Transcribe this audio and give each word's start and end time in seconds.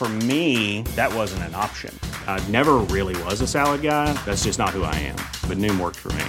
For 0.00 0.08
me, 0.08 0.80
that 0.96 1.14
wasn't 1.14 1.42
an 1.42 1.54
option. 1.54 1.94
I 2.26 2.42
never 2.48 2.78
really 2.88 3.22
was 3.24 3.42
a 3.42 3.46
salad 3.46 3.82
guy. 3.82 4.14
That's 4.24 4.44
just 4.44 4.58
not 4.58 4.70
who 4.70 4.82
I 4.82 4.94
am. 4.94 5.16
But 5.46 5.58
Noom 5.58 5.78
worked 5.78 5.98
for 5.98 6.10
me. 6.14 6.24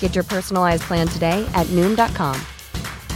Get 0.00 0.16
your 0.16 0.24
personalized 0.24 0.82
plan 0.82 1.06
today 1.06 1.46
at 1.54 1.68
Noom.com. 1.68 2.34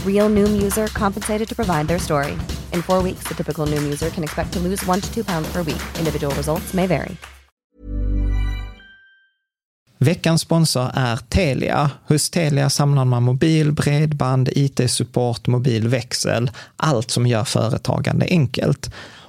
Real 0.07 0.29
Noom 0.29 0.61
user 0.63 0.87
compensated 0.93 1.49
to 1.49 1.55
provide 1.55 1.89
their 1.89 1.99
story. 1.99 2.37
In 2.71 2.81
four 2.81 3.03
weeks, 3.03 3.27
the 3.27 3.35
typical 3.35 3.67
Noom 3.67 3.83
user 3.83 4.09
can 4.09 4.23
expect 4.23 4.53
to 4.53 4.59
lose 4.59 4.81
one 4.85 5.01
to 5.01 5.13
two 5.13 5.25
pounds 5.25 5.51
per 5.51 5.61
week. 5.61 5.83
Individual 5.99 6.33
results 6.35 6.73
may 6.73 6.87
vary. 6.87 7.17
Veckans 9.99 10.41
sponsor 10.41 10.91
är 10.93 11.17
Telia. 11.17 11.89
Hos 12.07 12.29
Telia 12.29 12.69
samlar 12.69 13.05
man 13.05 13.23
mobil, 13.23 13.71
bredband, 13.71 14.49
IT-support, 14.55 15.47
mobilväxel, 15.47 16.51
allt 16.75 17.11
som 17.11 17.27
gör 17.27 17.43
företagande 17.43 18.25
enkelt. 18.29 18.89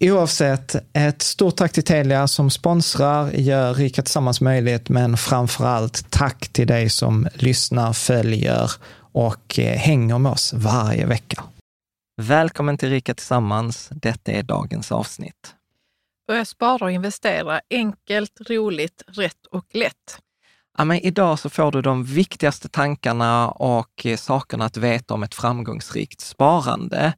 Oavsett, 0.00 0.76
ett 0.92 1.22
stort 1.22 1.56
tack 1.56 1.72
till 1.72 1.84
Telia 1.84 2.28
som 2.28 2.50
sponsrar, 2.50 3.30
gör 3.30 3.74
Rika 3.74 4.02
Tillsammans 4.02 4.40
möjligt, 4.40 4.88
men 4.88 5.16
framför 5.16 5.64
allt 5.64 6.10
tack 6.10 6.48
till 6.48 6.66
dig 6.66 6.90
som 6.90 7.28
lyssnar, 7.34 7.92
följer 7.92 8.70
och 9.12 9.58
eh, 9.58 9.78
hänger 9.78 10.18
med 10.18 10.32
oss 10.32 10.52
varje 10.52 11.06
vecka. 11.06 11.44
Välkommen 12.22 12.78
till 12.78 12.90
Rika 12.90 13.14
Tillsammans. 13.14 13.88
Detta 13.92 14.32
är 14.32 14.42
dagens 14.42 14.92
avsnitt. 14.92 15.54
Börja 16.26 16.44
spara 16.44 16.84
och 16.84 16.92
investera 16.92 17.60
enkelt, 17.70 18.40
roligt, 18.50 19.02
rätt 19.06 19.46
och 19.50 19.66
lätt. 19.72 20.20
Ja, 20.78 20.84
men 20.84 20.98
idag 20.98 21.38
så 21.38 21.50
får 21.50 21.72
du 21.72 21.82
de 21.82 22.04
viktigaste 22.04 22.68
tankarna 22.68 23.50
och 23.50 24.06
eh, 24.06 24.16
sakerna 24.16 24.64
att 24.64 24.76
veta 24.76 25.14
om 25.14 25.22
ett 25.22 25.34
framgångsrikt 25.34 26.20
sparande. 26.20 27.12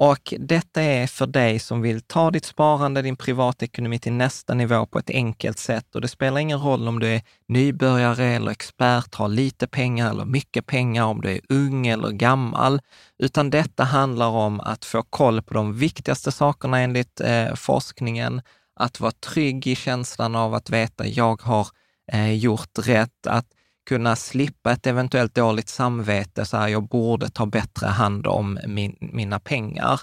Och 0.00 0.34
detta 0.38 0.82
är 0.82 1.06
för 1.06 1.26
dig 1.26 1.58
som 1.58 1.82
vill 1.82 2.00
ta 2.00 2.30
ditt 2.30 2.44
sparande, 2.44 3.02
din 3.02 3.16
privatekonomi 3.16 3.98
till 3.98 4.12
nästa 4.12 4.54
nivå 4.54 4.86
på 4.86 4.98
ett 4.98 5.10
enkelt 5.10 5.58
sätt. 5.58 5.94
Och 5.94 6.00
det 6.00 6.08
spelar 6.08 6.40
ingen 6.40 6.60
roll 6.60 6.88
om 6.88 6.98
du 6.98 7.08
är 7.08 7.22
nybörjare 7.48 8.24
eller 8.24 8.50
expert, 8.50 9.14
har 9.14 9.28
lite 9.28 9.66
pengar 9.66 10.10
eller 10.10 10.24
mycket 10.24 10.66
pengar, 10.66 11.04
om 11.04 11.20
du 11.20 11.30
är 11.30 11.40
ung 11.48 11.86
eller 11.86 12.10
gammal, 12.10 12.80
utan 13.18 13.50
detta 13.50 13.84
handlar 13.84 14.28
om 14.28 14.60
att 14.60 14.84
få 14.84 15.02
koll 15.02 15.42
på 15.42 15.54
de 15.54 15.78
viktigaste 15.78 16.32
sakerna 16.32 16.80
enligt 16.80 17.20
eh, 17.20 17.54
forskningen, 17.54 18.42
att 18.80 19.00
vara 19.00 19.12
trygg 19.12 19.66
i 19.66 19.74
känslan 19.74 20.36
av 20.36 20.54
att 20.54 20.70
veta, 20.70 21.06
jag 21.06 21.42
har 21.42 21.68
eh, 22.12 22.34
gjort 22.34 22.78
rätt, 22.86 23.26
att 23.26 23.46
kunna 23.88 24.16
slippa 24.16 24.72
ett 24.72 24.86
eventuellt 24.86 25.34
dåligt 25.34 25.68
samvete, 25.68 26.44
så 26.44 26.56
här, 26.56 26.68
jag 26.68 26.88
borde 26.88 27.28
ta 27.28 27.46
bättre 27.46 27.86
hand 27.86 28.26
om 28.26 28.58
min, 28.66 28.96
mina 29.00 29.40
pengar. 29.40 30.00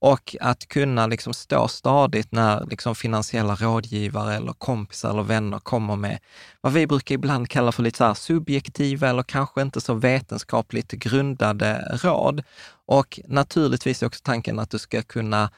Och 0.00 0.36
att 0.40 0.68
kunna 0.68 1.06
liksom 1.06 1.34
stå 1.34 1.68
stadigt 1.68 2.32
när 2.32 2.66
liksom 2.70 2.94
finansiella 2.94 3.54
rådgivare 3.54 4.34
eller 4.34 4.52
kompisar 4.52 5.10
eller 5.10 5.22
vänner 5.22 5.58
kommer 5.58 5.96
med 5.96 6.18
vad 6.60 6.72
vi 6.72 6.86
brukar 6.86 7.14
ibland 7.14 7.48
kalla 7.48 7.72
för 7.72 7.82
lite 7.82 7.98
så 7.98 8.14
subjektiva 8.14 9.08
eller 9.08 9.22
kanske 9.22 9.62
inte 9.62 9.80
så 9.80 9.94
vetenskapligt 9.94 10.92
grundade 10.92 11.98
råd. 12.02 12.42
Och 12.86 13.20
naturligtvis 13.26 14.02
är 14.02 14.06
också 14.06 14.20
tanken 14.24 14.58
att 14.58 14.70
du 14.70 14.78
ska 14.78 15.02
kunna 15.02 15.50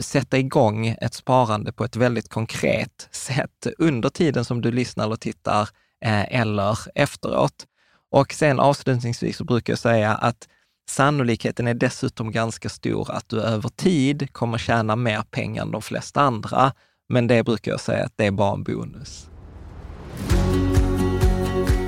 sätta 0.00 0.38
igång 0.38 0.86
ett 0.86 1.14
sparande 1.14 1.72
på 1.72 1.84
ett 1.84 1.96
väldigt 1.96 2.28
konkret 2.28 3.08
sätt 3.10 3.66
under 3.78 4.08
tiden 4.08 4.44
som 4.44 4.60
du 4.60 4.70
lyssnar 4.70 5.04
eller 5.04 5.16
tittar 5.16 5.68
Eh, 6.04 6.40
eller 6.40 6.78
efteråt. 6.94 7.66
Och 8.10 8.32
sen 8.32 8.60
avslutningsvis 8.60 9.36
så 9.36 9.44
brukar 9.44 9.72
jag 9.72 9.78
säga 9.78 10.14
att 10.14 10.48
sannolikheten 10.90 11.66
är 11.66 11.74
dessutom 11.74 12.32
ganska 12.32 12.68
stor 12.68 13.10
att 13.10 13.28
du 13.28 13.40
över 13.42 13.68
tid 13.68 14.32
kommer 14.32 14.58
tjäna 14.58 14.96
mer 14.96 15.22
pengar 15.30 15.62
än 15.62 15.70
de 15.70 15.82
flesta 15.82 16.20
andra. 16.20 16.72
Men 17.08 17.26
det 17.26 17.44
brukar 17.44 17.70
jag 17.70 17.80
säga 17.80 18.04
att 18.04 18.12
det 18.16 18.26
är 18.26 18.30
bara 18.30 18.54
en 18.54 18.62
bonus. 18.62 19.28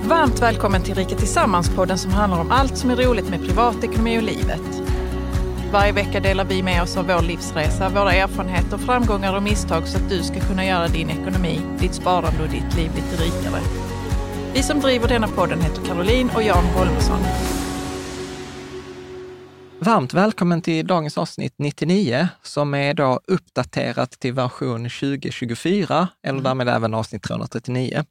Varmt 0.05 0.43
välkommen 0.43 0.83
till 0.83 0.95
Rika 0.95 1.17
Tillsammans-podden 1.17 1.97
som 1.97 2.11
handlar 2.11 2.41
om 2.41 2.51
allt 2.51 2.77
som 2.77 2.91
är 2.91 2.97
roligt 2.97 3.31
med 3.31 3.41
privatekonomi 3.47 4.19
och 4.19 4.23
livet. 4.23 4.83
Varje 5.73 5.93
vecka 5.93 6.21
delar 6.21 6.45
vi 6.45 6.63
med 6.63 6.83
oss 6.83 6.97
av 6.97 7.07
vår 7.07 7.23
livsresa, 7.23 7.89
våra 7.89 8.13
erfarenheter, 8.13 8.79
framgångar 8.79 9.37
och 9.37 9.43
misstag 9.43 9.89
så 9.89 9.99
att 9.99 10.09
du 10.09 10.23
ska 10.23 10.41
kunna 10.41 10.65
göra 10.65 10.89
din 10.89 11.11
ekonomi, 11.11 11.61
ditt 11.81 11.95
sparande 11.95 12.43
och 12.43 12.49
ditt 12.49 12.77
liv 12.77 12.91
lite 12.95 13.23
rikare. 13.23 13.84
Vi 14.55 14.63
som 14.63 14.81
driver 14.81 15.09
denna 15.09 15.29
podden 15.29 15.61
heter 15.61 15.85
Caroline 15.85 16.31
och 16.35 16.43
Jan 16.43 16.65
Holmesson. 16.65 17.19
Varmt 19.79 20.15
välkommen 20.15 20.63
till 20.63 20.87
dagens 20.87 21.19
avsnitt 21.19 21.55
99 21.57 22.29
som 22.43 22.75
är 22.75 22.95
då 22.95 23.21
uppdaterat 23.27 24.11
till 24.11 24.33
version 24.33 24.83
2024 24.83 26.09
eller 26.23 26.31
mm. 26.31 26.43
därmed 26.43 26.69
även 26.69 26.95
avsnitt 26.95 27.23
339. 27.23 28.05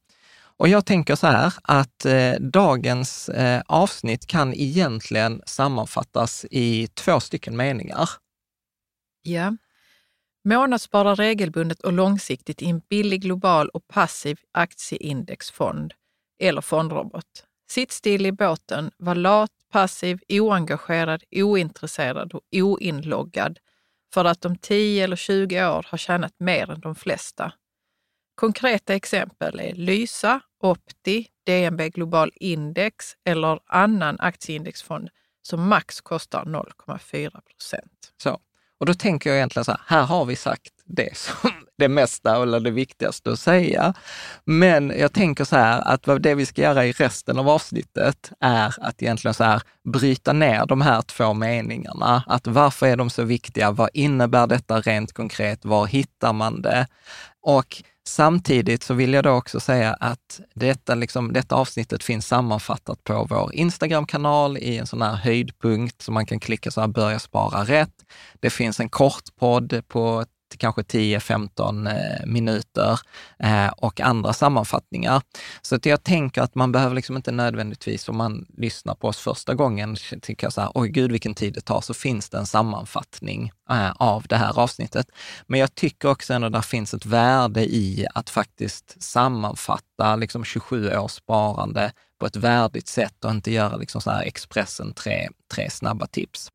Och 0.57 0.67
jag 0.67 0.85
tänker 0.85 1.15
så 1.15 1.27
här 1.27 1.53
att 1.63 2.05
eh, 2.05 2.31
dagens 2.39 3.29
eh, 3.29 3.61
avsnitt 3.65 4.27
kan 4.27 4.53
egentligen 4.53 5.41
sammanfattas 5.45 6.45
i 6.51 6.87
två 6.87 7.19
stycken 7.19 7.57
meningar. 7.57 8.09
Ja. 9.21 9.57
Månadsspara 10.45 11.15
regelbundet 11.15 11.81
och 11.81 11.93
långsiktigt 11.93 12.61
i 12.61 12.69
en 12.69 12.81
billig 12.89 13.21
global 13.21 13.69
och 13.69 13.87
passiv 13.87 14.37
aktieindexfond 14.51 15.93
eller 16.47 16.61
fondrobot. 16.61 17.45
Sitt 17.69 17.91
still 17.91 18.25
i 18.25 18.31
båten, 18.31 18.91
var 18.97 19.15
lat, 19.15 19.51
passiv, 19.71 20.19
oengagerad, 20.29 21.23
ointresserad 21.31 22.33
och 22.33 22.41
oinloggad 22.51 23.59
för 24.13 24.25
att 24.25 24.45
om 24.45 24.55
10 24.55 25.03
eller 25.03 25.15
20 25.15 25.65
år 25.67 25.85
har 25.89 25.97
tjänat 25.97 26.33
mer 26.37 26.71
än 26.71 26.79
de 26.79 26.95
flesta. 26.95 27.53
Konkreta 28.35 28.93
exempel 28.93 29.59
är 29.59 29.73
Lysa, 29.73 30.41
Opti, 30.59 31.27
DNB 31.45 31.89
Global 31.89 32.31
Index 32.35 33.05
eller 33.25 33.59
annan 33.65 34.19
aktieindexfond 34.19 35.09
som 35.41 35.67
max 35.67 36.01
kostar 36.01 36.43
0,4 36.45 37.41
procent. 37.41 38.13
Så. 38.17 38.39
Och 38.77 38.85
då 38.85 38.93
tänker 38.93 39.29
jag 39.29 39.37
egentligen 39.37 39.65
så 39.65 39.71
här, 39.71 39.81
här 39.85 40.03
har 40.03 40.25
vi 40.25 40.35
sagt 40.35 40.73
det 40.85 41.17
som 41.17 41.51
det 41.77 41.87
mesta 41.87 42.43
eller 42.43 42.59
det 42.59 42.71
viktigaste 42.71 43.31
att 43.31 43.39
säga. 43.39 43.93
Men 44.45 44.93
jag 44.97 45.13
tänker 45.13 45.43
så 45.43 45.55
här 45.55 45.81
att 45.81 46.23
det 46.23 46.35
vi 46.35 46.45
ska 46.45 46.61
göra 46.61 46.85
i 46.85 46.91
resten 46.91 47.39
av 47.39 47.49
avsnittet 47.49 48.31
är 48.39 48.75
att 48.81 49.01
egentligen 49.01 49.33
så 49.33 49.43
här 49.43 49.61
bryta 49.93 50.33
ner 50.33 50.65
de 50.65 50.81
här 50.81 51.01
två 51.01 51.33
meningarna. 51.33 52.23
Att 52.27 52.47
varför 52.47 52.87
är 52.87 52.95
de 52.95 53.09
så 53.09 53.23
viktiga? 53.23 53.71
Vad 53.71 53.89
innebär 53.93 54.47
detta 54.47 54.81
rent 54.81 55.13
konkret? 55.13 55.65
Var 55.65 55.85
hittar 55.85 56.33
man 56.33 56.61
det? 56.61 56.87
Och 57.41 57.83
Samtidigt 58.05 58.83
så 58.83 58.93
vill 58.93 59.13
jag 59.13 59.23
då 59.23 59.31
också 59.31 59.59
säga 59.59 59.93
att 59.93 60.41
detta, 60.53 60.95
liksom, 60.95 61.33
detta 61.33 61.55
avsnittet 61.55 62.03
finns 62.03 62.27
sammanfattat 62.27 63.03
på 63.03 63.27
vår 63.29 63.53
Instagram-kanal 63.53 64.57
i 64.57 64.77
en 64.77 64.87
sån 64.87 65.01
här 65.01 65.15
höjdpunkt 65.15 66.01
som 66.01 66.13
man 66.13 66.25
kan 66.25 66.39
klicka 66.39 66.71
så 66.71 66.81
här, 66.81 66.87
börja 66.87 67.19
spara 67.19 67.63
rätt. 67.63 67.93
Det 68.39 68.49
finns 68.49 68.79
en 68.79 68.89
kort 68.89 69.35
podd 69.39 69.81
på 69.87 70.25
kanske 70.57 70.81
10-15 70.81 71.89
eh, 71.89 72.25
minuter 72.25 72.99
eh, 73.39 73.67
och 73.67 74.01
andra 74.01 74.33
sammanfattningar. 74.33 75.21
Så 75.61 75.75
att 75.75 75.85
jag 75.85 76.03
tänker 76.03 76.41
att 76.41 76.55
man 76.55 76.71
behöver 76.71 76.95
liksom 76.95 77.15
inte 77.15 77.31
nödvändigtvis, 77.31 78.09
om 78.09 78.17
man 78.17 78.45
lyssnar 78.57 78.95
på 78.95 79.07
oss 79.07 79.17
första 79.17 79.53
gången, 79.53 79.95
tycka 80.21 80.51
så 80.51 80.61
här, 80.61 80.71
oj 80.73 80.89
gud 80.89 81.11
vilken 81.11 81.33
tid 81.33 81.53
det 81.53 81.61
tar, 81.61 81.81
så 81.81 81.93
finns 81.93 82.29
det 82.29 82.37
en 82.37 82.45
sammanfattning 82.45 83.51
eh, 83.69 83.91
av 83.91 84.23
det 84.29 84.37
här 84.37 84.59
avsnittet. 84.59 85.07
Men 85.47 85.59
jag 85.59 85.75
tycker 85.75 86.09
också 86.09 86.33
ändå 86.33 86.47
att 86.47 86.53
det 86.53 86.61
finns 86.61 86.93
ett 86.93 87.05
värde 87.05 87.61
i 87.63 88.07
att 88.13 88.29
faktiskt 88.29 89.03
sammanfatta 89.03 90.15
liksom 90.15 90.43
27 90.43 90.97
års 90.97 91.11
sparande 91.11 91.91
på 92.19 92.25
ett 92.27 92.35
värdigt 92.35 92.87
sätt 92.87 93.25
och 93.25 93.31
inte 93.31 93.51
göra 93.51 93.75
liksom 93.75 94.01
så 94.01 94.11
här 94.11 94.23
Expressen 94.23 94.93
tre, 94.93 95.29
tre 95.53 95.69
snabba 95.69 96.07
tips. 96.07 96.51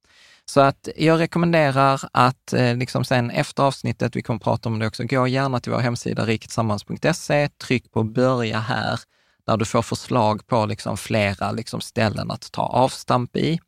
Så 0.48 0.60
att 0.60 0.88
jag 0.96 1.20
rekommenderar 1.20 2.00
att 2.12 2.52
eh, 2.52 2.76
liksom 2.76 3.04
sen 3.04 3.30
efter 3.30 3.62
avsnittet, 3.62 4.16
vi 4.16 4.22
kommer 4.22 4.40
prata 4.40 4.68
om 4.68 4.78
det 4.78 4.86
också, 4.86 5.04
gå 5.04 5.26
gärna 5.26 5.60
till 5.60 5.72
vår 5.72 5.78
hemsida 5.78 6.26
riketsammans.se, 6.26 7.48
tryck 7.48 7.92
på 7.92 8.02
börja 8.02 8.58
här 8.58 9.00
där 9.48 9.56
du 9.56 9.64
får 9.64 9.82
förslag 9.82 10.46
på 10.46 10.66
liksom 10.66 10.96
flera 10.96 11.52
liksom 11.52 11.80
ställen 11.80 12.30
att 12.30 12.52
ta 12.52 12.62
avstamp 12.62 13.36
i. 13.36 13.60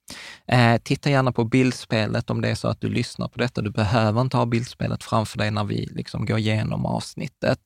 Eh, 0.46 0.76
titta 0.82 1.10
gärna 1.10 1.32
på 1.32 1.44
bildspelet 1.44 2.30
om 2.30 2.40
det 2.40 2.48
är 2.48 2.54
så 2.54 2.68
att 2.68 2.80
du 2.80 2.88
lyssnar 2.88 3.28
på 3.28 3.38
detta. 3.38 3.62
Du 3.62 3.70
behöver 3.70 4.20
inte 4.20 4.36
ha 4.36 4.46
bildspelet 4.46 5.04
framför 5.04 5.38
dig 5.38 5.50
när 5.50 5.64
vi 5.64 5.88
liksom 5.92 6.26
går 6.26 6.38
igenom 6.38 6.86
avsnittet. 6.86 7.58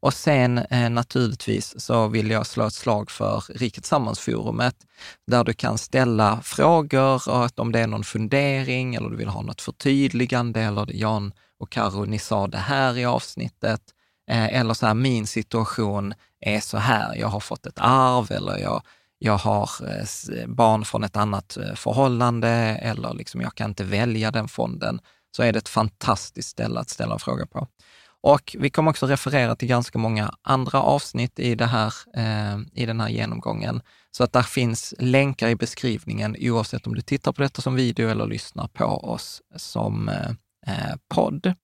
Och 0.00 0.14
sen 0.14 0.58
eh, 0.58 0.90
naturligtvis 0.90 1.80
så 1.80 2.08
vill 2.08 2.30
jag 2.30 2.46
slå 2.46 2.66
ett 2.66 2.74
slag 2.74 3.10
för 3.10 3.44
Riket 3.54 3.84
Sammansforumet, 3.84 4.76
där 5.26 5.44
du 5.44 5.52
kan 5.52 5.78
ställa 5.78 6.40
frågor 6.42 7.28
och 7.28 7.58
om 7.58 7.72
det 7.72 7.80
är 7.80 7.86
någon 7.86 8.04
fundering 8.04 8.94
eller 8.94 9.10
du 9.10 9.16
vill 9.16 9.28
ha 9.28 9.42
något 9.42 9.60
förtydligande 9.60 10.60
eller 10.60 10.86
Jan 10.94 11.32
och 11.60 11.70
Karo, 11.70 12.04
ni 12.04 12.18
sa 12.18 12.46
det 12.46 12.58
här 12.58 12.98
i 12.98 13.04
avsnittet. 13.04 13.80
Eh, 14.30 14.60
eller 14.60 14.74
så 14.74 14.86
här, 14.86 14.94
min 14.94 15.26
situation 15.26 16.14
är 16.40 16.60
så 16.60 16.78
här, 16.78 17.16
jag 17.16 17.28
har 17.28 17.40
fått 17.40 17.66
ett 17.66 17.78
arv 17.78 18.32
eller 18.32 18.58
jag, 18.58 18.82
jag 19.18 19.38
har 19.38 19.70
eh, 19.86 20.46
barn 20.46 20.84
från 20.84 21.04
ett 21.04 21.16
annat 21.16 21.56
eh, 21.56 21.74
förhållande 21.74 22.48
eller 22.82 23.14
liksom 23.14 23.40
jag 23.40 23.54
kan 23.54 23.70
inte 23.70 23.84
välja 23.84 24.30
den 24.30 24.48
fonden, 24.48 25.00
så 25.36 25.42
är 25.42 25.52
det 25.52 25.58
ett 25.58 25.68
fantastiskt 25.68 26.48
ställe 26.48 26.80
att 26.80 26.90
ställa 26.90 27.12
en 27.12 27.18
fråga 27.18 27.46
på. 27.46 27.66
Och 28.20 28.56
vi 28.58 28.70
kommer 28.70 28.90
också 28.90 29.06
referera 29.06 29.56
till 29.56 29.68
ganska 29.68 29.98
många 29.98 30.34
andra 30.42 30.82
avsnitt 30.82 31.38
i, 31.38 31.54
det 31.54 31.66
här, 31.66 31.94
eh, 32.16 32.58
i 32.72 32.86
den 32.86 33.00
här 33.00 33.08
genomgången. 33.08 33.80
Så 34.10 34.24
att 34.24 34.32
där 34.32 34.42
finns 34.42 34.94
länkar 34.98 35.48
i 35.48 35.56
beskrivningen 35.56 36.36
oavsett 36.40 36.86
om 36.86 36.94
du 36.94 37.00
tittar 37.00 37.32
på 37.32 37.42
detta 37.42 37.62
som 37.62 37.74
video 37.74 38.08
eller 38.08 38.26
lyssnar 38.26 38.68
på 38.68 38.84
oss 38.84 39.42
som 39.56 40.08
eh, 40.08 40.30
eh 40.66 40.96
podd. 41.14 41.54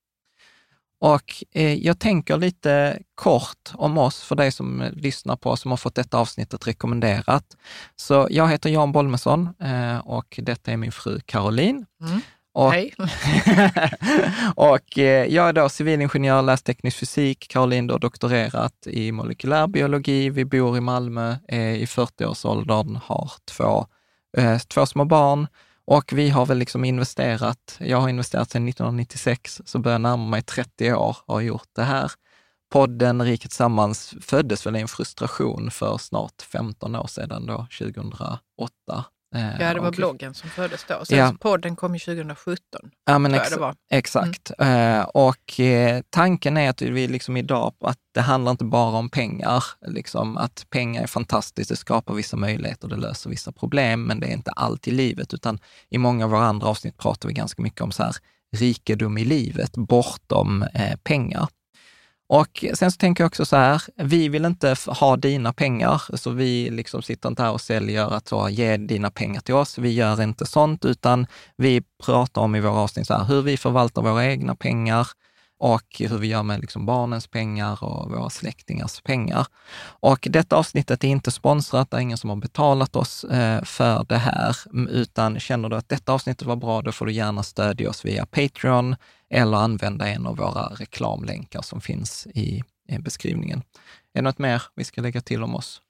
Och 1.00 1.44
eh, 1.52 1.74
jag 1.74 1.98
tänker 1.98 2.36
lite 2.36 2.98
kort 3.14 3.70
om 3.74 3.98
oss 3.98 4.22
för 4.22 4.36
dig 4.36 4.52
som 4.52 4.84
lyssnar 4.92 5.36
på 5.36 5.50
oss, 5.50 5.60
som 5.60 5.70
har 5.70 5.76
fått 5.76 5.94
detta 5.94 6.18
avsnittet 6.18 6.66
rekommenderat. 6.66 7.56
Så 7.96 8.26
jag 8.30 8.48
heter 8.48 8.70
Jan 8.70 8.92
Bolmesson 8.92 9.48
eh, 9.60 9.98
och 9.98 10.40
detta 10.42 10.72
är 10.72 10.76
min 10.76 10.92
fru 10.92 11.20
Caroline. 11.20 11.86
Mm. 12.00 12.20
Och, 12.54 12.72
Hej! 12.72 12.94
och 14.56 14.98
eh, 14.98 15.26
jag 15.34 15.48
är 15.48 15.52
då 15.52 15.68
civilingenjör, 15.68 16.42
läst 16.42 16.66
teknisk 16.66 16.96
fysik, 16.96 17.46
Caroline 17.48 17.86
då 17.86 17.98
doktorerat 17.98 18.86
i 18.86 19.12
molekylärbiologi. 19.12 20.30
Vi 20.30 20.44
bor 20.44 20.76
i 20.76 20.80
Malmö, 20.80 21.36
är 21.48 21.74
i 21.74 21.84
40-årsåldern, 21.84 22.98
har 23.04 23.32
två, 23.44 23.86
eh, 24.36 24.58
två 24.58 24.86
små 24.86 25.04
barn 25.04 25.46
och 25.86 26.12
vi 26.12 26.30
har 26.30 26.46
väl 26.46 26.58
liksom 26.58 26.84
investerat, 26.84 27.76
jag 27.80 28.00
har 28.00 28.08
investerat 28.08 28.50
sedan 28.50 28.68
1996, 28.68 29.62
så 29.64 29.78
börjar 29.78 29.94
jag 29.94 30.00
närma 30.00 30.26
mig 30.26 30.42
30 30.42 30.92
år 30.92 31.16
och 31.26 31.34
har 31.34 31.40
gjort 31.40 31.68
det 31.72 31.82
här. 31.82 32.12
Podden 32.72 33.22
Riket 33.22 33.52
Sammans 33.52 34.14
föddes 34.20 34.66
väl 34.66 34.76
i 34.76 34.80
en 34.80 34.88
frustration 34.88 35.70
för 35.70 35.98
snart 35.98 36.42
15 36.42 36.96
år 36.96 37.06
sedan, 37.06 37.46
då, 37.46 37.66
2008. 37.78 38.40
Eh, 39.34 39.60
ja, 39.60 39.74
det 39.74 39.80
var 39.80 39.88
och, 39.88 39.94
bloggen 39.94 40.34
som 40.34 40.50
föddes 40.50 40.84
då. 40.84 41.04
Sen 41.04 41.18
ja. 41.18 41.34
podden 41.40 41.76
kom 41.76 41.94
ju 41.94 41.98
2017. 41.98 42.58
Ja, 43.06 43.18
men 43.18 43.34
ex 43.34 43.52
exakt. 43.90 44.50
Mm. 44.58 45.06
och 45.14 45.60
eh, 45.60 46.02
tanken 46.10 46.56
är 46.56 46.70
att 46.70 46.82
vi 46.82 47.08
liksom 47.08 47.36
idag, 47.36 47.74
att 47.80 47.98
det 48.14 48.20
handlar 48.20 48.50
inte 48.50 48.64
bara 48.64 48.96
om 48.96 49.08
pengar. 49.08 49.64
Liksom, 49.86 50.36
att 50.36 50.66
pengar 50.70 51.02
är 51.02 51.06
fantastiskt, 51.06 51.70
det 51.70 51.76
skapar 51.76 52.14
vissa 52.14 52.36
möjligheter, 52.36 52.88
det 52.88 52.96
löser 52.96 53.30
vissa 53.30 53.52
problem, 53.52 54.02
men 54.02 54.20
det 54.20 54.26
är 54.26 54.32
inte 54.32 54.50
allt 54.50 54.88
i 54.88 54.90
livet, 54.90 55.34
utan 55.34 55.58
i 55.90 55.98
många 55.98 56.24
av 56.24 56.30
våra 56.30 56.44
andra 56.44 56.66
avsnitt 56.66 56.98
pratar 56.98 57.28
vi 57.28 57.34
ganska 57.34 57.62
mycket 57.62 57.80
om 57.80 57.92
så 57.92 58.02
här, 58.02 58.14
rikedom 58.56 59.18
i 59.18 59.24
livet 59.24 59.76
bortom 59.76 60.62
eh, 60.62 60.96
pengar. 60.96 61.48
Och 62.34 62.64
sen 62.74 62.92
så 62.92 62.96
tänker 62.96 63.24
jag 63.24 63.28
också 63.28 63.44
så 63.44 63.56
här, 63.56 63.82
vi 63.96 64.28
vill 64.28 64.44
inte 64.44 64.76
ha 64.86 65.16
dina 65.16 65.52
pengar, 65.52 66.02
så 66.16 66.30
vi 66.30 66.70
liksom 66.70 67.02
sitter 67.02 67.28
inte 67.28 67.42
här 67.42 67.52
och 67.52 67.60
säljer 67.60 68.14
att 68.14 68.28
så, 68.28 68.48
ge 68.48 68.76
dina 68.76 69.10
pengar 69.10 69.40
till 69.40 69.54
oss. 69.54 69.78
Vi 69.78 69.92
gör 69.92 70.22
inte 70.22 70.46
sånt, 70.46 70.84
utan 70.84 71.26
vi 71.56 71.82
pratar 72.04 72.42
om 72.42 72.54
i 72.54 72.60
våra 72.60 72.80
avsnitt 72.80 73.06
så 73.06 73.14
här, 73.14 73.24
hur 73.24 73.42
vi 73.42 73.56
förvaltar 73.56 74.02
våra 74.02 74.26
egna 74.26 74.54
pengar, 74.54 75.06
och 75.58 75.82
hur 75.98 76.18
vi 76.18 76.26
gör 76.26 76.42
med 76.42 76.60
liksom 76.60 76.86
barnens 76.86 77.26
pengar 77.26 77.84
och 77.84 78.10
våra 78.10 78.30
släktingars 78.30 79.00
pengar. 79.02 79.46
Och 80.00 80.28
detta 80.30 80.56
avsnittet 80.56 81.04
är 81.04 81.08
inte 81.08 81.30
sponsrat, 81.30 81.90
det 81.90 81.96
är 81.96 82.00
ingen 82.00 82.18
som 82.18 82.30
har 82.30 82.36
betalat 82.36 82.96
oss 82.96 83.24
eh, 83.24 83.62
för 83.62 84.04
det 84.08 84.18
här, 84.18 84.56
utan 84.90 85.40
känner 85.40 85.68
du 85.68 85.76
att 85.76 85.88
detta 85.88 86.12
avsnittet 86.12 86.46
var 86.48 86.56
bra, 86.56 86.82
då 86.82 86.92
får 86.92 87.06
du 87.06 87.12
gärna 87.12 87.42
stödja 87.42 87.90
oss 87.90 88.04
via 88.04 88.26
Patreon 88.26 88.96
eller 89.34 89.56
använda 89.56 90.08
en 90.08 90.26
av 90.26 90.36
våra 90.36 90.66
reklamlänkar 90.66 91.62
som 91.62 91.80
finns 91.80 92.26
i 92.26 92.62
beskrivningen. 92.98 93.62
Är 94.14 94.18
det 94.18 94.22
något 94.22 94.38
mer 94.38 94.62
vi 94.74 94.84
ska 94.84 95.00
lägga 95.00 95.20
till 95.20 95.42
om 95.42 95.54
oss? 95.54 95.80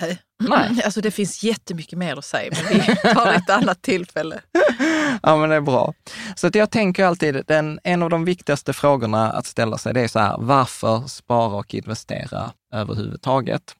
Nej. 0.00 0.18
Nej. 0.48 0.82
Alltså 0.84 1.00
det 1.00 1.10
finns 1.10 1.42
jättemycket 1.42 1.98
mer 1.98 2.16
att 2.16 2.24
säga, 2.24 2.52
men 2.64 2.80
vi 2.80 2.96
tar 3.14 3.32
ett 3.32 3.50
annat 3.50 3.82
tillfälle. 3.82 4.40
ja, 5.22 5.36
men 5.36 5.50
det 5.50 5.56
är 5.56 5.60
bra. 5.60 5.94
Så 6.36 6.46
att 6.46 6.54
jag 6.54 6.70
tänker 6.70 7.04
alltid, 7.04 7.42
den, 7.46 7.80
en 7.84 8.02
av 8.02 8.10
de 8.10 8.24
viktigaste 8.24 8.72
frågorna 8.72 9.32
att 9.32 9.46
ställa 9.46 9.78
sig, 9.78 9.94
det 9.94 10.00
är 10.00 10.08
så 10.08 10.18
här, 10.18 10.36
varför 10.38 11.06
spara 11.06 11.56
och 11.56 11.74
investera 11.74 12.52
överhuvudtaget? 12.72 13.74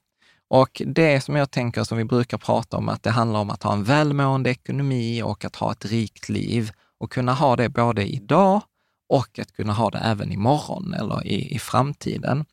Och 0.49 0.81
det 0.85 1.21
som 1.21 1.35
jag 1.35 1.51
tänker, 1.51 1.83
som 1.83 1.97
vi 1.97 2.05
brukar 2.05 2.37
prata 2.37 2.77
om, 2.77 2.89
att 2.89 3.03
det 3.03 3.09
handlar 3.09 3.39
om 3.39 3.49
att 3.49 3.63
ha 3.63 3.73
en 3.73 3.83
välmående 3.83 4.49
ekonomi 4.49 5.21
och 5.23 5.45
att 5.45 5.55
ha 5.55 5.71
ett 5.71 5.85
rikt 5.85 6.29
liv 6.29 6.71
och 6.99 7.11
kunna 7.11 7.33
ha 7.33 7.55
det 7.55 7.69
både 7.69 8.05
idag 8.05 8.61
och 9.09 9.39
att 9.39 9.51
kunna 9.51 9.73
ha 9.73 9.89
det 9.89 9.97
även 9.97 10.31
imorgon 10.31 10.93
eller 10.93 11.27
i, 11.27 11.55
i 11.55 11.59
framtiden. 11.59 12.45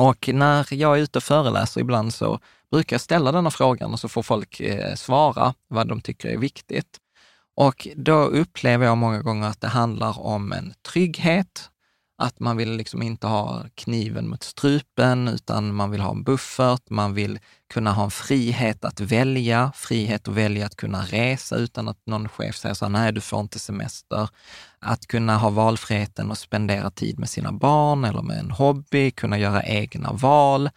Och 0.00 0.28
när 0.32 0.74
jag 0.74 0.98
är 0.98 1.02
ute 1.02 1.18
och 1.18 1.22
föreläser 1.22 1.80
ibland 1.80 2.14
så 2.14 2.40
brukar 2.70 2.94
jag 2.94 3.00
ställa 3.00 3.32
denna 3.32 3.50
frågan 3.50 3.92
och 3.92 4.00
så 4.00 4.08
får 4.08 4.22
folk 4.22 4.60
eh, 4.60 4.94
svara 4.94 5.54
vad 5.68 5.88
de 5.88 6.00
tycker 6.00 6.28
är 6.28 6.38
viktigt. 6.38 6.98
Och 7.56 7.88
då 7.96 8.24
upplever 8.24 8.86
jag 8.86 8.98
många 8.98 9.22
gånger 9.22 9.48
att 9.48 9.60
det 9.60 9.68
handlar 9.68 10.20
om 10.20 10.52
en 10.52 10.74
trygghet, 10.92 11.70
att 12.20 12.40
man 12.40 12.56
vill 12.56 12.76
liksom 12.76 13.02
inte 13.02 13.26
ha 13.26 13.64
kniven 13.74 14.28
mot 14.28 14.42
strupen, 14.42 15.28
utan 15.28 15.74
man 15.74 15.90
vill 15.90 16.00
ha 16.00 16.10
en 16.10 16.22
buffert, 16.22 16.90
man 16.90 17.14
vill 17.14 17.38
kunna 17.72 17.92
ha 17.92 18.04
en 18.04 18.10
frihet 18.10 18.84
att 18.84 19.00
välja, 19.00 19.72
frihet 19.74 20.28
att 20.28 20.34
välja 20.34 20.66
att 20.66 20.76
kunna 20.76 21.02
resa 21.02 21.56
utan 21.56 21.88
att 21.88 22.06
någon 22.06 22.28
chef 22.28 22.56
säger 22.56 22.74
så 22.74 22.84
här, 22.84 22.90
nej 22.90 23.12
du 23.12 23.20
får 23.20 23.40
inte 23.40 23.58
semester. 23.58 24.28
Att 24.78 25.06
kunna 25.06 25.36
ha 25.36 25.50
valfriheten 25.50 26.30
att 26.30 26.38
spendera 26.38 26.90
tid 26.90 27.18
med 27.18 27.28
sina 27.28 27.52
barn 27.52 28.04
eller 28.04 28.22
med 28.22 28.38
en 28.38 28.50
hobby, 28.50 29.10
kunna 29.10 29.38
göra 29.38 29.62
egna 29.62 30.12
val, 30.12 30.70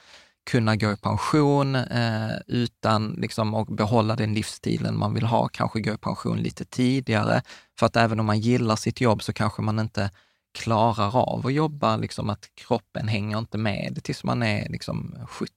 kunna 0.51 0.75
gå 0.75 0.91
i 0.91 0.97
pension 0.97 1.75
eh, 1.75 2.31
utan 2.47 3.15
liksom, 3.17 3.55
att 3.55 3.67
behålla 3.67 4.15
den 4.15 4.33
livsstilen 4.33 4.97
man 4.97 5.13
vill 5.13 5.25
ha, 5.25 5.47
kanske 5.47 5.81
gå 5.81 5.93
i 5.93 5.97
pension 5.97 6.37
lite 6.37 6.65
tidigare. 6.65 7.41
För 7.79 7.85
att 7.85 7.95
även 7.95 8.19
om 8.19 8.25
man 8.25 8.39
gillar 8.39 8.75
sitt 8.75 9.01
jobb 9.01 9.23
så 9.23 9.33
kanske 9.33 9.61
man 9.61 9.79
inte 9.79 10.09
klarar 10.53 11.17
av 11.17 11.47
att 11.47 11.53
jobba, 11.53 11.97
liksom 11.97 12.29
att 12.29 12.49
kroppen 12.55 13.07
hänger 13.07 13.37
inte 13.37 13.57
med 13.57 13.99
tills 14.03 14.23
man 14.23 14.43
är 14.43 14.69
liksom 14.69 15.15
70. 15.27 15.51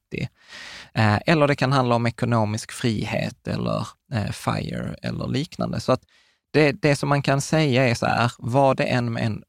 Eh, 0.95 1.19
eller 1.27 1.49
det 1.49 1.57
kan 1.57 1.73
handla 1.73 1.95
om 1.95 2.07
ekonomisk 2.07 2.73
frihet 2.73 3.49
eller 3.49 3.87
eh, 4.13 4.31
FIRE 4.31 4.97
eller 5.03 5.29
liknande. 5.29 5.81
Så 5.81 5.93
att 5.93 6.03
det, 6.51 6.73
det 6.73 6.97
som 6.97 7.09
man 7.09 7.23
kan 7.23 7.41
säga 7.41 7.89
är 7.89 7.95
så 7.95 8.07
här, 8.07 8.33
vad 8.39 8.77
det 8.77 8.85
än 8.85 9.43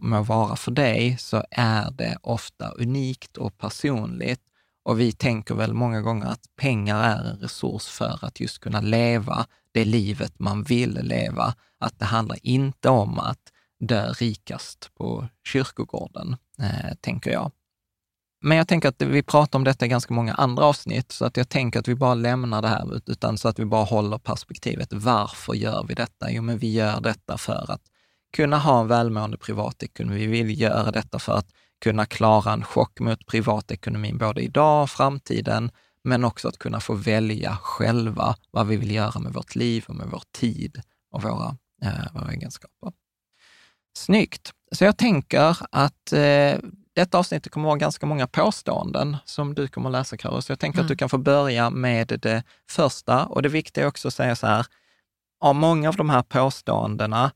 må 0.00 0.22
vara 0.22 0.56
för 0.56 0.70
dig, 0.70 1.16
så 1.18 1.44
är 1.50 1.90
det 1.90 2.18
ofta 2.22 2.70
unikt 2.70 3.36
och 3.36 3.58
personligt. 3.58 4.40
Och 4.84 5.00
vi 5.00 5.12
tänker 5.12 5.54
väl 5.54 5.74
många 5.74 6.00
gånger 6.00 6.26
att 6.26 6.42
pengar 6.56 7.02
är 7.02 7.30
en 7.30 7.36
resurs 7.36 7.86
för 7.86 8.18
att 8.22 8.40
just 8.40 8.58
kunna 8.58 8.80
leva 8.80 9.46
det 9.72 9.84
livet 9.84 10.38
man 10.38 10.62
vill 10.62 10.98
leva. 11.02 11.54
Att 11.78 11.98
det 11.98 12.04
handlar 12.04 12.38
inte 12.42 12.88
om 12.88 13.18
att 13.18 13.52
dö 13.80 14.12
rikast 14.12 14.90
på 14.94 15.28
kyrkogården, 15.44 16.36
eh, 16.58 16.94
tänker 17.00 17.30
jag. 17.30 17.50
Men 18.40 18.56
jag 18.56 18.68
tänker 18.68 18.88
att 18.88 19.02
vi 19.02 19.22
pratar 19.22 19.58
om 19.58 19.64
detta 19.64 19.86
i 19.86 19.88
ganska 19.88 20.14
många 20.14 20.34
andra 20.34 20.64
avsnitt, 20.64 21.12
så 21.12 21.24
att 21.24 21.36
jag 21.36 21.48
tänker 21.48 21.80
att 21.80 21.88
vi 21.88 21.94
bara 21.94 22.14
lämnar 22.14 22.62
det 22.62 22.68
här, 22.68 23.00
utan 23.06 23.38
så 23.38 23.48
att 23.48 23.58
vi 23.58 23.64
bara 23.64 23.84
håller 23.84 24.18
perspektivet. 24.18 24.92
Varför 24.92 25.54
gör 25.54 25.84
vi 25.88 25.94
detta? 25.94 26.30
Jo, 26.30 26.42
men 26.42 26.58
vi 26.58 26.72
gör 26.72 27.00
detta 27.00 27.38
för 27.38 27.72
att 27.72 27.82
kunna 28.36 28.58
ha 28.58 28.80
en 28.80 28.88
välmående 28.88 29.36
privatekonomi. 29.36 30.26
Vi 30.26 30.42
vill 30.42 30.60
göra 30.60 30.90
detta 30.90 31.18
för 31.18 31.32
att 31.32 31.46
kunna 31.80 32.06
klara 32.06 32.52
en 32.52 32.64
chock 32.64 33.00
mot 33.00 33.26
privatekonomin, 33.26 34.18
både 34.18 34.40
idag 34.40 34.82
och 34.82 34.90
framtiden, 34.90 35.70
men 36.04 36.24
också 36.24 36.48
att 36.48 36.58
kunna 36.58 36.80
få 36.80 36.94
välja 36.94 37.56
själva 37.62 38.36
vad 38.50 38.66
vi 38.66 38.76
vill 38.76 38.90
göra 38.90 39.20
med 39.20 39.32
vårt 39.32 39.54
liv 39.54 39.84
och 39.88 39.94
med 39.94 40.06
vår 40.10 40.22
tid 40.32 40.82
och 41.10 41.22
våra, 41.22 41.56
eh, 41.82 42.12
våra 42.14 42.32
egenskaper. 42.32 42.92
Snyggt! 43.96 44.52
Så 44.72 44.84
jag 44.84 44.98
tänker 44.98 45.56
att 45.70 46.12
eh, 46.12 46.58
detta 46.94 47.18
avsnittet 47.18 47.52
kommer 47.52 47.66
att 47.66 47.70
vara 47.70 47.78
ganska 47.78 48.06
många 48.06 48.26
påståenden 48.26 49.16
som 49.24 49.54
du 49.54 49.68
kommer 49.68 49.88
att 49.88 49.92
läsa, 49.92 50.16
Karo. 50.16 50.42
Så 50.42 50.52
jag 50.52 50.58
tänker 50.58 50.78
mm. 50.78 50.84
att 50.84 50.88
du 50.88 50.96
kan 50.96 51.08
få 51.08 51.18
börja 51.18 51.70
med 51.70 52.18
det 52.22 52.42
första. 52.70 53.26
Och 53.26 53.42
det 53.42 53.48
viktiga 53.48 53.84
är 53.84 53.88
också 53.88 54.08
att 54.08 54.14
säga 54.14 54.36
så 54.36 54.46
här, 54.46 54.66
av 55.40 55.54
många 55.54 55.88
av 55.88 55.96
de 55.96 56.10
här 56.10 56.22
påståendena, 56.22 57.30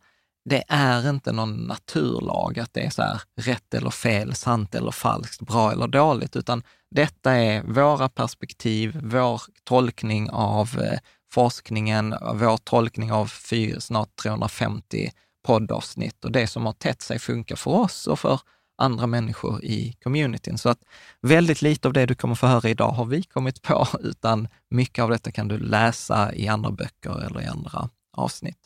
det 0.44 0.64
är 0.68 1.11
inte 1.11 1.32
någon 1.32 1.54
naturlag 1.54 2.59
att 2.59 2.75
det 2.75 2.80
är 2.80 2.90
så 2.90 3.02
här 3.02 3.21
rätt 3.37 3.75
eller 3.75 3.90
fel, 3.90 4.35
sant 4.35 4.75
eller 4.75 4.90
falskt, 4.90 5.40
bra 5.40 5.73
eller 5.73 5.87
dåligt, 5.87 6.37
utan 6.37 6.62
detta 6.90 7.32
är 7.32 7.62
våra 7.62 8.09
perspektiv, 8.09 9.00
vår 9.02 9.42
tolkning 9.64 10.30
av 10.30 10.80
eh, 10.80 10.99
forskningen, 11.32 12.14
vår 12.35 12.56
tolkning 12.56 13.12
av 13.12 13.26
fyr, 13.26 13.78
snart 13.78 14.16
350 14.16 15.11
poddavsnitt 15.42 16.25
och 16.25 16.32
det 16.32 16.46
som 16.46 16.66
har 16.66 16.72
tätt 16.72 17.02
sig 17.02 17.18
funkar 17.18 17.56
för 17.56 17.70
oss 17.70 18.06
och 18.06 18.18
för 18.18 18.40
andra 18.76 19.06
människor 19.06 19.64
i 19.64 19.96
communityn. 20.02 20.58
Så 20.58 20.68
att 20.68 20.84
väldigt 21.20 21.62
lite 21.62 21.88
av 21.88 21.94
det 21.94 22.06
du 22.06 22.14
kommer 22.14 22.34
få 22.34 22.46
höra 22.46 22.68
idag 22.68 22.90
har 22.90 23.04
vi 23.04 23.22
kommit 23.22 23.62
på, 23.62 23.87
utan 24.00 24.49
mycket 24.68 25.02
av 25.02 25.11
detta 25.11 25.32
kan 25.32 25.49
du 25.49 25.58
läsa 25.58 26.34
i 26.34 26.49
andra 26.49 26.70
böcker 26.70 27.26
eller 27.26 27.40
i 27.40 27.46
andra 27.46 27.90
avsnitt. 28.16 28.58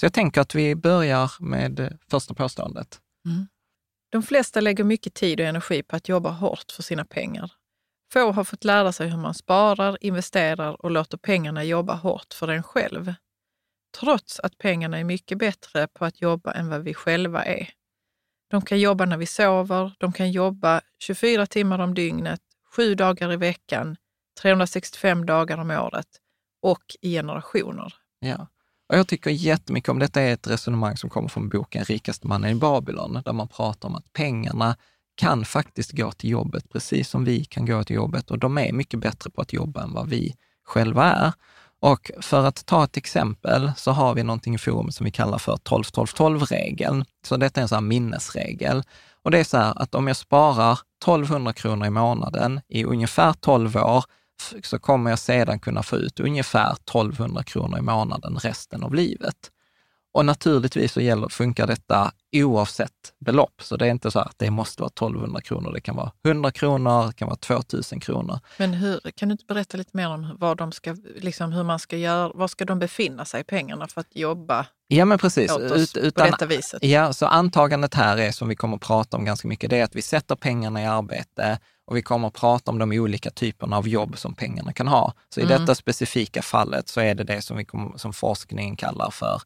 Så 0.00 0.06
jag 0.06 0.12
tänker 0.12 0.40
att 0.40 0.54
vi 0.54 0.74
börjar 0.74 1.32
med 1.40 1.98
första 2.10 2.34
påståendet. 2.34 3.00
Mm. 3.26 3.46
De 4.12 4.22
flesta 4.22 4.60
lägger 4.60 4.84
mycket 4.84 5.14
tid 5.14 5.40
och 5.40 5.46
energi 5.46 5.82
på 5.82 5.96
att 5.96 6.08
jobba 6.08 6.30
hårt 6.30 6.72
för 6.72 6.82
sina 6.82 7.04
pengar. 7.04 7.52
Få 8.12 8.32
har 8.32 8.44
fått 8.44 8.64
lära 8.64 8.92
sig 8.92 9.08
hur 9.08 9.18
man 9.18 9.34
sparar, 9.34 9.98
investerar 10.00 10.84
och 10.84 10.90
låter 10.90 11.18
pengarna 11.18 11.64
jobba 11.64 11.94
hårt 11.94 12.34
för 12.34 12.48
en 12.48 12.62
själv. 12.62 13.14
Trots 14.00 14.40
att 14.40 14.58
pengarna 14.58 14.98
är 14.98 15.04
mycket 15.04 15.38
bättre 15.38 15.88
på 15.88 16.04
att 16.04 16.20
jobba 16.20 16.52
än 16.52 16.68
vad 16.68 16.82
vi 16.82 16.94
själva 16.94 17.44
är. 17.44 17.70
De 18.50 18.62
kan 18.62 18.80
jobba 18.80 19.04
när 19.04 19.16
vi 19.16 19.26
sover, 19.26 19.92
de 19.98 20.12
kan 20.12 20.30
jobba 20.30 20.80
24 20.98 21.46
timmar 21.46 21.78
om 21.78 21.94
dygnet, 21.94 22.40
sju 22.76 22.94
dagar 22.94 23.32
i 23.32 23.36
veckan, 23.36 23.96
365 24.42 25.26
dagar 25.26 25.58
om 25.58 25.70
året 25.70 26.06
och 26.62 26.82
i 27.00 27.12
generationer. 27.12 27.94
Ja. 28.20 28.46
Och 28.88 28.98
jag 28.98 29.08
tycker 29.08 29.30
jättemycket 29.30 29.88
om 29.88 29.98
detta 29.98 30.20
är 30.20 30.32
ett 30.32 30.46
resonemang 30.46 30.96
som 30.96 31.10
kommer 31.10 31.28
från 31.28 31.48
boken 31.48 31.84
Rikaste 31.84 32.26
mannen 32.26 32.50
i 32.50 32.54
Babylon, 32.54 33.22
där 33.24 33.32
man 33.32 33.48
pratar 33.48 33.88
om 33.88 33.94
att 33.94 34.12
pengarna 34.12 34.76
kan 35.14 35.44
faktiskt 35.44 35.92
gå 35.92 36.12
till 36.12 36.30
jobbet, 36.30 36.68
precis 36.68 37.08
som 37.08 37.24
vi 37.24 37.44
kan 37.44 37.66
gå 37.66 37.84
till 37.84 37.96
jobbet 37.96 38.30
och 38.30 38.38
de 38.38 38.58
är 38.58 38.72
mycket 38.72 39.00
bättre 39.00 39.30
på 39.30 39.42
att 39.42 39.52
jobba 39.52 39.82
än 39.82 39.92
vad 39.92 40.08
vi 40.08 40.36
själva 40.64 41.12
är. 41.12 41.32
Och 41.82 42.10
för 42.20 42.44
att 42.44 42.66
ta 42.66 42.84
ett 42.84 42.96
exempel 42.96 43.72
så 43.76 43.90
har 43.90 44.14
vi 44.14 44.22
någonting 44.22 44.54
i 44.54 44.58
forum 44.58 44.92
som 44.92 45.04
vi 45.04 45.10
kallar 45.10 45.38
för 45.38 45.56
12-12-12-regeln. 45.56 47.04
Så 47.26 47.36
detta 47.36 47.60
är 47.60 47.62
en 47.62 47.68
sån 47.68 47.76
här 47.76 47.80
minnesregel. 47.80 48.82
Och 49.22 49.30
det 49.30 49.38
är 49.38 49.44
så 49.44 49.56
här 49.56 49.82
att 49.82 49.94
om 49.94 50.06
jag 50.06 50.16
sparar 50.16 50.72
1200 50.72 51.52
kronor 51.52 51.86
i 51.86 51.90
månaden 51.90 52.60
i 52.68 52.84
ungefär 52.84 53.32
12 53.32 53.76
år 53.76 54.04
så 54.62 54.78
kommer 54.78 55.10
jag 55.10 55.18
sedan 55.18 55.60
kunna 55.60 55.82
få 55.82 55.96
ut 55.96 56.20
ungefär 56.20 56.72
1200 56.72 57.42
kronor 57.42 57.78
i 57.78 57.82
månaden 57.82 58.36
resten 58.36 58.82
av 58.82 58.94
livet. 58.94 59.50
Och 60.12 60.24
naturligtvis 60.24 60.92
så 60.92 61.00
gäller, 61.00 61.28
funkar 61.28 61.66
detta 61.66 62.12
oavsett 62.32 63.12
belopp, 63.18 63.62
så 63.62 63.76
det 63.76 63.86
är 63.86 63.90
inte 63.90 64.10
så 64.10 64.18
att 64.18 64.38
det 64.38 64.50
måste 64.50 64.82
vara 64.82 64.88
1200 64.88 65.40
kronor. 65.40 65.72
Det 65.72 65.80
kan 65.80 65.96
vara 65.96 66.12
100 66.24 66.50
kronor, 66.50 67.06
det 67.06 67.12
kan 67.12 67.28
vara 67.28 67.36
2000 67.36 68.00
kronor. 68.00 68.38
Men 68.58 68.74
hur, 68.74 69.00
kan 69.14 69.28
du 69.28 69.32
inte 69.32 69.44
berätta 69.44 69.76
lite 69.76 69.96
mer 69.96 70.08
om 70.08 70.36
vad 70.40 70.56
de 70.56 70.72
ska, 70.72 70.96
liksom 71.16 71.52
hur 71.52 71.62
man 71.62 71.78
ska 71.78 71.96
göra, 71.96 72.32
var 72.34 72.48
ska 72.48 72.64
de 72.64 72.78
befinna 72.78 73.24
sig, 73.24 73.44
pengarna, 73.44 73.86
för 73.86 74.00
att 74.00 74.16
jobba 74.16 74.66
Ja, 74.94 75.04
men 75.04 75.18
precis. 75.18 75.56
Ut, 75.58 75.96
utan, 75.96 76.26
på 76.26 76.30
detta 76.30 76.46
viset? 76.46 76.84
Ja, 76.84 77.12
så 77.12 77.26
antagandet 77.26 77.94
här 77.94 78.16
är, 78.16 78.32
som 78.32 78.48
vi 78.48 78.56
kommer 78.56 78.76
att 78.76 78.82
prata 78.82 79.16
om 79.16 79.24
ganska 79.24 79.48
mycket, 79.48 79.70
det 79.70 79.78
är 79.78 79.84
att 79.84 79.96
vi 79.96 80.02
sätter 80.02 80.36
pengarna 80.36 80.82
i 80.82 80.86
arbete 80.86 81.58
och 81.86 81.96
vi 81.96 82.02
kommer 82.02 82.28
att 82.28 82.34
prata 82.34 82.70
om 82.70 82.78
de 82.78 82.92
olika 82.92 83.30
typerna 83.30 83.76
av 83.76 83.88
jobb 83.88 84.18
som 84.18 84.34
pengarna 84.34 84.72
kan 84.72 84.88
ha. 84.88 85.14
Så 85.28 85.40
i 85.40 85.42
mm. 85.42 85.60
detta 85.60 85.74
specifika 85.74 86.42
fallet 86.42 86.88
så 86.88 87.00
är 87.00 87.14
det 87.14 87.24
det 87.24 87.42
som, 87.42 87.56
vi 87.56 87.64
kommer, 87.64 87.98
som 87.98 88.12
forskningen 88.12 88.76
kallar 88.76 89.10
för 89.10 89.40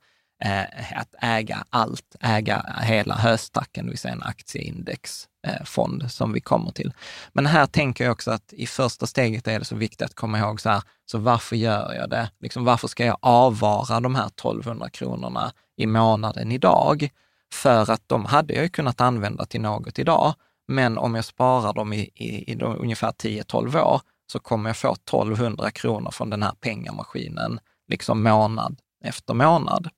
eh, 0.45 0.99
att 1.01 1.15
äga 1.23 1.65
allt, 1.71 2.17
äga 2.21 2.75
hela 2.83 3.15
höstacken, 3.15 3.85
det 3.85 3.91
vill 3.91 3.99
säga 3.99 4.15
en 4.15 4.23
aktieindexfond 4.23 6.03
eh, 6.03 6.09
som 6.09 6.33
vi 6.33 6.41
kommer 6.41 6.71
till. 6.71 6.93
Men 7.33 7.47
här 7.47 7.67
tänker 7.67 8.05
jag 8.05 8.13
också 8.13 8.31
att 8.31 8.53
i 8.53 8.67
första 8.67 9.07
steget 9.07 9.49
är 9.49 9.59
det 9.59 9.65
så 9.65 9.77
viktigt 9.77 10.03
att 10.03 10.15
komma 10.15 10.39
ihåg 10.39 10.61
så 10.61 10.71
här, 10.71 10.83
så 11.07 11.19
varför 11.19 11.57
gör 11.57 11.95
jag 11.95 12.11
det? 12.11 12.31
Liksom, 12.41 12.65
varför 12.65 12.89
ska 12.89 13.05
jag 13.05 13.19
avvara 13.23 14.01
de 14.01 14.15
här 14.15 14.27
1200 14.27 14.91
kronorna 14.91 15.53
i 15.77 15.87
månaden 15.87 16.53
idag? 16.53 17.09
För 17.53 17.91
att 17.91 18.03
de 18.07 18.25
hade 18.25 18.55
jag 18.55 18.63
ju 18.63 18.69
kunnat 18.69 19.01
använda 19.01 19.47
till 19.47 19.61
något 19.61 19.99
idag, 19.99 20.35
men 20.69 20.99
om 20.99 21.15
jag 21.15 21.25
sparar 21.25 21.73
dem 21.73 21.93
i, 21.93 22.11
i, 22.15 22.53
i 22.53 22.63
ungefär 22.63 23.11
10-12 23.11 23.81
år 23.81 24.01
så 24.33 24.39
kommer 24.39 24.71
jag 24.71 24.77
få 24.77 24.93
1200 24.93 25.71
kronor 25.71 26.11
från 26.11 26.31
den 26.31 26.43
här 26.43 26.53
pengamaskinen, 26.61 27.61
liksom 27.89 28.23
månad 28.23 28.81
efter 29.05 29.35
månad. 29.35 29.89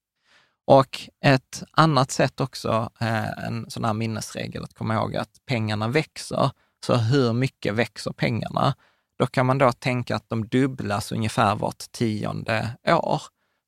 Och 0.71 1.01
ett 1.25 1.63
annat 1.73 2.11
sätt 2.11 2.41
också, 2.41 2.91
eh, 3.01 3.45
en 3.47 3.71
sån 3.71 3.85
här 3.85 3.95
minnesregel 3.95 4.65
att 4.65 4.75
komma 4.75 4.95
ihåg 4.95 5.17
att 5.17 5.31
pengarna 5.47 5.89
växer. 5.89 6.51
Så 6.87 6.95
hur 6.95 7.33
mycket 7.33 7.75
växer 7.75 8.13
pengarna? 8.13 8.75
Då 9.19 9.27
kan 9.27 9.47
man 9.47 9.59
då 9.59 9.73
tänka 9.73 10.17
att 10.17 10.29
de 10.29 10.49
dubblas 10.49 11.13
ungefär 11.13 11.55
vart 11.55 11.79
tionde 11.93 12.71
år. 12.87 13.23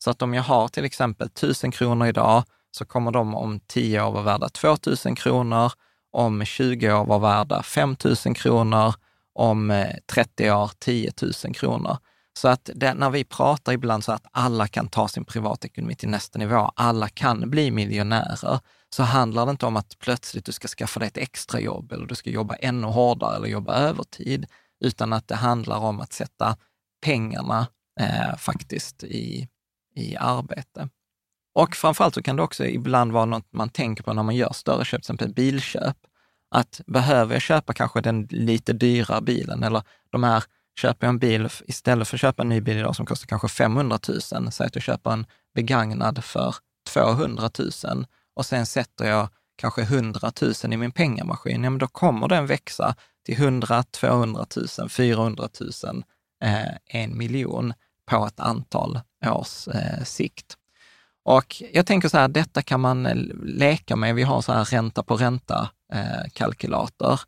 Så 0.05 0.11
att 0.11 0.23
om 0.23 0.35
jag 0.35 0.43
har 0.43 0.69
till 0.69 0.85
exempel 0.85 1.27
1000 1.27 1.71
kronor 1.71 2.07
idag, 2.07 2.45
så 2.71 2.85
kommer 2.85 3.11
de 3.11 3.35
om 3.35 3.61
10 3.61 4.03
år 4.03 4.13
vara 4.13 4.23
värda 4.23 4.49
2000 4.49 5.15
kronor, 5.15 5.73
om 6.11 6.45
20 6.45 6.93
år 6.93 7.05
vara 7.05 7.19
värda 7.19 7.63
5000 7.63 8.35
kronor, 8.35 8.95
om 9.35 9.71
eh, 9.71 9.97
30 10.13 10.51
år 10.51 10.71
10 10.79 11.13
000 11.45 11.55
kronor. 11.55 11.97
Så 12.33 12.49
att 12.49 12.71
det, 12.75 12.95
när 12.95 13.11
vi 13.11 13.25
pratar 13.25 13.73
ibland 13.73 14.05
så 14.05 14.13
att 14.13 14.27
alla 14.33 14.67
kan 14.67 14.89
ta 14.89 15.09
sin 15.09 15.25
privatekonomi 15.25 15.95
till 15.95 16.09
nästa 16.09 16.39
nivå, 16.39 16.73
alla 16.77 17.09
kan 17.09 17.51
bli 17.51 17.71
miljonärer, 17.71 18.61
så 18.91 19.03
handlar 19.03 19.47
det 19.47 19.51
inte 19.51 19.67
om 19.67 19.77
att 19.77 19.99
plötsligt 19.99 20.45
du 20.45 20.53
ska 20.53 20.69
skaffa 20.69 21.01
dig 21.01 21.07
ett 21.07 21.17
extrajobb 21.17 21.93
eller 21.93 22.07
du 22.07 22.15
ska 22.15 22.31
jobba 22.31 22.55
ännu 22.55 22.87
hårdare 22.87 23.37
eller 23.37 23.49
jobba 23.49 23.75
övertid, 23.75 24.47
utan 24.85 25.13
att 25.13 25.29
det 25.29 25.35
handlar 25.35 25.79
om 25.79 26.01
att 26.01 26.13
sätta 26.13 26.57
pengarna 27.05 27.67
eh, 28.01 28.37
faktiskt 28.37 29.05
i, 29.05 29.49
i 29.95 30.17
arbete. 30.17 30.89
Och 31.55 31.77
framförallt 31.77 32.15
så 32.15 32.23
kan 32.23 32.37
det 32.37 32.43
också 32.43 32.67
ibland 32.67 33.13
vara 33.13 33.25
något 33.25 33.53
man 33.53 33.69
tänker 33.69 34.03
på 34.03 34.13
när 34.13 34.23
man 34.23 34.37
gör 34.37 34.53
större 34.53 34.85
köp, 34.85 34.91
till 34.91 34.99
exempel 34.99 35.35
bilköp. 35.35 35.97
Att 36.51 36.81
behöver 36.87 37.35
jag 37.35 37.43
köpa 37.43 37.73
kanske 37.73 38.01
den 38.01 38.29
lite 38.31 38.73
dyrare 38.73 39.21
bilen 39.21 39.63
eller 39.63 39.83
de 40.11 40.23
här 40.23 40.45
Köper 40.81 41.07
jag 41.07 41.13
en 41.13 41.19
bil, 41.19 41.49
istället 41.65 42.09
för 42.09 42.17
att 42.17 42.21
köpa 42.21 42.43
en 42.43 42.49
ny 42.49 42.61
bil 42.61 42.79
idag 42.79 42.97
som 42.97 43.07
kostar 43.07 43.27
kanske 43.27 43.49
500 43.49 43.99
000, 44.09 44.21
säg 44.53 44.67
att 44.67 44.75
jag 44.75 44.83
köper 44.83 45.11
en 45.11 45.27
begagnad 45.55 46.25
för 46.25 46.55
200 46.89 47.51
000 47.85 48.07
och 48.35 48.47
sen 48.47 48.67
sätter 48.67 49.09
jag 49.09 49.29
kanske 49.57 49.83
100 49.83 50.33
000 50.43 50.53
i 50.73 50.77
min 50.77 50.93
pengamaskin, 50.93 51.65
ja 51.65 51.71
men 51.71 51.79
då 51.79 51.87
kommer 51.87 52.29
den 52.29 52.47
växa 52.47 52.95
till 53.25 53.35
100, 53.35 53.83
200 53.83 54.47
000, 54.79 54.89
400 54.89 55.49
000, 55.61 56.05
eh, 56.45 56.67
en 56.87 57.19
miljon 57.19 57.73
på 58.07 58.27
ett 58.27 58.41
antal 58.41 59.01
års 59.27 59.69
eh, 59.69 60.05
sikt. 60.05 60.57
Och 61.25 61.63
jag 61.73 61.87
tänker 61.87 62.09
så 62.09 62.19
här, 62.19 62.29
detta 62.29 62.63
kan 62.63 62.81
man 62.81 63.07
eh, 63.07 63.17
leka 63.43 63.97
med. 63.97 64.15
Vi 64.15 64.23
har 64.23 64.41
så 64.41 64.53
här 64.53 64.65
ränta 64.65 65.03
på 65.03 65.17
ränta-kalkylator. 65.17 67.13
Eh, 67.13 67.19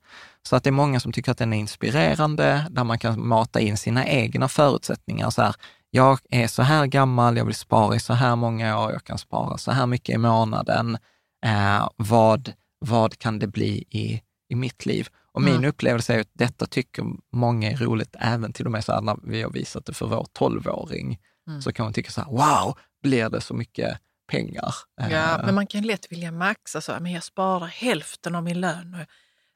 så 0.49 0.57
att 0.57 0.65
det 0.65 0.71
är 0.71 0.73
många 0.73 1.01
som 1.01 1.13
tycker 1.13 1.33
att 1.33 1.39
den 1.39 1.53
är 1.53 1.59
inspirerande, 1.59 2.67
där 2.71 2.85
man 2.85 2.99
kan 2.99 3.27
mata 3.29 3.61
in 3.61 3.77
sina 3.77 4.07
egna 4.07 4.49
förutsättningar. 4.49 5.31
Så 5.31 5.43
här, 5.43 5.55
jag 5.91 6.19
är 6.31 6.47
så 6.47 6.63
här 6.63 6.87
gammal, 6.87 7.37
jag 7.37 7.45
vill 7.45 7.55
spara 7.55 7.97
i 7.97 8.01
så 8.01 8.13
här 8.13 8.37
många 8.37 8.79
år, 8.79 8.93
jag 8.93 9.05
kan 9.05 9.19
spara 9.19 9.59
så 9.59 9.71
här 9.71 9.87
mycket 9.87 10.15
i 10.15 10.19
månaden. 10.19 10.99
Eh, 11.47 11.89
vad, 11.97 12.53
vad 12.79 13.19
kan 13.19 13.39
det 13.39 13.47
bli 13.47 13.85
i, 13.91 14.23
i 14.49 14.55
mitt 14.55 14.87
liv? 14.87 15.09
Och 15.33 15.43
min 15.43 15.57
mm. 15.57 15.69
upplevelse 15.69 16.15
är 16.15 16.21
att 16.21 16.31
detta 16.33 16.67
tycker 16.67 17.05
många 17.33 17.71
är 17.71 17.77
roligt, 17.77 18.17
även 18.19 18.53
till 18.53 18.67
och 18.67 18.73
med 18.73 18.85
så 18.85 18.93
här 18.93 19.01
när 19.01 19.17
vi 19.23 19.43
har 19.43 19.51
visat 19.51 19.87
det 19.87 19.93
för 19.93 20.07
vår 20.07 20.27
tolvåring. 20.33 21.19
Mm. 21.49 21.63
Så 21.63 21.73
kan 21.73 21.87
man 21.87 21.93
tycka 21.93 22.11
så 22.11 22.21
här, 22.21 22.31
wow, 22.31 22.79
blir 23.03 23.31
det 23.31 23.41
så 23.41 23.55
mycket 23.55 23.99
pengar? 24.31 24.75
Ja, 24.97 25.39
eh. 25.39 25.45
men 25.45 25.55
man 25.55 25.67
kan 25.67 25.83
lätt 25.83 26.13
vilja 26.13 26.33
maxa 26.33 26.81
så 26.81 26.93
här, 26.93 27.01
men 27.01 27.13
jag 27.13 27.23
sparar 27.23 27.67
hälften 27.67 28.35
av 28.35 28.45
min 28.45 28.61
lön 28.61 28.95
och 28.95 29.07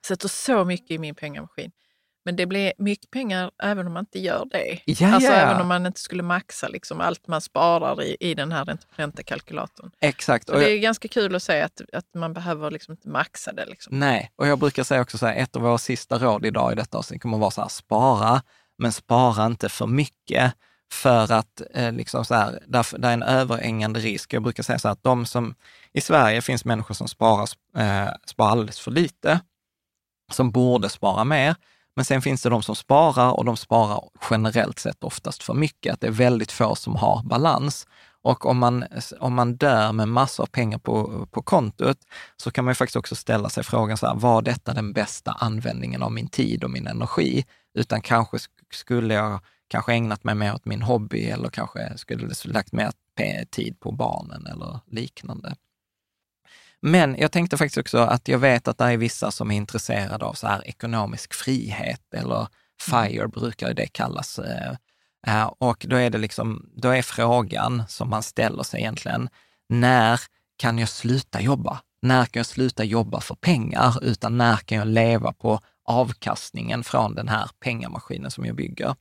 sätter 0.06 0.28
så 0.28 0.64
mycket 0.64 0.90
i 0.90 0.98
min 0.98 1.14
pengamaskin. 1.14 1.70
Men 2.26 2.36
det 2.36 2.46
blir 2.46 2.72
mycket 2.78 3.10
pengar 3.10 3.50
även 3.62 3.86
om 3.86 3.92
man 3.92 4.02
inte 4.02 4.18
gör 4.18 4.44
det. 4.50 4.80
Ja, 4.84 5.14
alltså 5.14 5.30
ja. 5.30 5.36
även 5.36 5.60
om 5.60 5.68
man 5.68 5.86
inte 5.86 6.00
skulle 6.00 6.22
maxa 6.22 6.68
liksom 6.68 7.00
allt 7.00 7.26
man 7.26 7.40
sparar 7.40 8.02
i, 8.02 8.16
i 8.20 8.34
den 8.34 8.52
här 8.52 8.78
räntekalkylatorn. 8.96 9.90
Exakt. 10.00 10.48
Så 10.48 10.54
och 10.54 10.60
det 10.60 10.70
är 10.70 10.78
ganska 10.78 11.08
kul 11.08 11.34
att 11.34 11.42
säga 11.42 11.64
att, 11.64 11.80
att 11.92 12.14
man 12.14 12.32
behöver 12.32 12.70
liksom 12.70 12.92
inte 12.92 13.08
maxa 13.08 13.52
det. 13.52 13.66
Liksom. 13.66 13.98
Nej, 13.98 14.30
och 14.36 14.46
jag 14.46 14.58
brukar 14.58 14.84
säga 14.84 15.00
också 15.00 15.18
så 15.18 15.26
här, 15.26 15.34
ett 15.36 15.56
av 15.56 15.62
våra 15.62 15.78
sista 15.78 16.18
råd 16.18 16.46
idag 16.46 16.72
i 16.72 16.74
detta 16.74 16.98
avsnitt 16.98 17.22
kommer 17.22 17.36
att 17.36 17.40
vara 17.40 17.50
så 17.50 17.60
här, 17.60 17.68
spara, 17.68 18.42
men 18.78 18.92
spara 18.92 19.46
inte 19.46 19.68
för 19.68 19.86
mycket. 19.86 20.52
För 20.92 21.32
att 21.32 21.62
eh, 21.74 21.92
liksom 21.92 22.24
så 22.24 22.34
här, 22.34 22.62
där, 22.66 22.98
där 22.98 23.08
är 23.08 23.12
en 23.12 23.22
överhängande 23.22 24.00
risk. 24.00 24.32
Jag 24.32 24.42
brukar 24.42 24.62
säga 24.62 24.78
så 24.78 24.88
här 24.88 24.92
att 24.92 25.02
de 25.02 25.26
som, 25.26 25.54
i 25.92 26.00
Sverige 26.00 26.42
finns 26.42 26.64
människor 26.64 26.94
som 26.94 27.08
sparar, 27.08 27.48
eh, 27.76 28.12
sparar 28.26 28.50
alldeles 28.50 28.80
för 28.80 28.90
lite, 28.90 29.40
som 30.32 30.50
borde 30.50 30.88
spara 30.88 31.24
mer. 31.24 31.56
Men 31.96 32.04
sen 32.04 32.22
finns 32.22 32.42
det 32.42 32.48
de 32.48 32.62
som 32.62 32.76
sparar 32.76 33.30
och 33.32 33.44
de 33.44 33.56
sparar 33.56 34.00
generellt 34.30 34.78
sett 34.78 35.04
oftast 35.04 35.42
för 35.42 35.54
mycket. 35.54 35.94
Att 35.94 36.00
det 36.00 36.06
är 36.06 36.10
väldigt 36.10 36.52
få 36.52 36.74
som 36.74 36.96
har 36.96 37.22
balans. 37.22 37.86
Och 38.22 38.46
om 38.46 38.58
man, 38.58 38.84
om 39.20 39.34
man 39.34 39.56
dör 39.56 39.92
med 39.92 40.08
massor 40.08 40.42
av 40.42 40.46
pengar 40.46 40.78
på, 40.78 41.26
på 41.30 41.42
kontot 41.42 41.98
så 42.36 42.50
kan 42.50 42.64
man 42.64 42.70
ju 42.70 42.74
faktiskt 42.74 42.96
också 42.96 43.14
ställa 43.14 43.48
sig 43.48 43.64
frågan, 43.64 43.96
så 43.96 44.06
här, 44.06 44.14
var 44.14 44.42
detta 44.42 44.74
den 44.74 44.92
bästa 44.92 45.32
användningen 45.32 46.02
av 46.02 46.12
min 46.12 46.28
tid 46.28 46.64
och 46.64 46.70
min 46.70 46.86
energi? 46.86 47.44
Utan 47.74 48.00
kanske 48.00 48.38
skulle 48.72 49.14
jag 49.14 49.40
kanske 49.68 49.92
ägnat 49.92 50.24
mig 50.24 50.34
mer 50.34 50.54
åt 50.54 50.64
min 50.64 50.82
hobby 50.82 51.24
eller 51.24 51.48
kanske 51.48 51.98
skulle 51.98 52.28
lagt 52.44 52.72
mer 52.72 52.92
tid 53.50 53.80
på 53.80 53.92
barnen 53.92 54.46
eller 54.46 54.80
liknande. 54.86 55.54
Men 56.88 57.16
jag 57.18 57.32
tänkte 57.32 57.56
faktiskt 57.56 57.78
också 57.78 57.98
att 57.98 58.28
jag 58.28 58.38
vet 58.38 58.68
att 58.68 58.78
det 58.78 58.84
är 58.84 58.96
vissa 58.96 59.30
som 59.30 59.50
är 59.50 59.56
intresserade 59.56 60.24
av 60.24 60.32
så 60.32 60.46
här 60.46 60.68
ekonomisk 60.68 61.34
frihet 61.34 62.14
eller 62.14 62.48
FIRE 62.80 63.28
brukar 63.28 63.74
det 63.74 63.86
kallas. 63.86 64.38
Eh, 64.38 64.72
eh, 65.26 65.52
och 65.58 65.86
då 65.88 65.96
är 65.96 66.10
det 66.10 66.18
liksom, 66.18 66.70
då 66.76 66.88
är 66.88 67.02
frågan 67.02 67.82
som 67.88 68.10
man 68.10 68.22
ställer 68.22 68.62
sig 68.62 68.80
egentligen, 68.80 69.28
när 69.68 70.20
kan 70.56 70.78
jag 70.78 70.88
sluta 70.88 71.40
jobba? 71.40 71.80
När 72.02 72.24
kan 72.24 72.40
jag 72.40 72.46
sluta 72.46 72.84
jobba 72.84 73.20
för 73.20 73.34
pengar? 73.34 74.04
Utan 74.04 74.38
när 74.38 74.56
kan 74.56 74.78
jag 74.78 74.86
leva 74.86 75.32
på 75.32 75.60
avkastningen 75.84 76.84
från 76.84 77.14
den 77.14 77.28
här 77.28 77.50
pengamaskinen 77.60 78.30
som 78.30 78.44
jag 78.44 78.56
bygger? 78.56 78.94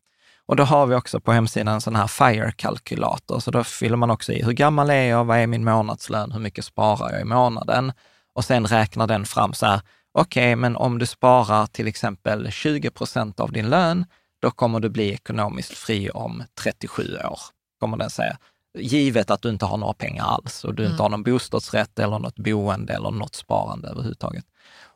Och 0.48 0.56
då 0.56 0.64
har 0.64 0.86
vi 0.86 0.96
också 0.96 1.20
på 1.20 1.32
hemsidan 1.32 1.74
en 1.74 1.82
sån 1.82 1.96
här 1.96 2.08
FIRE-kalkylator, 2.08 3.40
så 3.40 3.52
då 3.52 3.64
fyller 3.64 3.98
man 3.98 4.12
också 4.12 4.34
i 4.34 4.44
hur 4.44 4.52
gammal 4.52 4.90
är 4.90 5.04
jag, 5.04 5.26
vad 5.26 5.38
är 5.38 5.48
min 5.48 5.64
månadslön, 5.64 6.32
hur 6.32 6.40
mycket 6.40 6.66
sparar 6.66 7.12
jag 7.12 7.22
i 7.22 7.26
månaden? 7.26 7.92
Och 8.34 8.46
sen 8.46 8.68
räknar 8.68 9.08
den 9.08 9.26
fram 9.26 9.54
så 9.54 9.66
här, 9.66 9.82
okej, 10.12 10.44
okay, 10.44 10.56
men 10.56 10.76
om 10.76 11.00
du 11.00 11.06
sparar 11.06 11.66
till 11.66 11.88
exempel 11.88 12.52
20 12.52 12.90
procent 12.90 13.40
av 13.40 13.52
din 13.52 13.70
lön, 13.70 14.06
då 14.42 14.52
kommer 14.52 14.80
du 14.80 14.90
bli 14.90 15.14
ekonomiskt 15.14 15.78
fri 15.78 16.10
om 16.10 16.44
37 16.62 17.18
år, 17.18 17.40
kommer 17.80 17.98
den 17.98 18.10
säga. 18.10 18.38
Givet 18.78 19.32
att 19.32 19.42
du 19.42 19.50
inte 19.50 19.66
har 19.66 19.78
några 19.78 19.94
pengar 19.94 20.24
alls 20.24 20.64
och 20.64 20.74
du 20.76 20.84
mm. 20.84 20.92
inte 20.92 21.04
har 21.04 21.10
någon 21.10 21.24
bostadsrätt 21.24 22.00
eller 22.00 22.20
något 22.20 22.40
boende 22.40 22.94
eller 22.94 23.12
något 23.12 23.36
sparande 23.36 23.88
överhuvudtaget. 23.88 24.46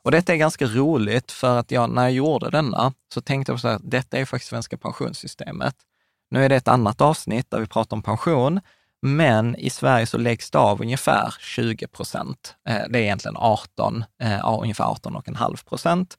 Och 0.04 0.12
detta 0.12 0.34
är 0.34 0.38
ganska 0.38 0.66
roligt 0.66 1.32
för 1.32 1.58
att 1.60 1.72
jag, 1.72 1.90
när 1.90 2.04
jag 2.04 2.12
gjorde 2.12 2.50
denna 2.50 2.94
så 3.14 3.22
tänkte 3.22 3.52
jag 3.52 3.60
så 3.60 3.68
här, 3.68 3.80
detta 3.84 4.18
är 4.18 4.26
faktiskt 4.26 4.50
svenska 4.50 4.78
pensionssystemet. 4.78 5.76
Nu 6.32 6.46
är 6.46 6.50
det 6.50 6.56
ett 6.56 6.68
annat 6.68 7.02
avsnitt 7.02 7.52
där 7.52 7.60
vi 7.60 7.68
pratar 7.68 7.98
om 7.98 8.02
pension, 8.02 8.60
men 9.02 9.56
i 9.56 9.70
Sverige 9.70 10.06
så 10.06 10.18
läggs 10.18 10.52
det 10.52 10.58
av 10.58 10.82
ungefär 10.82 11.36
20 11.40 11.88
procent. 11.88 12.56
Eh, 12.68 12.82
det 12.90 13.00
är 13.00 13.04
egentligen 13.04 13.38
18, 13.38 14.04
eh, 14.22 14.60
ungefär 14.62 14.84
18,5 14.84 15.66
procent 15.66 16.18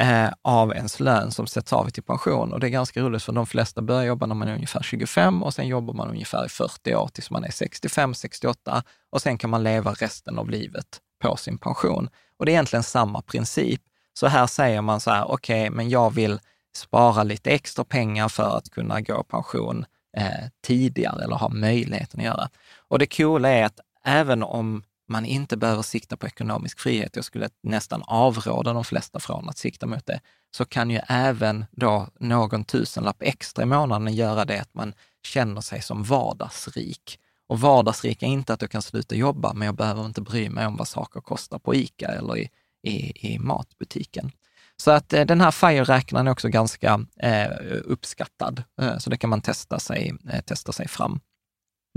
eh, 0.00 0.28
av 0.42 0.72
ens 0.72 1.00
lön 1.00 1.30
som 1.30 1.46
sätts 1.46 1.72
av 1.72 1.90
till 1.90 2.02
pension. 2.02 2.52
Och 2.52 2.60
det 2.60 2.66
är 2.66 2.70
ganska 2.70 3.00
roligt 3.00 3.22
för 3.22 3.32
de 3.32 3.46
flesta 3.46 3.82
börjar 3.82 4.04
jobba 4.04 4.26
när 4.26 4.34
man 4.34 4.48
är 4.48 4.54
ungefär 4.54 4.82
25 4.82 5.42
och 5.42 5.54
sen 5.54 5.66
jobbar 5.66 5.94
man 5.94 6.08
ungefär 6.08 6.46
i 6.46 6.48
40 6.48 6.94
år 6.94 7.08
tills 7.08 7.30
man 7.30 7.44
är 7.44 7.50
65, 7.50 8.14
68 8.14 8.82
och 9.10 9.22
sen 9.22 9.38
kan 9.38 9.50
man 9.50 9.62
leva 9.62 9.92
resten 9.92 10.38
av 10.38 10.50
livet 10.50 11.00
på 11.22 11.36
sin 11.36 11.58
pension. 11.58 12.08
Och 12.36 12.46
det 12.46 12.50
är 12.52 12.54
egentligen 12.54 12.82
samma 12.82 13.22
princip. 13.22 13.82
Så 14.12 14.26
här 14.26 14.46
säger 14.46 14.80
man 14.80 15.00
så 15.00 15.10
här, 15.10 15.30
okej, 15.30 15.60
okay, 15.62 15.70
men 15.70 15.90
jag 15.90 16.14
vill 16.14 16.40
spara 16.76 17.22
lite 17.22 17.50
extra 17.50 17.84
pengar 17.84 18.28
för 18.28 18.56
att 18.56 18.70
kunna 18.70 19.00
gå 19.00 19.20
i 19.20 19.30
pension 19.30 19.84
eh, 20.16 20.48
tidigare 20.62 21.24
eller 21.24 21.36
ha 21.36 21.48
möjligheten 21.48 22.20
att 22.20 22.26
göra. 22.26 22.48
Och 22.88 22.98
det 22.98 23.16
coola 23.16 23.48
är 23.48 23.64
att 23.64 23.80
även 24.04 24.42
om 24.42 24.82
man 25.08 25.24
inte 25.24 25.56
behöver 25.56 25.82
sikta 25.82 26.16
på 26.16 26.26
ekonomisk 26.26 26.80
frihet, 26.80 27.16
jag 27.16 27.24
skulle 27.24 27.48
nästan 27.62 28.02
avråda 28.06 28.72
de 28.72 28.84
flesta 28.84 29.20
från 29.20 29.48
att 29.48 29.58
sikta 29.58 29.86
mot 29.86 30.06
det, 30.06 30.20
så 30.50 30.64
kan 30.64 30.90
ju 30.90 31.00
även 31.08 31.64
då 31.70 32.08
någon 32.20 32.64
tusenlapp 32.64 33.22
extra 33.22 33.62
i 33.62 33.66
månaden 33.66 34.14
göra 34.14 34.44
det 34.44 34.60
att 34.60 34.74
man 34.74 34.94
känner 35.22 35.60
sig 35.60 35.82
som 35.82 36.02
vardagsrik. 36.02 37.18
Och 37.52 37.60
vardagsrik 37.60 38.22
är 38.22 38.26
inte 38.26 38.52
att 38.52 38.62
jag 38.62 38.70
kan 38.70 38.82
sluta 38.82 39.14
jobba, 39.14 39.52
men 39.52 39.66
jag 39.66 39.74
behöver 39.74 40.06
inte 40.06 40.20
bry 40.20 40.50
mig 40.50 40.66
om 40.66 40.76
vad 40.76 40.88
saker 40.88 41.20
kostar 41.20 41.58
på 41.58 41.74
ICA 41.74 42.06
eller 42.06 42.36
i, 42.36 42.50
i, 42.82 43.28
i 43.32 43.38
matbutiken. 43.38 44.30
Så 44.76 44.90
att 44.90 45.12
eh, 45.12 45.26
den 45.26 45.40
här 45.40 45.50
FIRE-räknaren 45.50 46.26
är 46.26 46.30
också 46.30 46.48
ganska 46.48 47.06
eh, 47.16 47.50
uppskattad, 47.84 48.62
eh, 48.80 48.98
så 48.98 49.10
det 49.10 49.16
kan 49.16 49.30
man 49.30 49.40
testa 49.40 49.78
sig, 49.78 50.12
eh, 50.32 50.40
testa 50.40 50.72
sig 50.72 50.88
fram. 50.88 51.20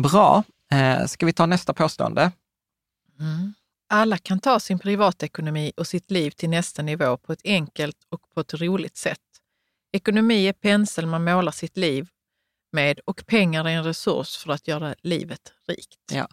Bra, 0.02 0.44
eh, 0.72 1.06
ska 1.06 1.26
vi 1.26 1.34
ta 1.34 1.46
nästa 1.46 1.74
påstående? 1.74 2.32
Mm. 3.20 3.54
Alla 3.90 4.18
kan 4.18 4.40
ta 4.40 4.60
sin 4.60 4.80
privatekonomi 4.80 5.72
och 5.78 5.88
sitt 5.88 6.12
liv 6.12 6.32
till 6.32 6.50
nästa 6.50 6.82
nivå 6.82 7.18
på 7.18 7.34
ett 7.34 7.42
enkelt 7.44 7.98
och 8.10 8.22
på 8.34 8.42
ett 8.42 8.54
roligt 8.54 8.98
sätt. 8.98 9.20
Ekonomi 9.92 10.48
är 10.48 10.54
pensel 10.54 11.06
man 11.06 11.24
målar 11.24 11.52
sitt 11.52 11.78
liv 11.78 12.10
med 12.76 13.00
och 13.06 13.24
pengar 13.26 13.66
är 13.66 13.70
en 13.70 13.84
resurs 13.84 14.38
för 14.38 14.52
att 14.52 14.68
göra 14.68 14.96
livet 15.02 15.54
rikt. 15.68 16.00
Ja. 16.12 16.28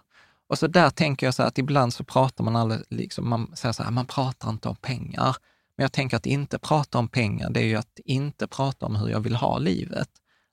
Och 0.48 0.58
så 0.58 0.66
där 0.66 0.90
tänker 0.90 1.26
jag 1.26 1.34
så 1.34 1.42
här 1.42 1.48
att 1.48 1.58
ibland 1.58 1.94
så 1.94 2.04
pratar 2.04 2.44
man 2.44 2.56
aldrig, 2.56 2.80
liksom, 2.90 3.28
man 3.28 3.56
säger 3.56 3.72
så 3.72 3.82
här, 3.82 3.90
man 3.90 4.06
pratar 4.06 4.50
inte 4.50 4.68
om 4.68 4.76
pengar. 4.76 5.36
Men 5.76 5.84
jag 5.84 5.92
tänker 5.92 6.16
att 6.16 6.26
inte 6.26 6.58
prata 6.58 6.98
om 6.98 7.08
pengar, 7.08 7.50
det 7.50 7.60
är 7.60 7.64
ju 7.64 7.76
att 7.76 8.00
inte 8.04 8.46
prata 8.46 8.86
om 8.86 8.96
hur 8.96 9.08
jag 9.08 9.20
vill 9.20 9.36
ha 9.36 9.58
livet. 9.58 10.08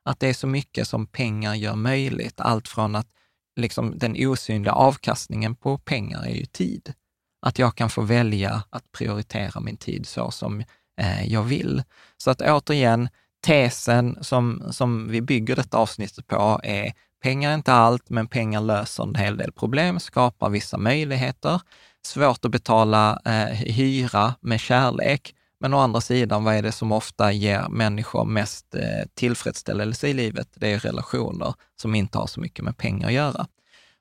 Att 0.05 0.19
det 0.19 0.27
är 0.27 0.33
så 0.33 0.47
mycket 0.47 0.87
som 0.87 1.07
pengar 1.07 1.55
gör 1.55 1.75
möjligt. 1.75 2.39
Allt 2.39 2.67
från 2.67 2.95
att 2.95 3.07
liksom, 3.55 3.97
den 3.97 4.15
osynliga 4.27 4.73
avkastningen 4.73 5.55
på 5.55 5.77
pengar 5.77 6.23
är 6.23 6.35
ju 6.35 6.45
tid. 6.45 6.93
Att 7.41 7.59
jag 7.59 7.75
kan 7.75 7.89
få 7.89 8.01
välja 8.01 8.63
att 8.69 8.91
prioritera 8.91 9.59
min 9.59 9.77
tid 9.77 10.07
så 10.07 10.31
som 10.31 10.63
eh, 11.01 11.27
jag 11.27 11.43
vill. 11.43 11.83
Så 12.17 12.31
att 12.31 12.41
återigen, 12.41 13.09
tesen 13.41 14.17
som, 14.21 14.63
som 14.71 15.07
vi 15.07 15.21
bygger 15.21 15.55
detta 15.55 15.77
avsnittet 15.77 16.27
på 16.27 16.59
är 16.63 16.93
pengar 17.23 17.51
är 17.51 17.55
inte 17.55 17.73
allt, 17.73 18.09
men 18.09 18.27
pengar 18.27 18.61
löser 18.61 19.03
en 19.03 19.15
hel 19.15 19.37
del 19.37 19.51
problem, 19.51 19.99
skapar 19.99 20.49
vissa 20.49 20.77
möjligheter. 20.77 21.61
Svårt 22.05 22.45
att 22.45 22.51
betala 22.51 23.19
eh, 23.25 23.55
hyra 23.55 24.33
med 24.41 24.59
kärlek, 24.59 25.35
men 25.59 25.73
å 25.73 25.77
andra 25.77 26.01
sidan, 26.01 26.43
vad 26.43 26.55
är 26.55 26.61
det 26.61 26.71
som 26.71 26.91
ofta 26.91 27.31
ger 27.31 27.69
människor 27.69 28.25
mest 28.25 28.75
eh, 28.75 29.07
tillfredsställelse 29.13 30.07
i 30.07 30.13
livet? 30.13 30.47
Det 30.55 30.73
är 30.73 30.79
relationer 30.79 31.53
som 31.81 31.95
inte 31.95 32.17
har 32.17 32.27
så 32.27 32.39
mycket 32.39 32.65
med 32.65 32.77
pengar 32.77 33.07
att 33.07 33.13
göra. 33.13 33.47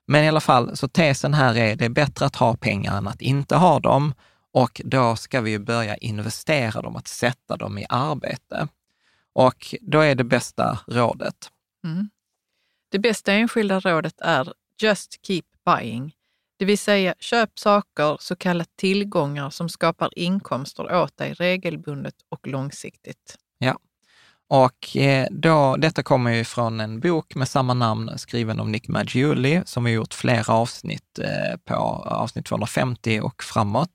Men 0.07 0.23
i 0.23 0.27
alla 0.27 0.39
fall, 0.39 0.77
så 0.77 0.87
tesen 0.87 1.33
här 1.33 1.57
är 1.57 1.75
det 1.75 1.85
är 1.85 1.89
bättre 1.89 2.25
att 2.25 2.35
ha 2.35 2.55
pengar 2.55 2.97
än 2.97 3.07
att 3.07 3.21
inte 3.21 3.55
ha 3.55 3.79
dem. 3.79 4.13
Och 4.53 4.81
då 4.85 5.15
ska 5.15 5.41
vi 5.41 5.59
börja 5.59 5.95
investera 5.95 6.81
dem, 6.81 6.95
att 6.95 7.07
sätta 7.07 7.57
dem 7.57 7.77
i 7.77 7.85
arbete. 7.89 8.67
Och 9.33 9.75
då 9.81 9.99
är 9.99 10.15
det 10.15 10.23
bästa 10.23 10.79
rådet. 10.87 11.51
Mm. 11.83 12.09
Det 12.91 12.99
bästa 12.99 13.33
enskilda 13.33 13.79
rådet 13.79 14.21
är 14.21 14.53
just 14.81 15.25
keep 15.25 15.43
buying, 15.65 16.13
det 16.59 16.65
vill 16.65 16.77
säga 16.77 17.13
köp 17.19 17.59
saker, 17.59 18.17
så 18.19 18.35
kallat 18.35 18.69
tillgångar 18.75 19.49
som 19.49 19.69
skapar 19.69 20.09
inkomster 20.15 20.95
åt 20.95 21.17
dig 21.17 21.33
regelbundet 21.33 22.15
och 22.29 22.47
långsiktigt. 22.47 23.37
Och 24.51 24.97
eh, 24.97 25.27
då, 25.31 25.75
detta 25.75 26.03
kommer 26.03 26.31
ju 26.31 26.43
från 26.43 26.79
en 26.79 26.99
bok 26.99 27.35
med 27.35 27.47
samma 27.47 27.73
namn 27.73 28.11
skriven 28.17 28.59
av 28.59 28.69
Nick 28.69 28.87
Maggiulli 28.87 29.61
som 29.65 29.85
har 29.85 29.91
gjort 29.91 30.13
flera 30.13 30.53
avsnitt 30.53 31.19
eh, 31.19 31.57
på 31.65 31.75
avsnitt 32.05 32.45
250 32.45 33.19
och 33.23 33.43
framåt, 33.43 33.89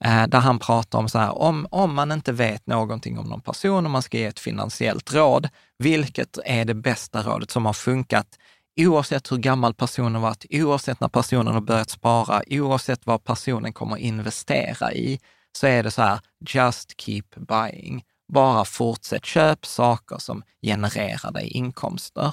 eh, 0.00 0.26
där 0.26 0.38
han 0.38 0.58
pratar 0.58 0.98
om 0.98 1.08
så 1.08 1.18
här, 1.18 1.38
om, 1.38 1.66
om 1.70 1.94
man 1.94 2.12
inte 2.12 2.32
vet 2.32 2.66
någonting 2.66 3.18
om 3.18 3.26
någon 3.26 3.40
person 3.40 3.84
och 3.84 3.90
man 3.90 4.02
ska 4.02 4.18
ge 4.18 4.24
ett 4.24 4.40
finansiellt 4.40 5.14
råd, 5.14 5.48
vilket 5.78 6.38
är 6.44 6.64
det 6.64 6.74
bästa 6.74 7.22
rådet 7.22 7.50
som 7.50 7.66
har 7.66 7.72
funkat 7.72 8.38
oavsett 8.80 9.32
hur 9.32 9.36
gammal 9.36 9.74
personen 9.74 10.22
varit, 10.22 10.46
oavsett 10.50 11.00
när 11.00 11.08
personen 11.08 11.54
har 11.54 11.60
börjat 11.60 11.90
spara, 11.90 12.42
oavsett 12.50 13.06
vad 13.06 13.24
personen 13.24 13.72
kommer 13.72 13.96
investera 13.96 14.92
i, 14.92 15.20
så 15.58 15.66
är 15.66 15.82
det 15.82 15.90
så 15.90 16.02
här, 16.02 16.20
just 16.50 17.00
keep 17.00 17.24
buying. 17.36 18.04
Bara 18.32 18.64
fortsätt 18.64 19.24
köp 19.24 19.66
saker 19.66 20.18
som 20.18 20.42
genererar 20.62 21.32
dig 21.32 21.48
inkomster. 21.48 22.32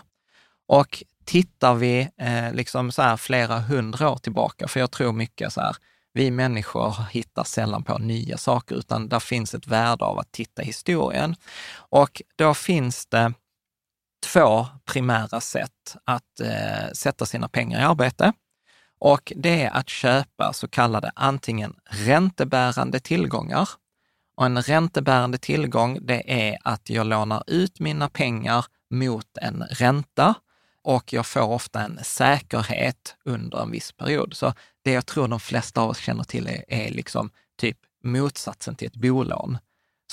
Och 0.67 1.03
tittar 1.25 1.75
vi 1.75 2.09
eh, 2.17 2.53
liksom 2.53 2.91
så 2.91 3.01
här 3.01 3.17
flera 3.17 3.59
hundra 3.59 4.09
år 4.09 4.17
tillbaka, 4.17 4.67
för 4.67 4.79
jag 4.79 4.91
tror 4.91 5.11
mycket 5.11 5.53
så 5.53 5.61
här, 5.61 5.75
vi 6.13 6.31
människor 6.31 6.95
hittar 7.11 7.43
sällan 7.43 7.83
på 7.83 7.97
nya 7.97 8.37
saker, 8.37 8.75
utan 8.75 9.09
där 9.09 9.19
finns 9.19 9.53
ett 9.53 9.67
värde 9.67 10.05
av 10.05 10.19
att 10.19 10.31
titta 10.31 10.61
historien. 10.61 11.35
Och 11.75 12.21
då 12.35 12.53
finns 12.53 13.05
det 13.05 13.33
två 14.25 14.67
primära 14.85 15.41
sätt 15.41 15.95
att 16.05 16.39
eh, 16.39 16.91
sätta 16.93 17.25
sina 17.25 17.49
pengar 17.49 17.79
i 17.79 17.83
arbete. 17.83 18.33
Och 18.99 19.33
det 19.35 19.63
är 19.63 19.71
att 19.71 19.89
köpa 19.89 20.53
så 20.53 20.67
kallade 20.67 21.11
antingen 21.15 21.75
räntebärande 21.85 22.99
tillgångar. 22.99 23.69
Och 24.35 24.45
en 24.45 24.61
räntebärande 24.61 25.37
tillgång, 25.37 25.99
det 26.01 26.49
är 26.49 26.57
att 26.63 26.89
jag 26.89 27.07
lånar 27.07 27.43
ut 27.47 27.79
mina 27.79 28.09
pengar 28.09 28.65
mot 28.89 29.37
en 29.41 29.63
ränta 29.63 30.35
och 30.83 31.13
jag 31.13 31.25
får 31.25 31.41
ofta 31.41 31.81
en 31.81 31.99
säkerhet 32.03 33.15
under 33.25 33.61
en 33.61 33.71
viss 33.71 33.91
period. 33.91 34.33
Så 34.33 34.53
det 34.83 34.91
jag 34.91 35.05
tror 35.05 35.27
de 35.27 35.39
flesta 35.39 35.81
av 35.81 35.89
oss 35.89 35.97
känner 35.97 36.23
till 36.23 36.47
är, 36.47 36.63
är 36.67 36.89
liksom 36.89 37.29
typ 37.57 37.77
motsatsen 38.03 38.75
till 38.75 38.87
ett 38.87 38.95
bolån. 38.95 39.57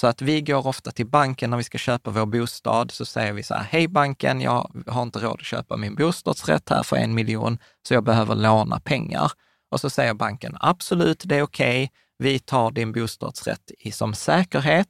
Så 0.00 0.06
att 0.06 0.22
vi 0.22 0.40
går 0.40 0.66
ofta 0.66 0.90
till 0.90 1.06
banken 1.06 1.50
när 1.50 1.56
vi 1.56 1.62
ska 1.62 1.78
köpa 1.78 2.10
vår 2.10 2.26
bostad, 2.26 2.90
så 2.90 3.04
säger 3.04 3.32
vi 3.32 3.42
så 3.42 3.54
här, 3.54 3.62
hej 3.70 3.88
banken, 3.88 4.40
jag 4.40 4.84
har 4.86 5.02
inte 5.02 5.18
råd 5.18 5.40
att 5.40 5.46
köpa 5.46 5.76
min 5.76 5.94
bostadsrätt 5.94 6.68
här 6.68 6.82
för 6.82 6.96
en 6.96 7.14
miljon, 7.14 7.58
så 7.88 7.94
jag 7.94 8.04
behöver 8.04 8.34
låna 8.34 8.80
pengar. 8.80 9.32
Och 9.70 9.80
så 9.80 9.90
säger 9.90 10.14
banken, 10.14 10.56
absolut, 10.60 11.22
det 11.24 11.36
är 11.36 11.42
okej, 11.42 11.84
okay 11.84 11.88
vi 12.18 12.38
tar 12.38 12.70
din 12.70 12.92
bostadsrätt 12.92 13.70
som 13.92 14.14
säkerhet 14.14 14.88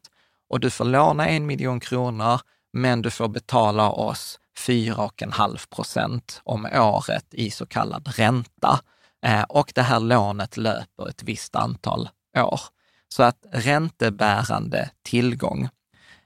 och 0.49 0.61
du 0.61 0.71
får 0.71 0.85
låna 0.85 1.29
en 1.29 1.47
miljon 1.47 1.81
kronor, 1.81 2.41
men 2.73 3.03
du 3.03 3.11
får 3.11 3.29
betala 3.29 3.91
oss 3.91 4.41
4,5 4.67 5.69
procent 5.71 6.41
om 6.45 6.69
året 6.75 7.27
i 7.31 7.51
så 7.51 7.67
kallad 7.67 8.09
ränta. 8.17 8.81
Eh, 9.27 9.43
och 9.43 9.73
det 9.75 9.83
här 9.83 10.01
lånet 10.01 10.57
löper 10.57 11.09
ett 11.09 11.23
visst 11.23 11.57
antal 11.57 12.09
år. 12.37 12.61
Så 13.09 13.23
att 13.23 13.47
räntebärande 13.53 14.91
tillgång. 15.03 15.69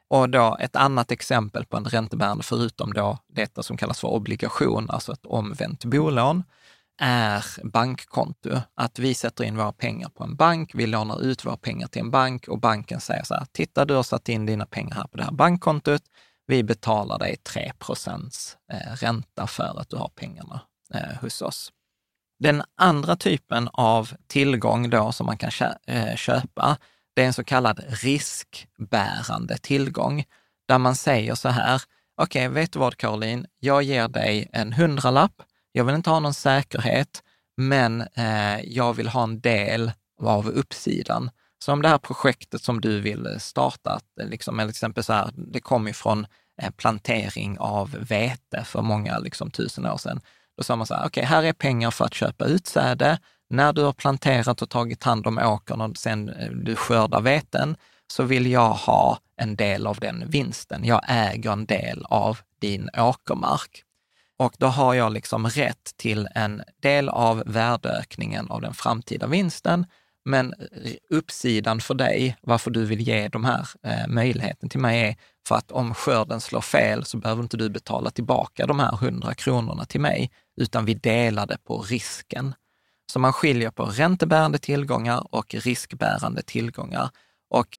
Och 0.08 0.30
då 0.30 0.56
ett 0.60 0.76
annat 0.76 1.10
exempel 1.10 1.64
på 1.64 1.76
en 1.76 1.84
räntebärande, 1.84 2.42
förutom 2.42 2.92
då 2.92 3.18
detta 3.28 3.62
som 3.62 3.76
kallas 3.76 4.00
för 4.00 4.08
obligation, 4.08 4.90
alltså 4.90 5.12
ett 5.12 5.26
omvänt 5.26 5.84
bolån, 5.84 6.44
är 6.98 7.44
bankkonto. 7.64 8.60
Att 8.74 8.98
vi 8.98 9.14
sätter 9.14 9.44
in 9.44 9.56
våra 9.56 9.72
pengar 9.72 10.08
på 10.08 10.24
en 10.24 10.36
bank, 10.36 10.70
vi 10.74 10.86
lånar 10.86 11.22
ut 11.22 11.44
våra 11.44 11.56
pengar 11.56 11.86
till 11.86 12.00
en 12.00 12.10
bank 12.10 12.48
och 12.48 12.60
banken 12.60 13.00
säger 13.00 13.24
så 13.24 13.34
här, 13.34 13.46
titta 13.52 13.84
du 13.84 13.94
har 13.94 14.02
satt 14.02 14.28
in 14.28 14.46
dina 14.46 14.66
pengar 14.66 14.94
här 14.94 15.06
på 15.06 15.16
det 15.16 15.24
här 15.24 15.32
bankkontot, 15.32 16.02
vi 16.46 16.62
betalar 16.62 17.18
dig 17.18 17.36
3 17.36 17.72
procents 17.78 18.56
eh, 18.72 18.92
ränta 18.96 19.46
för 19.46 19.80
att 19.80 19.90
du 19.90 19.96
har 19.96 20.08
pengarna 20.08 20.60
eh, 20.94 21.20
hos 21.20 21.42
oss. 21.42 21.72
Den 22.38 22.62
andra 22.76 23.16
typen 23.16 23.68
av 23.72 24.10
tillgång 24.26 24.90
då 24.90 25.12
som 25.12 25.26
man 25.26 25.38
kan 25.38 25.50
eh, 25.86 26.16
köpa, 26.16 26.76
det 27.14 27.22
är 27.22 27.26
en 27.26 27.32
så 27.32 27.44
kallad 27.44 27.80
riskbärande 27.88 29.58
tillgång, 29.58 30.24
där 30.68 30.78
man 30.78 30.96
säger 30.96 31.34
så 31.34 31.48
här, 31.48 31.82
okej, 32.16 32.48
okay, 32.48 32.54
vet 32.54 32.72
du 32.72 32.78
vad 32.78 32.96
Caroline, 32.96 33.46
jag 33.58 33.82
ger 33.82 34.08
dig 34.08 34.48
en 34.52 34.72
hundralapp, 34.72 35.42
jag 35.72 35.84
vill 35.84 35.94
inte 35.94 36.10
ha 36.10 36.20
någon 36.20 36.34
säkerhet, 36.34 37.22
men 37.56 38.00
eh, 38.00 38.60
jag 38.64 38.94
vill 38.94 39.08
ha 39.08 39.22
en 39.22 39.40
del 39.40 39.92
av 40.22 40.48
uppsidan. 40.48 41.30
Så 41.64 41.72
om 41.72 41.82
det 41.82 41.88
här 41.88 41.98
projektet 41.98 42.62
som 42.62 42.80
du 42.80 43.00
vill 43.00 43.36
starta, 43.40 44.00
eh, 44.20 44.26
liksom, 44.26 44.60
eller 44.60 44.72
till 44.72 44.76
exempel 44.76 45.04
så 45.04 45.12
här, 45.12 45.30
det 45.34 45.60
kommer 45.60 45.90
ju 45.90 45.94
från 45.94 46.26
eh, 46.62 46.70
plantering 46.70 47.58
av 47.58 47.90
vete 48.00 48.64
för 48.64 48.82
många 48.82 49.18
liksom, 49.18 49.50
tusen 49.50 49.86
år 49.86 49.96
sedan. 49.96 50.20
Då 50.56 50.62
sa 50.62 50.76
man 50.76 50.86
så 50.86 50.94
här, 50.94 51.06
okej, 51.06 51.20
okay, 51.20 51.24
här 51.24 51.42
är 51.42 51.52
pengar 51.52 51.90
för 51.90 52.04
att 52.04 52.14
köpa 52.14 52.44
utsäde. 52.44 53.18
När 53.50 53.72
du 53.72 53.82
har 53.82 53.92
planterat 53.92 54.62
och 54.62 54.70
tagit 54.70 55.04
hand 55.04 55.26
om 55.26 55.38
åkern 55.38 55.80
och 55.80 55.96
sen 55.96 56.28
eh, 56.28 56.50
du 56.50 56.76
skördar 56.76 57.20
veten, 57.20 57.76
så 58.12 58.22
vill 58.22 58.46
jag 58.46 58.70
ha 58.70 59.18
en 59.36 59.56
del 59.56 59.86
av 59.86 59.96
den 59.96 60.30
vinsten. 60.30 60.84
Jag 60.84 61.00
äger 61.08 61.52
en 61.52 61.66
del 61.66 62.04
av 62.04 62.38
din 62.60 62.90
åkermark. 62.98 63.82
Och 64.38 64.54
då 64.58 64.66
har 64.66 64.94
jag 64.94 65.12
liksom 65.12 65.46
rätt 65.46 65.96
till 65.96 66.28
en 66.34 66.62
del 66.82 67.08
av 67.08 67.42
värdeökningen 67.46 68.50
av 68.50 68.60
den 68.60 68.74
framtida 68.74 69.26
vinsten. 69.26 69.86
Men 70.24 70.54
uppsidan 71.10 71.80
för 71.80 71.94
dig, 71.94 72.36
varför 72.42 72.70
du 72.70 72.84
vill 72.84 73.00
ge 73.00 73.28
de 73.28 73.44
här 73.44 73.68
eh, 73.86 74.08
möjligheten 74.08 74.68
till 74.68 74.80
mig 74.80 75.02
är 75.08 75.16
för 75.48 75.54
att 75.54 75.72
om 75.72 75.94
skörden 75.94 76.40
slår 76.40 76.60
fel 76.60 77.04
så 77.04 77.16
behöver 77.16 77.42
inte 77.42 77.56
du 77.56 77.70
betala 77.70 78.10
tillbaka 78.10 78.66
de 78.66 78.80
här 78.80 78.94
100 78.94 79.34
kronorna 79.34 79.84
till 79.84 80.00
mig, 80.00 80.30
utan 80.56 80.84
vi 80.84 80.94
delar 80.94 81.46
det 81.46 81.58
på 81.64 81.78
risken. 81.82 82.54
Så 83.12 83.18
man 83.18 83.32
skiljer 83.32 83.70
på 83.70 83.84
räntebärande 83.84 84.58
tillgångar 84.58 85.34
och 85.34 85.54
riskbärande 85.54 86.42
tillgångar. 86.42 87.10
Och 87.50 87.78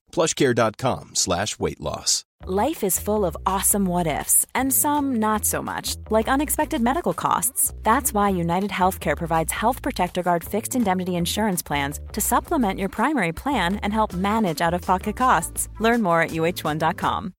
Plushcare.com 0.11 1.15
slash 1.15 1.59
weight 1.59 1.79
loss. 1.79 2.25
Life 2.45 2.83
is 2.83 2.99
full 2.99 3.23
of 3.23 3.37
awesome 3.45 3.85
what 3.85 4.07
ifs 4.07 4.47
and 4.55 4.73
some 4.73 5.19
not 5.19 5.45
so 5.45 5.61
much, 5.61 5.95
like 6.09 6.27
unexpected 6.27 6.81
medical 6.81 7.13
costs. 7.13 7.71
That's 7.83 8.13
why 8.13 8.29
United 8.29 8.71
Healthcare 8.71 9.15
provides 9.15 9.53
Health 9.53 9.83
Protector 9.83 10.23
Guard 10.23 10.43
fixed 10.43 10.75
indemnity 10.75 11.11
insurance 11.11 11.61
plans 11.61 11.99
to 12.13 12.21
supplement 12.21 12.79
your 12.79 12.89
primary 12.89 13.31
plan 13.33 13.75
and 13.83 13.93
help 13.93 14.13
manage 14.13 14.59
out 14.59 14.73
of 14.73 14.85
pocket 14.85 15.17
costs. 15.17 15.69
Learn 15.79 16.01
more 16.01 16.21
at 16.23 16.31
uh1.com. 16.31 17.33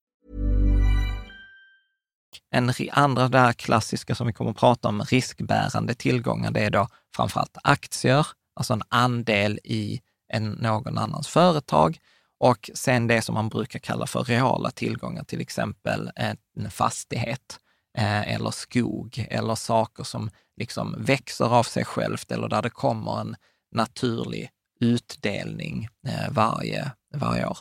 En 2.50 2.72
andra 2.92 3.28
där 3.28 3.52
klassiska 3.52 4.14
som 4.14 4.26
vi 4.26 4.32
kommer 4.32 4.50
att 4.50 4.56
prata 4.56 4.88
om, 4.88 5.02
riskbärande 5.02 5.94
tillgångar, 5.94 6.50
det 6.50 6.60
är 6.60 6.70
då 6.70 6.88
framförallt 7.16 7.58
aktier, 7.64 8.26
alltså 8.56 8.72
en 8.72 8.82
andel 8.88 9.58
i 9.64 10.00
en, 10.32 10.50
någon 10.50 10.98
annans 10.98 11.28
företag. 11.28 11.98
Och 12.42 12.70
sen 12.74 13.06
det 13.06 13.22
som 13.22 13.34
man 13.34 13.48
brukar 13.48 13.78
kalla 13.78 14.06
för 14.06 14.24
reala 14.24 14.70
tillgångar, 14.70 15.24
till 15.24 15.40
exempel 15.40 16.10
en 16.16 16.70
fastighet 16.70 17.58
eh, 17.98 18.34
eller 18.34 18.50
skog 18.50 19.26
eller 19.30 19.54
saker 19.54 20.04
som 20.04 20.30
liksom 20.56 20.94
växer 20.98 21.54
av 21.54 21.62
sig 21.62 21.84
självt 21.84 22.30
eller 22.30 22.48
där 22.48 22.62
det 22.62 22.70
kommer 22.70 23.20
en 23.20 23.36
naturlig 23.72 24.50
utdelning 24.80 25.88
eh, 26.06 26.30
varje, 26.30 26.92
varje 27.14 27.46
år. 27.46 27.58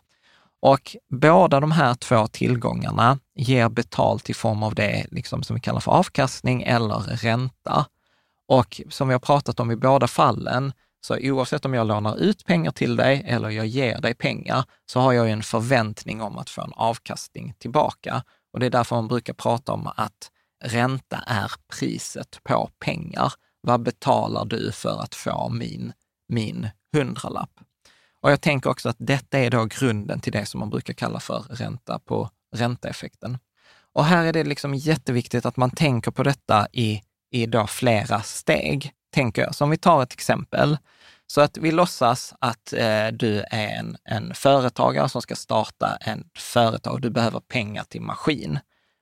Och 0.61 0.95
båda 1.09 1.59
de 1.59 1.71
här 1.71 1.93
två 1.93 2.27
tillgångarna 2.27 3.19
ger 3.35 3.69
betalt 3.69 4.29
i 4.29 4.33
form 4.33 4.63
av 4.63 4.75
det 4.75 5.05
liksom 5.11 5.43
som 5.43 5.53
vi 5.53 5.59
kallar 5.59 5.79
för 5.79 5.91
avkastning 5.91 6.63
eller 6.63 6.99
ränta. 6.99 7.85
Och 8.47 8.81
som 8.89 9.07
vi 9.07 9.13
har 9.13 9.19
pratat 9.19 9.59
om 9.59 9.71
i 9.71 9.75
båda 9.75 10.07
fallen, 10.07 10.73
så 11.01 11.17
oavsett 11.21 11.65
om 11.65 11.73
jag 11.73 11.87
lånar 11.87 12.17
ut 12.17 12.45
pengar 12.45 12.71
till 12.71 12.95
dig 12.95 13.23
eller 13.25 13.49
jag 13.49 13.65
ger 13.65 14.01
dig 14.01 14.13
pengar, 14.13 14.63
så 14.85 14.99
har 14.99 15.13
jag 15.13 15.25
ju 15.25 15.31
en 15.31 15.43
förväntning 15.43 16.21
om 16.21 16.37
att 16.37 16.49
få 16.49 16.61
en 16.61 16.73
avkastning 16.73 17.53
tillbaka. 17.59 18.23
Och 18.53 18.59
det 18.59 18.65
är 18.65 18.69
därför 18.69 18.95
man 18.95 19.07
brukar 19.07 19.33
prata 19.33 19.71
om 19.71 19.87
att 19.95 20.31
ränta 20.63 21.17
är 21.27 21.51
priset 21.79 22.39
på 22.43 22.69
pengar. 22.79 23.33
Vad 23.61 23.83
betalar 23.83 24.45
du 24.45 24.71
för 24.71 25.01
att 25.03 25.15
få 25.15 25.49
min, 25.49 25.93
min 26.27 26.69
hundralapp? 26.93 27.59
Och 28.21 28.31
jag 28.31 28.41
tänker 28.41 28.69
också 28.69 28.89
att 28.89 28.95
detta 28.99 29.39
är 29.39 29.49
då 29.49 29.65
grunden 29.65 30.19
till 30.19 30.33
det 30.33 30.45
som 30.45 30.59
man 30.59 30.69
brukar 30.69 30.93
kalla 30.93 31.19
för 31.19 31.39
ränta 31.49 31.99
på 31.99 32.29
ränteeffekten. 32.55 33.37
Och 33.93 34.05
här 34.05 34.25
är 34.25 34.33
det 34.33 34.43
liksom 34.43 34.75
jätteviktigt 34.75 35.45
att 35.45 35.57
man 35.57 35.69
tänker 35.69 36.11
på 36.11 36.23
detta 36.23 36.67
i, 36.71 37.01
i 37.31 37.45
då 37.45 37.67
flera 37.67 38.21
steg, 38.21 38.91
tänker 39.11 39.41
jag. 39.41 39.55
Så 39.55 39.63
om 39.63 39.69
vi 39.69 39.77
tar 39.77 40.03
ett 40.03 40.13
exempel. 40.13 40.77
Så 41.27 41.41
att 41.41 41.57
vi 41.57 41.71
låtsas 41.71 42.33
att 42.39 42.73
eh, 42.73 43.07
du 43.13 43.39
är 43.39 43.67
en, 43.79 43.97
en 44.03 44.33
företagare 44.33 45.09
som 45.09 45.21
ska 45.21 45.35
starta 45.35 45.95
ett 45.95 46.19
företag. 46.37 47.01
Du 47.01 47.09
behöver 47.09 47.39
pengar 47.39 47.83
till 47.83 48.01
maskin. 48.01 48.59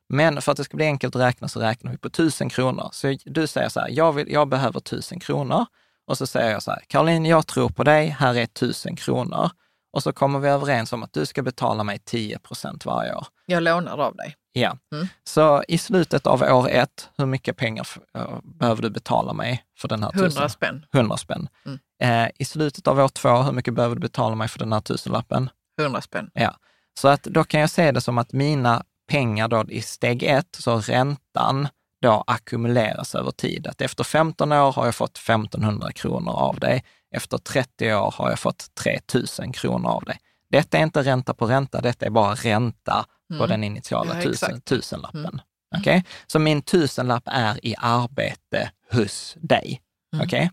Men 0.09 0.41
för 0.41 0.51
att 0.51 0.57
det 0.57 0.63
ska 0.63 0.77
bli 0.77 0.85
enkelt 0.85 1.15
att 1.15 1.21
räkna 1.21 1.47
så 1.47 1.59
räknar 1.59 1.91
vi 1.91 1.97
på 1.97 2.09
tusen 2.09 2.49
kronor. 2.49 2.89
Så 2.91 3.17
du 3.25 3.47
säger 3.47 3.69
så 3.69 3.79
här, 3.79 3.89
jag, 3.91 4.13
vill, 4.13 4.31
jag 4.31 4.47
behöver 4.47 4.79
tusen 4.79 5.19
kronor. 5.19 5.65
Och 6.07 6.17
så 6.17 6.27
säger 6.27 6.51
jag 6.51 6.63
så 6.63 6.71
här, 6.71 6.83
Caroline, 6.87 7.25
jag 7.25 7.47
tror 7.47 7.69
på 7.69 7.83
dig, 7.83 8.07
här 8.07 8.35
är 8.35 8.45
tusen 8.45 8.95
kronor. 8.95 9.49
Och 9.93 10.03
så 10.03 10.13
kommer 10.13 10.39
vi 10.39 10.49
överens 10.49 10.93
om 10.93 11.03
att 11.03 11.13
du 11.13 11.25
ska 11.25 11.41
betala 11.41 11.83
mig 11.83 11.99
10 11.99 12.39
procent 12.39 12.85
varje 12.85 13.15
år. 13.15 13.27
Jag 13.45 13.63
lånar 13.63 13.97
av 13.97 14.15
dig. 14.15 14.35
Ja. 14.51 14.77
Mm. 14.93 15.07
Så 15.23 15.63
i 15.67 15.77
slutet 15.77 16.27
av 16.27 16.41
år 16.41 16.69
ett, 16.69 17.09
hur 17.17 17.25
mycket 17.25 17.57
pengar 17.57 17.87
uh, 18.17 18.39
behöver 18.43 18.81
du 18.81 18.89
betala 18.89 19.33
mig 19.33 19.63
för 19.77 19.87
den 19.87 20.03
här 20.03 20.11
100 20.15 20.49
spänn. 20.49 20.85
100 20.93 21.17
spänn. 21.17 21.49
Mm. 21.65 21.79
Eh, 22.03 22.31
I 22.39 22.45
slutet 22.45 22.87
av 22.87 22.99
år 22.99 23.07
två, 23.07 23.37
hur 23.37 23.51
mycket 23.51 23.73
behöver 23.73 23.95
du 23.95 24.01
betala 24.01 24.35
mig 24.35 24.47
för 24.47 24.59
den 24.59 24.73
här 24.73 24.81
tusenlappen? 24.81 25.49
100 25.81 26.01
spänn. 26.01 26.29
Ja. 26.33 26.55
Så 26.99 27.07
att 27.07 27.23
då 27.23 27.43
kan 27.43 27.59
jag 27.59 27.69
se 27.69 27.91
det 27.91 28.01
som 28.01 28.17
att 28.17 28.33
mina 28.33 28.83
pengar 29.09 29.47
då 29.47 29.65
i 29.69 29.81
steg 29.81 30.23
ett, 30.23 30.55
så 30.59 30.79
räntan, 30.79 31.67
då 32.01 32.23
ackumuleras 32.27 33.15
över 33.15 33.31
tid. 33.31 33.67
Att 33.67 33.81
efter 33.81 34.03
15 34.03 34.51
år 34.51 34.71
har 34.71 34.85
jag 34.85 34.95
fått 34.95 35.17
1500 35.17 35.91
kronor 35.91 36.33
av 36.33 36.59
dig. 36.59 36.83
Efter 37.15 37.37
30 37.37 37.93
år 37.93 38.13
har 38.17 38.29
jag 38.29 38.39
fått 38.39 38.75
3000 38.75 39.51
kronor 39.51 39.89
av 39.89 40.03
dig. 40.03 40.19
Detta 40.49 40.77
är 40.77 40.83
inte 40.83 41.03
ränta 41.03 41.33
på 41.33 41.45
ränta, 41.45 41.81
detta 41.81 42.05
är 42.05 42.09
bara 42.09 42.35
ränta. 42.35 43.05
På 43.37 43.45
den 43.47 43.63
initiala 43.63 44.15
Ja, 44.15 44.21
tusen, 44.21 44.49
exakt. 44.49 44.65
tusenlappen. 44.65 45.25
Mm. 45.25 45.39
Okej? 45.77 46.03
Så 46.27 46.39
min 46.39 46.61
tusenlapp 46.61 47.23
är 47.25 47.65
i 47.65 47.75
arbete 47.77 48.71
hos 48.91 49.35
dig. 49.41 49.81
Mm. 50.13 50.25
Okej? 50.25 50.51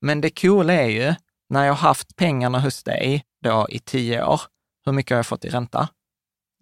Men 0.00 0.20
det 0.20 0.30
coola 0.40 0.72
är 0.72 0.88
ju, 0.88 1.14
när 1.48 1.64
jag 1.64 1.72
har 1.72 1.88
haft 1.88 2.16
pengarna 2.16 2.60
hos 2.60 2.82
dig 2.82 3.24
då 3.44 3.66
i 3.70 3.78
tio 3.78 4.24
år, 4.24 4.40
hur 4.84 4.92
mycket 4.92 5.10
har 5.10 5.16
jag 5.16 5.26
fått 5.26 5.44
i 5.44 5.48
ränta? 5.48 5.88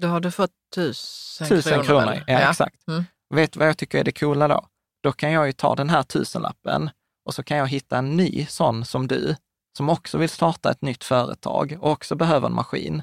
Då 0.03 0.09
har 0.09 0.21
du 0.21 0.31
fått 0.31 0.51
tusen, 0.75 1.49
Tusen 1.49 1.83
kronor, 1.83 2.03
eller? 2.03 2.25
ja, 2.27 2.51
exakt. 2.51 2.89
Mm. 2.89 3.05
Vet 3.35 3.53
du 3.53 3.59
vad 3.59 3.69
jag 3.69 3.79
tycker 3.79 3.99
är 3.99 4.05
det 4.05 4.13
coola 4.13 4.49
då? 4.49 4.67
Då 5.03 5.13
kan 5.13 5.33
jag 5.33 5.47
ju 5.47 5.53
ta 5.53 5.75
den 5.75 5.91
här 5.91 6.03
tusenlappen 6.03 6.91
och 7.25 7.35
så 7.35 7.43
kan 7.43 7.57
jag 7.57 7.69
hitta 7.69 7.99
en 7.99 8.17
ny 8.17 8.47
sån 8.47 8.85
som 8.85 9.09
du, 9.09 9.37
som 9.77 9.89
också 9.89 10.19
vill 10.19 10.29
starta 10.29 10.71
ett 10.71 10.83
nytt 10.83 11.05
företag 11.05 11.79
och 11.81 11.91
också 11.91 12.15
behöver 12.15 12.47
en 12.47 12.55
maskin. 12.55 13.03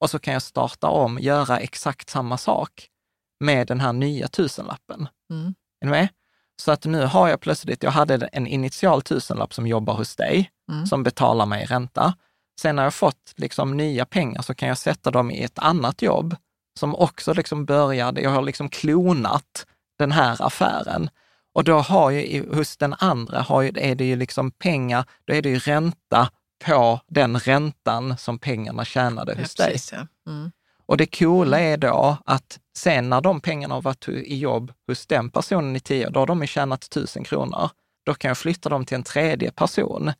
Och 0.00 0.10
så 0.10 0.18
kan 0.18 0.32
jag 0.32 0.42
starta 0.42 0.88
om, 0.88 1.18
göra 1.18 1.58
exakt 1.58 2.10
samma 2.10 2.38
sak 2.38 2.88
med 3.44 3.66
den 3.66 3.80
här 3.80 3.92
nya 3.92 4.28
tusenlappen. 4.28 5.08
Mm. 5.32 5.54
Är 5.80 5.86
ni 5.86 5.90
med? 5.90 6.08
Så 6.62 6.72
att 6.72 6.84
nu 6.84 7.04
har 7.04 7.28
jag 7.28 7.40
plötsligt, 7.40 7.82
jag 7.82 7.90
hade 7.90 8.26
en 8.32 8.46
initial 8.46 9.02
tusenlapp 9.02 9.54
som 9.54 9.66
jobbar 9.66 9.94
hos 9.94 10.16
dig, 10.16 10.50
Mm. 10.72 10.86
som 10.86 11.02
betalar 11.02 11.46
mig 11.46 11.64
ränta. 11.64 12.14
Sen 12.60 12.76
när 12.76 12.82
jag 12.82 12.94
fått 12.94 13.34
liksom 13.36 13.76
nya 13.76 14.04
pengar 14.04 14.42
så 14.42 14.54
kan 14.54 14.68
jag 14.68 14.78
sätta 14.78 15.10
dem 15.10 15.30
i 15.30 15.42
ett 15.42 15.58
annat 15.58 16.02
jobb 16.02 16.36
som 16.78 16.94
också 16.94 17.34
liksom 17.34 17.64
började, 17.64 18.20
jag 18.20 18.30
har 18.30 18.42
liksom 18.42 18.68
klonat 18.68 19.66
den 19.98 20.12
här 20.12 20.42
affären. 20.42 21.10
Och 21.54 21.64
då 21.64 21.78
har 21.78 22.10
ju 22.10 22.54
hos 22.54 22.76
den 22.76 22.94
andra 22.98 23.40
har 23.40 23.62
ju, 23.62 23.72
är 23.76 23.94
det 23.94 24.04
ju 24.04 24.16
liksom 24.16 24.50
pengar, 24.50 25.04
då 25.24 25.34
är 25.34 25.42
det 25.42 25.48
ju 25.48 25.58
ränta 25.58 26.30
på 26.64 27.00
den 27.08 27.38
räntan 27.38 28.16
som 28.18 28.38
pengarna 28.38 28.84
tjänade 28.84 29.32
Ja, 29.32 29.40
hos 29.40 29.54
dig. 29.54 29.72
precis, 29.72 29.92
ja. 29.92 30.06
Mm. 30.32 30.50
Och 30.86 30.96
det 30.96 31.06
coola 31.18 31.60
är 31.60 31.76
då 31.76 32.16
att 32.24 32.58
sen 32.76 33.08
när 33.08 33.20
de 33.20 33.40
pengarna 33.40 33.74
har 33.74 33.82
varit 33.82 34.08
i 34.08 34.36
jobb 34.38 34.72
hos 34.86 35.06
den 35.06 35.30
personen 35.30 35.76
i 35.76 35.80
tio 35.80 36.06
år, 36.06 36.10
då 36.10 36.20
har 36.20 36.26
de 36.26 36.46
tjänat 36.46 36.90
tusen 36.90 37.24
kronor. 37.24 37.70
Då 38.06 38.14
kan 38.14 38.28
jag 38.28 38.38
flytta 38.38 38.68
dem 38.68 38.84
till 38.84 38.94
en 38.94 39.02
tredje 39.02 39.50
person 39.50 40.12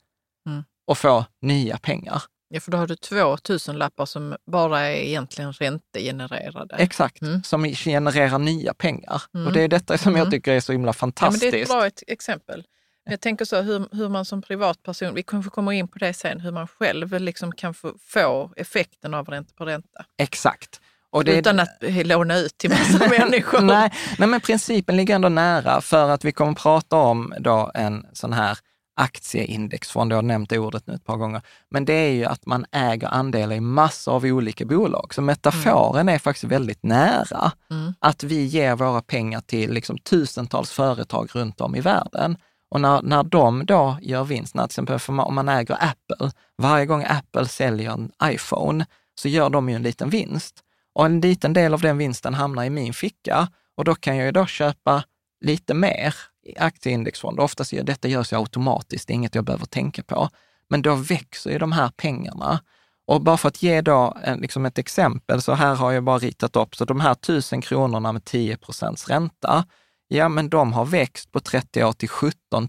Mm. 0.46 0.64
och 0.87 0.98
få 0.98 1.24
nya 1.42 1.79
pengar. 1.79 2.22
ja, 2.48 2.61
för 2.61 2.70
då 2.70 2.79
har 2.79 2.87
du 2.87 2.96
två 2.96 3.37
tusenlappar 3.37 4.07
som 4.07 4.37
bara 4.46 4.81
är 4.81 4.94
egentligen 4.96 5.53
räntegenererade. 5.53 6.74
Exakt, 6.76 7.22
Mm. 7.22 7.42
som 7.42 7.64
genererar 7.64 8.38
nya 8.38 8.74
pengar. 8.74 9.22
Mm. 9.35 9.46
Och 9.46 9.53
det 9.53 9.62
är 9.62 9.68
detta 9.68 9.98
som 9.98 10.12
jag 10.12 10.20
Mm. 10.20 10.31
tycker 10.31 10.53
är 10.53 10.61
så 10.61 10.72
himla 10.72 10.87
Ja, 10.87 10.88
men 10.90 10.94
fantastiskt. 10.94 11.53
det 11.53 11.59
är 11.59 11.62
ett 11.62 11.68
bra 11.68 11.90
exempel. 12.07 12.64
Jag 13.11 13.20
tänker 13.20 13.44
så 13.44 13.62
hur, 13.62 13.88
hur 13.92 14.09
man 14.09 14.25
som 14.25 14.42
privatperson, 14.42 15.14
vi 15.14 15.23
kanske 15.23 15.51
kommer 15.51 15.73
in 15.73 15.88
på 15.88 15.99
det 15.99 16.12
sen, 16.12 16.40
hur 16.40 16.53
man 16.53 16.68
själv 16.68 17.20
liksom 17.20 17.53
kan 17.53 17.75
få, 17.75 17.94
få 18.07 18.53
effekten 18.57 19.14
av 19.14 19.27
ränta 19.27 19.53
på 19.57 19.64
ränta. 19.64 20.05
Exakt. 20.18 20.81
Och 21.12 21.25
det 21.25 21.38
Utan 21.38 21.61
att 21.61 21.79
låna 22.05 22.37
ut 22.37 22.59
till 22.59 22.70
massa 22.70 23.09
människor. 23.18 23.61
nej, 23.61 23.92
nej, 24.18 24.29
men 24.29 24.40
principen 24.40 24.96
ligger 24.96 25.14
ändå 25.14 25.29
nära 25.29 25.81
för 25.81 26.11
att 26.11 26.25
vi 26.25 26.33
kommer 26.33 26.55
prata 26.55 26.96
om 26.96 27.35
då 27.40 27.70
en 27.75 28.07
sån 28.12 28.33
här 28.33 28.59
aktieindexfond. 29.01 30.12
Jag 30.12 30.16
har 30.16 30.23
nämnt 30.23 30.51
det 30.51 30.59
ordet 30.59 30.87
nu 30.87 30.94
ett 30.94 31.05
par 31.05 31.16
gånger. 31.16 31.42
Men 31.70 31.85
det 31.85 31.92
är 31.92 32.11
ju 32.11 32.25
att 32.25 32.46
man 32.46 32.66
äger 32.73 33.09
andelar 33.09 33.57
i 33.57 33.61
massor 33.61 34.12
av 34.12 34.25
olika 34.25 34.64
bolag. 34.64 35.14
Så 35.14 35.23
metaforen 35.23 36.09
är 36.09 36.18
faktiskt 36.18 36.53
väldigt 36.53 36.83
nära. 36.83 37.53
Mm. 37.70 37.94
Att 37.99 38.23
vi 38.23 38.44
ger 38.44 38.77
våra 38.77 39.03
pengar 39.03 39.40
till 39.40 39.73
liksom 39.73 39.99
tusentals 39.99 40.70
företag 40.70 41.29
runt 41.33 41.61
om 41.61 41.77
i 41.77 41.81
världen. 41.81 42.37
Och 42.71 42.81
när, 42.81 43.03
när 43.03 43.23
de 43.23 43.67
då 43.67 43.99
gör 44.03 44.25
vinst, 44.25 44.55
när 44.55 44.63
till 44.63 44.71
exempel 44.71 45.15
man, 45.15 45.27
om 45.27 45.35
man 45.35 45.49
äger 45.49 45.77
Apple, 45.81 46.31
varje 46.59 46.87
gång 46.87 47.05
Apple 47.09 47.49
säljer 47.49 47.93
en 47.93 48.13
iPhone 48.25 48.87
så 49.15 49.29
gör 49.29 49.51
de 49.51 49.69
ju 49.69 49.75
en 49.75 49.83
liten 49.83 50.11
vinst. 50.11 50.61
Och 50.93 51.07
en 51.07 51.21
liten 51.21 51.53
del 51.53 51.75
av 51.75 51.81
den 51.81 51.99
vinsten 51.99 52.35
hamnar 52.35 52.65
i 52.65 52.71
min 52.71 52.93
ficka 52.93 53.49
och 53.77 53.85
då 53.85 53.95
kan 53.95 54.17
jag 54.17 54.27
ju 54.27 54.33
då 54.33 54.47
köpa 54.47 55.05
lite 55.41 55.75
mer 55.75 56.15
i 56.43 56.59
aktieindexfonder. 56.59 57.43
Oftast 57.43 57.73
gör 57.73 57.83
detta 57.83 58.09
görs 58.09 58.33
ju 58.33 58.37
automatiskt, 58.37 59.07
det 59.07 59.13
är 59.13 59.15
inget 59.15 59.35
jag 59.35 59.45
behöver 59.45 59.67
tänka 59.67 60.03
på. 60.03 60.29
Men 60.69 60.83
då 60.83 60.95
växer 60.95 61.51
ju 61.51 61.59
de 61.59 61.73
här 61.73 61.91
pengarna. 61.97 62.61
Och 63.07 63.21
bara 63.23 63.37
för 63.37 63.49
att 63.49 63.63
ge 63.63 63.81
då 63.81 64.17
en, 64.23 64.39
liksom 64.39 64.67
ett 64.67 64.79
exempel, 64.79 65.43
så 65.43 65.53
här 65.53 65.75
har 65.75 65.93
jag 65.93 66.05
bara 66.05 66.19
ritat 66.19 66.57
upp, 66.57 66.77
så 66.77 66.85
de 66.85 67.01
här 67.01 67.15
tusen 67.15 67.61
kronorna 67.61 68.13
med 68.13 68.25
10 68.25 68.57
procents 68.57 69.09
ränta, 69.09 69.65
ja 70.12 70.29
men 70.29 70.49
de 70.49 70.73
har 70.73 70.85
växt 70.85 71.33
på 71.33 71.40
30 71.40 71.85
år 71.85 71.92
till 71.92 72.09
17 72.09 72.68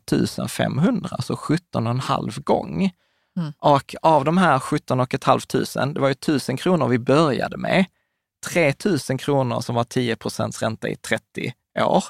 500, 0.49 1.17
så 1.21 1.33
17,5 1.33 2.43
gång. 2.43 2.91
Mm. 3.37 3.53
Och 3.57 3.95
av 4.01 4.25
de 4.25 4.37
här 4.37 4.59
17 4.59 5.07
500, 5.07 5.93
det 5.93 5.99
var 5.99 6.07
ju 6.07 6.11
1000 6.11 6.57
kronor 6.57 6.87
vi 6.87 6.99
började 6.99 7.57
med, 7.57 7.85
3 8.45 8.73
000 9.09 9.19
kronor 9.19 9.61
som 9.61 9.75
var 9.75 9.83
10 9.83 10.15
procents 10.15 10.61
ränta 10.61 10.89
i 10.89 10.95
30 10.95 11.53
år. 11.79 12.03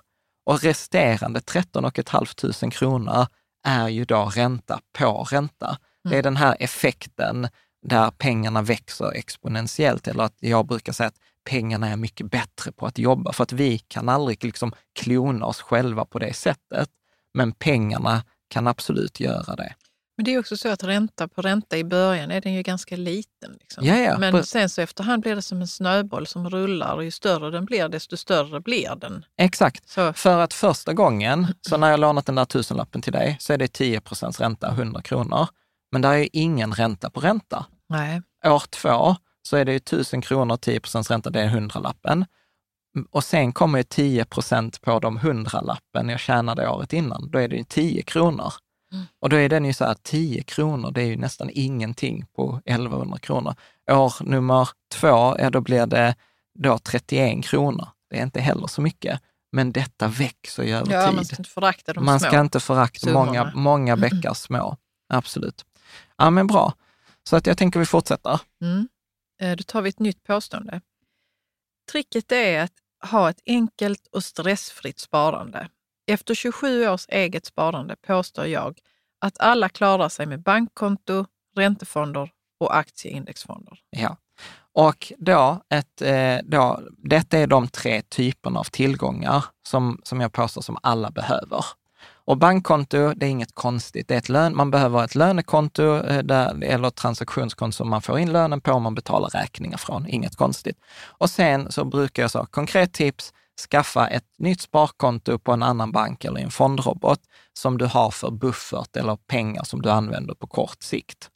Och 0.45 0.63
resterande 0.63 1.41
13 1.41 1.91
500 1.91 2.71
kronor 2.71 3.27
är 3.63 3.87
ju 3.87 4.05
då 4.05 4.25
ränta 4.25 4.79
på 4.97 5.27
ränta. 5.31 5.77
Det 6.09 6.17
är 6.17 6.23
den 6.23 6.37
här 6.37 6.57
effekten 6.59 7.47
där 7.87 8.11
pengarna 8.11 8.61
växer 8.61 9.11
exponentiellt, 9.11 10.07
eller 10.07 10.23
att 10.23 10.37
jag 10.39 10.67
brukar 10.67 10.93
säga 10.93 11.07
att 11.07 11.19
pengarna 11.49 11.87
är 11.87 11.97
mycket 11.97 12.31
bättre 12.31 12.71
på 12.71 12.85
att 12.85 12.97
jobba, 12.97 13.33
för 13.33 13.43
att 13.43 13.51
vi 13.51 13.77
kan 13.77 14.09
aldrig 14.09 14.43
liksom 14.43 14.71
klona 14.99 15.45
oss 15.45 15.61
själva 15.61 16.05
på 16.05 16.19
det 16.19 16.33
sättet. 16.33 16.89
Men 17.33 17.51
pengarna 17.51 18.23
kan 18.49 18.67
absolut 18.67 19.19
göra 19.19 19.55
det. 19.55 19.73
Men 20.17 20.25
det 20.25 20.33
är 20.33 20.39
också 20.39 20.57
så 20.57 20.69
att 20.69 20.83
ränta 20.83 21.27
på 21.27 21.41
ränta 21.41 21.77
i 21.77 21.83
början 21.83 22.31
är 22.31 22.41
den 22.41 22.53
ju 22.53 22.61
ganska 22.61 22.95
liten. 22.95 23.51
Liksom. 23.59 23.85
Ja, 23.85 23.97
ja, 23.97 24.17
Men 24.17 24.43
sen 24.43 24.69
så 24.69 24.81
efterhand 24.81 25.21
blir 25.21 25.35
det 25.35 25.41
som 25.41 25.61
en 25.61 25.67
snöboll 25.67 26.27
som 26.27 26.49
rullar 26.49 26.95
och 26.95 27.03
ju 27.03 27.11
större 27.11 27.51
den 27.51 27.65
blir 27.65 27.89
desto 27.89 28.17
större 28.17 28.59
blir 28.59 28.95
den. 28.95 29.25
Exakt. 29.37 29.89
Så, 29.89 30.13
För 30.13 30.39
att 30.39 30.53
första 30.53 30.93
gången, 30.93 31.47
så 31.61 31.77
när 31.77 31.91
jag 31.91 31.99
lånat 31.99 32.25
den 32.25 32.35
där 32.35 32.45
tusenlappen 32.45 33.01
till 33.01 33.13
dig, 33.13 33.37
så 33.39 33.53
är 33.53 33.57
det 33.57 33.67
10 33.67 34.01
procents 34.01 34.39
ränta, 34.39 34.69
100 34.71 35.01
kronor. 35.01 35.47
Men 35.91 36.01
där 36.01 36.11
är 36.11 36.17
ju 36.17 36.29
ingen 36.33 36.73
ränta 36.73 37.09
på 37.09 37.19
ränta. 37.19 37.65
nej. 37.89 38.21
År 38.45 38.63
två 38.69 39.15
så 39.43 39.57
är 39.57 39.65
det 39.65 39.71
ju 39.71 39.77
1000 39.77 40.21
kronor, 40.21 40.57
10 40.57 40.79
procents 40.79 41.11
ränta, 41.11 41.29
det 41.29 41.41
är 41.41 41.47
hundralappen. 41.47 42.25
Och 43.11 43.23
sen 43.23 43.51
kommer 43.53 43.79
ju 43.79 43.83
10 43.83 44.25
procent 44.25 44.81
på 44.81 44.99
de 44.99 45.17
hundralappen 45.17 46.09
jag 46.09 46.19
tjänade 46.19 46.69
året 46.69 46.93
innan. 46.93 47.31
Då 47.31 47.39
är 47.39 47.47
det 47.47 47.55
ju 47.55 47.63
10 47.63 48.01
kronor. 48.03 48.53
Och 49.19 49.29
då 49.29 49.35
är 49.35 49.49
den 49.49 49.65
ju 49.65 49.73
så 49.73 49.85
här 49.85 49.95
10 50.03 50.43
kronor, 50.43 50.91
det 50.91 51.01
är 51.01 51.05
ju 51.05 51.17
nästan 51.17 51.49
ingenting 51.53 52.25
på 52.35 52.61
1100 52.65 53.17
kronor. 53.19 53.55
År 53.91 54.13
nummer 54.23 54.69
två, 54.93 55.35
ja 55.39 55.49
då 55.49 55.61
blir 55.61 55.85
det 55.85 56.15
då 56.59 56.77
31 56.77 57.45
kronor. 57.45 57.87
Det 58.09 58.19
är 58.19 58.23
inte 58.23 58.41
heller 58.41 58.67
så 58.67 58.81
mycket. 58.81 59.21
Men 59.51 59.71
detta 59.71 60.07
växer 60.07 60.63
ju 60.63 60.75
över 60.75 60.93
Ja, 60.93 61.05
tid. 61.07 61.15
man 61.15 61.25
ska 61.25 61.35
inte 61.37 61.49
förakta 61.49 61.93
de 61.93 62.05
Man 62.05 62.19
små. 62.19 62.27
ska 62.29 62.39
inte 62.39 62.59
förakta 62.59 63.13
många, 63.13 63.51
många 63.55 63.97
bäckar 63.97 64.33
små. 64.33 64.77
Absolut. 65.13 65.65
Ja, 66.17 66.29
men 66.29 66.47
bra. 66.47 66.73
Så 67.29 67.35
att 67.35 67.47
jag 67.47 67.57
tänker 67.57 67.79
vi 67.79 67.85
fortsätter. 67.85 68.39
Mm. 68.61 68.87
Eh, 69.41 69.55
då 69.55 69.63
tar 69.63 69.81
vi 69.81 69.89
ett 69.89 69.99
nytt 69.99 70.23
påstående. 70.23 70.81
Tricket 71.91 72.31
är 72.31 72.63
att 72.63 72.73
ha 73.11 73.29
ett 73.29 73.41
enkelt 73.45 74.07
och 74.07 74.23
stressfritt 74.23 74.99
sparande. 74.99 75.69
Efter 76.07 76.35
27 76.35 76.87
års 76.87 77.05
eget 77.09 77.45
sparande 77.45 77.95
påstår 77.95 78.45
jag 78.45 78.79
att 79.19 79.39
alla 79.39 79.69
klarar 79.69 80.09
sig 80.09 80.25
med 80.25 80.41
bankkonto, 80.41 81.25
räntefonder 81.55 82.31
och 82.59 82.75
aktieindexfonder. 82.77 83.79
Ja. 83.89 84.17
Och 84.73 85.13
då, 85.17 85.61
ett, 85.69 86.01
eh, 86.01 86.37
då, 86.43 86.81
detta 86.97 87.37
är 87.37 87.47
de 87.47 87.67
tre 87.67 88.01
typerna 88.01 88.59
av 88.59 88.63
tillgångar 88.63 89.45
som, 89.63 90.01
som 90.03 90.21
jag 90.21 90.31
påstår 90.31 90.61
som 90.61 90.77
alla 90.83 91.11
behöver. 91.11 91.65
Och 92.31 92.37
bankkonto, 92.37 93.13
det 93.13 93.25
är 93.25 93.29
inget 93.29 93.55
konstigt. 93.55 94.07
Det 94.07 94.13
är 94.13 94.17
ett 94.17 94.29
lön, 94.29 94.55
man 94.55 94.71
behöver 94.71 95.03
ett 95.03 95.15
lönekonto 95.15 95.83
eh, 95.83 96.23
där, 96.23 96.63
eller 96.63 96.87
ett 96.87 96.95
transaktionskonto 96.95 97.75
som 97.75 97.89
man 97.89 98.01
får 98.01 98.19
in 98.19 98.31
lönen 98.31 98.61
på 98.61 98.71
och 98.71 98.81
man 98.81 98.95
betalar 98.95 99.29
räkningar 99.29 99.77
från. 99.77 100.07
Inget 100.07 100.35
konstigt. 100.35 100.77
Och 101.05 101.29
sen 101.29 101.71
så 101.71 101.85
brukar 101.85 102.23
jag 102.23 102.31
säga, 102.31 102.45
konkret 102.51 102.93
tips, 102.93 103.33
skaffa 103.71 104.07
ett 104.07 104.23
nytt 104.37 104.61
sparkonto 104.61 105.39
på 105.39 105.51
en 105.51 105.63
annan 105.63 105.91
bank 105.91 106.25
eller 106.25 106.41
en 106.41 106.51
fondrobot 106.51 107.19
som 107.53 107.77
du 107.77 107.85
har 107.85 108.11
för 108.11 108.31
buffert 108.31 108.95
eller 108.95 109.15
pengar 109.15 109.63
som 109.63 109.81
du 109.81 109.89
använder 109.89 110.33
på 110.33 110.47
kort 110.47 110.83
sikt. 110.83 111.29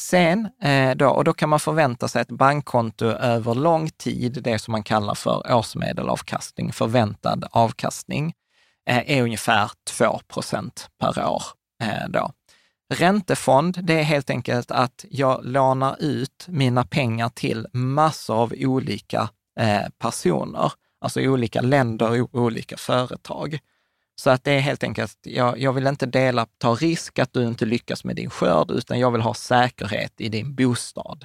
Sen, 0.00 0.48
eh, 0.62 0.94
då, 0.96 1.08
och 1.08 1.24
då 1.24 1.32
kan 1.32 1.48
man 1.48 1.60
förvänta 1.60 2.08
sig 2.08 2.22
ett 2.22 2.30
bankkonto 2.30 3.06
över 3.06 3.54
lång 3.54 3.90
tid, 3.90 4.40
det 4.44 4.58
som 4.58 4.72
man 4.72 4.82
kallar 4.82 5.14
för 5.14 5.54
årsmedelavkastning, 5.54 6.72
förväntad 6.72 7.44
avkastning, 7.50 8.34
Eh, 8.86 9.10
är 9.10 9.22
ungefär 9.22 9.70
2% 9.90 10.88
per 11.00 11.28
år. 11.28 11.42
Eh, 11.82 12.08
då. 12.08 12.32
Räntefond, 12.94 13.78
det 13.82 13.94
är 13.94 14.02
helt 14.02 14.30
enkelt 14.30 14.70
att 14.70 15.04
jag 15.10 15.44
lånar 15.44 15.96
ut 15.98 16.46
mina 16.48 16.84
pengar 16.84 17.28
till 17.28 17.66
massor 17.72 18.34
av 18.34 18.54
olika 18.58 19.28
eh, 19.60 19.88
personer, 19.98 20.72
alltså 21.00 21.20
olika 21.20 21.60
länder 21.60 22.22
och 22.22 22.34
olika 22.34 22.76
företag. 22.76 23.58
Så 24.16 24.30
att 24.30 24.44
det 24.44 24.52
är 24.52 24.60
helt 24.60 24.82
enkelt, 24.82 25.18
jag, 25.22 25.58
jag 25.58 25.72
vill 25.72 25.86
inte 25.86 26.06
dela, 26.06 26.46
ta 26.58 26.74
risk 26.74 27.18
att 27.18 27.32
du 27.32 27.44
inte 27.44 27.64
lyckas 27.64 28.04
med 28.04 28.16
din 28.16 28.30
skörd, 28.30 28.70
utan 28.70 28.98
jag 28.98 29.10
vill 29.10 29.20
ha 29.20 29.34
säkerhet 29.34 30.12
i 30.20 30.28
din 30.28 30.54
bostad. 30.54 31.24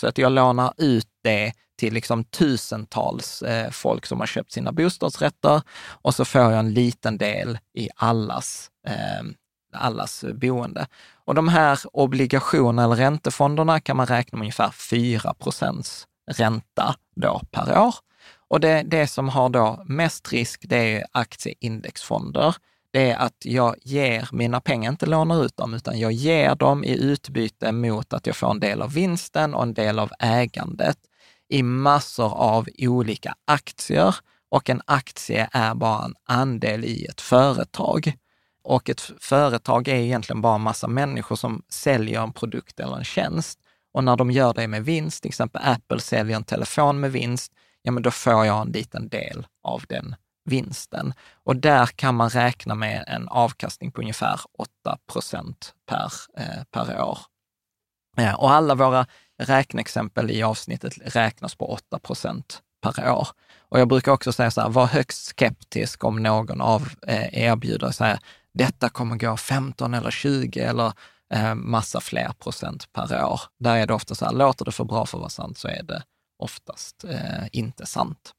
Så 0.00 0.06
att 0.06 0.18
jag 0.18 0.32
lånar 0.32 0.72
ut 0.76 1.08
det 1.22 1.52
till 1.78 1.94
liksom 1.94 2.24
tusentals 2.24 3.42
eh, 3.42 3.70
folk 3.70 4.06
som 4.06 4.20
har 4.20 4.26
köpt 4.26 4.52
sina 4.52 4.72
bostadsrätter 4.72 5.62
och 5.88 6.14
så 6.14 6.24
får 6.24 6.40
jag 6.40 6.58
en 6.58 6.74
liten 6.74 7.18
del 7.18 7.58
i 7.74 7.88
allas, 7.96 8.70
eh, 8.86 9.26
allas 9.72 10.24
boende. 10.34 10.86
Och 11.24 11.34
de 11.34 11.48
här 11.48 11.78
obligationerna 11.92 12.84
eller 12.84 12.96
räntefonderna 12.96 13.80
kan 13.80 13.96
man 13.96 14.06
räkna 14.06 14.36
med 14.36 14.44
ungefär 14.44 14.70
4 14.70 15.34
procents 15.34 16.06
ränta 16.30 16.94
då 17.16 17.40
per 17.50 17.78
år. 17.78 17.94
Och 18.48 18.60
det, 18.60 18.82
det 18.82 19.06
som 19.06 19.28
har 19.28 19.48
då 19.48 19.84
mest 19.86 20.32
risk, 20.32 20.64
det 20.68 20.76
är 20.76 21.06
aktieindexfonder. 21.12 22.54
Det 22.96 23.10
är 23.10 23.16
att 23.16 23.44
jag 23.44 23.76
ger 23.82 24.28
mina 24.32 24.60
pengar, 24.60 24.90
inte 24.90 25.06
lånar 25.06 25.44
ut 25.44 25.56
dem, 25.56 25.74
utan 25.74 25.98
jag 25.98 26.12
ger 26.12 26.54
dem 26.54 26.84
i 26.84 26.98
utbyte 26.98 27.72
mot 27.72 28.12
att 28.12 28.26
jag 28.26 28.36
får 28.36 28.50
en 28.50 28.60
del 28.60 28.82
av 28.82 28.92
vinsten 28.92 29.54
och 29.54 29.62
en 29.62 29.74
del 29.74 29.98
av 29.98 30.12
ägandet 30.18 30.98
i 31.48 31.62
massor 31.62 32.34
av 32.34 32.68
olika 32.78 33.34
aktier. 33.44 34.14
Och 34.50 34.70
en 34.70 34.82
aktie 34.84 35.48
är 35.52 35.74
bara 35.74 36.04
en 36.04 36.14
andel 36.24 36.84
i 36.84 37.06
ett 37.06 37.20
företag. 37.20 38.12
Och 38.64 38.90
ett 38.90 39.10
företag 39.20 39.88
är 39.88 39.96
egentligen 39.96 40.42
bara 40.42 40.54
en 40.54 40.60
massa 40.60 40.88
människor 40.88 41.36
som 41.36 41.62
säljer 41.68 42.22
en 42.22 42.32
produkt 42.32 42.80
eller 42.80 42.96
en 42.96 43.04
tjänst. 43.04 43.58
Och 43.92 44.04
när 44.04 44.16
de 44.16 44.30
gör 44.30 44.54
det 44.54 44.68
med 44.68 44.84
vinst, 44.84 45.22
till 45.22 45.28
exempel 45.28 45.62
Apple 45.64 46.00
säljer 46.00 46.36
en 46.36 46.44
telefon 46.44 47.00
med 47.00 47.12
vinst, 47.12 47.52
ja 47.82 47.92
men 47.92 48.02
då 48.02 48.10
får 48.10 48.46
jag 48.46 48.60
en 48.66 48.72
liten 48.72 49.08
del 49.08 49.46
av 49.62 49.84
den 49.88 50.16
vinsten. 50.46 51.14
Och 51.44 51.56
där 51.56 51.86
kan 51.86 52.14
man 52.14 52.30
räkna 52.30 52.74
med 52.74 53.04
en 53.06 53.28
avkastning 53.28 53.92
på 53.92 54.00
ungefär 54.00 54.40
8 54.58 54.98
procent 55.12 55.74
per, 55.86 56.12
eh, 56.36 56.64
per 56.70 57.02
år. 57.02 57.18
Eh, 58.16 58.34
och 58.34 58.50
alla 58.50 58.74
våra 58.74 59.06
räkneexempel 59.42 60.30
i 60.30 60.42
avsnittet 60.42 61.16
räknas 61.16 61.54
på 61.54 61.72
8 61.72 61.98
procent 61.98 62.62
per 62.82 63.10
år. 63.10 63.28
Och 63.68 63.80
jag 63.80 63.88
brukar 63.88 64.12
också 64.12 64.32
säga 64.32 64.50
så 64.50 64.60
här, 64.60 64.68
var 64.68 64.86
högst 64.86 65.26
skeptisk 65.26 66.04
om 66.04 66.22
någon 66.22 66.60
av 66.60 66.88
eh, 67.06 67.44
erbjuder 67.44 67.90
så 67.90 68.04
här, 68.04 68.18
detta 68.54 68.88
kommer 68.88 69.16
gå 69.16 69.36
15 69.36 69.94
eller 69.94 70.10
20 70.10 70.60
eller 70.60 70.92
eh, 71.34 71.54
massa 71.54 72.00
fler 72.00 72.32
procent 72.38 72.92
per 72.92 73.24
år. 73.24 73.40
Där 73.58 73.76
är 73.76 73.86
det 73.86 73.94
ofta 73.94 74.14
så 74.14 74.24
här, 74.24 74.32
låter 74.32 74.64
det 74.64 74.72
för 74.72 74.84
bra 74.84 75.06
för 75.06 75.18
att 75.18 75.20
vara 75.20 75.30
sant 75.30 75.58
så 75.58 75.68
är 75.68 75.82
det 75.82 76.02
oftast 76.38 77.04
eh, 77.04 77.46
inte 77.52 77.86
sant. 77.86 78.32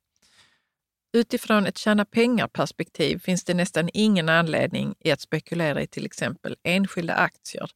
Utifrån 1.17 1.65
ett 1.65 1.77
tjäna 1.77 2.05
pengar-perspektiv 2.05 3.19
finns 3.19 3.43
det 3.43 3.53
nästan 3.53 3.89
ingen 3.93 4.29
anledning 4.29 4.95
i 4.99 5.11
att 5.11 5.21
spekulera 5.21 5.81
i 5.81 5.87
till 5.87 6.05
exempel 6.05 6.55
enskilda 6.63 7.13
aktier, 7.13 7.69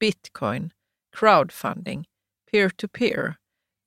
bitcoin, 0.00 0.70
crowdfunding, 1.16 2.04
peer-to-peer, 2.50 3.34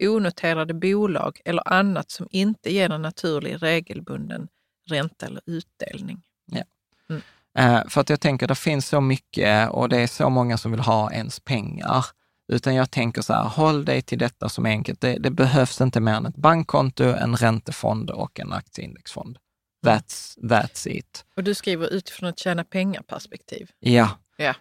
onoterade 0.04 0.74
bolag 0.74 1.40
eller 1.46 1.74
annat 1.74 2.12
som 2.12 2.28
inte 2.32 2.74
ger 2.74 2.90
en 2.90 3.02
naturlig 3.02 3.64
regelbunden 3.64 4.48
ränta 4.90 5.26
eller 5.26 5.42
utdelning. 5.46 6.22
Ja. 6.46 6.64
Mm. 7.10 7.22
Eh, 7.58 7.88
för 7.88 8.02
att 8.02 8.10
jag 8.10 8.22
tänker, 8.22 8.48
det 8.48 8.56
finns 8.56 8.88
så 8.88 9.02
mycket 9.02 9.70
och 9.70 9.90
det 9.90 9.98
är 9.98 10.08
så 10.08 10.30
många 10.30 10.58
som 10.58 10.72
vill 10.72 10.80
ha 10.80 11.12
ens 11.12 11.40
pengar. 11.40 12.06
Utan 12.52 12.76
jag 12.76 12.92
tänker 12.92 13.22
så 13.22 13.34
här, 13.34 13.44
håll 13.44 13.86
dig 13.86 14.02
till 14.02 14.18
detta 14.18 14.50
som 14.50 14.66
är 14.66 14.70
enkelt. 14.70 15.02
Det, 15.02 15.18
det 15.18 15.32
behövs 15.32 15.82
inte 15.82 16.00
mer 16.00 16.14
än 16.14 16.26
ett 16.26 16.36
bankkonto, 16.36 17.04
en 17.04 17.36
räntefond 17.36 18.10
och 18.10 18.40
en 18.40 18.54
aktieindexfond. 18.54 19.38
That's, 19.86 20.38
that's 20.40 20.88
it. 20.88 21.26
Och 21.36 21.44
du 21.44 21.56
skriver 21.56 21.94
utifrån 21.94 22.30
ett 22.30 22.40
tjäna 22.40 22.64
pengar-perspektiv. 22.64 23.70
Ja. 23.80 24.10
Ja. 24.38 24.56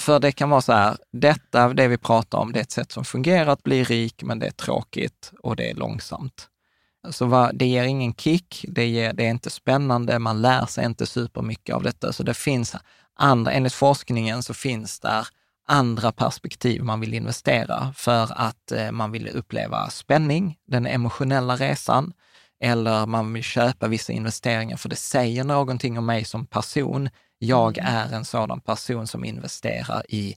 För 0.00 0.20
det 0.20 0.32
kan 0.32 0.50
vara 0.50 0.60
så 0.60 0.72
här, 0.72 0.96
detta, 1.12 1.68
det 1.68 1.88
vi 1.88 1.98
pratar 1.98 2.38
om, 2.38 2.52
det 2.52 2.58
är 2.58 2.62
ett 2.62 2.70
sätt 2.70 2.92
som 2.92 3.04
fungerar 3.04 3.46
att 3.46 3.62
bli 3.62 3.84
rik, 3.84 4.22
men 4.22 4.38
det 4.38 4.46
är 4.46 4.50
tråkigt 4.50 5.32
och 5.42 5.56
det 5.56 5.70
är 5.70 5.74
långsamt. 5.74 6.48
Så 7.10 7.26
vad, 7.26 7.56
det 7.56 7.66
ger 7.66 7.84
ingen 7.84 8.14
kick, 8.14 8.64
det, 8.68 8.86
ger, 8.86 9.12
det 9.12 9.26
är 9.26 9.30
inte 9.30 9.50
spännande, 9.50 10.18
man 10.18 10.42
lär 10.42 10.66
sig 10.66 10.84
inte 10.84 11.06
supermycket 11.06 11.74
av 11.74 11.82
detta. 11.82 12.12
Så 12.12 12.22
det 12.22 12.34
finns 12.34 12.76
andra, 13.14 13.52
enligt 13.52 13.72
forskningen 13.72 14.42
så 14.42 14.54
finns 14.54 15.00
där 15.00 15.26
andra 15.70 16.12
perspektiv 16.12 16.82
man 16.82 17.00
vill 17.00 17.14
investera 17.14 17.92
för 17.96 18.32
att 18.32 18.72
eh, 18.72 18.92
man 18.92 19.12
vill 19.12 19.28
uppleva 19.28 19.90
spänning, 19.90 20.58
den 20.66 20.86
emotionella 20.86 21.56
resan, 21.56 22.12
eller 22.64 23.06
man 23.06 23.32
vill 23.32 23.42
köpa 23.42 23.88
vissa 23.88 24.12
investeringar 24.12 24.76
för 24.76 24.88
det 24.88 24.96
säger 24.96 25.44
någonting 25.44 25.98
om 25.98 26.06
mig 26.06 26.24
som 26.24 26.46
person. 26.46 27.10
Jag 27.38 27.78
är 27.78 28.12
en 28.12 28.24
sådan 28.24 28.60
person 28.60 29.06
som 29.06 29.24
investerar 29.24 30.02
i 30.08 30.34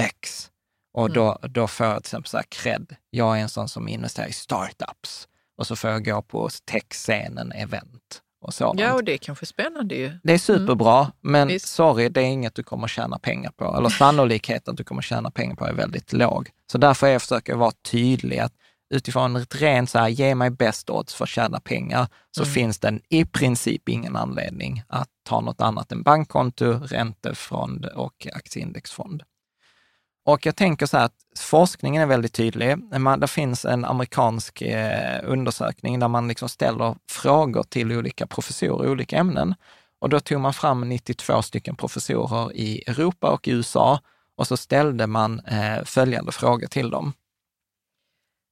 X. 0.00 0.50
Och 0.92 1.12
då, 1.12 1.38
då 1.42 1.66
får 1.66 1.86
jag 1.86 1.96
till 1.96 2.08
exempel 2.08 2.28
så 2.28 2.36
här 2.36 2.46
cred. 2.48 2.96
Jag 3.10 3.38
är 3.38 3.42
en 3.42 3.48
sån 3.48 3.68
som 3.68 3.88
investerar 3.88 4.28
i 4.28 4.32
startups. 4.32 5.28
Och 5.56 5.66
så 5.66 5.76
får 5.76 5.90
jag 5.90 6.04
gå 6.04 6.22
på 6.22 6.48
techscenen, 6.64 7.52
event 7.52 8.22
och 8.40 8.54
sådant. 8.54 8.80
Ja, 8.80 8.94
och 8.94 9.04
det 9.04 9.12
är 9.12 9.18
kanske 9.18 9.46
spännande 9.46 9.94
ju. 9.94 10.12
Det 10.22 10.32
är 10.32 10.38
superbra, 10.38 11.12
men 11.20 11.48
Visst. 11.48 11.68
sorry, 11.68 12.08
det 12.08 12.20
är 12.20 12.24
inget 12.24 12.54
du 12.54 12.62
kommer 12.62 12.88
tjäna 12.88 13.18
pengar 13.18 13.50
på. 13.50 13.76
Eller 13.76 13.88
sannolikheten 13.88 14.72
att 14.72 14.78
du 14.78 14.84
kommer 14.84 15.02
tjäna 15.02 15.30
pengar 15.30 15.54
på 15.54 15.66
är 15.66 15.72
väldigt 15.72 16.12
låg. 16.12 16.50
Så 16.72 16.78
därför 16.78 17.06
är 17.06 17.10
jag 17.12 17.22
försöker 17.22 17.54
vara 17.54 17.72
tydlig 17.90 18.38
att 18.38 18.52
utifrån 18.94 19.36
ett 19.36 19.60
rent 19.60 19.90
så 19.90 19.98
här, 19.98 20.08
ge 20.08 20.34
mig 20.34 20.50
bäst 20.50 20.90
odds 20.90 21.14
för 21.14 21.24
att 21.24 21.28
tjäna 21.28 21.60
pengar, 21.60 22.06
så 22.30 22.44
finns 22.44 22.78
det 22.78 22.98
i 23.08 23.24
princip 23.24 23.88
ingen 23.88 24.16
anledning 24.16 24.82
att 24.88 25.08
ta 25.28 25.40
något 25.40 25.60
annat 25.60 25.92
än 25.92 26.02
bankkonto, 26.02 26.72
räntefond 26.72 27.86
och 27.86 28.26
aktieindexfond. 28.32 29.22
Och 30.24 30.46
jag 30.46 30.56
tänker 30.56 30.86
så 30.86 30.96
här 30.96 31.04
att 31.04 31.16
forskningen 31.38 32.02
är 32.02 32.06
väldigt 32.06 32.32
tydlig. 32.34 32.76
Man, 33.00 33.20
det 33.20 33.28
finns 33.28 33.64
en 33.64 33.84
amerikansk 33.84 34.62
eh, 34.62 35.20
undersökning 35.24 35.98
där 36.00 36.08
man 36.08 36.28
liksom 36.28 36.48
ställer 36.48 36.96
frågor 37.10 37.62
till 37.62 37.92
olika 37.92 38.26
professorer 38.26 38.86
i 38.86 38.90
olika 38.90 39.16
ämnen. 39.16 39.54
Och 39.98 40.08
då 40.08 40.20
tog 40.20 40.40
man 40.40 40.54
fram 40.54 40.88
92 40.88 41.42
stycken 41.42 41.76
professorer 41.76 42.52
i 42.56 42.82
Europa 42.86 43.30
och 43.30 43.48
i 43.48 43.50
USA 43.50 44.00
och 44.36 44.46
så 44.46 44.56
ställde 44.56 45.06
man 45.06 45.40
eh, 45.40 45.84
följande 45.84 46.32
frågor 46.32 46.66
till 46.66 46.90
dem. 46.90 47.12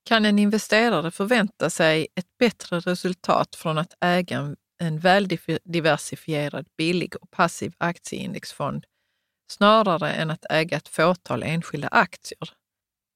Kan 0.09 0.25
en 0.25 0.39
investerare 0.39 1.11
förvänta 1.11 1.71
sig 1.71 2.07
ett 2.15 2.39
bättre 2.39 2.81
resultat 2.81 3.55
från 3.57 3.79
att 3.79 3.95
äga 4.01 4.39
en- 4.39 4.57
en 4.81 4.99
väldiversifierad, 4.99 6.67
billig 6.77 7.15
och 7.23 7.31
passiv 7.31 7.73
aktieindexfond 7.79 8.85
snarare 9.49 10.13
än 10.13 10.31
att 10.31 10.45
äga 10.51 10.77
ett 10.77 10.89
fåtal 10.89 11.43
enskilda 11.43 11.89
aktier. 11.89 12.53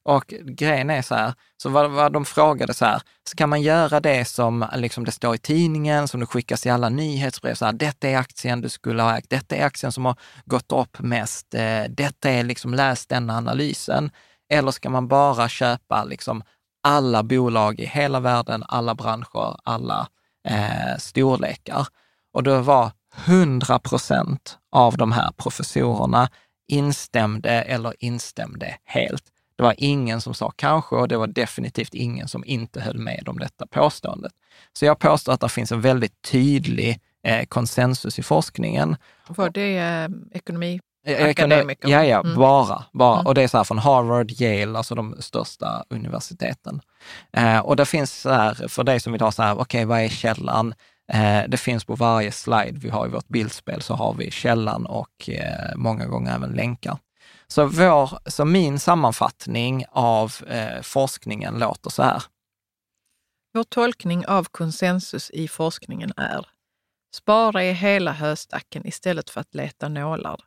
Och 0.04 0.34
grejen 0.44 0.90
är 0.90 1.02
så 1.02 1.14
här, 1.14 1.34
så 1.62 1.68
vad, 1.68 1.90
vad 1.90 2.12
de 2.12 2.24
frågade 2.24 2.74
så 2.74 2.84
här, 2.84 3.02
så 3.28 3.36
kan 3.36 3.48
man 3.48 3.62
göra 3.62 4.00
det 4.00 4.24
som 4.24 4.66
liksom 4.76 5.04
det 5.04 5.12
står 5.12 5.34
i 5.34 5.38
tidningen, 5.38 6.08
som 6.08 6.20
det 6.20 6.26
skickas 6.26 6.66
i 6.66 6.70
alla 6.70 6.88
nyhetsbrev, 6.88 7.54
så 7.54 7.64
här, 7.64 7.72
detta 7.72 8.08
är 8.08 8.16
aktien 8.16 8.60
du 8.60 8.68
skulle 8.68 9.02
ha 9.02 9.18
ägt, 9.18 9.30
detta 9.30 9.56
är 9.56 9.64
aktien 9.64 9.92
som 9.92 10.04
har 10.04 10.16
gått 10.44 10.72
upp 10.72 10.98
mest, 10.98 11.54
eh, 11.54 11.84
detta 11.88 12.30
är 12.30 12.44
liksom, 12.44 12.74
läs 12.74 13.06
den 13.06 13.30
analysen. 13.30 14.10
Eller 14.52 14.70
ska 14.70 14.90
man 14.90 15.08
bara 15.08 15.48
köpa 15.48 16.04
liksom 16.04 16.42
alla 16.82 17.22
bolag 17.22 17.80
i 17.80 17.86
hela 17.86 18.20
världen, 18.20 18.64
alla 18.68 18.94
branscher, 18.94 19.56
alla 19.64 20.08
eh, 20.48 20.96
storlekar? 20.98 21.86
Och 22.32 22.42
det 22.42 22.60
var 22.60 22.90
100 23.26 23.78
procent 23.78 24.58
av 24.72 24.96
de 24.96 25.12
här 25.12 25.32
professorerna 25.36 26.28
instämde 26.68 27.50
eller 27.50 27.94
instämde 27.98 28.76
helt. 28.84 29.24
Det 29.56 29.62
var 29.62 29.74
ingen 29.78 30.20
som 30.20 30.34
sa 30.34 30.52
kanske 30.56 30.96
och 30.96 31.08
det 31.08 31.16
var 31.16 31.26
definitivt 31.26 31.94
ingen 31.94 32.28
som 32.28 32.44
inte 32.46 32.80
höll 32.80 32.98
med 32.98 33.28
om 33.28 33.38
detta 33.38 33.66
påståendet. 33.66 34.32
Så 34.72 34.84
jag 34.84 34.98
påstår 34.98 35.32
att 35.32 35.40
det 35.40 35.48
finns 35.48 35.72
en 35.72 35.80
väldigt 35.80 36.22
tydlig 36.22 37.00
eh, 37.26 37.44
konsensus 37.44 38.18
i 38.18 38.22
forskningen. 38.22 38.96
Var 39.28 39.50
det 39.50 39.78
eh, 39.78 40.08
ekonomi? 40.32 40.80
Eh, 41.06 41.28
Akademiker? 41.28 41.88
Ja, 41.88 42.04
ja, 42.04 42.20
mm. 42.20 42.34
bara. 42.34 42.84
bara. 42.92 43.14
Mm. 43.14 43.26
Och 43.26 43.34
det 43.34 43.42
är 43.42 43.48
så 43.48 43.56
här 43.56 43.64
från 43.64 43.78
Harvard, 43.78 44.30
Yale, 44.30 44.78
alltså 44.78 44.94
de 44.94 45.16
största 45.18 45.84
universiteten. 45.88 46.80
Eh, 47.32 47.58
och 47.58 47.76
det 47.76 47.86
finns 47.86 48.20
så 48.20 48.30
här, 48.30 48.68
för 48.68 48.84
dig 48.84 49.00
som 49.00 49.12
vill 49.12 49.22
ha 49.22 49.32
så 49.32 49.42
här, 49.42 49.52
okej, 49.52 49.62
okay, 49.62 49.84
vad 49.84 50.00
är 50.00 50.08
källan? 50.08 50.74
Eh, 51.12 51.42
det 51.48 51.57
finns 51.57 51.84
på 51.84 51.94
varje 51.94 52.32
slide 52.32 52.78
vi 52.78 52.88
har 52.88 53.07
i 53.07 53.11
vårt 53.11 53.28
bildspel 53.28 53.82
så 53.82 53.94
har 53.94 54.14
vi 54.14 54.30
källan 54.30 54.86
och 54.86 55.28
eh, 55.28 55.76
många 55.76 56.07
gånger 56.07 56.34
även 56.34 56.50
länkar. 56.50 56.98
Så, 57.46 57.66
vår, 57.66 58.30
så 58.30 58.44
min 58.44 58.78
sammanfattning 58.78 59.84
av 59.90 60.34
eh, 60.48 60.82
forskningen 60.82 61.59
låter 61.59 61.90
så 61.90 62.03
här. 62.03 62.22
Vår 63.55 63.64
tolkning 63.64 64.26
av 64.26 64.44
konsensus 64.44 65.30
i 65.30 65.48
forskningen 65.48 66.12
är 66.16 66.46
Spara 67.14 67.64
i 67.64 67.72
hela 67.72 68.12
höstacken 68.12 68.86
istället 68.86 69.30
för 69.30 69.40
att 69.40 69.55
leta 69.55 69.88
nålar. 69.88 70.40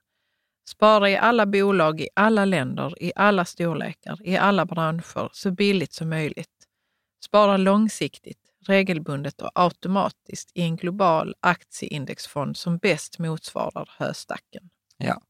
Spara 0.70 1.10
i 1.10 1.18
alla 1.18 1.46
bolag, 1.46 2.02
i 2.02 2.10
alla 2.14 2.46
länder, 2.46 3.04
i 3.04 3.12
alla 3.16 3.46
storlekar, 3.46 4.20
i 4.24 4.38
alla 4.38 4.66
branscher, 4.66 5.30
så 5.34 5.52
billigt 5.52 5.94
som 5.94 6.10
möjligt. 6.10 6.68
Spara 7.26 7.58
långsiktigt, 7.58 8.45
regelbundet 8.70 9.42
och 9.42 9.52
automatiskt 9.56 10.52
i 10.54 10.62
en 10.62 10.76
global 10.76 11.36
aktieindexfond 11.40 12.58
som 12.58 12.78
bäst 12.78 13.20
motsvarar 13.20 13.90
höstacken. 13.98 14.70
Ja. 14.98 15.22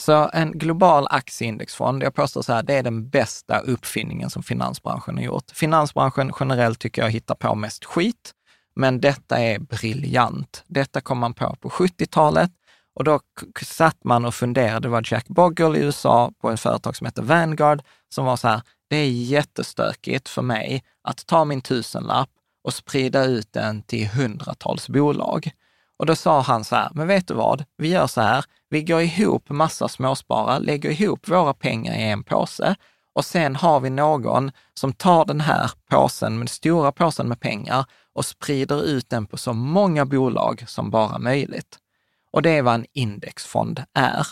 Så 0.00 0.30
en 0.32 0.52
global 0.52 1.06
aktieindexfond, 1.10 2.02
jag 2.02 2.14
påstår 2.14 2.42
så 2.42 2.52
här, 2.52 2.62
det 2.62 2.74
är 2.74 2.82
den 2.82 3.08
bästa 3.08 3.58
uppfinningen 3.58 4.30
som 4.30 4.42
finansbranschen 4.42 5.16
har 5.16 5.24
gjort. 5.24 5.50
Finansbranschen 5.50 6.32
generellt 6.40 6.78
tycker 6.78 7.02
jag 7.02 7.10
hittar 7.10 7.34
på 7.34 7.54
mest 7.54 7.84
skit, 7.84 8.32
men 8.74 9.00
detta 9.00 9.38
är 9.38 9.58
briljant. 9.58 10.64
Detta 10.66 11.00
kom 11.00 11.18
man 11.18 11.34
på 11.34 11.56
på 11.60 11.68
70-talet 11.68 12.50
och 12.94 13.04
då 13.04 13.20
satt 13.62 14.04
man 14.04 14.24
och 14.24 14.34
funderade, 14.34 14.80
det 14.80 14.88
var 14.88 15.02
Jack 15.12 15.28
Bogle 15.28 15.78
i 15.78 15.82
USA 15.82 16.32
på 16.40 16.50
ett 16.50 16.60
företag 16.60 16.96
som 16.96 17.04
heter 17.04 17.22
Vanguard, 17.22 17.82
som 18.08 18.24
var 18.24 18.36
så 18.36 18.48
här, 18.48 18.62
det 18.88 18.96
är 18.96 19.10
jättestökigt 19.10 20.28
för 20.28 20.42
mig 20.42 20.84
att 21.02 21.26
ta 21.26 21.44
min 21.44 21.60
tusenlapp 21.60 22.30
och 22.68 22.74
sprida 22.74 23.24
ut 23.24 23.52
den 23.52 23.82
till 23.82 24.08
hundratals 24.08 24.88
bolag. 24.88 25.50
Och 25.98 26.06
då 26.06 26.16
sa 26.16 26.40
han 26.40 26.64
så 26.64 26.76
här, 26.76 26.90
men 26.94 27.06
vet 27.06 27.28
du 27.28 27.34
vad, 27.34 27.64
vi 27.76 27.88
gör 27.88 28.06
så 28.06 28.20
här, 28.20 28.44
vi 28.70 28.82
går 28.82 29.00
ihop 29.00 29.50
massa 29.50 29.88
småsparare, 29.88 30.60
lägger 30.60 30.90
ihop 30.90 31.28
våra 31.28 31.54
pengar 31.54 31.94
i 31.94 32.02
en 32.02 32.24
påse 32.24 32.76
och 33.14 33.24
sen 33.24 33.56
har 33.56 33.80
vi 33.80 33.90
någon 33.90 34.50
som 34.74 34.92
tar 34.92 35.24
den 35.24 35.40
här 35.40 35.70
påsen, 35.90 36.38
den 36.38 36.48
stora 36.48 36.92
påsen 36.92 37.28
med 37.28 37.40
pengar 37.40 37.84
och 38.12 38.24
sprider 38.24 38.84
ut 38.84 39.10
den 39.10 39.26
på 39.26 39.36
så 39.36 39.52
många 39.52 40.04
bolag 40.04 40.64
som 40.66 40.90
bara 40.90 41.18
möjligt. 41.18 41.78
Och 42.32 42.42
det 42.42 42.50
är 42.50 42.62
vad 42.62 42.74
en 42.74 42.86
indexfond 42.92 43.84
är. 43.94 44.26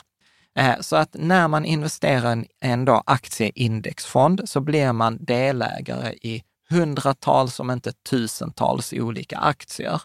Eh, 0.59 0.81
så 0.81 0.97
att 0.97 1.17
när 1.19 1.49
man 1.49 1.65
investerar 1.65 2.37
i 2.37 2.47
en 2.61 2.89
aktieindexfond 2.89 4.41
så 4.45 4.61
blir 4.61 4.93
man 4.93 5.25
delägare 5.25 6.13
i 6.13 6.43
hundratals, 6.71 7.61
om 7.61 7.71
inte 7.71 7.93
tusentals 7.93 8.93
olika 8.93 9.39
aktier. 9.39 10.01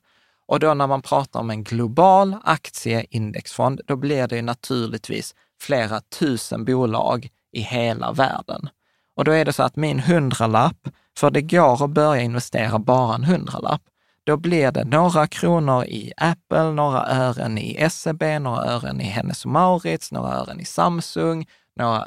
Och 0.47 0.59
då 0.59 0.73
när 0.73 0.87
man 0.87 1.01
pratar 1.01 1.39
om 1.39 1.49
en 1.49 1.63
global 1.63 2.35
aktieindexfond, 2.43 3.81
då 3.87 3.95
blir 3.95 4.27
det 4.27 4.41
naturligtvis 4.41 5.35
flera 5.61 6.01
tusen 6.01 6.65
bolag 6.65 7.29
i 7.51 7.61
hela 7.61 8.11
världen. 8.11 8.69
Och 9.15 9.25
då 9.25 9.31
är 9.31 9.45
det 9.45 9.53
så 9.53 9.63
att 9.63 9.75
min 9.75 9.99
hundralapp, 9.99 10.87
för 11.17 11.31
det 11.31 11.41
går 11.41 11.83
att 11.83 11.89
börja 11.89 12.21
investera 12.21 12.79
bara 12.79 13.15
en 13.15 13.23
hundralapp, 13.23 13.81
då 14.23 14.37
blir 14.37 14.71
det 14.71 14.83
några 14.83 15.27
kronor 15.27 15.85
i 15.85 16.13
Apple, 16.17 16.71
några 16.71 17.07
ören 17.07 17.57
i 17.57 17.89
SEB, 17.89 18.23
några 18.41 18.65
ören 18.65 19.01
i 19.01 19.03
Hennes 19.03 19.45
Mauritz, 19.45 20.11
några 20.11 20.33
ören 20.33 20.59
i 20.59 20.65
Samsung, 20.65 21.45
några 21.75 22.05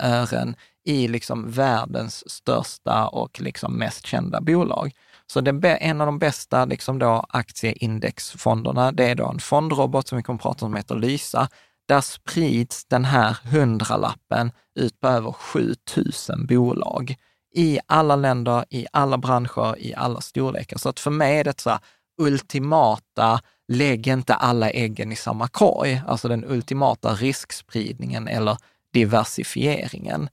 ören 0.00 0.56
i 0.84 1.08
liksom 1.08 1.50
världens 1.50 2.30
största 2.30 3.08
och 3.08 3.40
liksom 3.40 3.78
mest 3.78 4.06
kända 4.06 4.40
bolag. 4.40 4.92
Så 5.26 5.40
det, 5.40 5.76
en 5.76 6.00
av 6.00 6.06
de 6.06 6.18
bästa 6.18 6.64
liksom 6.64 6.98
då 6.98 7.26
aktieindexfonderna, 7.28 8.92
det 8.92 9.04
är 9.04 9.14
då 9.14 9.28
en 9.28 9.40
fondrobot 9.40 10.08
som 10.08 10.16
vi 10.16 10.22
kommer 10.22 10.38
att 10.38 10.42
prata 10.42 10.64
om 10.64 10.70
som 10.70 10.76
heter 10.76 10.94
Lysa. 10.94 11.48
Där 11.88 12.00
sprids 12.00 12.84
den 12.84 13.04
här 13.04 13.36
hundralappen 13.44 14.52
ut 14.74 15.00
på 15.00 15.08
över 15.08 15.32
7000 15.32 16.46
bolag 16.46 17.16
i 17.54 17.78
alla 17.86 18.16
länder, 18.16 18.64
i 18.70 18.86
alla 18.92 19.18
branscher, 19.18 19.78
i 19.78 19.94
alla 19.94 20.20
storlekar. 20.20 20.78
Så 20.78 20.88
att 20.88 21.00
för 21.00 21.10
mig 21.10 21.38
är 21.38 21.44
det 21.44 21.60
så 21.60 21.70
här 21.70 21.78
ultimata, 22.20 23.40
lägg 23.72 24.06
inte 24.06 24.34
alla 24.34 24.70
äggen 24.70 25.12
i 25.12 25.16
samma 25.16 25.48
korg, 25.48 26.02
alltså 26.06 26.28
den 26.28 26.44
ultimata 26.44 27.14
riskspridningen 27.14 28.28
eller 28.28 28.56
diversifieringen. 28.94 30.28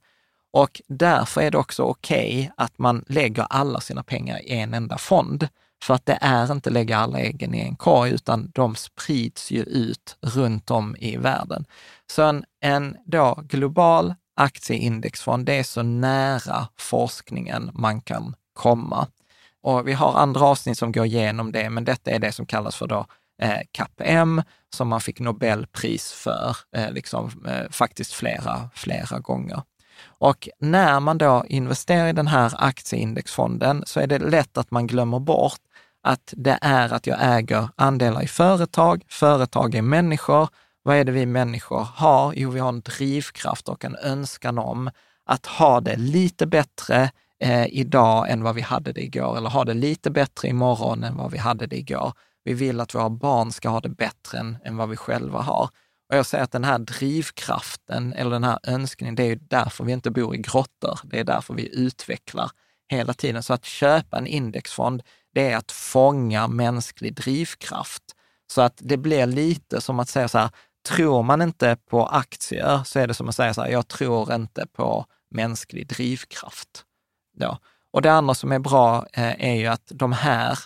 Och 0.52 0.80
därför 0.88 1.40
är 1.40 1.50
det 1.50 1.58
också 1.58 1.82
okej 1.82 2.40
okay 2.40 2.50
att 2.56 2.78
man 2.78 3.04
lägger 3.08 3.46
alla 3.50 3.80
sina 3.80 4.02
pengar 4.02 4.38
i 4.38 4.52
en 4.52 4.74
enda 4.74 4.98
fond. 4.98 5.48
För 5.82 5.94
att 5.94 6.06
det 6.06 6.18
är 6.20 6.52
inte 6.52 6.70
lägga 6.70 6.98
alla 6.98 7.18
äggen 7.18 7.54
i 7.54 7.60
en 7.60 7.76
korg, 7.76 8.10
utan 8.10 8.50
de 8.54 8.74
sprids 8.74 9.50
ju 9.50 9.62
ut 9.62 10.16
runt 10.20 10.70
om 10.70 10.96
i 10.96 11.16
världen. 11.16 11.64
Så 12.06 12.22
en, 12.22 12.44
en 12.60 12.96
då 13.06 13.42
global 13.42 14.14
aktieindexfond, 14.36 15.46
det 15.46 15.58
är 15.58 15.62
så 15.62 15.82
nära 15.82 16.68
forskningen 16.76 17.70
man 17.74 18.00
kan 18.00 18.34
komma. 18.52 19.06
Och 19.62 19.88
vi 19.88 19.92
har 19.92 20.14
andra 20.14 20.46
avsnitt 20.46 20.78
som 20.78 20.92
går 20.92 21.06
igenom 21.06 21.52
det, 21.52 21.70
men 21.70 21.84
detta 21.84 22.10
är 22.10 22.18
det 22.18 22.32
som 22.32 22.46
kallas 22.46 22.76
för 22.76 22.86
då 22.86 23.06
eh, 23.42 23.60
CAPM, 23.72 24.42
som 24.74 24.88
man 24.88 25.00
fick 25.00 25.20
Nobelpris 25.20 26.12
för, 26.12 26.56
eh, 26.76 26.90
liksom, 26.90 27.46
eh, 27.46 27.70
faktiskt 27.70 28.12
flera, 28.12 28.70
flera 28.74 29.18
gånger. 29.18 29.62
Och 30.04 30.48
när 30.58 31.00
man 31.00 31.18
då 31.18 31.44
investerar 31.48 32.08
i 32.08 32.12
den 32.12 32.26
här 32.26 32.52
aktieindexfonden 32.56 33.82
så 33.86 34.00
är 34.00 34.06
det 34.06 34.18
lätt 34.18 34.58
att 34.58 34.70
man 34.70 34.86
glömmer 34.86 35.18
bort 35.18 35.60
att 36.02 36.34
det 36.36 36.58
är 36.62 36.92
att 36.92 37.06
jag 37.06 37.18
äger 37.20 37.68
andelar 37.76 38.22
i 38.22 38.26
företag, 38.26 39.02
företag 39.08 39.74
är 39.74 39.82
människor. 39.82 40.48
Vad 40.82 40.96
är 40.96 41.04
det 41.04 41.12
vi 41.12 41.26
människor 41.26 41.88
har? 41.94 42.32
Jo, 42.36 42.50
vi 42.50 42.60
har 42.60 42.68
en 42.68 42.80
drivkraft 42.80 43.68
och 43.68 43.84
en 43.84 43.96
önskan 43.96 44.58
om 44.58 44.90
att 45.26 45.46
ha 45.46 45.80
det 45.80 45.96
lite 45.96 46.46
bättre 46.46 47.10
eh, 47.40 47.66
idag 47.66 48.30
än 48.30 48.42
vad 48.42 48.54
vi 48.54 48.60
hade 48.60 48.92
det 48.92 49.04
igår, 49.04 49.36
eller 49.36 49.50
ha 49.50 49.64
det 49.64 49.74
lite 49.74 50.10
bättre 50.10 50.48
imorgon 50.48 51.04
än 51.04 51.16
vad 51.16 51.30
vi 51.30 51.38
hade 51.38 51.66
det 51.66 51.76
igår. 51.76 52.12
Vi 52.44 52.54
vill 52.54 52.80
att 52.80 52.94
våra 52.94 53.10
barn 53.10 53.52
ska 53.52 53.68
ha 53.68 53.80
det 53.80 53.88
bättre 53.88 54.38
än, 54.38 54.58
än 54.64 54.76
vad 54.76 54.88
vi 54.88 54.96
själva 54.96 55.40
har. 55.40 55.70
Och 56.10 56.18
jag 56.18 56.26
säger 56.26 56.44
att 56.44 56.52
den 56.52 56.64
här 56.64 56.78
drivkraften 56.78 58.12
eller 58.12 58.30
den 58.30 58.44
här 58.44 58.58
önskningen, 58.62 59.14
det 59.14 59.22
är 59.22 59.26
ju 59.26 59.34
därför 59.34 59.84
vi 59.84 59.92
inte 59.92 60.10
bor 60.10 60.34
i 60.34 60.38
grottor. 60.38 61.00
Det 61.04 61.20
är 61.20 61.24
därför 61.24 61.54
vi 61.54 61.76
utvecklar 61.76 62.50
hela 62.88 63.14
tiden. 63.14 63.42
Så 63.42 63.54
att 63.54 63.64
köpa 63.64 64.18
en 64.18 64.26
indexfond, 64.26 65.02
det 65.34 65.52
är 65.52 65.56
att 65.56 65.72
fånga 65.72 66.48
mänsklig 66.48 67.14
drivkraft. 67.14 68.02
Så 68.52 68.60
att 68.60 68.74
det 68.76 68.96
blir 68.96 69.26
lite 69.26 69.80
som 69.80 70.00
att 70.00 70.08
säga 70.08 70.28
så 70.28 70.38
här, 70.38 70.50
tror 70.88 71.22
man 71.22 71.42
inte 71.42 71.76
på 71.90 72.06
aktier 72.06 72.82
så 72.84 72.98
är 72.98 73.06
det 73.06 73.14
som 73.14 73.28
att 73.28 73.34
säga 73.34 73.54
så 73.54 73.62
här, 73.62 73.70
jag 73.70 73.88
tror 73.88 74.34
inte 74.34 74.66
på 74.66 75.06
mänsklig 75.30 75.88
drivkraft. 75.88 76.84
Ja. 77.38 77.58
Och 77.90 78.02
det 78.02 78.12
andra 78.12 78.34
som 78.34 78.52
är 78.52 78.58
bra 78.58 79.06
eh, 79.12 79.50
är 79.50 79.54
ju 79.54 79.66
att 79.66 79.92
de 79.94 80.12
här 80.12 80.58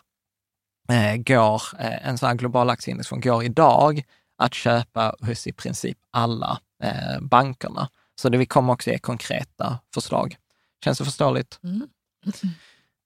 eh, 0.89 1.17
går, 1.17 1.63
eh, 1.79 2.09
en 2.09 2.19
sån 2.19 2.27
här 2.27 2.35
global 2.35 2.71
aktieindexfond 2.71 3.23
går 3.23 3.45
idag 3.45 4.05
att 4.39 4.55
köpa 4.55 5.15
hos 5.21 5.47
i 5.47 5.53
princip 5.53 5.99
alla 6.11 6.61
eh, 6.83 7.21
bankerna. 7.21 7.89
Så 8.21 8.29
det 8.29 8.39
vi 8.39 8.47
kommer 8.47 8.73
också 8.73 8.91
ge 8.91 8.99
konkreta 8.99 9.79
förslag. 9.95 10.37
Känns 10.85 10.99
det 10.99 11.05
förståeligt? 11.05 11.61
Mm. 11.63 11.89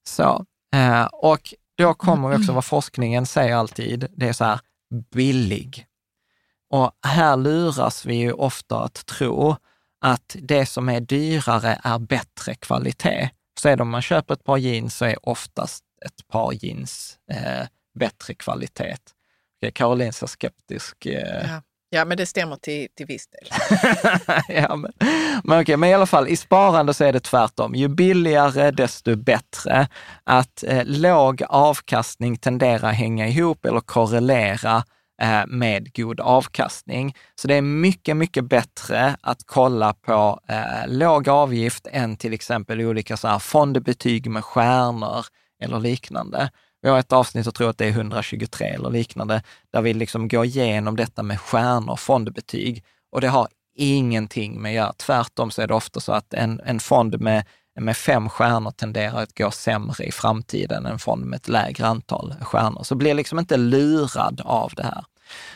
Så, 0.09 0.45
eh, 0.75 1.05
och 1.05 1.53
då 1.77 1.93
kommer 1.93 2.29
vi 2.29 2.35
också 2.35 2.51
vad 2.51 2.65
forskningen 2.65 3.25
säger 3.25 3.55
alltid, 3.55 4.07
det 4.15 4.27
är 4.27 4.33
så 4.33 4.45
här 4.45 4.59
billig. 5.13 5.85
Och 6.69 6.91
här 7.07 7.37
luras 7.37 8.05
vi 8.05 8.15
ju 8.15 8.31
ofta 8.31 8.83
att 8.83 9.05
tro 9.05 9.55
att 10.01 10.35
det 10.39 10.65
som 10.65 10.89
är 10.89 10.99
dyrare 10.99 11.81
är 11.83 11.99
bättre 11.99 12.55
kvalitet. 12.55 13.29
Så 13.59 13.69
är 13.69 13.77
det 13.77 13.83
om 13.83 13.89
man 13.89 14.01
köper 14.01 14.33
ett 14.33 14.43
par 14.43 14.57
jeans 14.57 14.95
så 14.95 15.05
är 15.05 15.29
oftast 15.29 15.83
ett 16.05 16.27
par 16.27 16.53
jeans 16.53 17.17
eh, 17.31 17.67
bättre 17.99 18.33
kvalitet. 18.33 18.97
Okay, 19.61 19.71
Caroline 19.71 20.13
ser 20.13 20.27
skeptisk. 20.27 21.05
Eh. 21.05 21.49
Ja. 21.49 21.61
ja. 21.89 22.05
men 22.05 22.17
det 22.17 22.25
stämmer 22.25 22.55
till, 22.55 22.87
till 22.95 23.05
viss 23.05 23.27
del. 23.27 23.47
ja, 24.47 24.75
men, 24.75 24.91
men, 25.43 25.61
okay, 25.61 25.77
men 25.77 25.89
i 25.89 25.93
alla 25.93 26.05
fall, 26.05 26.27
i 26.27 26.37
sparande 26.37 26.93
så 26.93 27.03
är 27.03 27.13
det 27.13 27.19
tvärtom. 27.19 27.75
Ju 27.75 27.87
billigare, 27.87 28.71
desto 28.71 29.15
bättre. 29.15 29.87
Att 30.23 30.63
eh, 30.63 30.85
låg 30.85 31.43
avkastning 31.49 32.37
tenderar 32.37 32.89
att 32.89 32.95
hänga 32.95 33.27
ihop 33.27 33.65
eller 33.65 33.79
korrelera 33.79 34.83
Eh, 35.21 35.47
med 35.47 35.95
god 35.95 36.19
avkastning. 36.19 37.15
Så 37.35 37.47
det 37.47 37.55
är 37.55 37.61
mycket, 37.61 38.17
mycket 38.17 38.45
bättre 38.45 39.15
att 39.21 39.43
kolla 39.45 39.93
på 39.93 40.39
eh, 40.47 40.87
låg 40.87 41.29
avgift 41.29 41.87
än 41.91 42.17
till 42.17 42.33
exempel 42.33 42.81
olika 42.81 43.17
så 43.17 43.27
här 43.27 43.39
fondbetyg 43.39 44.29
med 44.29 44.45
stjärnor 44.45 45.25
eller 45.61 45.79
liknande. 45.79 46.49
Vi 46.81 46.89
har 46.89 46.99
ett 46.99 47.13
avsnitt, 47.13 47.45
jag 47.45 47.55
tror 47.55 47.69
att 47.69 47.77
det 47.77 47.85
är 47.85 47.89
123 47.89 48.67
eller 48.67 48.89
liknande, 48.89 49.43
där 49.73 49.81
vi 49.81 49.93
liksom 49.93 50.27
går 50.27 50.45
igenom 50.45 50.95
detta 50.95 51.23
med 51.23 51.39
stjärnor, 51.39 51.95
fondbetyg. 51.95 52.83
Och 53.11 53.21
det 53.21 53.27
har 53.27 53.47
ingenting 53.75 54.61
med 54.61 54.69
att 54.69 54.75
göra. 54.75 54.93
Tvärtom 54.93 55.51
så 55.51 55.61
är 55.61 55.67
det 55.67 55.73
ofta 55.73 55.99
så 55.99 56.11
att 56.11 56.33
en, 56.33 56.61
en 56.65 56.79
fond 56.79 57.21
med, 57.21 57.45
med 57.79 57.97
fem 57.97 58.29
stjärnor 58.29 58.71
tenderar 58.71 59.23
att 59.23 59.37
gå 59.37 59.51
sämre 59.51 60.03
i 60.03 60.11
framtiden 60.11 60.85
än 60.85 60.91
en 60.91 60.99
fond 60.99 61.25
med 61.25 61.37
ett 61.37 61.47
lägre 61.47 61.87
antal 61.87 62.35
stjärnor. 62.41 62.83
Så 62.83 62.95
blir 62.95 63.13
liksom 63.13 63.39
inte 63.39 63.57
lurad 63.57 64.41
av 64.45 64.71
det 64.75 64.83
här. 64.83 65.05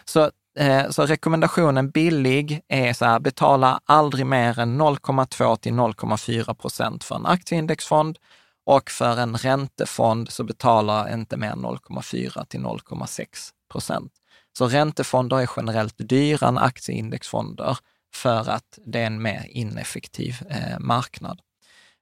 Så, 0.06 0.32
eh, 0.60 0.89
så 0.89 1.06
rekommendationen 1.06 1.89
billig 1.89 2.62
är 2.68 2.93
så 2.93 3.06
här, 3.06 3.20
betala 3.20 3.80
aldrig 3.86 4.26
mer 4.26 4.60
än 4.60 4.82
0,2 4.82 5.56
till 5.56 5.74
0,4 5.74 6.53
procent 6.53 7.03
för 7.03 7.16
en 7.16 7.26
aktieindexfond 7.26 8.18
och 8.66 8.91
för 8.91 9.18
en 9.18 9.38
räntefond 9.38 10.30
så 10.30 10.43
betalar 10.43 11.13
inte 11.13 11.38
mer 11.38 11.51
än 11.51 11.66
0,4 11.66 12.45
till 12.45 12.59
0,6 12.59 13.28
procent. 13.72 14.11
Så 14.57 14.68
räntefonder 14.68 15.39
är 15.39 15.49
generellt 15.57 15.95
dyrare 15.97 16.49
än 16.49 16.57
aktieindexfonder 16.57 17.78
för 18.16 18.49
att 18.49 18.80
det 18.86 18.99
är 18.99 19.05
en 19.05 19.22
mer 19.22 19.47
ineffektiv 19.49 20.36
eh, 20.49 20.80
marknad. 20.80 21.41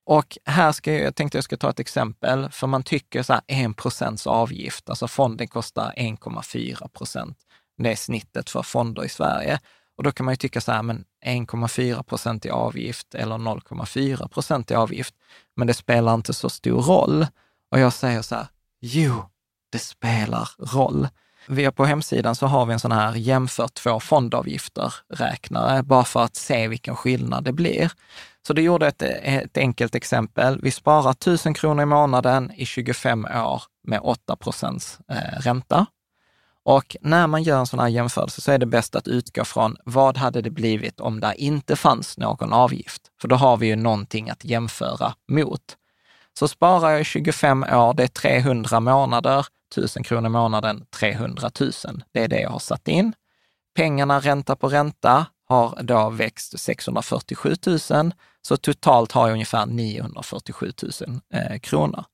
Och 0.05 0.37
här 0.45 0.71
ska 0.71 0.93
jag, 0.93 1.01
jag 1.01 1.15
tänkte 1.15 1.37
jag 1.37 1.43
ska 1.43 1.57
ta 1.57 1.69
ett 1.69 1.79
exempel, 1.79 2.51
för 2.51 2.67
man 2.67 2.83
tycker 2.83 3.23
så 3.23 3.33
här 3.33 3.41
1 3.47 3.77
procents 3.77 4.27
avgift, 4.27 4.89
alltså 4.89 5.07
fonden 5.07 5.47
kostar 5.47 5.93
1,4 5.97 6.87
procent. 6.87 7.37
Det 7.77 7.91
är 7.91 7.95
snittet 7.95 8.49
för 8.49 8.61
fonder 8.61 9.03
i 9.03 9.09
Sverige. 9.09 9.59
Och 10.03 10.05
då 10.05 10.11
kan 10.11 10.25
man 10.25 10.33
ju 10.33 10.37
tycka 10.37 10.61
så 10.61 10.71
här, 10.71 10.83
men 10.83 11.05
1,4 11.25 12.03
procent 12.03 12.45
i 12.45 12.49
avgift 12.49 13.15
eller 13.15 13.35
0,4 13.37 14.27
procent 14.27 14.71
i 14.71 14.75
avgift, 14.75 15.15
men 15.55 15.67
det 15.67 15.73
spelar 15.73 16.13
inte 16.13 16.33
så 16.33 16.49
stor 16.49 16.81
roll. 16.81 17.27
Och 17.71 17.79
jag 17.79 17.93
säger 17.93 18.21
så 18.21 18.35
här, 18.35 18.47
jo, 18.81 19.25
det 19.71 19.79
spelar 19.79 20.49
roll. 20.59 21.07
Vi 21.47 21.71
på 21.71 21.85
hemsidan 21.85 22.35
så 22.35 22.47
har 22.47 22.65
vi 22.65 22.73
en 22.73 22.79
sån 22.79 22.91
här 22.91 23.15
jämför 23.15 23.67
två 23.67 23.99
fondavgifter-räknare, 23.99 25.83
bara 25.83 26.03
för 26.03 26.23
att 26.23 26.35
se 26.35 26.67
vilken 26.67 26.95
skillnad 26.95 27.43
det 27.43 27.53
blir. 27.53 27.91
Så 28.47 28.53
det 28.53 28.61
gjorde 28.61 28.87
ett, 28.87 29.01
ett 29.01 29.57
enkelt 29.57 29.95
exempel. 29.95 30.59
Vi 30.61 30.71
sparar 30.71 31.11
1000 31.11 31.53
kronor 31.53 31.83
i 31.83 31.85
månaden 31.85 32.51
i 32.51 32.65
25 32.65 33.25
år 33.25 33.63
med 33.87 33.99
8 34.03 34.35
procents 34.35 34.99
eh, 35.07 35.39
ränta. 35.39 35.85
Och 36.65 36.95
när 37.01 37.27
man 37.27 37.43
gör 37.43 37.59
en 37.59 37.65
sån 37.65 37.79
här 37.79 37.87
jämförelse 37.87 38.41
så 38.41 38.51
är 38.51 38.57
det 38.57 38.65
bäst 38.65 38.95
att 38.95 39.07
utgå 39.07 39.45
från 39.45 39.77
vad 39.85 40.17
hade 40.17 40.41
det 40.41 40.49
blivit 40.49 40.99
om 40.99 41.19
det 41.19 41.35
inte 41.37 41.75
fanns 41.75 42.17
någon 42.17 42.53
avgift? 42.53 43.01
För 43.21 43.27
då 43.27 43.35
har 43.35 43.57
vi 43.57 43.67
ju 43.67 43.75
någonting 43.75 44.29
att 44.29 44.45
jämföra 44.45 45.13
mot. 45.31 45.77
Så 46.39 46.47
sparar 46.47 46.91
jag 46.91 47.01
i 47.01 47.03
25 47.03 47.63
år, 47.63 47.93
det 47.93 48.03
är 48.03 48.07
300 48.07 48.79
månader, 48.79 49.45
1000 49.71 50.03
kronor 50.03 50.25
i 50.25 50.29
månaden, 50.29 50.85
300 50.99 51.49
000. 51.59 51.71
Det 52.11 52.23
är 52.23 52.27
det 52.27 52.39
jag 52.39 52.49
har 52.49 52.59
satt 52.59 52.87
in. 52.87 53.13
Pengarna 53.75 54.19
ränta 54.19 54.55
på 54.55 54.67
ränta 54.69 55.25
har 55.45 55.83
då 55.83 56.09
växt 56.09 56.59
647 56.59 57.55
000, 57.65 57.79
så 58.41 58.57
totalt 58.57 59.11
har 59.11 59.27
jag 59.27 59.33
ungefär 59.33 59.65
947 59.65 60.71
000 61.07 61.19
eh, 61.33 61.59
kronor. 61.59 62.05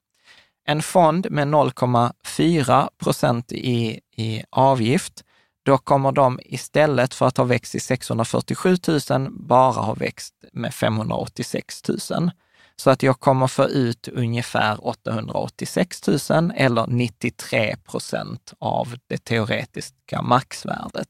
En 0.69 0.81
fond 0.81 1.27
med 1.31 1.47
0,4 1.47 2.89
procent 2.97 3.51
i, 3.51 3.99
i 4.17 4.43
avgift, 4.49 5.23
då 5.65 5.77
kommer 5.77 6.11
de 6.11 6.39
istället 6.45 7.13
för 7.13 7.25
att 7.25 7.37
ha 7.37 7.43
växt 7.43 7.75
i 7.75 7.79
647 7.79 8.77
000 9.09 9.31
bara 9.31 9.81
ha 9.81 9.93
växt 9.93 10.33
med 10.53 10.73
586 10.73 11.81
000. 11.87 12.31
Så 12.75 12.89
att 12.89 13.03
jag 13.03 13.19
kommer 13.19 13.47
få 13.47 13.65
ut 13.67 14.07
ungefär 14.07 14.87
886 14.87 16.07
000 16.07 16.51
eller 16.55 16.87
93 16.87 17.75
procent 17.75 18.53
av 18.59 18.95
det 19.07 19.25
teoretiska 19.25 20.21
maxvärdet. 20.21 21.09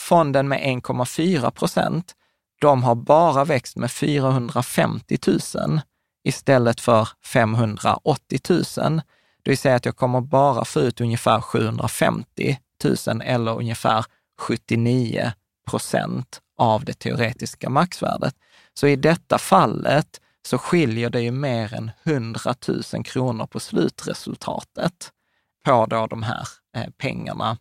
Fonden 0.00 0.48
med 0.48 0.60
1,4 0.60 1.50
procent, 1.50 2.14
de 2.60 2.82
har 2.82 2.94
bara 2.94 3.44
växt 3.44 3.76
med 3.76 3.90
450 3.90 5.18
000 5.54 5.80
istället 6.24 6.80
för 6.80 7.08
580 7.24 8.38
000. 8.48 8.62
Det 9.42 9.50
vill 9.50 9.58
säga 9.58 9.74
att 9.74 9.84
jag 9.84 9.96
kommer 9.96 10.20
bara 10.20 10.64
få 10.64 10.80
ut 10.80 11.00
ungefär 11.00 11.40
750 11.40 12.58
000 13.06 13.22
eller 13.22 13.58
ungefär 13.58 14.04
79 14.40 15.32
procent 15.70 16.40
av 16.58 16.84
det 16.84 16.98
teoretiska 16.98 17.70
maxvärdet. 17.70 18.34
Så 18.74 18.86
i 18.86 18.96
detta 18.96 19.38
fallet 19.38 20.20
så 20.46 20.58
skiljer 20.58 21.10
det 21.10 21.20
ju 21.20 21.30
mer 21.30 21.74
än 21.74 21.90
100 22.04 22.54
000 22.92 23.04
kronor 23.04 23.46
på 23.46 23.60
slutresultatet 23.60 25.12
på 25.64 25.86
då 25.86 26.06
de 26.06 26.22
här 26.22 26.48
eh, 26.76 26.90
pengarna 26.98 27.58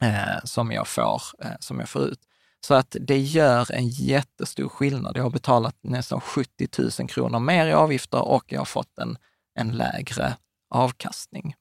eh, 0.00 0.44
som, 0.44 0.72
jag 0.72 0.88
får, 0.88 1.22
eh, 1.44 1.50
som 1.60 1.80
jag 1.80 1.88
får 1.88 2.02
ut. 2.02 2.20
Så 2.66 2.74
att 2.74 2.96
det 3.00 3.18
gör 3.18 3.72
en 3.72 3.88
jättestor 3.88 4.68
skillnad. 4.68 5.16
Jag 5.16 5.22
har 5.22 5.30
betalat 5.30 5.76
nästan 5.82 6.20
70 6.20 6.68
000 6.98 7.08
kronor 7.08 7.38
mer 7.38 7.66
i 7.66 7.72
avgifter 7.72 8.22
och 8.22 8.44
jag 8.46 8.60
har 8.60 8.64
fått 8.64 8.98
en, 8.98 9.16
en 9.58 9.68
lägre 9.68 10.36
avkastning. 10.74 11.54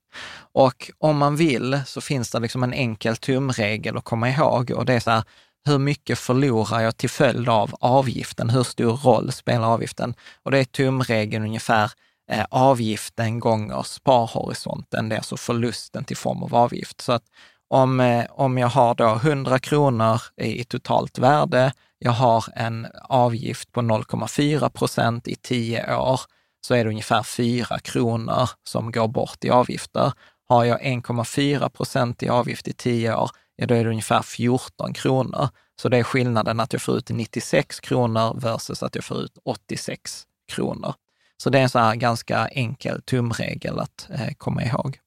Och 0.54 0.92
om 0.98 1.18
man 1.18 1.36
vill 1.36 1.82
så 1.86 2.02
finns 2.02 2.32
det 2.32 2.40
liksom 2.40 2.64
en 2.64 2.74
enkel 2.74 3.18
tumregel 3.18 3.98
att 3.98 4.04
komma 4.04 4.30
ihåg 4.30 4.72
och 4.72 4.86
det 4.86 4.94
är 4.94 5.00
så 5.00 5.12
här, 5.12 5.24
hur 5.66 5.78
mycket 5.78 6.20
förlorar 6.20 6.80
jag 6.80 6.98
till 6.98 7.10
följd 7.10 7.50
av 7.50 7.76
avgiften? 7.80 8.50
Hur 8.50 8.64
stor 8.64 8.98
roll 8.98 9.32
spelar 9.32 9.68
avgiften? 9.68 10.14
Och 10.44 10.52
det 10.52 10.60
är 10.60 10.64
tumregeln 10.64 11.46
ungefär 11.46 11.92
eh, 12.32 12.46
avgiften 12.50 13.40
gånger 13.40 13.84
sparhorisonten, 13.84 15.10
det 15.10 15.16
är 15.16 15.18
alltså 15.18 15.38
förlusten 15.38 16.04
till 16.04 16.18
form 16.18 16.44
av 16.44 16.56
avgift. 16.56 17.02
Så 17.02 17.12
att 17.12 17.24
om, 17.72 18.00
eh, 18.00 18.26
om 18.30 18.58
jag 18.58 18.68
har 18.68 18.96
då 18.96 19.16
100 19.16 19.60
kronor 19.60 20.22
i 20.38 20.64
totalt 20.64 21.20
värde, 21.20 21.74
jag 22.00 22.12
har 22.12 22.46
en 22.56 22.88
avgift 23.04 23.72
på 23.72 23.82
0,4 23.82 24.70
procent 24.70 25.28
i 25.28 25.36
10 25.36 25.96
år, 25.96 26.22
så 26.62 26.74
är 26.74 26.84
det 26.84 26.90
ungefär 26.90 27.24
4 27.24 27.80
kronor 27.80 28.50
som 28.64 28.92
går 28.92 29.08
bort 29.08 29.46
i 29.46 29.50
avgifter. 29.50 30.14
Har 30.50 30.64
jag 30.64 30.82
1,4 30.82 31.70
procent 31.70 32.24
i 32.24 32.30
avgift 32.30 32.68
i 32.68 32.74
10 32.74 33.16
år, 33.16 33.30
ja 33.56 33.66
då 33.66 33.76
är 33.76 33.84
det 33.84 33.90
ungefär 33.90 34.22
14 34.22 34.94
kronor. 34.94 35.50
Så 35.82 35.90
det 35.90 35.98
är 35.98 36.04
skillnaden 36.04 36.60
att 36.60 36.74
jag 36.74 36.82
får 36.82 36.98
ut 36.98 37.10
96 37.10 37.80
kronor 37.80 38.40
versus 38.40 38.84
att 38.84 38.96
jag 38.96 39.04
får 39.04 39.22
ut 39.22 39.38
86 39.46 40.24
kronor. 40.48 40.94
Så 41.38 41.50
det 41.50 41.60
är 41.60 41.64
en 41.64 41.70
så 41.70 41.80
här 41.80 41.96
ganska 41.96 42.48
enkel 42.48 43.02
tumregel 43.02 43.80
att 43.80 44.08
eh, 44.10 44.34
komma 44.38 44.64
ihåg. 44.64 45.00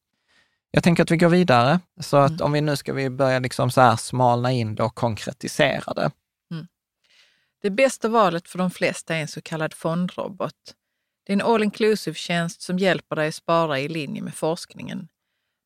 Jag 0.75 0.83
tänker 0.83 1.03
att 1.03 1.11
vi 1.11 1.17
går 1.17 1.29
vidare. 1.29 1.81
Så 2.01 2.17
att 2.17 2.31
mm. 2.31 2.43
om 2.43 2.53
vi 2.53 2.61
nu 2.61 2.77
ska 2.77 2.93
vi 2.93 3.11
börja 3.11 3.39
liksom 3.39 3.71
så 3.71 3.81
här 3.81 3.97
smalna 3.97 4.53
in 4.53 4.75
det 4.75 4.83
och 4.83 4.95
konkretisera 4.95 5.95
det. 5.95 6.11
Mm. 6.51 6.67
Det 7.63 7.71
bästa 7.71 8.09
valet 8.09 8.49
för 8.49 8.59
de 8.59 8.71
flesta 8.71 9.15
är 9.17 9.21
en 9.21 9.29
så 9.29 9.43
kallad 9.43 9.75
fondrobot. 9.75 10.75
Det 11.27 11.33
är 11.33 11.35
en 11.35 11.43
all 11.43 11.63
inclusive 11.63 12.15
tjänst 12.15 12.63
som 12.63 12.79
hjälper 12.79 13.17
dig 13.17 13.29
att 13.29 13.35
spara 13.35 13.81
i 13.81 13.89
linje 13.89 14.23
med 14.23 14.35
forskningen. 14.35 15.09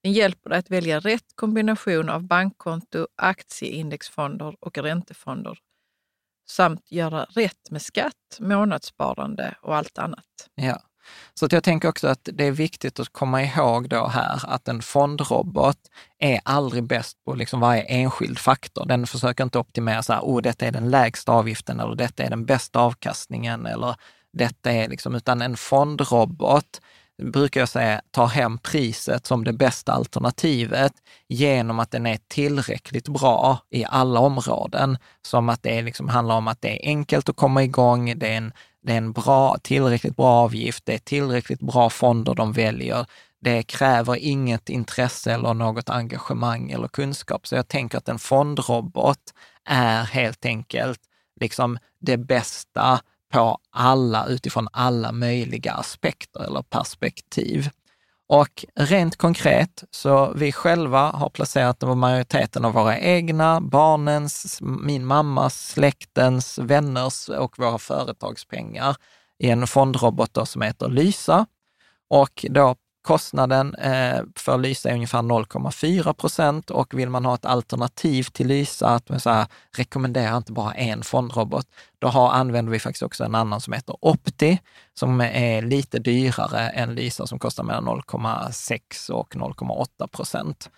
Den 0.03 0.13
hjälper 0.13 0.51
dig 0.51 0.59
att 0.59 0.71
välja 0.71 1.01
rätt 1.01 1.33
kombination 1.35 2.09
av 2.09 2.23
bankkonto, 2.23 3.07
aktieindexfonder 3.17 4.57
och 4.61 4.79
räntefonder 4.79 5.59
samt 6.49 6.93
göra 6.93 7.25
rätt 7.25 7.71
med 7.71 7.83
skatt, 7.83 8.39
månadssparande 8.41 9.55
och 9.63 9.77
allt 9.77 9.99
annat. 9.99 10.49
Ja. 10.55 10.83
Så 11.35 11.47
att 11.47 11.53
jag 11.53 11.65
tänker 11.65 11.89
också 11.89 12.09
att 12.09 12.29
det 12.33 12.45
är 12.45 12.51
viktigt 12.51 13.01
att 13.01 13.13
komma 13.13 13.43
ihåg 13.43 13.89
då 13.89 14.07
här 14.07 14.41
att 14.47 14.69
en 14.69 14.83
fondrobot 14.83 15.79
är 16.19 16.41
aldrig 16.45 16.85
bäst 16.85 17.25
på 17.25 17.35
liksom 17.35 17.61
varje 17.61 17.83
enskild 17.83 18.39
faktor. 18.39 18.87
Den 18.87 19.07
försöker 19.07 19.45
inte 19.45 19.59
optimera 19.59 20.03
så 20.03 20.13
här, 20.13 20.21
oh, 20.21 20.43
detta 20.43 20.67
är 20.67 20.73
den 20.73 20.91
lägsta 20.91 21.33
avgiften 21.33 21.81
eller 21.81 21.95
detta 21.95 22.23
är 22.23 22.31
den 22.31 22.45
bästa 22.45 22.81
avkastningen 22.81 23.67
eller 23.67 23.97
detta 24.33 24.73
är 24.73 24.89
liksom, 24.89 25.15
utan 25.15 25.43
en 25.43 25.57
fondrobot 25.57 26.81
brukar 27.23 27.61
jag 27.61 27.69
säga, 27.69 28.01
tar 28.11 28.27
hem 28.27 28.59
priset 28.59 29.27
som 29.27 29.45
det 29.45 29.53
bästa 29.53 29.93
alternativet 29.93 30.93
genom 31.29 31.79
att 31.79 31.91
den 31.91 32.07
är 32.07 32.19
tillräckligt 32.29 33.09
bra 33.09 33.59
i 33.71 33.85
alla 33.85 34.21
områden. 34.21 34.99
Som 35.23 35.49
att 35.49 35.63
det 35.63 35.83
liksom 35.83 36.09
handlar 36.09 36.37
om 36.37 36.49
att 36.49 36.61
det 36.61 36.69
är 36.69 36.89
enkelt 36.89 37.29
att 37.29 37.37
komma 37.37 37.65
igång, 37.65 38.19
det 38.19 38.29
är 38.29 38.37
en, 38.37 38.53
det 38.83 38.93
är 38.93 38.97
en 38.97 39.13
bra, 39.13 39.59
tillräckligt 39.63 40.17
bra 40.17 40.27
avgift, 40.27 40.87
det 40.87 40.95
är 40.95 40.99
tillräckligt 40.99 41.61
bra 41.61 41.91
fonder 41.91 42.35
de 42.35 42.53
väljer. 42.53 43.07
Det 43.41 43.63
kräver 43.63 44.17
inget 44.17 44.69
intresse 44.69 45.33
eller 45.33 45.55
något 45.55 45.91
engagemang 45.91 46.71
eller 46.71 46.89
kunskap. 46.89 47.47
Så 47.47 47.55
jag 47.55 47.69
tänker 47.69 47.99
att 47.99 48.09
en 48.09 48.19
fondrobot 48.19 49.35
är 49.65 50.05
helt 50.05 50.45
enkelt 50.45 51.01
liksom 51.41 51.79
det 52.01 52.17
bästa 52.17 53.01
på 53.33 53.59
alla, 53.71 54.27
utifrån 54.27 54.69
alla 54.73 55.13
möjliga 55.13 55.73
aspekter 55.73 56.41
eller 56.41 56.63
perspektiv. 56.63 57.71
Och 58.31 58.65
rent 58.75 59.17
konkret, 59.17 59.85
så 59.91 60.33
vi 60.37 60.53
själva 60.53 61.11
har 61.11 61.31
placerat 61.31 61.97
majoriteten 61.97 62.65
av 62.65 62.73
våra 62.73 62.99
egna, 62.99 63.61
barnens, 63.61 64.59
min 64.63 65.05
mammas, 65.05 65.69
släktens, 65.69 66.59
vänners 66.59 67.29
och 67.29 67.59
våra 67.59 67.79
företagspengar 67.79 68.97
i 69.39 69.51
en 69.51 69.67
fondrobot 69.67 70.49
som 70.49 70.63
heter 70.63 70.89
Lysa. 70.89 71.47
Och 72.11 72.47
då 72.51 72.77
Kostnaden 73.09 73.75
eh, 73.75 74.21
för 74.37 74.59
Lysa 74.59 74.89
är 74.91 74.95
ungefär 74.95 75.23
0,4 75.23 76.13
procent 76.13 76.71
och 76.71 76.99
vill 76.99 77.11
man 77.11 77.25
ha 77.25 77.35
ett 77.35 77.45
alternativ 77.45 78.23
till 78.23 78.47
Lysa, 78.47 78.89
att 78.89 79.09
man 79.09 79.21
så 79.21 79.31
här, 79.31 79.47
rekommenderar 79.77 80.37
inte 80.37 80.53
bara 80.53 80.73
en 80.73 81.03
fondrobot, 81.03 81.67
då 81.99 82.09
har, 82.09 82.33
använder 82.33 82.73
vi 82.73 82.79
faktiskt 82.79 83.03
också 83.03 83.25
en 83.25 83.35
annan 83.35 83.61
som 83.61 83.73
heter 83.73 83.97
Opti, 84.01 84.59
som 84.95 85.21
är 85.21 85.63
lite 85.63 85.99
dyrare 85.99 86.69
än 86.69 86.95
Lysa 86.95 87.27
som 87.27 87.39
kostar 87.39 87.65
mellan 87.65 87.85
0,6 87.85 89.11
och 89.11 89.35
0,8 89.35 90.07
procent. 90.07 90.71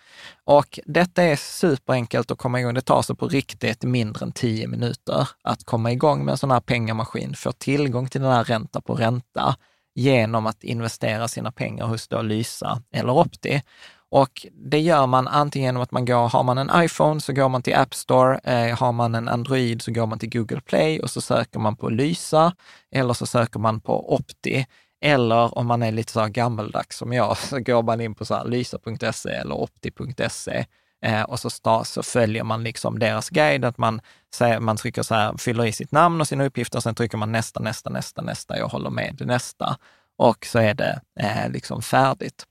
Och 0.45 0.79
detta 0.87 1.23
är 1.23 1.37
superenkelt 1.37 2.31
att 2.31 2.39
komma 2.39 2.61
igång. 2.61 2.75
Det 2.75 2.81
tar 2.81 3.03
sig 3.03 3.17
på 3.17 3.29
riktigt 3.29 3.83
mindre 3.83 4.25
än 4.25 4.33
10 4.33 4.69
minuter 4.69 5.29
att 5.43 5.65
komma 5.65 5.93
igång 5.93 6.25
med 6.25 6.33
en 6.33 6.39
sån 6.39 6.51
här 6.51 6.61
pengamaskin, 6.61 7.35
få 7.35 7.53
tillgång 7.53 8.09
till 8.09 8.21
den 8.21 8.33
här 8.33 8.45
ränta 8.45 8.81
på 8.81 8.95
ränta 8.95 9.57
genom 9.95 10.47
att 10.47 10.65
investera 10.65 11.29
sina 11.29 11.53
pengar 11.53 11.87
hos 11.87 12.09
då 12.09 12.23
Lysa 12.23 12.83
eller 12.93 13.13
Opti. 13.13 13.63
Och 14.11 14.47
det 14.53 14.81
gör 14.81 15.07
man 15.07 15.29
antingen 15.29 15.67
genom 15.67 15.83
att 15.83 15.91
man 15.91 16.05
går, 16.05 16.29
har 16.29 16.43
man 16.43 16.59
en 16.59 16.71
iPhone 16.85 17.21
så 17.21 17.33
går 17.33 17.49
man 17.49 17.63
till 17.63 17.75
App 17.75 17.95
Store, 17.95 18.39
eh, 18.45 18.79
har 18.79 18.93
man 18.93 19.15
en 19.15 19.29
Android 19.29 19.83
så 19.83 19.93
går 19.93 20.07
man 20.07 20.19
till 20.19 20.31
Google 20.31 20.61
Play 20.61 21.01
och 21.01 21.11
så 21.11 21.21
söker 21.21 21.59
man 21.59 21.77
på 21.77 21.89
Lysa 21.89 22.53
eller 22.91 23.15
så 23.15 23.27
söker 23.27 23.61
man 23.61 23.81
på 23.81 24.15
Opti. 24.15 24.67
Eller 25.05 25.59
om 25.59 25.67
man 25.67 25.83
är 25.83 25.93
lite 25.93 26.13
så 26.13 26.21
här 26.21 26.29
gammeldags 26.29 26.97
som 26.97 27.13
jag, 27.13 27.39
så 27.39 27.59
går 27.59 27.83
man 27.83 28.01
in 28.01 28.15
på 28.15 28.25
så 28.25 28.45
lysa.se 28.45 29.31
eller 29.31 29.55
opti.se 29.55 30.67
Eh, 31.03 31.23
och 31.23 31.41
så, 31.41 31.51
sta, 31.51 31.85
så 31.85 32.03
följer 32.03 32.45
man 32.45 32.65
liksom 32.65 32.99
deras 32.99 33.31
guide, 33.31 33.65
att 33.65 33.79
man, 33.79 34.01
säger, 34.35 34.61
man 34.61 34.77
trycker 34.77 35.03
så 35.03 35.15
här, 35.15 35.37
fyller 35.37 35.65
i 35.65 35.73
sitt 35.73 35.93
namn 35.93 36.21
och 36.21 36.29
sina 36.29 36.45
uppgifter, 36.45 36.79
och 36.79 36.83
sen 36.83 36.95
trycker 36.95 37.19
man 37.19 37.33
nästa, 37.33 37.61
nästa, 37.61 37.91
nästa, 37.91 38.23
nästa, 38.23 38.59
jag 38.59 38.69
håller 38.69 38.91
med, 38.91 39.27
nästa. 39.27 39.77
Och 40.17 40.47
så 40.47 40.59
är 40.59 40.75
det 40.75 41.01
eh, 41.21 41.51
liksom 41.51 41.83
färdigt. 41.83 42.47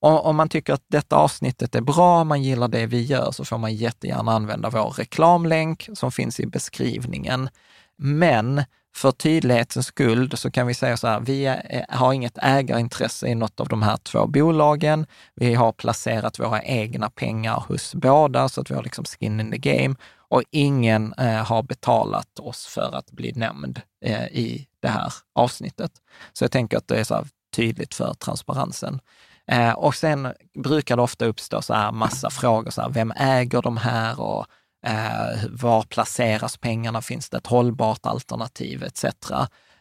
Och 0.00 0.26
om 0.26 0.36
man 0.36 0.48
tycker 0.48 0.72
att 0.72 0.84
detta 0.88 1.16
avsnittet 1.16 1.74
är 1.74 1.80
bra, 1.80 2.24
man 2.24 2.42
gillar 2.42 2.68
det 2.68 2.86
vi 2.86 3.02
gör, 3.02 3.30
så 3.30 3.44
får 3.44 3.58
man 3.58 3.74
jättegärna 3.74 4.32
använda 4.32 4.70
vår 4.70 4.90
reklamlänk 4.90 5.88
som 5.94 6.12
finns 6.12 6.40
i 6.40 6.46
beskrivningen. 6.46 7.48
Men 7.96 8.62
för 8.96 9.12
tydlighetens 9.12 9.86
skull 9.86 10.36
så 10.36 10.50
kan 10.50 10.66
vi 10.66 10.74
säga 10.74 10.96
så 10.96 11.06
här, 11.06 11.20
vi 11.20 11.46
eh, 11.46 11.82
har 11.88 12.12
inget 12.12 12.38
ägarintresse 12.42 13.26
i 13.26 13.34
något 13.34 13.60
av 13.60 13.68
de 13.68 13.82
här 13.82 13.96
två 13.96 14.26
bolagen. 14.26 15.06
Vi 15.34 15.54
har 15.54 15.72
placerat 15.72 16.38
våra 16.38 16.62
egna 16.62 17.10
pengar 17.10 17.64
hos 17.68 17.94
båda, 17.94 18.48
så 18.48 18.60
att 18.60 18.70
vi 18.70 18.74
har 18.74 18.82
liksom 18.82 19.04
skin 19.04 19.40
in 19.40 19.50
the 19.50 19.58
game. 19.58 19.94
Och 20.28 20.42
ingen 20.50 21.14
eh, 21.18 21.44
har 21.44 21.62
betalat 21.62 22.38
oss 22.38 22.66
för 22.66 22.94
att 22.94 23.10
bli 23.10 23.32
nämnd 23.32 23.80
eh, 24.04 24.24
i 24.24 24.66
det 24.80 24.88
här 24.88 25.12
avsnittet. 25.34 25.92
Så 26.32 26.44
jag 26.44 26.52
tänker 26.52 26.76
att 26.76 26.88
det 26.88 27.00
är 27.00 27.04
så 27.04 27.24
tydligt 27.56 27.94
för 27.94 28.14
transparensen. 28.14 29.00
Eh, 29.46 29.72
och 29.72 29.94
sen 29.94 30.32
brukar 30.58 30.96
det 30.96 31.02
ofta 31.02 31.26
uppstå 31.26 31.62
så 31.62 31.74
här 31.74 31.92
massa 31.92 32.30
frågor, 32.30 32.70
så 32.70 32.82
här, 32.82 32.88
vem 32.88 33.12
äger 33.16 33.62
de 33.62 33.76
här 33.76 34.20
och 34.20 34.46
Eh, 34.86 35.44
var 35.50 35.82
placeras 35.82 36.56
pengarna? 36.56 37.02
Finns 37.02 37.30
det 37.30 37.36
ett 37.36 37.46
hållbart 37.46 38.06
alternativ 38.06 38.82
etc. 38.82 39.04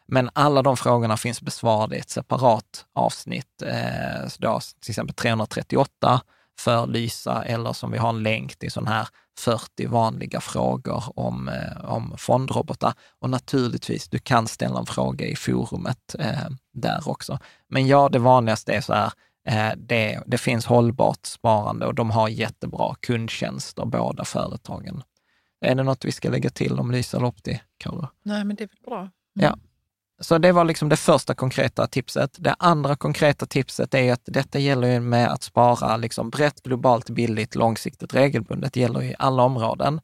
Men 0.08 0.30
alla 0.34 0.62
de 0.62 0.78
frågorna 0.78 1.18
finns 1.18 1.42
besvarade 1.42 1.96
i 1.96 2.00
ett 2.00 2.10
separat 2.10 2.86
avsnitt, 2.94 3.62
eh, 3.62 4.30
då, 4.40 4.60
till 4.82 4.92
exempel 4.92 5.16
338 5.16 6.22
för 6.60 6.88
Lysa 6.88 7.44
eller 7.44 7.74
som 7.74 7.92
vi 7.92 7.98
har 7.98 8.10
en 8.10 8.24
länk 8.24 8.56
till 8.56 8.72
sån 8.72 8.88
här 8.88 9.08
40 9.40 9.88
vanliga 9.88 10.42
frågor 10.42 11.04
om, 11.20 11.50
eh, 11.50 11.86
om 11.86 12.14
fondrobotar. 12.18 12.94
Och 13.20 13.30
naturligtvis, 13.30 14.10
du 14.10 14.20
kan 14.20 14.48
ställa 14.48 14.80
en 14.80 14.86
fråga 14.86 15.26
i 15.26 15.36
forumet 15.36 16.16
eh, 16.20 16.50
där 16.74 17.10
också. 17.10 17.40
Men 17.70 17.88
ja, 17.88 18.10
det 18.10 18.20
vanligaste 18.20 18.74
är 18.74 18.82
så 18.82 18.94
här, 18.94 19.12
det, 19.78 20.24
det 20.26 20.38
finns 20.38 20.66
hållbart 20.66 21.26
sparande 21.26 21.86
och 21.86 21.96
de 21.96 22.12
har 22.12 22.30
jättebra 22.30 22.96
kundtjänster, 23.00 23.86
båda 23.86 24.26
företagen. 24.26 25.04
Är 25.62 25.76
det 25.76 25.84
något 25.84 26.06
vi 26.06 26.12
ska 26.12 26.30
lägga 26.30 26.50
till 26.50 26.80
om 26.80 26.92
Lysa 26.92 27.18
eller 27.18 27.28
Opti, 27.28 27.62
Karo? 27.78 28.08
Nej, 28.24 28.44
men 28.46 28.56
det 28.56 28.64
är 28.64 28.68
väl 28.68 28.78
bra. 28.86 29.00
Mm. 29.00 29.12
Ja. 29.34 29.58
Så 30.20 30.38
det 30.38 30.52
var 30.52 30.66
liksom 30.66 30.90
det 30.90 30.96
första 30.96 31.34
konkreta 31.34 31.88
tipset. 31.88 32.36
Det 32.40 32.56
andra 32.60 32.96
konkreta 32.96 33.46
tipset 33.46 33.94
är 33.94 34.14
att 34.14 34.22
detta 34.26 34.60
gäller 34.60 34.88
ju 34.88 35.00
med 35.00 35.28
att 35.28 35.44
spara 35.44 35.98
liksom 35.98 36.30
brett, 36.30 36.64
globalt, 36.64 37.10
billigt, 37.10 37.56
långsiktigt, 37.56 38.14
regelbundet. 38.14 38.74
Det 38.74 38.80
gäller 38.80 39.04
i 39.04 39.16
alla 39.20 39.44
områden. 39.44 40.02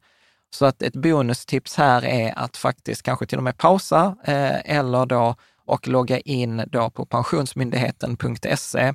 Så 0.54 0.66
att 0.66 0.82
ett 0.82 0.96
bonustips 0.96 1.76
här 1.76 2.04
är 2.04 2.38
att 2.38 2.56
faktiskt 2.56 3.02
kanske 3.02 3.26
till 3.26 3.38
och 3.38 3.44
med 3.44 3.58
pausa 3.58 4.16
eh, 4.24 4.76
eller 4.76 5.06
då 5.06 5.34
och 5.64 5.88
logga 5.88 6.18
in 6.18 6.64
då 6.66 6.90
på 6.90 7.06
pensionsmyndigheten.se 7.06 8.94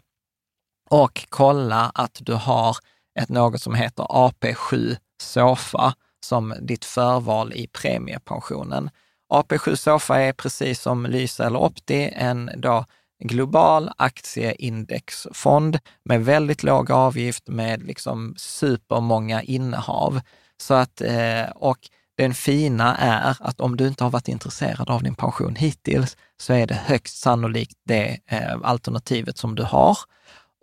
och 0.89 1.25
kolla 1.29 1.91
att 1.95 2.17
du 2.19 2.33
har 2.33 2.77
ett 3.19 3.29
något 3.29 3.61
som 3.61 3.75
heter 3.75 4.03
AP7 4.03 4.97
Sofa 5.21 5.93
som 6.25 6.53
ditt 6.61 6.85
förval 6.85 7.53
i 7.53 7.67
premiepensionen. 7.67 8.89
AP7 9.33 9.75
Sofa 9.75 10.21
är 10.21 10.33
precis 10.33 10.81
som 10.81 11.05
Lysa 11.05 11.45
eller 11.45 11.59
Opti 11.59 12.09
en 12.15 12.49
då 12.57 12.85
global 13.23 13.91
aktieindexfond 13.97 15.79
med 16.05 16.25
väldigt 16.25 16.63
låg 16.63 16.91
avgift 16.91 17.47
med 17.47 17.83
liksom 17.83 18.33
supermånga 18.37 19.41
innehav. 19.41 20.21
Så 20.57 20.73
att, 20.73 21.01
eh, 21.01 21.45
och 21.55 21.79
den 22.17 22.33
fina 22.33 22.97
är 22.97 23.37
att 23.39 23.59
om 23.59 23.77
du 23.77 23.87
inte 23.87 24.03
har 24.03 24.11
varit 24.11 24.27
intresserad 24.27 24.89
av 24.89 25.03
din 25.03 25.15
pension 25.15 25.55
hittills, 25.55 26.17
så 26.37 26.53
är 26.53 26.67
det 26.67 26.75
högst 26.75 27.17
sannolikt 27.17 27.77
det 27.85 28.19
eh, 28.25 28.57
alternativet 28.63 29.37
som 29.37 29.55
du 29.55 29.63
har. 29.63 29.97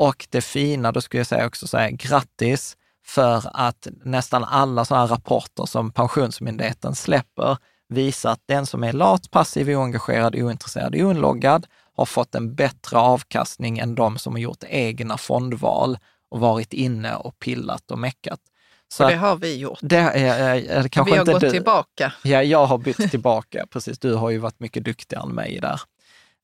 Och 0.03 0.27
det 0.31 0.41
fina, 0.41 0.93
då 0.93 1.01
skulle 1.01 1.19
jag 1.21 1.27
säga 1.27 1.47
också 1.47 1.67
säga 1.67 1.91
grattis 1.91 2.77
för 3.07 3.43
att 3.55 3.89
nästan 4.05 4.45
alla 4.45 4.85
sådana 4.85 5.07
rapporter 5.07 5.67
som 5.67 5.93
Pensionsmyndigheten 5.93 6.95
släpper 6.95 7.57
visar 7.89 8.31
att 8.31 8.43
den 8.47 8.67
som 8.67 8.85
är 8.85 8.93
lat, 8.93 9.31
passiv, 9.31 9.69
oengagerad, 9.69 10.35
ointresserad, 10.35 10.95
oinloggad 10.95 11.67
har 11.97 12.05
fått 12.05 12.35
en 12.35 12.55
bättre 12.55 12.99
avkastning 12.99 13.79
än 13.79 13.95
de 13.95 14.19
som 14.19 14.33
har 14.33 14.41
gjort 14.41 14.65
egna 14.69 15.19
fondval 15.19 15.99
och 16.31 16.41
varit 16.41 16.73
inne 16.73 17.17
och 17.17 17.39
pillat 17.39 17.91
och 17.91 17.99
meckat. 17.99 18.41
Så 18.89 19.09
det 19.09 19.17
har 19.17 19.37
vi 19.37 19.57
gjort. 19.57 19.79
Det 19.83 19.97
är, 19.97 20.61
är, 20.71 20.89
kanske 20.89 21.13
vi 21.13 21.19
har 21.19 21.27
gått 21.27 21.41
du. 21.41 21.51
tillbaka. 21.51 22.13
Ja, 22.23 22.43
jag 22.43 22.67
har 22.67 22.79
bytt 22.79 22.97
tillbaka. 23.11 23.67
Precis, 23.71 23.99
du 23.99 24.15
har 24.15 24.31
ju 24.31 24.39
varit 24.39 24.61
mycket 24.61 24.85
duktigare 24.85 25.23
än 25.23 25.35
mig 25.35 25.59
där. 25.61 25.81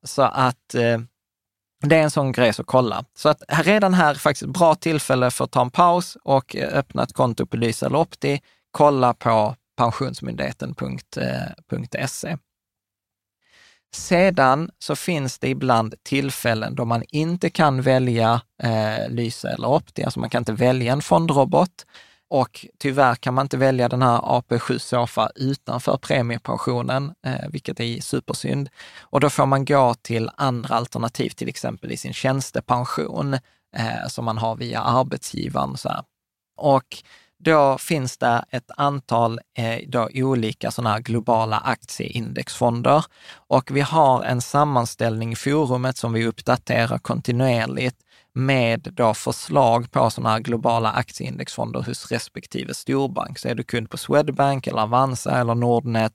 Så 0.04 0.22
att 0.22 0.74
eh, 0.74 0.98
det 1.80 1.96
är 1.96 2.02
en 2.02 2.10
sån 2.10 2.32
grej 2.32 2.48
att 2.48 2.60
kolla. 2.64 3.04
Så 3.14 3.28
att 3.28 3.42
redan 3.48 3.94
här 3.94 4.10
är 4.10 4.14
faktiskt 4.14 4.42
ett 4.42 4.58
bra 4.58 4.74
tillfälle 4.74 5.30
för 5.30 5.44
att 5.44 5.50
ta 5.50 5.60
en 5.60 5.70
paus 5.70 6.16
och 6.24 6.56
eh, 6.56 6.78
öppna 6.78 7.02
ett 7.02 7.12
konto 7.12 7.46
på 7.46 7.56
Lysa 7.56 7.86
eller 7.86 7.98
Opti. 7.98 8.40
Kolla 8.70 9.14
på 9.14 9.56
pensionsmyndigheten.se. 9.76 12.30
Eh, 12.30 12.36
Sedan 13.94 14.70
så 14.78 14.96
finns 14.96 15.38
det 15.38 15.48
ibland 15.48 15.94
tillfällen 16.02 16.74
då 16.74 16.84
man 16.84 17.02
inte 17.08 17.50
kan 17.50 17.82
välja 17.82 18.40
eh, 18.62 19.08
Lysa 19.08 19.50
eller 19.50 19.68
Opti, 19.68 20.04
alltså 20.04 20.20
man 20.20 20.30
kan 20.30 20.40
inte 20.40 20.52
välja 20.52 20.92
en 20.92 21.02
fondrobot. 21.02 21.86
Och 22.30 22.66
tyvärr 22.78 23.14
kan 23.14 23.34
man 23.34 23.44
inte 23.44 23.56
välja 23.56 23.88
den 23.88 24.02
här 24.02 24.18
AP7 24.18 24.78
Sofa 24.78 25.30
utanför 25.34 25.96
premiepensionen, 25.96 27.14
eh, 27.26 27.48
vilket 27.48 27.80
är 27.80 28.00
supersynd. 28.00 28.68
Och 29.00 29.20
då 29.20 29.30
får 29.30 29.46
man 29.46 29.64
gå 29.64 29.94
till 29.94 30.30
andra 30.36 30.74
alternativ, 30.74 31.30
till 31.30 31.48
exempel 31.48 31.92
i 31.92 31.96
sin 31.96 32.12
tjänstepension 32.12 33.34
eh, 33.76 34.08
som 34.08 34.24
man 34.24 34.38
har 34.38 34.56
via 34.56 34.80
arbetsgivaren. 34.80 35.76
Så 35.76 35.88
här. 35.88 36.02
Och 36.56 37.02
då 37.38 37.78
finns 37.78 38.18
det 38.18 38.44
ett 38.50 38.70
antal 38.76 39.40
eh, 39.58 39.78
då 39.88 40.08
olika 40.14 40.70
sådana 40.70 40.90
här 40.90 41.00
globala 41.00 41.58
aktieindexfonder 41.58 43.04
och 43.32 43.70
vi 43.70 43.80
har 43.80 44.24
en 44.24 44.40
sammanställning 44.40 45.32
i 45.32 45.36
forumet 45.36 45.96
som 45.96 46.12
vi 46.12 46.26
uppdaterar 46.26 46.98
kontinuerligt 46.98 47.96
med 48.38 48.88
då 48.92 49.14
förslag 49.14 49.90
på 49.90 50.10
sådana 50.10 50.30
här 50.30 50.40
globala 50.40 50.90
aktieindexfonder 50.90 51.82
hos 51.82 52.12
respektive 52.12 52.74
storbank. 52.74 53.38
Så 53.38 53.48
är 53.48 53.54
du 53.54 53.62
kund 53.62 53.90
på 53.90 53.96
Swedbank 53.96 54.66
eller 54.66 54.82
Avanza 54.82 55.40
eller 55.40 55.54
Nordnet 55.54 56.12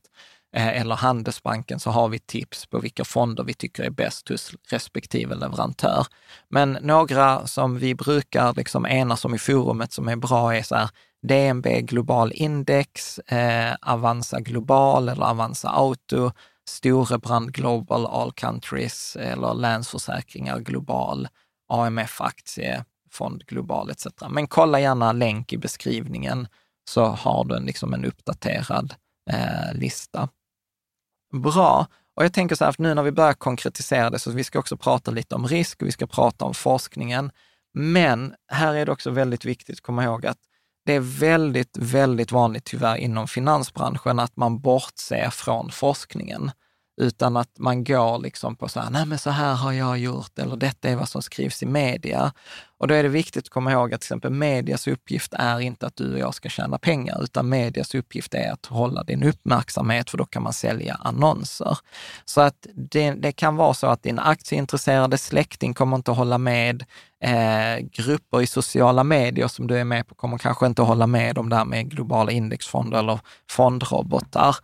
eh, 0.56 0.82
eller 0.82 0.96
Handelsbanken 0.96 1.80
så 1.80 1.90
har 1.90 2.10
vi 2.10 2.20
tips 2.20 2.66
på 2.66 2.80
vilka 2.80 3.06
fonder 3.06 3.44
vi 3.44 3.54
tycker 3.54 3.84
är 3.84 3.90
bäst 3.90 4.30
hos 4.30 4.52
respektive 4.70 5.36
leverantör. 5.36 6.08
Men 6.50 6.78
några 6.82 7.48
som 7.48 7.80
vi 7.80 7.96
brukar 7.96 8.54
liksom 8.54 8.86
enas 8.86 9.26
om 9.26 9.36
i 9.36 9.40
forumet 9.40 9.94
som 9.94 10.08
är 10.08 10.16
bra 10.16 10.56
är 10.56 10.64
så 10.64 10.76
här 10.76 10.90
DNB 11.28 11.82
Global 11.82 12.32
Index, 12.32 13.20
eh, 13.20 13.76
Avanza 13.82 14.40
Global 14.40 15.10
eller 15.10 15.26
Avanza 15.26 15.70
Auto, 15.70 16.32
Storebrand 16.70 17.54
Global 17.54 18.06
All 18.06 18.32
Countries 18.32 19.16
eller 19.16 19.54
Länsförsäkringar 19.54 20.60
Global, 20.60 21.28
AMF 21.74 22.22
Aktiefond 22.22 23.46
Global 23.48 23.90
etc. 23.90 24.08
Men 24.30 24.48
kolla 24.48 24.80
gärna 24.80 25.12
länk 25.12 25.54
i 25.54 25.58
beskrivningen 25.58 26.48
så 26.90 27.06
har 27.06 27.46
du 27.46 27.56
en, 27.56 27.66
liksom 27.66 27.94
en 27.94 28.06
uppdaterad 28.06 28.96
eh, 29.32 29.74
lista. 29.74 30.30
Bra. 31.34 31.88
Och 32.16 32.24
jag 32.24 32.34
tänker 32.34 32.56
så 32.56 32.66
här, 32.66 32.76
nu 32.78 32.94
när 32.94 33.04
vi 33.04 33.12
börjar 33.12 33.34
konkretisera 33.34 34.10
det, 34.10 34.20
så 34.20 34.32
vi 34.32 34.44
ska 34.44 34.60
också 34.60 34.78
prata 34.78 35.12
lite 35.12 35.36
om 35.36 35.48
risk 35.48 35.82
och 35.82 35.88
vi 35.88 35.92
ska 35.92 36.08
prata 36.08 36.46
om 36.46 36.54
forskningen. 36.54 37.32
Men 37.74 38.36
här 38.52 38.76
är 38.76 38.86
det 38.86 38.92
också 38.92 39.12
väldigt 39.12 39.46
viktigt 39.46 39.76
att 39.76 39.82
komma 39.82 40.04
ihåg 40.04 40.26
att 40.26 40.38
det 40.86 40.94
är 40.94 41.00
väldigt, 41.00 41.78
väldigt 41.78 42.32
vanligt 42.32 42.64
tyvärr 42.64 42.96
inom 42.96 43.28
finansbranschen 43.28 44.20
att 44.20 44.36
man 44.36 44.60
bortser 44.60 45.30
från 45.30 45.72
forskningen 45.72 46.52
utan 46.98 47.38
att 47.38 47.60
man 47.60 47.84
går 47.84 48.20
liksom 48.20 48.56
på 48.56 48.68
så 48.68 48.80
här, 48.80 48.90
nej 48.90 49.06
men 49.06 49.18
så 49.18 49.30
här 49.30 49.56
har 49.56 49.72
jag 49.72 49.98
gjort 49.98 50.40
eller 50.40 50.56
detta 50.56 50.90
är 50.90 50.96
vad 50.96 51.10
som 51.10 51.22
skrivs 51.22 51.64
i 51.64 51.66
media. 51.66 52.34
Och 52.78 52.88
då 52.88 52.94
är 52.94 53.04
det 53.04 53.10
viktigt 53.10 53.46
att 53.46 53.50
komma 53.50 53.72
ihåg 53.72 53.94
att 53.94 54.02
till 54.02 54.06
exempel 54.06 54.32
medias 54.32 54.88
uppgift 54.88 55.34
är 55.34 55.60
inte 55.60 55.88
att 55.88 55.96
du 55.96 56.14
och 56.14 56.20
jag 56.20 56.34
ska 56.34 56.50
tjäna 56.50 56.78
pengar, 56.78 57.24
utan 57.24 57.50
medias 57.50 57.96
uppgift 57.96 58.34
är 58.34 58.52
att 58.52 58.66
hålla 58.66 59.04
din 59.04 59.24
uppmärksamhet, 59.24 60.10
för 60.10 60.18
då 60.18 60.26
kan 60.26 60.44
man 60.44 60.54
sälja 60.54 60.96
annonser. 61.00 61.78
Så 62.26 62.42
att 62.42 62.68
det, 62.74 63.12
det 63.12 63.32
kan 63.32 63.56
vara 63.56 63.74
så 63.74 63.88
att 63.88 64.04
din 64.04 64.20
aktieintresserade 64.20 65.18
släkting 65.18 65.74
kommer 65.74 65.96
inte 65.96 66.12
att 66.12 66.18
hålla 66.18 66.38
med, 66.38 66.86
eh, 67.24 67.86
grupper 67.92 68.42
i 68.42 68.48
sociala 68.48 69.04
medier 69.04 69.48
som 69.48 69.68
du 69.68 69.78
är 69.78 69.84
med 69.84 70.08
på 70.08 70.16
kommer 70.16 70.38
kanske 70.38 70.66
inte 70.66 70.82
att 70.82 70.88
hålla 70.88 71.08
med 71.08 71.38
om 71.38 71.50
det 71.50 71.56
här 71.56 71.66
med 71.66 71.90
globala 71.90 72.32
indexfonder 72.32 73.00
eller 73.00 73.20
fondrobotar. 73.50 74.56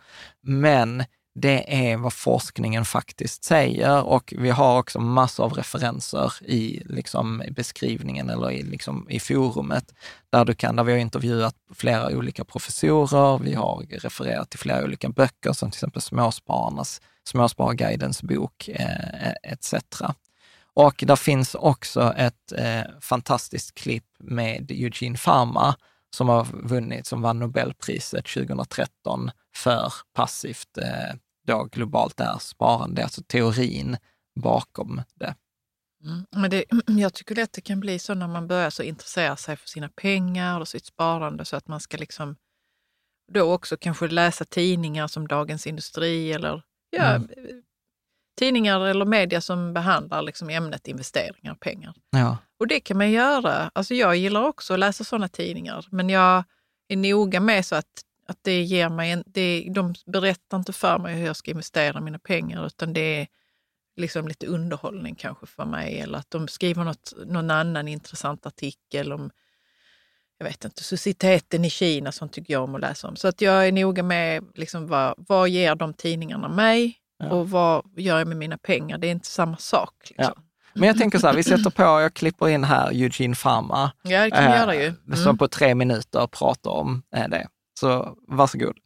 Men 0.42 1.04
det 1.34 1.90
är 1.90 1.96
vad 1.96 2.12
forskningen 2.12 2.84
faktiskt 2.84 3.44
säger 3.44 4.02
och 4.02 4.34
vi 4.36 4.50
har 4.50 4.78
också 4.78 5.00
massor 5.00 5.44
av 5.44 5.52
referenser 5.52 6.32
i 6.44 6.82
liksom, 6.86 7.42
beskrivningen 7.50 8.30
eller 8.30 8.50
i, 8.50 8.62
liksom, 8.62 9.06
i 9.10 9.20
forumet 9.20 9.94
där, 10.30 10.44
du 10.44 10.54
kan, 10.54 10.76
där 10.76 10.84
vi 10.84 10.92
har 10.92 10.98
intervjuat 10.98 11.54
flera 11.74 12.16
olika 12.16 12.44
professorer, 12.44 13.38
vi 13.38 13.54
har 13.54 13.86
refererat 13.90 14.50
till 14.50 14.58
flera 14.58 14.84
olika 14.84 15.08
böcker 15.08 15.52
som 15.52 15.70
till 15.70 15.76
exempel 15.76 16.02
Småspararnas, 16.02 17.00
Småspararguidens 17.24 18.22
bok 18.22 18.68
eh, 18.68 19.52
etc. 19.52 19.74
Och 20.74 21.04
där 21.06 21.16
finns 21.16 21.54
också 21.54 22.14
ett 22.16 22.52
eh, 22.56 22.82
fantastiskt 23.00 23.74
klipp 23.74 24.04
med 24.18 24.70
Eugene 24.70 25.18
Pharma 25.18 25.76
som 26.16 26.28
har 26.28 26.44
vunnit, 26.52 27.06
som 27.06 27.22
vann 27.22 27.38
Nobelpriset 27.38 28.26
2013 28.26 29.30
för 29.56 29.92
passivt 30.12 30.78
eh, 30.78 31.16
då 31.46 31.68
globalt 31.72 32.16
där 32.16 32.38
sparande, 32.38 33.02
alltså 33.02 33.22
teorin 33.22 33.96
bakom 34.40 35.02
det. 35.14 35.34
Mm, 36.04 36.26
men 36.30 36.50
det, 36.50 36.64
jag 36.86 37.14
tycker 37.14 37.34
lätt 37.34 37.52
det 37.52 37.60
kan 37.60 37.80
bli 37.80 37.98
så 37.98 38.14
när 38.14 38.28
man 38.28 38.46
börjar 38.46 38.70
så 38.70 38.82
intressera 38.82 39.36
sig 39.36 39.56
för 39.56 39.68
sina 39.68 39.88
pengar 39.88 40.60
och 40.60 40.68
sitt 40.68 40.86
sparande 40.86 41.44
så 41.44 41.56
att 41.56 41.68
man 41.68 41.80
ska 41.80 41.96
liksom 41.96 42.36
då 43.32 43.52
också 43.52 43.76
kanske 43.76 44.08
läsa 44.08 44.44
tidningar 44.44 45.06
som 45.06 45.28
Dagens 45.28 45.66
Industri 45.66 46.32
eller 46.32 46.62
ja, 46.90 47.04
mm. 47.04 47.28
Tidningar 48.38 48.80
eller 48.80 49.04
media 49.04 49.40
som 49.40 49.72
behandlar 49.74 50.22
liksom 50.22 50.50
ämnet 50.50 50.88
investeringar 50.88 51.52
och 51.52 51.60
pengar. 51.60 51.94
Ja. 52.10 52.36
Och 52.58 52.66
det 52.66 52.80
kan 52.80 52.96
man 52.96 53.10
göra. 53.10 53.70
Alltså 53.74 53.94
jag 53.94 54.16
gillar 54.16 54.42
också 54.42 54.72
att 54.72 54.78
läsa 54.78 55.04
sådana 55.04 55.28
tidningar, 55.28 55.86
men 55.90 56.10
jag 56.10 56.44
är 56.88 56.96
noga 56.96 57.40
med 57.40 57.66
så 57.66 57.76
att 57.76 58.04
att 58.30 58.38
det 58.42 58.62
ger 58.62 58.88
mig 58.88 59.10
en, 59.10 59.24
det, 59.26 59.68
de 59.70 59.94
berättar 60.06 60.56
inte 60.56 60.72
för 60.72 60.98
mig 60.98 61.14
hur 61.14 61.26
jag 61.26 61.36
ska 61.36 61.50
investera 61.50 62.00
mina 62.00 62.18
pengar, 62.18 62.66
utan 62.66 62.92
det 62.92 63.00
är 63.00 63.26
liksom 63.96 64.28
lite 64.28 64.46
underhållning 64.46 65.14
kanske 65.14 65.46
för 65.46 65.64
mig. 65.64 66.00
Eller 66.00 66.18
att 66.18 66.30
de 66.30 66.48
skriver 66.48 66.84
något, 66.84 67.12
någon 67.26 67.50
annan 67.50 67.88
intressant 67.88 68.46
artikel 68.46 69.12
om 69.12 69.30
jag 70.38 70.46
vet 70.46 70.64
inte, 70.64 70.84
societeten 70.84 71.64
i 71.64 71.70
Kina, 71.70 72.12
som 72.12 72.28
tycker 72.28 72.54
jag 72.54 72.64
om 72.64 72.74
att 72.74 72.80
läsa 72.80 73.08
om. 73.08 73.16
Så 73.16 73.28
att 73.28 73.40
jag 73.40 73.68
är 73.68 73.72
noga 73.72 74.02
med 74.02 74.44
liksom 74.54 74.86
vad, 74.86 75.14
vad 75.18 75.48
ger 75.48 75.74
de 75.74 75.94
tidningarna 75.94 76.48
mig 76.48 76.99
ja. 77.20 77.28
och 77.28 77.50
vad 77.50 77.82
gör 77.96 78.18
jag 78.18 78.28
med 78.28 78.36
mina 78.36 78.58
pengar? 78.58 78.98
Det 78.98 79.06
är 79.06 79.10
inte 79.10 79.26
samma 79.26 79.56
sak. 79.56 79.94
Liksom. 80.00 80.34
Ja. 80.36 80.42
Men 80.72 80.86
jag 80.86 80.98
tänker 80.98 81.18
så 81.18 81.26
här, 81.26 81.34
vi 81.34 81.42
sätter 81.42 81.70
på, 81.70 81.82
jag 81.82 82.14
klipper 82.14 82.48
in 82.48 82.64
här 82.64 82.90
Eugene 82.90 83.34
Pharma. 83.34 83.92
Ja, 84.02 84.24
det 84.24 84.30
kan 84.30 84.44
äh, 84.44 84.58
göra 84.58 84.74
ju. 84.74 84.86
Mm. 85.06 85.16
Som 85.16 85.38
på 85.38 85.48
tre 85.48 85.74
minuter 85.74 86.26
pratar 86.26 86.70
om 86.70 87.02
äh, 87.16 87.28
det. 87.28 87.48
Så 87.80 88.16
varsågod. 88.28 88.76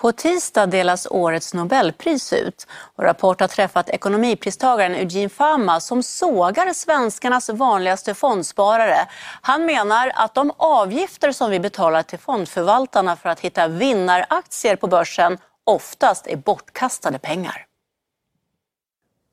På 0.00 0.12
tisdag 0.12 0.66
delas 0.66 1.06
årets 1.10 1.54
Nobelpris 1.54 2.32
ut 2.32 2.66
och 2.96 3.04
Rapport 3.04 3.40
har 3.40 3.48
träffat 3.48 3.88
ekonomipristagaren 3.88 4.94
Eugene 4.94 5.28
Fama 5.28 5.80
som 5.80 6.02
sågar 6.02 6.72
svenskarnas 6.72 7.48
vanligaste 7.48 8.14
fondsparare. 8.14 9.08
Han 9.40 9.66
menar 9.66 10.12
att 10.14 10.34
de 10.34 10.52
avgifter 10.56 11.32
som 11.32 11.50
vi 11.50 11.60
betalar 11.60 12.02
till 12.02 12.18
fondförvaltarna 12.18 13.16
för 13.16 13.28
att 13.28 13.40
hitta 13.40 13.68
vinnaraktier 13.68 14.76
på 14.76 14.86
börsen 14.86 15.38
oftast 15.66 16.26
är 16.26 16.36
bortkastade 16.36 17.18
pengar. 17.18 17.66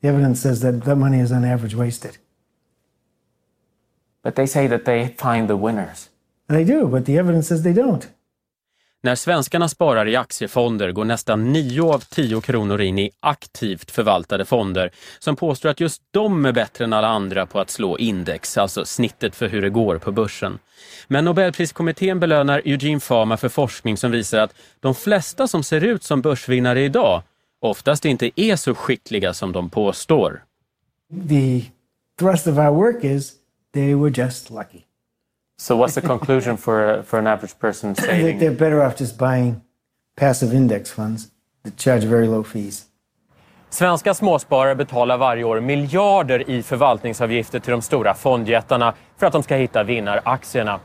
The 0.02 0.08
evidence 0.08 0.42
says 0.42 0.62
that 0.62 0.86
that 0.86 0.98
money 0.98 1.20
is 1.20 1.32
on 1.32 1.46
average 1.46 1.76
wasted. 1.76 2.18
But 4.24 4.36
they 4.36 4.48
say 4.48 4.68
that 4.68 4.86
they 4.86 5.16
find 5.18 5.48
the 5.48 5.56
winners. 5.56 6.10
They 6.48 6.66
do, 6.66 6.88
but 6.88 7.06
the 7.06 7.18
evidence 7.18 7.48
says 7.48 7.64
they 7.64 7.74
don't. 7.74 8.08
När 9.06 9.16
svenskarna 9.16 9.70
sparar 9.70 10.08
i 10.08 10.16
aktiefonder 10.16 10.92
går 10.92 11.06
nästan 11.06 11.54
9 11.54 11.94
av 11.94 12.00
10 12.00 12.42
kronor 12.42 12.82
in 12.82 13.00
i 13.00 13.12
aktivt 13.20 13.92
förvaltade 13.92 14.46
fonder 14.46 14.92
som 15.20 15.36
påstår 15.36 15.70
att 15.70 15.80
just 15.80 16.02
de 16.12 16.46
är 16.46 16.52
bättre 16.52 16.84
än 16.84 16.94
alla 16.94 17.08
andra 17.08 17.46
på 17.46 17.60
att 17.60 17.70
slå 17.70 17.98
index, 17.98 18.58
alltså 18.58 18.86
snittet 18.86 19.36
för 19.36 19.48
hur 19.48 19.62
det 19.62 19.70
går 19.70 19.98
på 19.98 20.12
börsen. 20.12 20.60
Men 21.08 21.26
Nobelpriskommittén 21.26 22.20
belönar 22.20 22.62
Eugene 22.66 23.00
Fama 23.00 23.38
för 23.38 23.50
forskning 23.50 23.98
som 23.98 24.12
visar 24.12 24.40
att 24.40 24.56
de 24.80 24.96
flesta 24.96 25.48
som 25.48 25.64
ser 25.64 25.84
ut 25.84 26.04
som 26.04 26.22
börsvinnare 26.22 26.82
idag 26.82 27.22
oftast 27.62 28.06
inte 28.06 28.42
är 28.42 28.56
så 28.56 28.76
skickliga 28.76 29.34
som 29.34 29.52
de 29.52 29.70
påstår. 29.70 30.44
The 31.30 31.62
thrust 32.20 32.48
of 32.48 32.58
our 32.58 32.72
work 32.72 33.04
is 33.04 33.34
they 33.74 33.96
were 33.96 34.24
just 34.24 34.50
lucky. 34.50 34.84
So 35.64 35.78
what's 35.78 35.96
the 35.96 36.02
conclusion 36.02 36.58
for, 36.58 37.04
for 37.04 37.20
an 37.20 37.28
average 37.28 37.58
person 37.60 37.96
saving? 37.96 38.40
They're 38.40 38.52
better 38.52 38.84
off 38.84 39.00
just 39.00 39.18
buying 39.18 39.62
passive 40.20 40.54
index 40.54 40.92
funds 40.92 41.28
that 41.64 41.78
charge 41.78 42.04
very 42.04 42.28
low 42.28 42.44
fees. 42.44 42.86
Svenska 43.70 44.14
småsparare 44.14 44.76
betalar 44.76 45.18
varje 45.18 45.44
år 45.44 45.60
miljarder 45.60 46.50
i 46.50 46.64
förvaltningsavgifter 46.64 47.60
till 47.60 47.72
de 47.72 47.82
stora 47.82 48.14
fondjättarna 48.14 48.94
för 49.18 49.28
att 49.28 49.34
de 49.34 49.44
ska 49.44 49.56
hitta 49.56 49.84
vinnaraktierna. 49.84 50.80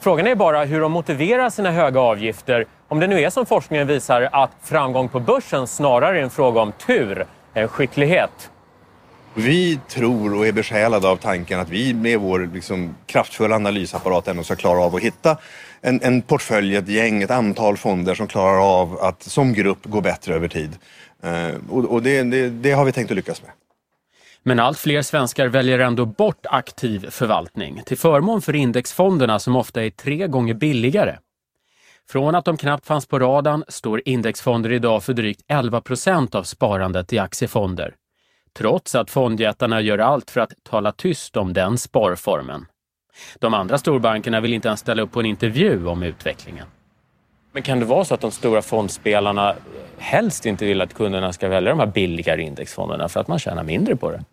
Frågan 0.00 0.26
är 0.26 0.34
bara 0.34 0.64
hur 0.64 0.80
de 0.80 0.92
motiverar 0.92 1.50
sina 1.50 1.70
höga 1.70 2.00
avgifter 2.00 2.66
om 2.88 3.00
det 3.00 3.06
nu 3.06 3.20
är 3.20 3.30
som 3.30 3.46
forskningen 3.46 3.86
visar 3.86 4.28
att 4.32 4.50
framgång 4.62 5.08
på 5.08 5.20
börsen 5.20 5.66
snarare 5.66 6.18
är 6.18 6.22
en 6.22 6.30
fråga 6.30 6.60
om 6.60 6.72
tur 6.86 7.26
än 7.54 7.68
skicklighet. 7.68 8.50
Vi 9.34 9.80
tror 9.88 10.34
och 10.34 10.46
är 10.46 10.52
besjälade 10.52 11.08
av 11.08 11.16
tanken 11.16 11.60
att 11.60 11.68
vi 11.68 11.94
med 11.94 12.20
vår 12.20 12.50
liksom, 12.54 12.94
kraftfulla 13.06 13.56
analysapparat 13.56 14.28
ändå 14.28 14.42
ska 14.42 14.56
klara 14.56 14.80
av 14.80 14.94
att 14.94 15.02
hitta 15.02 15.36
en, 15.80 16.00
en 16.02 16.22
portfölj, 16.22 16.76
ett 16.76 16.88
gäng, 16.88 17.22
ett 17.22 17.30
antal 17.30 17.76
fonder 17.76 18.14
som 18.14 18.26
klarar 18.26 18.80
av 18.80 18.98
att 19.00 19.22
som 19.22 19.52
grupp 19.52 19.78
gå 19.84 20.00
bättre 20.00 20.34
över 20.34 20.48
tid. 20.48 20.78
Eh, 21.22 21.54
och, 21.70 21.84
och 21.84 22.02
det, 22.02 22.22
det, 22.22 22.50
det 22.50 22.72
har 22.72 22.84
vi 22.84 22.92
tänkt 22.92 23.10
att 23.10 23.16
lyckas 23.16 23.42
med. 23.42 23.50
Men 24.42 24.60
allt 24.60 24.78
fler 24.78 25.02
svenskar 25.02 25.46
väljer 25.46 25.78
ändå 25.78 26.06
bort 26.06 26.46
aktiv 26.50 27.10
förvaltning 27.10 27.82
till 27.86 27.98
förmån 27.98 28.42
för 28.42 28.56
indexfonderna 28.56 29.38
som 29.38 29.56
ofta 29.56 29.84
är 29.84 29.90
tre 29.90 30.26
gånger 30.26 30.54
billigare. 30.54 31.16
Från 32.08 32.34
att 32.34 32.44
de 32.44 32.56
knappt 32.56 32.86
fanns 32.86 33.06
på 33.06 33.18
radarn 33.18 33.64
står 33.68 34.02
indexfonder 34.04 34.72
idag 34.72 35.04
för 35.04 35.12
drygt 35.12 35.40
11 35.48 35.80
procent 35.80 36.34
av 36.34 36.42
sparandet 36.42 37.12
i 37.12 37.18
aktiefonder 37.18 37.94
trots 38.58 38.94
att 38.94 39.10
fondjättarna 39.10 39.80
gör 39.80 39.98
allt 39.98 40.30
för 40.30 40.40
att 40.40 40.52
tala 40.62 40.92
tyst 40.92 41.36
om 41.36 41.52
den 41.52 41.78
sparformen. 41.78 42.66
De 43.38 43.54
andra 43.54 43.78
storbankerna 43.78 44.40
vill 44.40 44.54
inte 44.54 44.68
ens 44.68 44.80
ställa 44.80 45.02
upp 45.02 45.12
på 45.12 45.20
en 45.20 45.26
intervju 45.26 45.86
om 45.86 46.02
utvecklingen. 46.02 46.66
Men 47.52 47.62
kan 47.62 47.80
det 47.80 47.84
vara 47.86 48.04
så 48.04 48.14
att 48.14 48.20
de 48.20 48.30
stora 48.30 48.62
fondspelarna 48.62 49.54
helst 49.98 50.46
inte 50.46 50.64
vill 50.64 50.80
att 50.80 50.94
kunderna 50.94 51.32
ska 51.32 51.48
välja 51.48 51.70
de 51.70 51.78
här 51.78 51.86
billigare 51.86 52.42
indexfonderna 52.42 53.08
för 53.08 53.20
att 53.20 53.28
man 53.28 53.38
tjänar 53.38 53.64
mindre 53.64 53.96
på 53.96 54.10
det? 54.10 54.24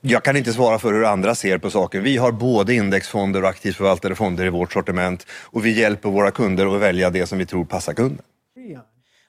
Jag 0.00 0.24
kan 0.24 0.36
inte 0.36 0.52
svara 0.52 0.78
för 0.78 0.92
hur 0.92 1.04
andra 1.04 1.34
ser 1.34 1.58
på 1.58 1.70
saker. 1.70 2.00
Vi 2.00 2.16
har 2.16 2.32
både 2.32 2.74
indexfonder 2.74 3.42
och 3.42 3.48
aktivt 3.48 3.76
förvaltade 3.76 4.14
fonder 4.14 4.44
i 4.44 4.48
vårt 4.48 4.72
sortiment 4.72 5.26
och 5.30 5.66
vi 5.66 5.80
hjälper 5.80 6.08
våra 6.08 6.30
kunder 6.30 6.74
att 6.74 6.80
välja 6.80 7.10
det 7.10 7.26
som 7.26 7.38
vi 7.38 7.46
tror 7.46 7.64
passar 7.64 7.92
kunden. 7.92 8.24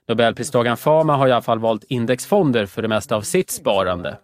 Nobelpristagaren 0.08 0.78
Fama 0.78 1.16
har 1.16 1.28
i 1.28 1.32
alla 1.32 1.42
fall 1.42 1.60
valt 1.60 1.84
indexfonder 1.84 2.66
för 2.66 2.82
det 2.82 2.88
mesta 2.88 3.16
av 3.16 3.22
sitt 3.22 3.52
sparande. 3.52 4.18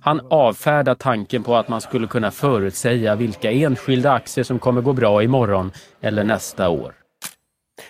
Han 0.00 0.20
avfärdar 0.30 0.94
tanken 0.94 1.42
på 1.42 1.56
att 1.56 1.68
man 1.68 1.80
skulle 1.80 2.06
kunna 2.06 2.30
förutsäga 2.30 3.14
vilka 3.14 3.50
enskilda 3.52 4.12
aktier 4.12 4.44
som 4.44 4.58
kommer 4.58 4.80
gå 4.80 4.92
bra 4.92 5.22
imorgon 5.22 5.72
eller 6.00 6.24
nästa 6.24 6.68
år. 6.68 6.94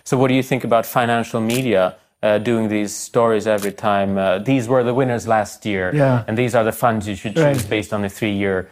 So 0.05 0.17
what 0.17 0.29
do 0.29 0.35
you 0.35 0.43
think 0.43 0.65
about 0.65 0.87
financial 0.87 1.43
media 1.43 1.93
uh, 2.25 2.37
doing 2.43 2.69
these 2.69 2.95
stories 2.95 3.47
every 3.47 3.73
time? 3.73 4.19
Uh, 4.37 4.45
these 4.45 4.69
were 4.71 4.85
the 4.85 4.93
winners 4.93 5.27
last 5.27 5.67
year, 5.67 5.95
Yeah. 5.95 6.21
and 6.29 6.37
these 6.39 6.59
are 6.59 6.65
the 6.71 6.77
funds 6.77 7.07
you 7.09 7.17
should 7.17 7.35
choose 7.37 7.47
Right. 7.55 7.71
based 7.71 7.93
on 7.93 8.05
a 8.05 8.09
three-year 8.09 8.69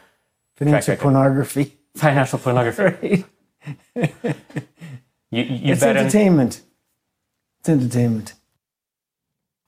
Financial 0.59 0.93
record. 0.93 1.03
pornography. 1.03 1.73
financial 1.97 2.39
pornography. 2.39 3.25
Right. 3.95 4.15
You, 5.31 5.43
you 5.43 5.73
it's 5.73 5.83
entertainment. 5.83 6.61
It's 7.61 7.69
entertainment. 7.69 8.35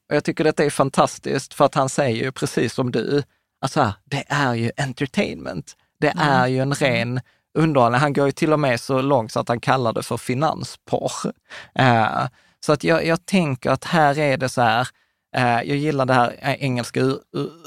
Och 0.08 0.16
jag 0.16 0.24
tycker 0.24 0.44
detta 0.44 0.64
är 0.64 0.70
fantastiskt 0.70 1.54
för 1.54 1.64
att 1.64 1.74
han 1.74 1.88
säger 1.88 2.24
ju 2.24 2.32
precis 2.32 2.74
som 2.74 2.90
du, 2.90 3.22
alltså 3.60 3.80
här, 3.80 3.92
det 4.04 4.24
är 4.28 4.54
ju 4.54 4.70
entertainment. 4.76 5.76
Det 6.00 6.14
är 6.16 6.46
ju 6.46 6.58
en 6.58 6.74
ren 6.74 7.20
underhållning. 7.58 8.00
Han 8.00 8.12
går 8.12 8.26
ju 8.26 8.32
till 8.32 8.52
och 8.52 8.60
med 8.60 8.80
så 8.80 9.02
långt 9.02 9.32
så 9.32 9.40
att 9.40 9.48
han 9.48 9.60
kallar 9.60 9.92
det 9.92 10.02
för 10.02 10.16
finansporr. 10.16 11.32
Eh, 11.74 12.26
så 12.60 12.72
att 12.72 12.84
jag, 12.84 13.06
jag 13.06 13.26
tänker 13.26 13.70
att 13.70 13.84
här 13.84 14.18
är 14.18 14.36
det 14.36 14.48
så 14.48 14.62
här, 14.62 14.88
eh, 15.36 15.62
jag 15.62 15.76
gillar 15.76 16.06
det 16.06 16.14
här 16.14 16.56
engelska 16.58 17.00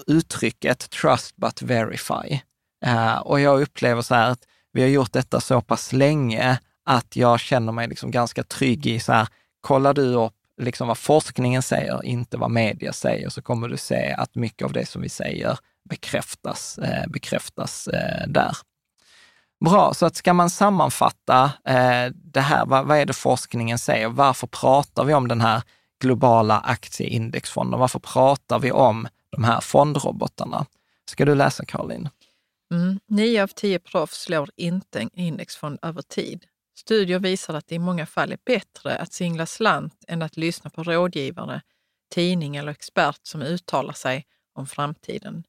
uttrycket 0.07 0.89
trust 0.89 1.35
but 1.35 1.61
verify. 1.61 2.39
Eh, 2.85 3.17
och 3.17 3.39
jag 3.39 3.61
upplever 3.61 4.01
så 4.01 4.15
här 4.15 4.31
att 4.31 4.43
vi 4.73 4.81
har 4.81 4.89
gjort 4.89 5.13
detta 5.13 5.41
så 5.41 5.61
pass 5.61 5.93
länge 5.93 6.59
att 6.85 7.15
jag 7.15 7.39
känner 7.39 7.71
mig 7.71 7.87
liksom 7.87 8.11
ganska 8.11 8.43
trygg 8.43 8.87
i 8.87 8.99
så 8.99 9.13
här, 9.13 9.27
kollar 9.61 9.93
du 9.93 10.15
upp 10.15 10.33
liksom 10.61 10.87
vad 10.87 10.97
forskningen 10.97 11.61
säger, 11.61 12.05
inte 12.05 12.37
vad 12.37 12.51
media 12.51 12.93
säger, 12.93 13.29
så 13.29 13.41
kommer 13.41 13.67
du 13.67 13.77
se 13.77 14.13
att 14.17 14.35
mycket 14.35 14.65
av 14.65 14.73
det 14.73 14.85
som 14.85 15.01
vi 15.01 15.09
säger 15.09 15.57
bekräftas, 15.89 16.77
eh, 16.77 17.07
bekräftas 17.07 17.87
eh, 17.87 18.27
där. 18.27 18.57
Bra, 19.65 19.93
så 19.93 20.05
att 20.05 20.15
ska 20.15 20.33
man 20.33 20.49
sammanfatta 20.49 21.43
eh, 21.65 22.05
det 22.13 22.41
här, 22.41 22.65
vad, 22.65 22.87
vad 22.87 22.97
är 22.97 23.05
det 23.05 23.13
forskningen 23.13 23.79
säger? 23.79 24.07
Varför 24.07 24.47
pratar 24.47 25.03
vi 25.03 25.13
om 25.13 25.27
den 25.27 25.41
här 25.41 25.61
globala 26.01 26.59
aktieindexfonden? 26.59 27.79
Varför 27.79 27.99
pratar 27.99 28.59
vi 28.59 28.71
om 28.71 29.07
de 29.29 29.43
här 29.43 29.61
fondrobotarna? 29.61 30.65
Ska 31.09 31.25
du 31.25 31.35
läsa 31.35 31.65
Caroline? 31.65 32.09
Mm. 32.71 32.99
Nio 33.07 33.43
av 33.43 33.47
tio 33.47 33.79
proffs 33.79 34.21
slår 34.21 34.49
inte 34.55 34.99
en 34.99 35.09
indexfond 35.13 35.79
över 35.81 36.01
tid. 36.01 36.45
Studier 36.81 37.19
visar 37.19 37.53
att 37.53 37.67
det 37.67 37.75
i 37.75 37.79
många 37.79 38.05
fall 38.05 38.31
är 38.31 38.37
bättre 38.45 38.97
att 38.97 39.13
singla 39.13 39.45
slant 39.45 40.03
än 40.07 40.21
att 40.21 40.37
lyssna 40.37 40.69
på 40.69 40.83
rådgivare, 40.83 41.61
tidning 42.13 42.55
eller 42.55 42.71
expert 42.71 43.19
som 43.23 43.41
uttalar 43.41 43.93
sig 43.93 44.25
om 44.55 44.67
framtiden. 44.67 45.43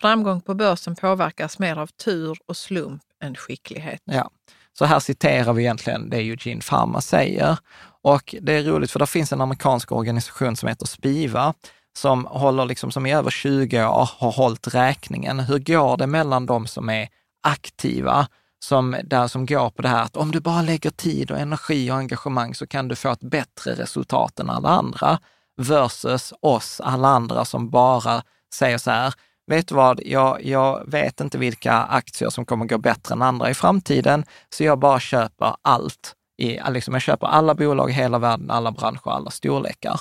Framgång 0.00 0.40
på 0.40 0.54
börsen 0.54 0.96
påverkas 0.96 1.58
mer 1.58 1.76
av 1.76 1.86
tur 1.86 2.38
och 2.46 2.56
slump 2.56 3.02
än 3.22 3.34
skicklighet. 3.34 4.00
Ja, 4.04 4.30
så 4.72 4.84
här 4.84 5.00
citerar 5.00 5.52
vi 5.52 5.62
egentligen 5.62 6.10
det 6.10 6.16
Eugene 6.16 6.60
Pharma 6.60 7.00
säger. 7.00 7.58
Och 8.02 8.34
det 8.40 8.52
är 8.52 8.62
roligt 8.62 8.90
för 8.90 8.98
det 8.98 9.06
finns 9.06 9.32
en 9.32 9.40
amerikansk 9.40 9.92
organisation 9.92 10.56
som 10.56 10.68
heter 10.68 10.86
Spiva 10.86 11.54
som 11.96 12.24
håller 12.24 12.64
liksom, 12.64 12.90
som 12.90 13.06
i 13.06 13.14
över 13.14 13.30
20 13.30 13.84
år 13.84 14.10
har 14.18 14.32
hållit 14.32 14.74
räkningen. 14.74 15.40
Hur 15.40 15.58
går 15.58 15.96
det 15.96 16.06
mellan 16.06 16.46
de 16.46 16.66
som 16.66 16.90
är 16.90 17.08
aktiva, 17.42 18.26
som, 18.64 18.96
där, 19.04 19.28
som 19.28 19.46
går 19.46 19.70
på 19.70 19.82
det 19.82 19.88
här 19.88 20.02
att 20.02 20.16
om 20.16 20.30
du 20.30 20.40
bara 20.40 20.62
lägger 20.62 20.90
tid 20.90 21.30
och 21.30 21.38
energi 21.38 21.90
och 21.90 21.96
engagemang 21.96 22.54
så 22.54 22.66
kan 22.66 22.88
du 22.88 22.96
få 22.96 23.12
ett 23.12 23.20
bättre 23.20 23.74
resultat 23.74 24.40
än 24.40 24.50
alla 24.50 24.68
andra, 24.68 25.18
versus 25.56 26.32
oss 26.40 26.80
alla 26.84 27.08
andra 27.08 27.44
som 27.44 27.70
bara 27.70 28.22
säger 28.54 28.78
så 28.78 28.90
här, 28.90 29.14
vet 29.46 29.68
du 29.68 29.74
vad, 29.74 30.00
jag, 30.04 30.44
jag 30.44 30.90
vet 30.90 31.20
inte 31.20 31.38
vilka 31.38 31.72
aktier 31.72 32.30
som 32.30 32.44
kommer 32.44 32.66
gå 32.66 32.78
bättre 32.78 33.12
än 33.12 33.22
andra 33.22 33.50
i 33.50 33.54
framtiden, 33.54 34.24
så 34.48 34.64
jag 34.64 34.78
bara 34.78 35.00
köper 35.00 35.56
allt. 35.62 36.14
I, 36.38 36.58
liksom 36.70 36.94
jag 36.94 37.02
köper 37.02 37.26
alla 37.26 37.54
bolag 37.54 37.90
i 37.90 37.92
hela 37.92 38.18
världen, 38.18 38.50
alla 38.50 38.72
branscher, 38.72 39.10
alla 39.10 39.30
storlekar. 39.30 40.00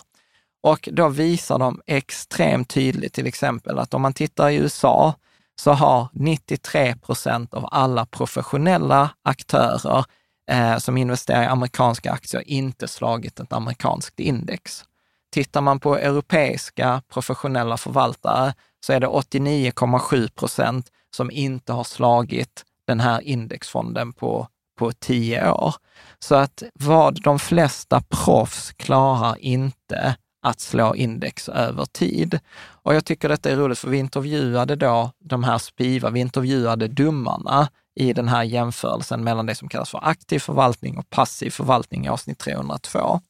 Och 0.63 0.89
då 0.91 1.09
visar 1.09 1.59
de 1.59 1.81
extremt 1.87 2.69
tydligt 2.69 3.13
till 3.13 3.27
exempel 3.27 3.79
att 3.79 3.93
om 3.93 4.01
man 4.01 4.13
tittar 4.13 4.49
i 4.49 4.55
USA 4.55 5.15
så 5.63 5.71
har 5.71 6.07
93 6.13 6.95
procent 6.95 7.53
av 7.53 7.67
alla 7.71 8.05
professionella 8.05 9.09
aktörer 9.23 10.05
eh, 10.51 10.77
som 10.77 10.97
investerar 10.97 11.43
i 11.43 11.45
amerikanska 11.45 12.11
aktier 12.11 12.43
inte 12.45 12.87
slagit 12.87 13.39
ett 13.39 13.53
amerikanskt 13.53 14.19
index. 14.19 14.85
Tittar 15.31 15.61
man 15.61 15.79
på 15.79 15.97
europeiska 15.97 17.01
professionella 17.13 17.77
förvaltare 17.77 18.53
så 18.85 18.93
är 18.93 18.99
det 18.99 19.07
89,7 19.07 20.31
procent 20.35 20.91
som 21.15 21.31
inte 21.31 21.73
har 21.73 21.83
slagit 21.83 22.63
den 22.87 22.99
här 22.99 23.21
indexfonden 23.21 24.13
på, 24.13 24.47
på 24.79 24.91
tio 24.91 25.51
år. 25.51 25.75
Så 26.19 26.35
att 26.35 26.63
vad 26.73 27.23
de 27.23 27.39
flesta 27.39 28.01
proffs 28.09 28.71
klarar 28.71 29.37
inte 29.39 30.15
att 30.43 30.59
slå 30.59 30.95
index 30.95 31.49
över 31.49 31.85
tid. 31.85 32.39
Och 32.65 32.95
jag 32.95 33.05
tycker 33.05 33.29
detta 33.29 33.49
är 33.49 33.55
roligt 33.55 33.79
för 33.79 33.89
vi 33.89 33.97
intervjuade 33.97 34.75
då 34.75 35.11
de 35.19 35.43
här 35.43 35.57
Spiva, 35.57 36.09
vi 36.09 36.19
intervjuade 36.19 36.87
domarna 36.87 37.67
i 37.95 38.13
den 38.13 38.27
här 38.27 38.43
jämförelsen 38.43 39.23
mellan 39.23 39.45
det 39.45 39.55
som 39.55 39.69
kallas 39.69 39.89
för 39.89 39.99
aktiv 40.03 40.39
förvaltning 40.39 40.97
och 40.97 41.09
passiv 41.09 41.49
förvaltning 41.49 42.05
i 42.05 42.09
avsnitt 42.09 42.39
302. 42.39 43.21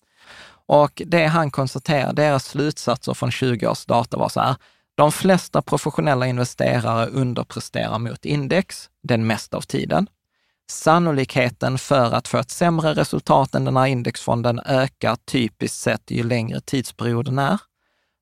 Och 0.66 1.02
det 1.06 1.26
han 1.26 1.52
konstaterar, 1.52 2.14
deras 2.14 2.46
slutsatser 2.46 3.14
från 3.14 3.32
20 3.32 3.68
års 3.68 3.86
data 3.86 4.18
var 4.18 4.30
så 4.30 4.40
här, 4.40 4.56
de 4.96 5.12
flesta 5.12 5.62
professionella 5.62 6.28
investerare 6.28 7.08
underpresterar 7.08 8.00
mot 8.00 8.26
index 8.26 8.90
den 9.04 9.28
mesta 9.28 9.58
av 9.58 9.62
tiden. 9.62 10.08
Sannolikheten 10.72 11.78
för 11.78 12.12
att 12.12 12.28
få 12.28 12.38
ett 12.38 12.52
sämre 12.52 12.94
resultat 12.94 13.56
än 13.56 13.66
den 13.66 13.78
här 13.78 13.86
indexfonden 13.86 14.60
ökar 14.66 15.16
typiskt 15.16 15.78
sett 15.78 16.12
ju 16.12 16.24
längre 16.24 16.62
tidsperioden 16.62 17.40
är. 17.40 17.60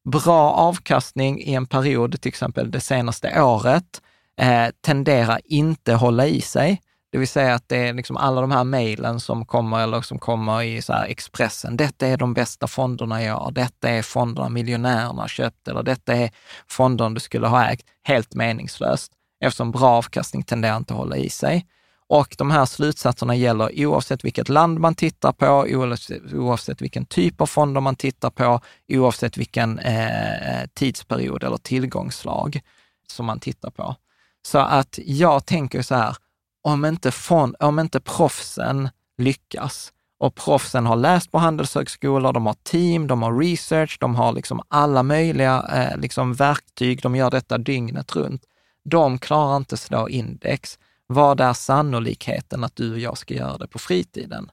Bra 0.10 0.52
avkastning 0.52 1.42
i 1.42 1.54
en 1.54 1.66
period, 1.66 2.22
till 2.22 2.30
exempel 2.30 2.72
det 2.72 2.82
senaste 2.82 3.42
året, 3.42 4.02
eh, 4.38 4.68
tenderar 4.82 5.42
inte 5.46 5.94
hålla 5.94 6.28
i 6.28 6.42
sig. 6.42 6.82
Det 7.12 7.18
vill 7.18 7.28
säga 7.28 7.54
att 7.54 7.70
det 7.70 7.88
är 7.88 7.94
liksom 7.94 8.18
alla 8.18 8.42
de 8.42 8.52
här 8.52 8.64
mejlen 8.64 9.20
som 9.20 9.46
kommer 9.46 9.80
eller 9.80 10.02
som 10.02 10.20
kommer 10.20 10.62
i 10.62 10.82
så 10.82 10.94
här 10.94 11.06
Expressen. 11.06 11.78
Detta 11.78 12.08
är 12.08 12.18
de 12.18 12.34
bästa 12.34 12.68
fonderna 12.68 13.24
jag 13.24 13.34
har. 13.34 13.52
Detta 13.52 13.90
är 13.90 14.02
fonderna 14.02 14.50
miljonärerna 14.50 15.22
har 15.22 15.28
köpt 15.28 15.68
eller 15.68 15.84
detta 15.84 16.14
är 16.14 16.32
fonderna 16.68 17.10
du 17.10 17.20
skulle 17.20 17.48
ha 17.48 17.72
ägt. 17.72 17.86
Helt 18.04 18.34
meningslöst 18.34 19.12
eftersom 19.44 19.72
bra 19.72 19.90
avkastning 19.90 20.44
tenderar 20.44 20.78
inte 20.78 20.94
att 20.94 21.00
hålla 21.00 21.18
i 21.18 21.30
sig. 21.30 21.66
Och 22.12 22.36
de 22.38 22.52
här 22.52 22.66
slutsatserna 22.66 23.36
gäller 23.36 23.86
oavsett 23.86 24.26
vilket 24.26 24.50
land 24.50 24.80
man 24.80 24.96
tittar 24.96 25.32
på, 25.32 25.46
oavsett, 25.46 26.34
oavsett 26.34 26.82
vilken 26.82 27.06
typ 27.06 27.42
av 27.42 27.46
fonder 27.46 27.82
man 27.82 27.96
tittar 27.96 28.30
på, 28.30 28.60
oavsett 28.88 29.38
vilken 29.38 29.80
eh, 29.80 30.68
tidsperiod 30.74 31.44
eller 31.44 31.58
tillgångslag 31.58 32.62
som 33.08 33.26
man 33.26 33.40
tittar 33.40 33.70
på. 33.70 33.96
Så 34.42 34.60
att 34.60 35.00
jag 35.06 35.46
tänker 35.46 35.82
så 35.82 35.96
här, 35.96 36.16
om 36.62 36.86
inte, 36.86 37.12
fond, 37.12 37.56
om 37.60 37.80
inte 37.80 38.00
proffsen 38.00 38.90
lyckas 39.18 39.94
och 40.20 40.36
proffsen 40.36 40.86
har 40.86 40.96
läst 40.96 41.32
på 41.32 41.38
handelshögskolor, 41.38 42.34
de 42.34 42.46
har 42.46 42.56
team, 42.64 43.08
de 43.08 43.22
har 43.22 43.40
research, 43.40 43.98
de 44.00 44.16
har 44.16 44.34
liksom 44.34 44.62
alla 44.68 45.04
möjliga 45.04 45.66
eh, 45.74 45.98
liksom 45.98 46.34
verktyg, 46.34 47.02
de 47.02 47.16
gör 47.16 47.32
detta 47.32 47.58
dygnet 47.58 48.16
runt. 48.16 48.44
De 48.84 49.20
klarar 49.20 49.58
inte 49.58 49.78
slå 49.78 50.10
index. 50.10 50.78
Vad 51.14 51.42
är 51.42 51.54
sannolikheten 51.54 52.64
att 52.64 52.76
du 52.76 52.92
och 52.92 53.00
jag 53.00 53.18
ska 53.18 53.34
göra 53.34 53.58
det 53.58 53.68
på 53.68 53.80
fritiden? 53.80 54.52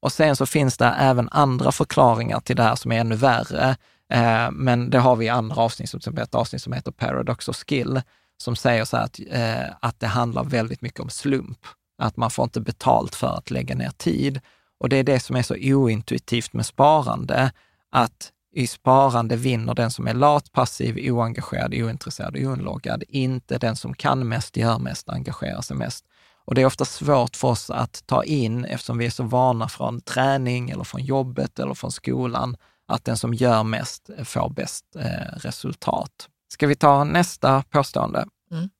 Och 0.00 0.12
sen 0.12 0.36
så 0.36 0.46
finns 0.46 0.76
det 0.76 0.86
även 0.86 1.28
andra 1.28 1.72
förklaringar 1.72 2.40
till 2.40 2.56
det 2.56 2.62
här 2.62 2.74
som 2.74 2.92
är 2.92 3.00
ännu 3.00 3.14
värre. 3.14 3.76
Eh, 4.12 4.50
men 4.50 4.90
det 4.90 4.98
har 4.98 5.16
vi 5.16 5.26
i 5.26 5.28
andra 5.28 5.56
avsnitt, 5.56 6.02
som 6.02 6.18
ett 6.18 6.34
avsnitt 6.34 6.62
som 6.62 6.72
heter 6.72 6.92
Paradox 6.92 7.48
of 7.48 7.56
Skill, 7.56 8.02
som 8.36 8.56
säger 8.56 8.84
så 8.84 8.96
här 8.96 9.04
att, 9.04 9.20
eh, 9.30 9.74
att 9.80 10.00
det 10.00 10.06
handlar 10.06 10.44
väldigt 10.44 10.82
mycket 10.82 11.00
om 11.00 11.10
slump. 11.10 11.58
Att 11.98 12.16
man 12.16 12.30
får 12.30 12.42
inte 12.42 12.60
betalt 12.60 13.14
för 13.14 13.36
att 13.36 13.50
lägga 13.50 13.74
ner 13.74 13.90
tid. 13.90 14.40
Och 14.80 14.88
det 14.88 14.96
är 14.96 15.04
det 15.04 15.20
som 15.20 15.36
är 15.36 15.42
så 15.42 15.54
ointuitivt 15.54 16.52
med 16.52 16.66
sparande, 16.66 17.52
att 17.90 18.32
i 18.52 18.66
sparande 18.66 19.36
vinner 19.36 19.74
den 19.74 19.90
som 19.90 20.06
är 20.06 20.14
lat, 20.14 20.52
passiv, 20.52 21.12
oengagerad, 21.12 21.74
ointresserad 21.74 22.36
och 22.36 22.42
oinloggad, 22.42 23.04
inte 23.08 23.58
den 23.58 23.76
som 23.76 23.94
kan 23.94 24.28
mest, 24.28 24.56
gör 24.56 24.78
mest, 24.78 25.08
engagerar 25.08 25.60
sig 25.60 25.76
mest. 25.76 26.04
Och 26.44 26.54
det 26.54 26.62
är 26.62 26.66
ofta 26.66 26.84
svårt 26.84 27.36
för 27.36 27.48
oss 27.48 27.70
att 27.70 28.06
ta 28.06 28.24
in 28.24 28.64
eftersom 28.64 28.98
vi 28.98 29.06
är 29.06 29.10
så 29.10 29.22
vana 29.22 29.68
från 29.68 30.00
träning 30.00 30.70
eller 30.70 30.84
från 30.84 31.04
jobbet 31.04 31.58
eller 31.58 31.74
från 31.74 31.92
skolan, 31.92 32.56
att 32.86 33.04
den 33.04 33.16
som 33.16 33.34
gör 33.34 33.62
mest 33.62 34.10
får 34.24 34.50
bäst 34.50 34.96
eh, 34.96 35.36
resultat. 35.36 36.28
Ska 36.48 36.66
vi 36.66 36.74
ta 36.74 37.04
nästa 37.04 37.62
påstående? 37.62 38.26
Mm. 38.50 38.70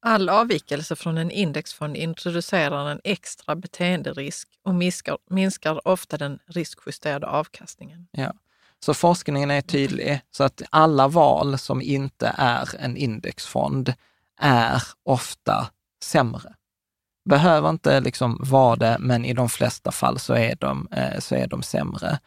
All 0.00 0.28
avvikelse 0.28 0.96
från 0.96 1.18
en 1.18 1.30
indexfond 1.30 1.96
introducerar 1.96 2.90
en 2.90 3.00
extra 3.04 3.56
beteenderisk 3.56 4.48
och 4.62 4.74
minskar, 4.74 5.18
minskar 5.30 5.88
ofta 5.88 6.16
den 6.16 6.38
riskjusterade 6.46 7.26
avkastningen. 7.26 8.08
Ja. 8.10 8.32
Så 8.86 8.94
forskningen 8.94 9.50
är 9.50 9.60
tydlig, 9.60 10.20
så 10.30 10.44
att 10.44 10.62
alla 10.70 11.08
val 11.08 11.58
som 11.58 11.82
inte 11.82 12.34
är 12.38 12.68
en 12.78 12.96
indexfond 12.96 13.94
är 14.40 14.82
ofta 15.02 15.70
sämre. 16.04 16.54
Behöver 17.28 17.70
inte 17.70 18.00
liksom 18.00 18.40
vara 18.40 18.76
det, 18.76 18.96
men 19.00 19.24
i 19.24 19.32
de 19.32 19.48
flesta 19.48 19.92
fall 19.92 20.18
så 20.18 20.34
är 20.34 20.56
de, 20.60 20.88
eh, 20.92 21.18
så 21.18 21.34
är 21.34 21.46
de 21.46 21.62
sämre. 21.62 22.18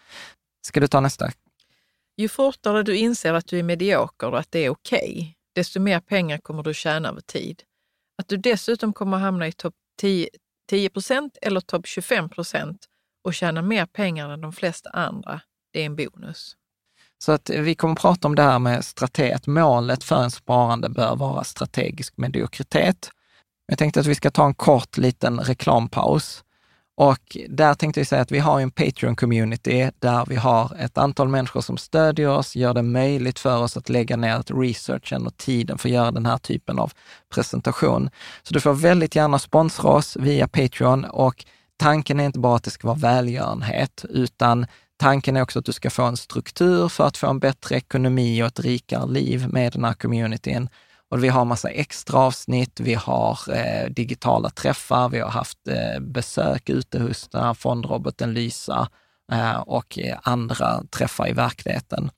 Ska 0.62 0.80
du 0.80 0.88
ta 0.88 1.00
nästa? 1.00 1.32
Ju 2.18 2.28
fortare 2.28 2.84
du 2.84 2.98
inser 2.98 3.34
att 3.34 3.48
du 3.48 3.60
är 3.60 3.64
medioker 3.64 4.28
och 4.28 4.40
att 4.40 4.52
det 4.52 4.60
är 4.60 4.70
okej, 4.70 5.12
okay, 5.12 5.34
desto 5.56 5.80
mer 5.80 6.00
pengar 6.00 6.38
kommer 6.38 6.64
du 6.64 6.74
tjäna 6.74 7.10
över 7.10 7.22
tid. 7.22 7.64
Att 8.18 8.28
du 8.28 8.38
dessutom 8.38 8.94
kommer 8.94 9.18
hamna 9.18 9.48
i 9.48 9.52
topp 9.52 9.76
10, 10.02 10.30
10 10.70 10.90
eller 11.42 11.62
topp 11.62 11.88
25 11.88 12.30
procent 12.30 12.86
och 13.24 13.34
tjäna 13.34 13.62
mer 13.62 13.86
pengar 13.86 14.30
än 14.30 14.42
de 14.42 14.54
flesta 14.54 14.90
andra, 14.90 15.42
det 15.72 15.82
är 15.82 15.86
en 15.86 15.96
bonus. 15.96 16.56
Så 17.24 17.32
att 17.32 17.50
vi 17.50 17.76
kommer 17.76 17.92
att 17.92 18.02
prata 18.02 18.28
om 18.28 18.36
det 18.36 18.44
här 18.44 18.60
med 18.60 18.86
strateg, 18.86 19.32
att 19.32 19.48
målet 19.48 20.04
för 20.04 20.24
en 20.24 20.32
sparande 20.32 20.90
bör 20.90 21.16
vara 21.16 21.44
strategisk 21.44 22.18
mediokritet. 22.18 23.10
Jag 23.68 23.78
tänkte 23.78 24.00
att 24.00 24.06
vi 24.06 24.16
ska 24.16 24.32
ta 24.32 24.46
en 24.46 24.54
kort 24.54 24.98
liten 24.98 25.40
reklampaus. 25.40 26.44
Och 26.98 27.38
där 27.50 27.74
tänkte 27.74 28.00
vi 28.00 28.06
säga 28.06 28.22
att 28.22 28.32
vi 28.32 28.40
har 28.40 28.60
en 28.60 28.72
Patreon-community 28.72 29.92
där 30.00 30.26
vi 30.26 30.36
har 30.36 30.76
ett 30.80 30.98
antal 30.98 31.28
människor 31.28 31.62
som 31.62 31.78
stödjer 31.78 32.30
oss, 32.30 32.56
gör 32.56 32.74
det 32.74 32.84
möjligt 32.84 33.40
för 33.40 33.58
oss 33.58 33.78
att 33.78 33.90
lägga 33.90 34.18
ner 34.18 34.44
researchen 34.62 35.28
och 35.28 35.38
tiden 35.38 35.78
för 35.78 35.90
att 35.90 35.94
göra 35.94 36.12
den 36.12 36.26
här 36.26 36.38
typen 36.38 36.80
av 36.80 36.92
presentation. 37.34 38.10
Så 38.44 38.54
du 38.54 38.60
får 38.60 38.74
väldigt 38.74 39.16
gärna 39.16 39.40
sponsra 39.40 39.90
oss 39.90 40.18
via 40.18 40.48
Patreon 40.48 41.06
och 41.06 41.46
tanken 41.78 42.20
är 42.20 42.26
inte 42.26 42.40
bara 42.40 42.56
att 42.56 42.64
det 42.64 42.72
ska 42.72 42.88
vara 42.88 42.98
välgörenhet, 42.98 44.06
utan 44.10 44.66
tanken 45.00 45.38
är 45.38 45.42
också 45.42 45.60
att 45.60 45.66
du 45.66 45.72
ska 45.72 45.90
få 45.90 46.04
en 46.04 46.18
struktur 46.18 46.90
för 46.90 47.08
att 47.08 47.18
få 47.18 47.28
en 47.28 47.40
bättre 47.40 47.76
ekonomi 47.76 48.44
och 48.44 48.48
ett 48.48 48.60
rikare 48.60 49.08
liv 49.08 49.48
med 49.48 49.74
den 49.74 49.84
här 49.84 49.94
communityn. 49.94 50.70
Och 51.10 51.24
vi 51.24 51.28
har 51.28 51.46
massa 51.46 51.70
extra 51.70 52.20
avsnitt, 52.20 52.80
vi 52.80 52.94
har 52.94 53.40
eh, 53.54 53.90
digitala 53.90 54.50
träffar, 54.50 55.10
vi 55.10 55.20
har 55.20 55.30
haft 55.30 55.68
eh, 55.68 56.00
besök 56.00 56.70
ute 56.70 57.00
hos 57.00 57.28
den 57.28 57.44
här 57.44 57.54
fondroboten 57.54 58.34
Lysa 58.34 58.90
eh, 59.32 59.60
och 59.60 60.00
eh, 60.00 60.18
andra 60.24 60.84
träffar 60.90 61.30
i 61.30 61.34
verkligheten. 61.34 62.12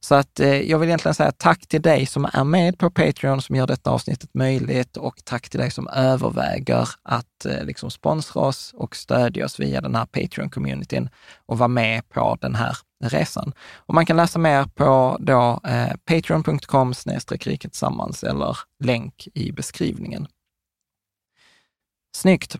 Så 0.00 0.14
att 0.14 0.40
eh, 0.40 0.60
jag 0.60 0.78
vill 0.78 0.88
egentligen 0.88 1.14
säga 1.14 1.32
tack 1.32 1.66
till 1.66 1.82
dig 1.82 2.06
som 2.06 2.24
är 2.32 2.44
med 2.44 2.78
på 2.78 2.90
Patreon 2.90 3.42
som 3.42 3.56
gör 3.56 3.66
detta 3.66 3.90
avsnittet 3.90 4.30
möjligt 4.34 4.96
och 4.96 5.24
tack 5.24 5.48
till 5.48 5.60
dig 5.60 5.70
som 5.70 5.88
överväger 5.88 6.88
att 7.02 7.46
eh, 7.46 7.64
liksom 7.64 7.90
sponsra 7.90 8.42
oss 8.42 8.72
och 8.74 8.96
stödja 8.96 9.44
oss 9.44 9.60
via 9.60 9.80
den 9.80 9.94
här 9.94 10.06
Patreon-communityn 10.06 11.08
och 11.46 11.58
vara 11.58 11.68
med 11.68 12.08
på 12.08 12.38
den 12.40 12.54
här 12.54 12.76
resan. 13.04 13.52
Och 13.74 13.94
man 13.94 14.06
kan 14.06 14.16
läsa 14.16 14.38
mer 14.38 14.64
på 14.64 15.16
då, 15.20 15.60
eh, 15.64 15.92
patreon.com 16.04 16.94
riket 17.28 17.72
tillsammans 17.72 18.24
eller 18.24 18.58
länk 18.84 19.28
i 19.34 19.52
beskrivningen. 19.52 20.26
Snyggt! 22.16 22.56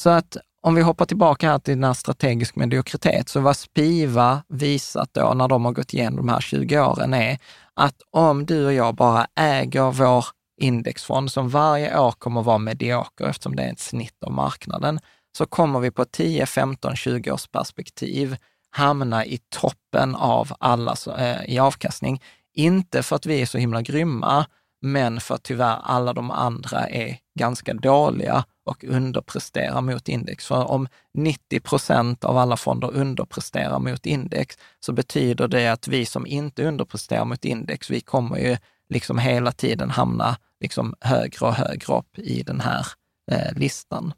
Så 0.00 0.10
att 0.10 0.36
om 0.64 0.74
vi 0.74 0.82
hoppar 0.82 1.04
tillbaka 1.04 1.50
här 1.50 1.58
till 1.58 1.74
den 1.74 1.84
här 1.84 1.92
strategisk 1.92 2.56
mediokritet, 2.56 3.28
så 3.28 3.40
vad 3.40 3.56
Spiva 3.56 4.42
visat 4.48 5.08
då 5.12 5.34
när 5.34 5.48
de 5.48 5.64
har 5.64 5.72
gått 5.72 5.94
igenom 5.94 6.16
de 6.16 6.28
här 6.28 6.40
20 6.40 6.78
åren 6.78 7.14
är 7.14 7.38
att 7.74 8.02
om 8.10 8.46
du 8.46 8.66
och 8.66 8.72
jag 8.72 8.94
bara 8.94 9.26
äger 9.36 9.90
vår 9.90 10.24
indexfond 10.60 11.32
som 11.32 11.48
varje 11.48 11.98
år 11.98 12.12
kommer 12.12 12.40
att 12.40 12.46
vara 12.46 12.58
medioker 12.58 13.24
eftersom 13.24 13.56
det 13.56 13.62
är 13.62 13.72
ett 13.72 13.80
snitt 13.80 14.24
av 14.24 14.32
marknaden, 14.32 15.00
så 15.38 15.46
kommer 15.46 15.80
vi 15.80 15.90
på 15.90 16.04
10, 16.04 16.46
15, 16.46 16.96
20 16.96 17.30
års 17.30 17.46
perspektiv 17.46 18.36
hamna 18.70 19.24
i 19.24 19.38
toppen 19.48 20.14
av 20.14 20.52
alla 20.58 20.96
eh, 21.18 21.44
i 21.54 21.58
avkastning. 21.58 22.22
Inte 22.54 23.02
för 23.02 23.16
att 23.16 23.26
vi 23.26 23.42
är 23.42 23.46
så 23.46 23.58
himla 23.58 23.82
grymma, 23.82 24.46
men 24.82 25.20
för 25.20 25.34
att 25.34 25.42
tyvärr 25.42 25.78
alla 25.82 26.12
de 26.12 26.30
andra 26.30 26.88
är 26.88 27.18
ganska 27.38 27.74
dåliga 27.74 28.44
och 28.64 28.84
underpresterar 28.84 29.80
mot 29.80 30.08
index. 30.08 30.46
För 30.46 30.64
om 30.64 30.88
90 31.14 31.60
procent 31.60 32.24
av 32.24 32.38
alla 32.38 32.56
fonder 32.56 32.94
underpresterar 32.94 33.78
mot 33.78 34.06
index, 34.06 34.58
så 34.80 34.92
betyder 34.92 35.48
det 35.48 35.68
att 35.68 35.88
vi 35.88 36.06
som 36.06 36.26
inte 36.26 36.64
underpresterar 36.64 37.24
mot 37.24 37.44
index, 37.44 37.90
vi 37.90 38.00
kommer 38.00 38.38
ju 38.38 38.56
liksom 38.88 39.18
hela 39.18 39.52
tiden 39.52 39.90
hamna 39.90 40.36
liksom 40.60 40.94
högre 41.00 41.46
och 41.46 41.54
högre 41.54 41.94
upp 41.94 42.18
i 42.18 42.42
den 42.42 42.60
här 42.60 42.86
eh, 43.30 43.52
listan. 43.56 44.12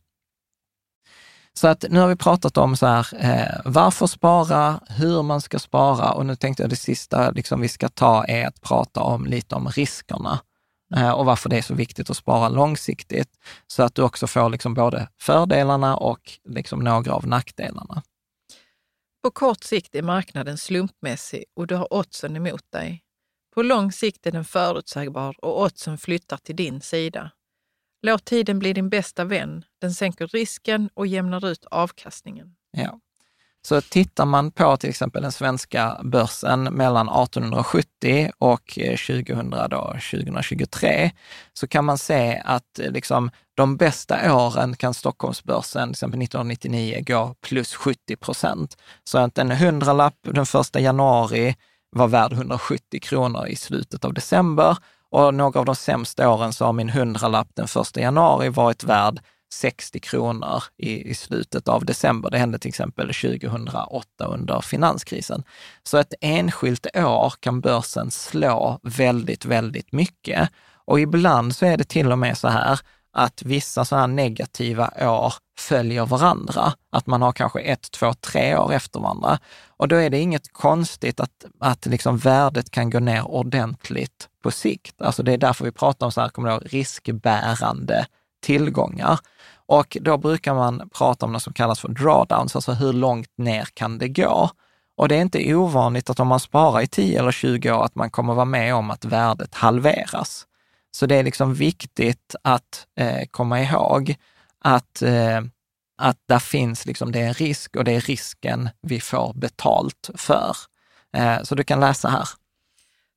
Så 1.52 1.68
att 1.68 1.84
nu 1.90 2.00
har 2.00 2.08
vi 2.08 2.16
pratat 2.16 2.56
om 2.56 2.76
så 2.76 2.86
här, 2.86 3.06
eh, 3.18 3.60
varför 3.64 4.06
spara, 4.06 4.80
hur 4.88 5.22
man 5.22 5.40
ska 5.40 5.58
spara 5.58 6.12
och 6.12 6.26
nu 6.26 6.36
tänkte 6.36 6.62
jag 6.62 6.70
det 6.70 6.76
sista 6.76 7.30
liksom 7.30 7.60
vi 7.60 7.68
ska 7.68 7.88
ta 7.88 8.24
är 8.24 8.46
att 8.46 8.60
prata 8.60 9.00
om 9.00 9.26
lite 9.26 9.54
om 9.54 9.68
riskerna 9.68 10.40
och 11.14 11.26
varför 11.26 11.48
det 11.48 11.58
är 11.58 11.62
så 11.62 11.74
viktigt 11.74 12.10
att 12.10 12.16
spara 12.16 12.48
långsiktigt 12.48 13.38
så 13.66 13.82
att 13.82 13.94
du 13.94 14.02
också 14.02 14.26
får 14.26 14.50
liksom 14.50 14.74
både 14.74 15.08
fördelarna 15.20 15.96
och 15.96 16.32
liksom 16.48 16.80
några 16.80 17.12
av 17.12 17.26
nackdelarna. 17.26 18.02
På 19.22 19.30
kort 19.30 19.64
sikt 19.64 19.94
är 19.94 20.02
marknaden 20.02 20.58
slumpmässig 20.58 21.44
och 21.56 21.66
du 21.66 21.74
har 21.74 21.94
oddsen 21.94 22.36
emot 22.36 22.72
dig. 22.72 23.02
På 23.54 23.62
lång 23.62 23.92
sikt 23.92 24.26
är 24.26 24.32
den 24.32 24.44
förutsägbar 24.44 25.44
och 25.44 25.62
oddsen 25.62 25.98
flyttar 25.98 26.36
till 26.36 26.56
din 26.56 26.80
sida. 26.80 27.30
Låt 28.02 28.24
tiden 28.24 28.58
bli 28.58 28.72
din 28.72 28.88
bästa 28.88 29.24
vän. 29.24 29.64
Den 29.80 29.94
sänker 29.94 30.26
risken 30.26 30.90
och 30.94 31.06
jämnar 31.06 31.46
ut 31.46 31.64
avkastningen. 31.64 32.56
Ja. 32.70 33.00
Så 33.66 33.80
tittar 33.80 34.24
man 34.24 34.50
på 34.50 34.76
till 34.76 34.90
exempel 34.90 35.22
den 35.22 35.32
svenska 35.32 36.00
börsen 36.04 36.62
mellan 36.62 37.08
1870 37.08 38.30
och 38.38 38.78
eh, 38.78 38.96
2000 38.96 39.50
då, 39.70 39.96
2023, 40.10 41.10
så 41.52 41.66
kan 41.66 41.84
man 41.84 41.98
se 41.98 42.42
att 42.44 42.78
eh, 42.78 42.90
liksom, 42.90 43.30
de 43.54 43.76
bästa 43.76 44.36
åren 44.36 44.76
kan 44.76 44.94
Stockholmsbörsen, 44.94 45.88
till 45.88 45.90
exempel 45.90 46.22
1999, 46.22 47.02
gå 47.06 47.34
plus 47.40 47.74
70 47.74 48.16
procent. 48.16 48.76
Så 49.04 49.18
att 49.18 49.38
en 49.38 49.50
hundralapp 49.50 50.16
den 50.22 50.46
första 50.46 50.80
januari 50.80 51.56
var 51.90 52.08
värd 52.08 52.32
170 52.32 53.00
kronor 53.00 53.46
i 53.46 53.56
slutet 53.56 54.04
av 54.04 54.14
december 54.14 54.76
och 55.10 55.34
några 55.34 55.60
av 55.60 55.66
de 55.66 55.76
sämsta 55.76 56.30
åren 56.30 56.52
så 56.52 56.64
har 56.64 56.72
min 56.72 56.88
hundralapp 56.88 57.48
den 57.54 57.68
första 57.68 58.00
januari 58.00 58.48
varit 58.48 58.84
värd 58.84 59.20
60 59.52 60.00
kronor 60.00 60.62
i, 60.76 61.10
i 61.10 61.14
slutet 61.14 61.68
av 61.68 61.84
december. 61.84 62.30
Det 62.30 62.38
hände 62.38 62.58
till 62.58 62.68
exempel 62.68 63.06
2008 63.06 64.24
under 64.24 64.60
finanskrisen. 64.60 65.42
Så 65.82 65.98
ett 65.98 66.14
enskilt 66.20 66.86
år 66.96 67.34
kan 67.40 67.60
börsen 67.60 68.10
slå 68.10 68.80
väldigt, 68.82 69.44
väldigt 69.44 69.92
mycket. 69.92 70.48
Och 70.84 71.00
ibland 71.00 71.56
så 71.56 71.66
är 71.66 71.76
det 71.76 71.84
till 71.84 72.12
och 72.12 72.18
med 72.18 72.38
så 72.38 72.48
här 72.48 72.80
att 73.12 73.42
vissa 73.42 73.84
så 73.84 73.96
här 73.96 74.06
negativa 74.06 74.90
år 75.00 75.34
följer 75.58 76.06
varandra. 76.06 76.72
Att 76.90 77.06
man 77.06 77.22
har 77.22 77.32
kanske 77.32 77.60
ett, 77.60 77.90
två, 77.90 78.14
tre 78.14 78.56
år 78.56 78.72
efter 78.72 79.00
varandra. 79.00 79.38
Och 79.66 79.88
då 79.88 79.96
är 79.96 80.10
det 80.10 80.18
inget 80.18 80.52
konstigt 80.52 81.20
att, 81.20 81.44
att 81.60 81.86
liksom 81.86 82.18
värdet 82.18 82.70
kan 82.70 82.90
gå 82.90 82.98
ner 82.98 83.28
ordentligt 83.28 84.28
på 84.42 84.50
sikt. 84.50 85.02
Alltså 85.02 85.22
det 85.22 85.32
är 85.32 85.38
därför 85.38 85.64
vi 85.64 85.72
pratar 85.72 86.06
om 86.06 86.12
så 86.12 86.20
här, 86.20 86.28
kommer 86.28 86.50
då, 86.50 86.58
riskbärande 86.58 88.06
tillgångar. 88.42 89.18
Och 89.66 89.96
då 90.00 90.16
brukar 90.16 90.54
man 90.54 90.88
prata 90.94 91.26
om 91.26 91.32
något 91.32 91.42
som 91.42 91.52
kallas 91.52 91.80
för 91.80 91.88
drawdowns, 91.88 92.56
alltså 92.56 92.72
hur 92.72 92.92
långt 92.92 93.38
ner 93.38 93.68
kan 93.74 93.98
det 93.98 94.08
gå? 94.08 94.50
Och 94.96 95.08
det 95.08 95.16
är 95.16 95.20
inte 95.20 95.54
ovanligt 95.54 96.10
att 96.10 96.20
om 96.20 96.28
man 96.28 96.40
sparar 96.40 96.80
i 96.80 96.86
10 96.86 97.18
eller 97.18 97.32
20 97.32 97.70
år, 97.70 97.84
att 97.84 97.94
man 97.94 98.10
kommer 98.10 98.34
vara 98.34 98.44
med 98.44 98.74
om 98.74 98.90
att 98.90 99.04
värdet 99.04 99.54
halveras. 99.54 100.46
Så 100.90 101.06
det 101.06 101.16
är 101.16 101.24
liksom 101.24 101.54
viktigt 101.54 102.34
att 102.42 102.86
eh, 102.98 103.26
komma 103.30 103.62
ihåg 103.62 104.16
att, 104.58 105.02
eh, 105.02 105.40
att 105.98 106.18
där 106.26 106.38
finns 106.38 106.86
liksom, 106.86 107.12
det 107.12 107.20
är 107.20 107.26
en 107.26 107.34
risk 107.34 107.76
och 107.76 107.84
det 107.84 107.92
är 107.92 108.00
risken 108.00 108.68
vi 108.82 109.00
får 109.00 109.32
betalt 109.34 110.10
för. 110.14 110.56
Eh, 111.16 111.42
så 111.42 111.54
du 111.54 111.64
kan 111.64 111.80
läsa 111.80 112.08
här. 112.08 112.28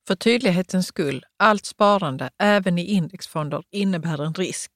För 0.07 0.15
tydlighetens 0.15 0.87
skull, 0.87 1.25
allt 1.37 1.65
sparande, 1.65 2.29
även 2.37 2.77
i 2.77 2.85
indexfonder, 2.85 3.63
innebär 3.71 4.23
en 4.23 4.33
risk. 4.33 4.71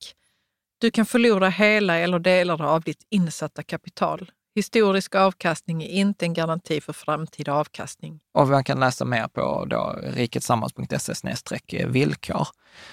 Du 0.83 0.91
kan 0.91 1.05
förlora 1.05 1.49
hela 1.49 1.97
eller 1.97 2.19
delar 2.19 2.61
av 2.61 2.81
ditt 2.81 3.07
insatta 3.09 3.63
kapital. 3.63 4.31
Historisk 4.55 5.15
avkastning 5.15 5.83
är 5.83 5.87
inte 5.87 6.25
en 6.25 6.33
garanti 6.33 6.81
för 6.81 6.93
framtida 6.93 7.53
avkastning. 7.53 8.19
Och 8.33 8.47
man 8.47 8.63
kan 8.63 8.79
läsa 8.79 9.05
mer 9.05 9.27
på 9.27 9.65
riketsammans.se 10.03 11.85
villkor. 11.85 12.47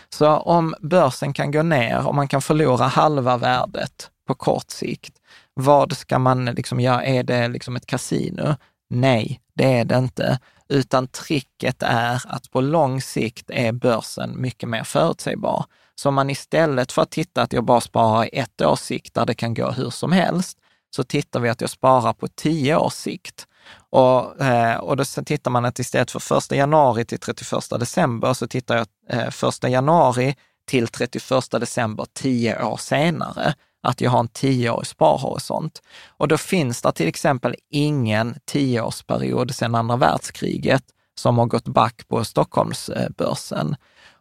Så 0.09 0.37
om 0.37 0.75
börsen 0.81 1.33
kan 1.33 1.51
gå 1.51 1.63
ner 1.63 2.07
och 2.07 2.15
man 2.15 2.29
kan 2.29 2.43
förlora 2.43 2.85
halva 2.85 3.37
värdet 3.37 4.11
på 4.27 4.35
kort 4.35 4.71
sikt, 4.71 5.15
vad 5.55 5.97
ska 5.97 6.19
man 6.19 6.45
liksom 6.45 6.81
göra? 6.81 7.05
Är 7.05 7.23
det 7.23 7.49
liksom 7.49 7.77
ett 7.77 7.87
kasino? 7.87 8.57
Nej, 8.91 9.41
det 9.55 9.79
är 9.79 9.85
det 9.85 9.99
inte, 9.99 10.39
utan 10.69 11.09
tricket 11.09 11.83
är 11.83 12.23
att 12.27 12.51
på 12.51 12.61
lång 12.61 13.03
sikt 13.03 13.51
är 13.51 13.73
börsen 13.73 14.41
mycket 14.41 14.69
mer 14.69 14.85
förutsägbar. 14.85 15.65
Så 16.01 16.09
om 16.09 16.15
man 16.15 16.31
istället 16.31 16.93
för 16.93 17.03
att 17.03 17.11
titta 17.11 17.43
att 17.43 17.53
jag 17.53 17.65
bara 17.65 17.81
sparar 17.81 18.25
i 18.35 18.39
ett 18.39 18.61
års 18.61 18.79
sikt 18.79 19.15
där 19.15 19.27
det 19.27 19.35
kan 19.35 19.55
gå 19.55 19.71
hur 19.71 19.91
som 19.91 20.13
helst, 20.13 20.59
så 20.97 21.05
tittar 21.05 21.41
vi 21.41 21.49
att 21.49 21.61
jag 21.61 21.71
sparar 21.71 22.13
på 22.13 22.29
tio 22.29 22.77
års 22.77 22.93
sikt. 22.93 23.47
Och, 23.91 24.41
eh, 24.41 24.77
och 24.77 24.97
då 24.97 25.05
tittar 25.05 25.51
man 25.51 25.65
att 25.65 25.79
istället 25.79 26.11
för 26.11 26.39
1 26.39 26.53
januari 26.53 27.05
till 27.05 27.19
31 27.19 27.79
december 27.81 28.35
så 28.35 28.47
tittar 28.47 28.77
jag 28.77 28.87
eh, 29.11 29.49
1 29.49 29.71
januari 29.71 30.37
till 30.67 30.89
31 30.89 31.61
december 31.61 32.07
tio 32.13 32.65
år 32.65 32.77
senare 32.77 33.55
att 33.83 34.01
jag 34.01 34.11
har 34.11 34.21
en 34.21 34.29
tioårig 34.29 34.87
sparhorisont. 34.87 35.83
Och 36.09 36.29
då 36.29 36.39
finns 36.39 36.83
det 36.83 36.93
till 36.93 37.09
exempel 37.09 37.55
ingen 37.71 38.39
tioårsperiod 38.45 39.55
sedan 39.55 39.75
andra 39.75 39.97
världskriget 39.97 40.85
som 41.15 41.39
har 41.39 41.47
gått 41.47 41.69
back 41.69 42.09
på 42.09 42.25
Stockholmsbörsen. 42.25 43.77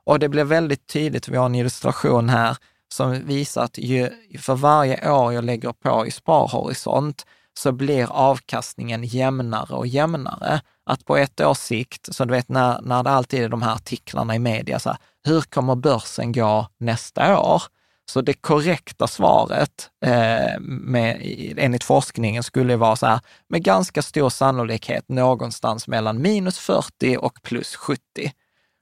Och 0.09 0.19
det 0.19 0.29
blir 0.29 0.43
väldigt 0.43 0.87
tydligt, 0.87 1.27
vi 1.27 1.37
har 1.37 1.45
en 1.45 1.55
illustration 1.55 2.29
här 2.29 2.57
som 2.93 3.25
visar 3.25 3.63
att 3.63 3.77
ju, 3.77 4.09
för 4.39 4.55
varje 4.55 5.11
år 5.11 5.33
jag 5.33 5.43
lägger 5.43 5.71
på 5.71 6.07
i 6.07 6.11
sparhorisont 6.11 7.25
så 7.59 7.71
blir 7.71 8.11
avkastningen 8.11 9.03
jämnare 9.03 9.75
och 9.75 9.87
jämnare. 9.87 10.61
Att 10.85 11.05
på 11.05 11.17
ett 11.17 11.41
års 11.41 11.57
sikt, 11.57 12.15
så 12.15 12.25
du 12.25 12.31
vet 12.31 12.49
när, 12.49 12.81
när 12.81 13.03
det 13.03 13.09
alltid 13.09 13.43
är 13.43 13.49
de 13.49 13.61
här 13.61 13.75
artiklarna 13.75 14.35
i 14.35 14.39
media, 14.39 14.79
så 14.79 14.89
här, 14.89 14.97
hur 15.23 15.41
kommer 15.41 15.75
börsen 15.75 16.31
gå 16.31 16.67
nästa 16.77 17.39
år? 17.39 17.63
Så 18.11 18.21
det 18.21 18.33
korrekta 18.33 19.07
svaret 19.07 19.89
eh, 20.05 20.59
med, 20.59 21.21
enligt 21.57 21.83
forskningen 21.83 22.43
skulle 22.43 22.75
vara 22.75 22.95
så 22.95 23.05
här, 23.05 23.19
med 23.49 23.63
ganska 23.63 24.01
stor 24.01 24.29
sannolikhet 24.29 25.09
någonstans 25.09 25.87
mellan 25.87 26.21
minus 26.21 26.59
40 26.59 27.17
och 27.17 27.39
plus 27.43 27.75
70. 27.75 28.01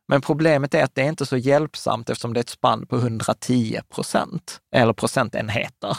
Men 0.08 0.22
problemet 0.22 0.74
är 0.74 0.84
att 0.84 0.96
det 0.96 1.02
är 1.02 1.10
inte 1.10 1.26
så 1.26 1.38
hjälpsamt 1.38 2.10
eftersom 2.10 2.34
det 2.34 2.40
är 2.40 2.42
ett 2.42 2.50
spann 2.50 2.88
på 2.88 2.96
110 2.96 3.82
procent, 3.96 4.60
eller 4.76 4.94
procentenheter. 4.94 5.98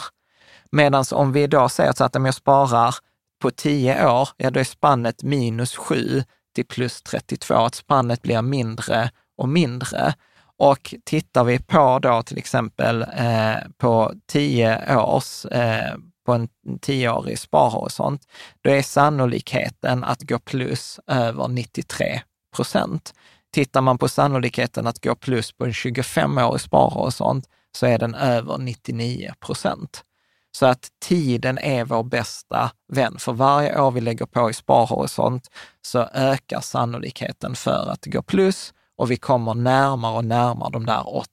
Medan 0.71 1.05
om 1.11 1.31
vi 1.31 1.47
då 1.47 1.69
säger 1.69 1.93
så 1.93 2.03
att 2.03 2.15
om 2.15 2.25
jag 2.25 2.35
sparar 2.35 2.95
på 3.41 3.51
10 3.51 4.07
år, 4.07 4.29
ja 4.37 4.51
då 4.51 4.59
är 4.59 4.63
spannet 4.63 5.23
minus 5.23 5.75
7 5.75 6.23
till 6.55 6.65
plus 6.65 7.01
32, 7.01 7.55
att 7.55 7.75
spannet 7.75 8.21
blir 8.21 8.41
mindre 8.41 9.11
och 9.37 9.49
mindre. 9.49 10.13
Och 10.57 10.95
tittar 11.05 11.43
vi 11.43 11.59
på 11.59 11.99
då 11.99 12.23
till 12.23 12.37
exempel 12.37 13.01
eh, 13.01 13.55
på 13.77 14.13
10 14.27 14.97
års, 14.97 15.45
eh, 15.45 15.95
på 16.25 16.33
en 16.33 16.49
tioårig 16.81 17.39
sparhorisont, 17.39 18.21
då 18.61 18.69
är 18.69 18.81
sannolikheten 18.81 20.03
att 20.03 20.21
gå 20.21 20.39
plus 20.39 20.99
över 21.07 21.47
93 21.47 22.21
procent. 22.55 23.13
Tittar 23.51 23.81
man 23.81 23.97
på 23.97 24.07
sannolikheten 24.07 24.87
att 24.87 25.03
gå 25.03 25.15
plus 25.15 25.51
på 25.51 25.65
en 25.65 25.71
25-årig 25.71 26.61
sparhorisont 26.61 27.45
så 27.71 27.85
är 27.85 27.97
den 27.97 28.15
över 28.15 28.57
99 28.57 29.33
procent. 29.39 30.03
Så 30.51 30.65
att 30.65 30.87
tiden 31.01 31.57
är 31.57 31.85
vår 31.85 32.03
bästa 32.03 32.71
vän. 32.87 33.15
För 33.19 33.33
varje 33.33 33.81
år 33.81 33.91
vi 33.91 34.01
lägger 34.01 34.25
på 34.25 34.49
i 34.49 34.53
sparhorisont 34.53 35.47
så 35.81 35.99
ökar 36.13 36.61
sannolikheten 36.61 37.55
för 37.55 37.89
att 37.91 38.01
det 38.01 38.09
går 38.09 38.21
plus 38.21 38.73
och 38.97 39.11
vi 39.11 39.17
kommer 39.17 39.53
närmare 39.53 40.15
och 40.15 40.25
närmare 40.25 40.69
de 40.71 40.85
där 40.85 41.15
8 41.15 41.29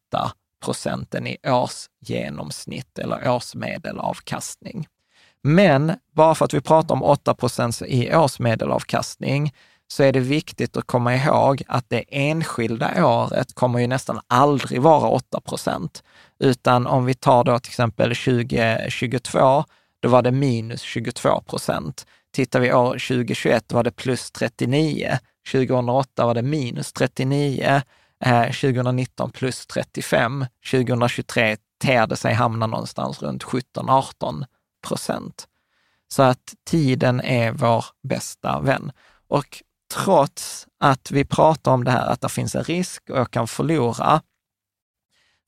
procenten 0.64 1.26
i 1.26 1.36
årsgenomsnitt 1.44 2.98
eller 2.98 3.30
årsmedelavkastning. 3.30 4.88
Men 5.42 5.92
bara 6.12 6.34
för 6.34 6.44
att 6.44 6.54
vi 6.54 6.60
pratar 6.60 6.94
om 6.94 7.02
8 7.02 7.34
procent 7.34 7.82
i 7.82 8.14
årsmedelavkastning 8.14 9.54
så 9.88 10.02
är 10.02 10.12
det 10.12 10.20
viktigt 10.20 10.76
att 10.76 10.86
komma 10.86 11.16
ihåg 11.16 11.62
att 11.68 11.84
det 11.88 12.04
enskilda 12.08 13.06
året 13.06 13.54
kommer 13.54 13.78
ju 13.78 13.86
nästan 13.86 14.20
aldrig 14.26 14.82
vara 14.82 15.08
8 15.08 15.40
procent. 15.40 16.02
Utan 16.38 16.86
om 16.86 17.04
vi 17.04 17.14
tar 17.14 17.44
då 17.44 17.58
till 17.58 17.70
exempel 17.70 18.08
2022, 18.08 19.64
då 20.00 20.08
var 20.08 20.22
det 20.22 20.32
minus 20.32 20.80
22 20.80 21.40
procent. 21.40 22.06
Tittar 22.32 22.60
vi 22.60 22.72
år 22.72 22.92
2021 22.92 23.72
var 23.72 23.84
det 23.84 23.90
plus 23.90 24.30
39. 24.30 25.18
2008 25.52 26.26
var 26.26 26.34
det 26.34 26.42
minus 26.42 26.92
39. 26.92 27.82
2019 28.24 29.28
eh, 29.28 29.32
plus 29.32 29.66
35. 29.66 30.46
2023 30.70 31.56
ter 31.78 32.06
det 32.06 32.16
sig 32.16 32.34
hamna 32.34 32.66
någonstans 32.66 33.22
runt 33.22 33.44
17-18 33.44 34.44
procent. 34.88 35.48
Så 36.08 36.22
att 36.22 36.54
tiden 36.64 37.20
är 37.20 37.52
vår 37.52 37.84
bästa 38.02 38.60
vän. 38.60 38.92
Och 39.28 39.62
trots 39.94 40.66
att 40.80 41.10
vi 41.10 41.24
pratar 41.24 41.72
om 41.72 41.84
det 41.84 41.90
här, 41.90 42.06
att 42.06 42.20
det 42.20 42.28
finns 42.28 42.54
en 42.54 42.64
risk 42.64 43.10
och 43.10 43.18
jag 43.18 43.30
kan 43.30 43.48
förlora, 43.48 44.22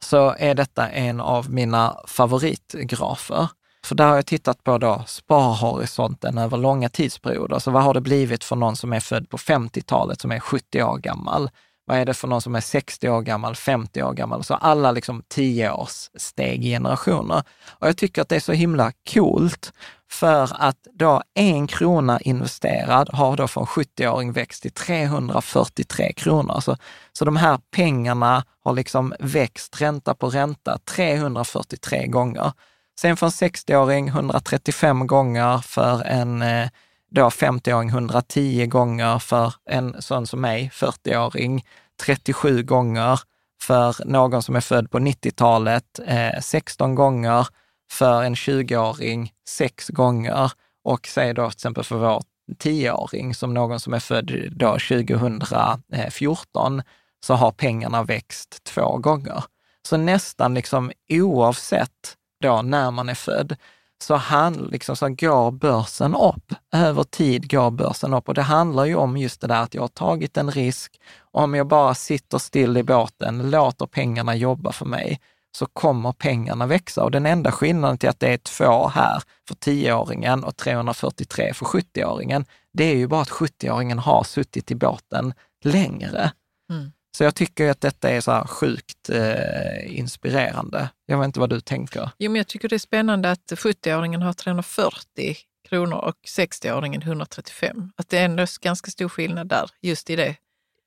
så 0.04 0.34
är 0.38 0.54
detta 0.54 0.88
en 0.88 1.20
av 1.20 1.50
mina 1.50 1.96
favoritgrafer. 2.06 3.48
För 3.84 3.94
där 3.94 4.06
har 4.08 4.14
jag 4.14 4.26
tittat 4.26 4.64
på 4.64 4.78
då 4.78 5.04
sparhorisonten 5.06 6.38
över 6.38 6.56
långa 6.56 6.88
tidsperioder. 6.88 7.58
Så 7.58 7.70
vad 7.70 7.82
har 7.82 7.94
det 7.94 8.00
blivit 8.00 8.44
för 8.44 8.56
någon 8.56 8.76
som 8.76 8.92
är 8.92 9.00
född 9.00 9.30
på 9.30 9.36
50-talet, 9.36 10.20
som 10.20 10.32
är 10.32 10.40
70 10.40 10.82
år 10.82 10.98
gammal? 10.98 11.50
Vad 11.88 11.98
är 11.98 12.04
det 12.04 12.14
för 12.14 12.28
någon 12.28 12.42
som 12.42 12.54
är 12.54 12.60
60 12.60 13.08
år 13.08 13.22
gammal, 13.22 13.56
50 13.56 14.02
år 14.02 14.12
gammal? 14.12 14.44
Så 14.44 14.54
alla 14.54 14.92
liksom 14.92 15.22
10 15.28 15.70
års 15.70 16.10
steg 16.14 16.64
i 16.64 16.70
generationer. 16.70 17.42
Och 17.68 17.88
jag 17.88 17.96
tycker 17.96 18.22
att 18.22 18.28
det 18.28 18.36
är 18.36 18.40
så 18.40 18.52
himla 18.52 18.92
coolt 19.12 19.72
för 20.10 20.62
att 20.62 20.76
då 20.92 21.22
en 21.34 21.66
krona 21.66 22.20
investerad 22.20 23.10
har 23.12 23.36
då 23.36 23.48
för 23.48 23.60
en 23.60 23.66
70-åring 23.66 24.32
växt 24.32 24.62
till 24.62 24.72
343 24.72 26.12
kronor. 26.12 26.60
Så, 26.60 26.76
så 27.12 27.24
de 27.24 27.36
här 27.36 27.58
pengarna 27.70 28.44
har 28.64 28.72
liksom 28.72 29.14
växt 29.18 29.80
ränta 29.80 30.14
på 30.14 30.30
ränta 30.30 30.78
343 30.78 32.06
gånger. 32.06 32.52
Sen 33.00 33.16
för 33.16 33.26
en 33.26 33.30
60-åring 33.30 34.08
135 34.08 35.06
gånger, 35.06 35.58
för 35.58 36.02
en 36.04 36.42
eh, 36.42 36.68
då 37.10 37.28
50-åring 37.28 37.88
110 37.88 38.66
gånger, 38.66 39.18
för 39.18 39.54
en 39.70 40.02
sån 40.02 40.26
som 40.26 40.40
mig, 40.40 40.70
40-åring, 40.74 41.66
37 42.02 42.62
gånger, 42.62 43.20
för 43.62 44.04
någon 44.04 44.42
som 44.42 44.56
är 44.56 44.60
född 44.60 44.90
på 44.90 44.98
90-talet, 44.98 46.00
16 46.40 46.90
eh, 46.90 46.94
gånger, 46.94 47.46
för 47.90 48.22
en 48.22 48.34
20-åring, 48.34 49.32
6 49.48 49.88
gånger 49.88 50.52
och 50.84 51.06
säg 51.06 51.34
då 51.34 51.50
till 51.50 51.56
exempel 51.56 51.84
för 51.84 51.96
vår 51.96 52.22
10-åring, 52.58 53.34
som 53.34 53.54
någon 53.54 53.80
som 53.80 53.94
är 53.94 54.00
född 54.00 54.32
då 54.50 54.72
2014, 54.72 56.82
så 57.24 57.34
har 57.34 57.52
pengarna 57.52 58.02
växt 58.02 58.64
två 58.64 58.96
gånger. 58.96 59.44
Så 59.88 59.96
nästan 59.96 60.54
liksom 60.54 60.92
oavsett 61.08 62.16
då 62.40 62.62
när 62.62 62.90
man 62.90 63.08
är 63.08 63.14
född, 63.14 63.56
så, 64.02 64.14
han, 64.14 64.54
liksom, 64.54 64.96
så 64.96 65.08
går 65.08 65.50
börsen 65.50 66.14
upp. 66.14 66.54
Över 66.74 67.04
tid 67.04 67.50
går 67.50 67.70
börsen 67.70 68.14
upp 68.14 68.28
och 68.28 68.34
det 68.34 68.42
handlar 68.42 68.84
ju 68.84 68.94
om 68.94 69.16
just 69.16 69.40
det 69.40 69.46
där 69.46 69.62
att 69.62 69.74
jag 69.74 69.82
har 69.82 69.88
tagit 69.88 70.36
en 70.36 70.50
risk. 70.50 71.00
Om 71.20 71.54
jag 71.54 71.66
bara 71.66 71.94
sitter 71.94 72.38
still 72.38 72.76
i 72.76 72.82
båten, 72.82 73.50
låter 73.50 73.86
pengarna 73.86 74.34
jobba 74.36 74.72
för 74.72 74.86
mig, 74.86 75.20
så 75.52 75.66
kommer 75.66 76.12
pengarna 76.12 76.66
växa. 76.66 77.04
Och 77.04 77.10
den 77.10 77.26
enda 77.26 77.52
skillnaden 77.52 77.98
till 77.98 78.08
att 78.08 78.20
det 78.20 78.32
är 78.32 78.38
två 78.38 78.88
här 78.88 79.22
för 79.48 79.54
10-åringen 79.54 80.44
och 80.44 80.56
343 80.56 81.54
för 81.54 81.66
70-åringen, 81.66 82.44
det 82.72 82.84
är 82.84 82.96
ju 82.96 83.06
bara 83.06 83.22
att 83.22 83.30
70-åringen 83.30 83.98
har 83.98 84.24
suttit 84.24 84.70
i 84.70 84.74
båten 84.74 85.34
längre. 85.64 86.32
Mm. 86.70 86.92
Så 87.16 87.24
jag 87.24 87.34
tycker 87.34 87.70
att 87.70 87.80
detta 87.80 88.10
är 88.10 88.20
så 88.20 88.32
här 88.32 88.44
sjukt 88.44 89.10
eh, 89.10 89.98
inspirerande. 89.98 90.88
Jag 91.06 91.18
vet 91.18 91.24
inte 91.24 91.40
vad 91.40 91.50
du 91.50 91.60
tänker? 91.60 92.10
Jo, 92.18 92.30
men 92.30 92.36
jag 92.36 92.46
tycker 92.46 92.68
det 92.68 92.76
är 92.76 92.78
spännande 92.78 93.30
att 93.30 93.52
70-åringen 93.52 94.22
har 94.22 94.32
340 94.32 95.36
kronor 95.68 95.96
och 95.96 96.14
60-åringen 96.38 97.02
135. 97.02 97.92
Att 97.96 98.08
det 98.08 98.18
är 98.18 98.24
ändå 98.24 98.46
ganska 98.60 98.90
stor 98.90 99.08
skillnad 99.08 99.48
där, 99.48 99.70
just 99.82 100.10
i 100.10 100.16
det 100.16 100.36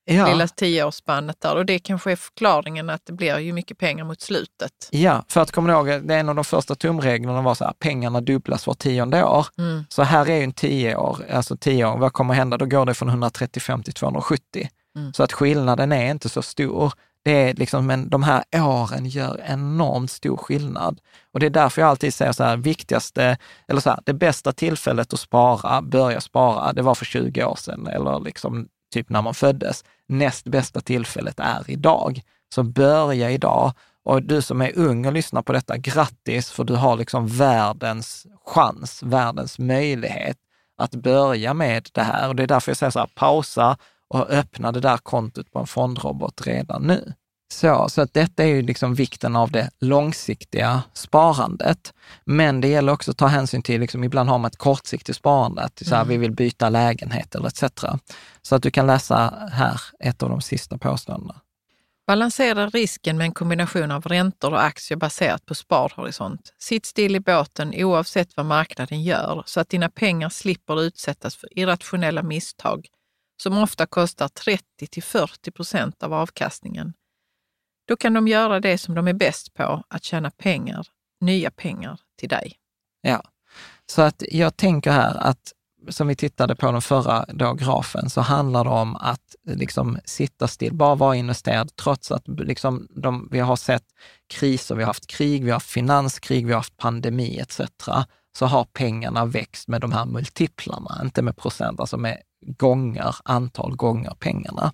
ja. 0.04 0.28
lilla 0.28 0.48
tioårsspannet 0.48 1.40
där. 1.40 1.56
Och 1.56 1.66
det 1.66 1.78
kanske 1.78 2.12
är 2.12 2.16
förklaringen 2.16 2.90
att 2.90 3.06
det 3.06 3.12
blir 3.12 3.38
ju 3.38 3.52
mycket 3.52 3.78
pengar 3.78 4.04
mot 4.04 4.20
slutet. 4.20 4.72
Ja, 4.90 5.24
för 5.28 5.40
att 5.40 5.50
komma 5.50 5.72
ihåg, 5.72 5.86
det 5.86 6.14
är 6.14 6.18
en 6.18 6.28
av 6.28 6.34
de 6.34 6.44
första 6.44 6.74
tumreglerna 6.74 7.42
var 7.42 7.54
så 7.54 7.64
här, 7.64 7.72
pengarna 7.78 8.20
dubblas 8.20 8.66
var 8.66 8.74
tionde 8.74 9.24
år. 9.24 9.46
Mm. 9.58 9.84
Så 9.88 10.02
här 10.02 10.30
är 10.30 10.36
ju 10.36 10.44
en 10.44 10.52
tio 10.52 10.96
år, 10.96 11.18
alltså 11.30 11.56
tio 11.56 11.86
år, 11.86 11.98
vad 11.98 12.12
kommer 12.12 12.34
hända? 12.34 12.56
Då 12.56 12.66
går 12.66 12.86
det 12.86 12.94
från 12.94 13.08
135 13.08 13.82
till 13.82 13.92
270. 13.92 14.68
Mm. 14.96 15.12
Så 15.12 15.22
att 15.22 15.32
skillnaden 15.32 15.92
är 15.92 16.10
inte 16.10 16.28
så 16.28 16.42
stor. 16.42 16.92
Det 17.24 17.30
är 17.30 17.54
liksom, 17.54 17.86
men 17.86 18.08
de 18.08 18.22
här 18.22 18.44
åren 18.54 19.06
gör 19.06 19.40
enormt 19.46 20.10
stor 20.10 20.36
skillnad. 20.36 21.00
Och 21.32 21.40
det 21.40 21.46
är 21.46 21.50
därför 21.50 21.82
jag 21.82 21.88
alltid 21.88 22.14
säger 22.14 22.32
så 22.32 22.44
här, 22.44 22.56
viktigaste, 22.56 23.36
eller 23.68 23.80
så 23.80 23.90
här, 23.90 24.00
det 24.04 24.14
bästa 24.14 24.52
tillfället 24.52 25.12
att 25.12 25.20
spara, 25.20 25.82
börja 25.82 26.20
spara, 26.20 26.72
det 26.72 26.82
var 26.82 26.94
för 26.94 27.04
20 27.04 27.44
år 27.44 27.56
sedan 27.56 27.86
eller 27.86 28.20
liksom 28.20 28.68
typ 28.92 29.08
när 29.08 29.22
man 29.22 29.34
föddes. 29.34 29.84
Näst 30.08 30.44
bästa 30.44 30.80
tillfället 30.80 31.40
är 31.40 31.70
idag. 31.70 32.22
Så 32.54 32.62
börja 32.62 33.30
idag. 33.30 33.72
Och 34.04 34.22
du 34.22 34.42
som 34.42 34.60
är 34.60 34.78
ung 34.78 35.06
och 35.06 35.12
lyssnar 35.12 35.42
på 35.42 35.52
detta, 35.52 35.76
grattis 35.76 36.50
för 36.50 36.64
du 36.64 36.74
har 36.74 36.96
liksom 36.96 37.26
världens 37.26 38.26
chans, 38.46 39.02
världens 39.02 39.58
möjlighet 39.58 40.36
att 40.78 40.94
börja 40.94 41.54
med 41.54 41.88
det 41.92 42.02
här. 42.02 42.28
Och 42.28 42.36
det 42.36 42.42
är 42.42 42.46
därför 42.46 42.70
jag 42.70 42.76
säger 42.76 42.90
så 42.90 42.98
här, 42.98 43.10
pausa 43.14 43.76
och 44.12 44.30
öppna 44.30 44.72
det 44.72 44.80
där 44.80 44.96
kontot 44.96 45.52
på 45.52 45.58
en 45.58 45.66
fondrobot 45.66 46.46
redan 46.46 46.82
nu. 46.82 47.12
Så, 47.52 47.88
så 47.88 48.02
att 48.02 48.14
detta 48.14 48.42
är 48.42 48.46
ju 48.46 48.62
liksom 48.62 48.94
vikten 48.94 49.36
av 49.36 49.50
det 49.50 49.70
långsiktiga 49.78 50.82
sparandet. 50.92 51.94
Men 52.24 52.60
det 52.60 52.68
gäller 52.68 52.92
också 52.92 53.10
att 53.10 53.16
ta 53.16 53.26
hänsyn 53.26 53.62
till, 53.62 53.80
liksom, 53.80 54.04
ibland 54.04 54.28
har 54.28 54.38
man 54.38 54.48
ett 54.48 54.56
kortsiktigt 54.56 55.18
sparande, 55.18 55.62
att 55.62 55.78
så 55.78 55.94
här, 55.94 56.02
mm. 56.02 56.08
vi 56.08 56.16
vill 56.16 56.32
byta 56.32 56.68
lägenhet 56.68 57.34
eller 57.34 57.48
etc. 57.48 57.84
Så 58.42 58.54
att 58.54 58.62
du 58.62 58.70
kan 58.70 58.86
läsa 58.86 59.48
här 59.52 59.80
ett 60.00 60.22
av 60.22 60.28
de 60.28 60.40
sista 60.40 60.78
påståendena. 60.78 61.34
Balansera 62.06 62.68
risken 62.68 63.16
med 63.18 63.24
en 63.24 63.32
kombination 63.32 63.90
av 63.90 64.02
räntor 64.02 64.52
och 64.52 64.64
aktier 64.64 64.98
baserat 64.98 65.46
på 65.46 65.54
sparhorisont. 65.54 66.54
Sitt 66.58 66.86
still 66.86 67.16
i 67.16 67.20
båten 67.20 67.74
oavsett 67.76 68.36
vad 68.36 68.46
marknaden 68.46 69.02
gör 69.02 69.42
så 69.46 69.60
att 69.60 69.68
dina 69.68 69.88
pengar 69.88 70.28
slipper 70.28 70.82
utsättas 70.82 71.36
för 71.36 71.58
irrationella 71.58 72.22
misstag 72.22 72.86
som 73.36 73.58
ofta 73.58 73.86
kostar 73.86 74.28
30 74.28 74.86
till 74.90 75.02
40 75.02 75.50
procent 75.50 76.02
av 76.02 76.14
avkastningen. 76.14 76.92
Då 77.88 77.96
kan 77.96 78.14
de 78.14 78.28
göra 78.28 78.60
det 78.60 78.78
som 78.78 78.94
de 78.94 79.08
är 79.08 79.12
bäst 79.12 79.54
på, 79.54 79.82
att 79.88 80.04
tjäna 80.04 80.30
pengar, 80.30 80.86
nya 81.20 81.50
pengar 81.50 82.00
till 82.18 82.28
dig. 82.28 82.56
Ja, 83.00 83.22
så 83.86 84.02
att 84.02 84.22
jag 84.28 84.56
tänker 84.56 84.90
här 84.90 85.16
att 85.16 85.52
som 85.88 86.08
vi 86.08 86.16
tittade 86.16 86.56
på 86.56 86.72
den 86.72 86.82
förra 86.82 87.24
då, 87.28 87.54
grafen, 87.54 88.10
så 88.10 88.20
handlar 88.20 88.64
det 88.64 88.70
om 88.70 88.96
att 88.96 89.36
liksom 89.46 89.98
sitta 90.04 90.48
still, 90.48 90.74
bara 90.74 90.94
vara 90.94 91.16
investerad, 91.16 91.76
trots 91.76 92.10
att 92.10 92.28
liksom 92.28 92.88
de, 92.90 93.28
vi 93.30 93.40
har 93.40 93.56
sett 93.56 93.84
kriser, 94.34 94.74
vi 94.74 94.82
har 94.82 94.86
haft 94.86 95.06
krig, 95.06 95.44
vi 95.44 95.50
har 95.50 95.56
haft 95.56 95.70
finanskrig, 95.70 96.46
vi 96.46 96.52
har 96.52 96.58
haft 96.58 96.76
pandemi 96.76 97.38
etc. 97.38 97.60
Så 98.32 98.46
har 98.46 98.64
pengarna 98.64 99.24
växt 99.24 99.68
med 99.68 99.80
de 99.80 99.92
här 99.92 100.06
multiplarna, 100.06 101.00
inte 101.02 101.22
med 101.22 101.36
procent, 101.36 101.80
alltså 101.80 101.96
med 101.96 102.22
gånger, 102.46 103.16
antal 103.24 103.76
gånger 103.76 104.14
pengarna. 104.18 104.72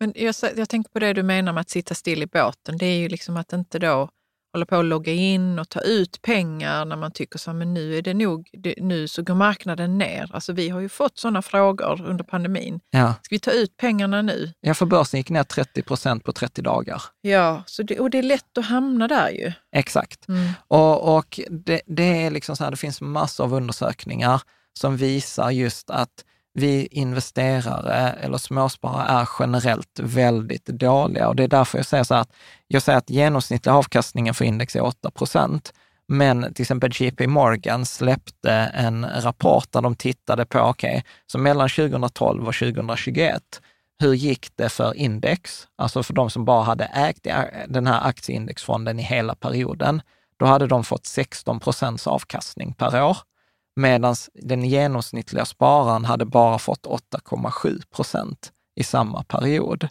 Men 0.00 0.12
jag, 0.16 0.34
jag 0.56 0.68
tänker 0.68 0.90
på 0.90 0.98
det 0.98 1.12
du 1.12 1.22
menar 1.22 1.52
med 1.52 1.60
att 1.60 1.70
sitta 1.70 1.94
still 1.94 2.22
i 2.22 2.26
båten. 2.26 2.78
Det 2.78 2.86
är 2.86 2.98
ju 2.98 3.08
liksom 3.08 3.36
att 3.36 3.52
inte 3.52 3.78
då 3.78 4.08
hålla 4.52 4.66
på 4.66 4.76
att 4.76 4.84
logga 4.84 5.12
in 5.12 5.58
och 5.58 5.68
ta 5.68 5.80
ut 5.80 6.22
pengar 6.22 6.84
när 6.84 6.96
man 6.96 7.12
tycker 7.12 7.38
så 7.38 7.52
men 7.52 7.74
nu 7.74 7.98
är 7.98 8.02
det 8.02 8.14
nog, 8.14 8.50
nu 8.76 9.08
så 9.08 9.22
går 9.22 9.34
marknaden 9.34 9.98
ner. 9.98 10.30
Alltså 10.32 10.52
vi 10.52 10.68
har 10.68 10.80
ju 10.80 10.88
fått 10.88 11.18
sådana 11.18 11.42
frågor 11.42 12.06
under 12.06 12.24
pandemin. 12.24 12.80
Ja. 12.90 13.14
Ska 13.22 13.34
vi 13.34 13.38
ta 13.38 13.50
ut 13.50 13.76
pengarna 13.76 14.22
nu? 14.22 14.52
Ja, 14.60 14.74
för 14.74 14.86
börsen 14.86 15.20
gick 15.20 15.30
ner 15.30 15.42
30 15.42 15.82
procent 15.82 16.24
på 16.24 16.32
30 16.32 16.62
dagar. 16.62 17.02
Ja, 17.20 17.62
så 17.66 17.82
det, 17.82 18.00
och 18.00 18.10
det 18.10 18.18
är 18.18 18.22
lätt 18.22 18.58
att 18.58 18.66
hamna 18.66 19.08
där 19.08 19.30
ju. 19.30 19.52
Exakt. 19.76 20.28
Mm. 20.28 20.52
Och, 20.68 21.16
och 21.16 21.40
det, 21.50 21.80
det, 21.86 22.24
är 22.24 22.30
liksom 22.30 22.56
så 22.56 22.64
här, 22.64 22.70
det 22.70 22.76
finns 22.76 23.00
massor 23.00 23.44
av 23.44 23.54
undersökningar 23.54 24.42
som 24.78 24.96
visar 24.96 25.50
just 25.50 25.90
att 25.90 26.24
vi 26.52 26.88
investerare 26.90 28.10
eller 28.10 28.38
småsparare 28.38 29.20
är 29.20 29.28
generellt 29.38 30.00
väldigt 30.00 30.66
dåliga 30.66 31.28
och 31.28 31.36
det 31.36 31.44
är 31.44 31.48
därför 31.48 31.78
jag 31.78 31.86
säger 31.86 32.04
så 32.04 32.14
här 32.14 32.20
att 32.20 32.32
jag 32.68 32.82
säger 32.82 32.98
att 32.98 33.10
genomsnittliga 33.10 33.74
avkastningen 33.74 34.34
för 34.34 34.44
index 34.44 34.76
är 34.76 34.82
8 34.82 35.10
procent. 35.10 35.72
Men 36.08 36.54
till 36.54 36.62
exempel 36.62 36.90
JP 36.94 37.26
Morgan 37.26 37.86
släppte 37.86 38.52
en 38.52 39.06
rapport 39.20 39.72
där 39.72 39.82
de 39.82 39.96
tittade 39.96 40.46
på, 40.46 40.58
okej, 40.60 40.90
okay, 40.90 41.02
så 41.26 41.38
mellan 41.38 41.68
2012 41.68 42.48
och 42.48 42.54
2021, 42.54 43.42
hur 44.00 44.14
gick 44.14 44.56
det 44.56 44.68
för 44.68 44.96
index? 44.96 45.68
Alltså 45.76 46.02
för 46.02 46.14
de 46.14 46.30
som 46.30 46.44
bara 46.44 46.62
hade 46.62 46.84
ägt 46.84 47.26
den 47.68 47.86
här 47.86 48.08
aktieindexfonden 48.08 49.00
i 49.00 49.02
hela 49.02 49.34
perioden. 49.34 50.02
Då 50.36 50.46
hade 50.46 50.66
de 50.66 50.84
fått 50.84 51.06
16 51.06 51.60
procents 51.60 52.06
avkastning 52.06 52.74
per 52.74 53.02
år 53.02 53.16
medan 53.76 54.14
den 54.34 54.64
genomsnittliga 54.64 55.44
spararen 55.44 56.04
hade 56.04 56.24
bara 56.24 56.58
fått 56.58 56.86
8,7 56.86 57.82
procent 57.94 58.52
i 58.76 58.82
samma 58.82 59.22
period. 59.22 59.88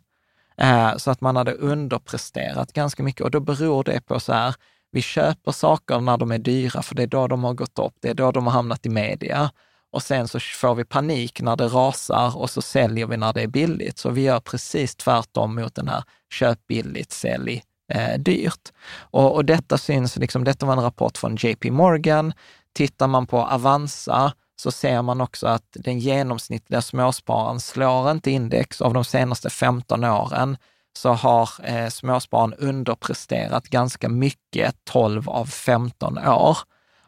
Eh, 0.58 0.98
så 0.98 1.12
att 1.12 1.22
man 1.22 1.36
hade 1.36 1.54
underpresterat 1.54 2.74
ganska 2.74 3.04
mycket 3.04 3.22
och 3.22 3.32
då 3.32 3.40
beror 3.40 3.84
det 3.84 4.06
på 4.06 4.20
så 4.20 4.34
här, 4.34 4.56
vi 4.92 5.02
köper 5.02 5.52
saker 5.52 6.00
när 6.00 6.18
de 6.18 6.32
är 6.32 6.38
dyra, 6.38 6.82
för 6.82 6.96
det 6.96 7.04
är 7.04 7.08
då 7.08 7.28
de 7.28 7.44
har 7.44 7.54
gått 7.54 7.80
upp, 7.80 7.94
det 8.00 8.10
är 8.10 8.14
då 8.14 8.32
de 8.32 8.48
har 8.48 8.54
hamnat 8.54 8.86
i 8.86 8.90
media. 8.90 9.52
Och 9.92 10.04
sen 10.04 10.28
så 10.28 10.40
får 10.40 10.76
vi 10.76 10.86
panik 10.86 11.42
när 11.42 11.56
det 11.56 11.68
rasar 11.68 12.38
och 12.38 12.50
så 12.50 12.62
säljer 12.62 13.08
vi 13.08 13.18
när 13.18 13.34
det 13.34 13.42
är 13.42 13.48
billigt. 13.48 13.98
Så 13.98 14.10
vi 14.10 14.22
gör 14.22 14.40
precis 14.40 14.96
tvärtom 14.96 15.56
mot 15.56 15.76
den 15.76 15.88
här 15.88 16.04
köp 16.34 16.68
billigt, 16.68 17.12
sälj 17.12 17.64
eh, 17.94 18.20
dyrt. 18.20 18.72
Och, 19.00 19.36
och, 19.36 19.46
detta 19.46 19.78
syns, 19.78 20.18
liksom, 20.18 20.44
detta 20.44 20.66
var 20.66 20.74
en 20.74 20.84
rapport 20.84 21.18
från 21.18 21.36
JP 21.36 21.72
Morgan. 21.72 22.34
Tittar 22.74 23.08
man 23.08 23.28
på 23.28 23.38
Avanza 23.38 24.34
så 24.62 24.72
ser 24.72 25.02
man 25.02 25.22
också 25.22 25.48
att 25.48 25.68
den 25.72 26.00
genomsnittliga 26.00 26.82
småspararen 26.82 27.60
slår 27.60 28.12
inte 28.12 28.32
index. 28.32 28.82
Av 28.82 28.94
de 28.94 29.04
senaste 29.04 29.50
15 29.50 30.04
åren 30.04 30.58
så 30.98 31.14
har 31.14 31.50
eh, 31.64 31.90
småspararen 31.90 32.54
underpresterat 32.54 33.68
ganska 33.70 34.10
mycket 34.10 34.76
12 34.84 35.30
av 35.30 35.46
15 35.46 36.18
år. 36.18 36.58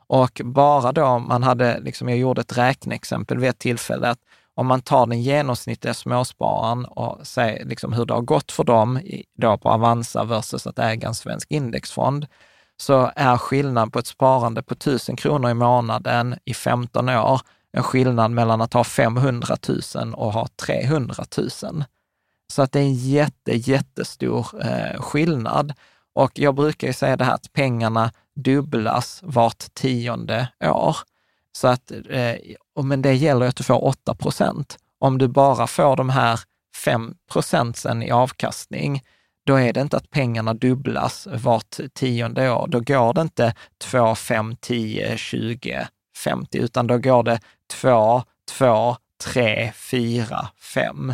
Och 0.07 0.41
bara 0.43 0.91
då 0.91 1.19
man 1.19 1.43
hade, 1.43 1.79
liksom 1.79 2.09
jag 2.09 2.17
gjorde 2.17 2.41
ett 2.41 2.57
räkneexempel 2.57 3.39
vid 3.39 3.49
ett 3.49 3.59
tillfälle, 3.59 4.09
att 4.09 4.19
om 4.55 4.67
man 4.67 4.81
tar 4.81 5.05
den 5.05 5.21
genomsnittliga 5.21 5.93
småspararen 5.93 6.85
och 6.85 7.27
ser 7.27 7.65
liksom 7.65 7.93
hur 7.93 8.05
det 8.05 8.13
har 8.13 8.21
gått 8.21 8.51
för 8.51 8.63
dem 8.63 8.99
då 9.37 9.57
på 9.57 9.69
Avanza 9.69 10.23
versus 10.23 10.67
att 10.67 10.79
äga 10.79 11.07
en 11.07 11.15
svensk 11.15 11.51
indexfond, 11.51 12.27
så 12.81 13.11
är 13.15 13.37
skillnaden 13.37 13.91
på 13.91 13.99
ett 13.99 14.07
sparande 14.07 14.63
på 14.63 14.73
1000 14.73 15.15
kronor 15.15 15.49
i 15.49 15.53
månaden 15.53 16.35
i 16.45 16.53
15 16.53 17.09
år 17.09 17.41
en 17.73 17.83
skillnad 17.83 18.31
mellan 18.31 18.61
att 18.61 18.73
ha 18.73 18.83
500 18.83 19.57
000 19.95 20.13
och 20.13 20.33
ha 20.33 20.47
300 20.65 21.23
000. 21.37 21.49
Så 22.53 22.61
att 22.61 22.71
det 22.71 22.79
är 22.79 22.83
en 22.83 22.93
jätte, 22.93 23.51
jättestor 23.55 24.47
eh, 24.61 25.01
skillnad. 25.01 25.73
Och 26.13 26.31
jag 26.39 26.55
brukar 26.55 26.87
ju 26.87 26.93
säga 26.93 27.17
det 27.17 27.23
här 27.23 27.33
att 27.33 27.53
pengarna 27.53 28.11
dubblas 28.35 29.19
vart 29.23 29.73
tionde 29.73 30.47
år. 30.63 30.97
Så 31.51 31.67
att, 31.67 31.91
eh, 32.09 32.35
men 32.83 33.01
det 33.01 33.13
gäller 33.13 33.47
att 33.47 33.55
du 33.55 33.63
får 33.63 33.83
8 33.83 34.15
procent. 34.15 34.77
Om 34.99 35.17
du 35.17 35.27
bara 35.27 35.67
får 35.67 35.95
de 35.95 36.09
här 36.09 36.39
5 36.85 37.13
procenten 37.31 38.03
i 38.03 38.11
avkastning, 38.11 39.01
då 39.51 39.59
är 39.59 39.73
det 39.73 39.81
inte 39.81 39.97
att 39.97 40.09
pengarna 40.09 40.53
dubblas 40.53 41.27
vart 41.31 41.79
tionde 41.93 42.51
år. 42.51 42.67
Då 42.67 42.79
går 42.79 43.13
det 43.13 43.21
inte 43.21 43.53
2, 43.77 44.15
5, 44.15 44.55
10, 44.55 45.17
20, 45.17 45.87
50, 46.17 46.57
utan 46.57 46.87
då 46.87 46.97
går 46.97 47.23
det 47.23 47.39
2, 47.73 48.23
2, 48.57 48.95
3, 49.23 49.71
4, 49.75 50.47
5 50.59 51.13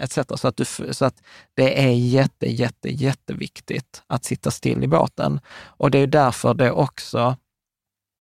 etc. 0.00 0.18
Så 0.36 0.48
att, 0.48 0.56
du, 0.56 0.64
så 0.64 1.04
att 1.04 1.22
det 1.54 1.84
är 1.84 1.92
jätte, 1.92 2.46
jätte, 2.46 2.88
jätteviktigt 2.88 4.02
att 4.06 4.24
sitta 4.24 4.50
still 4.50 4.84
i 4.84 4.88
båten. 4.88 5.40
Och 5.66 5.90
det 5.90 5.98
är 5.98 6.06
därför 6.06 6.54
det 6.54 6.70
också 6.70 7.36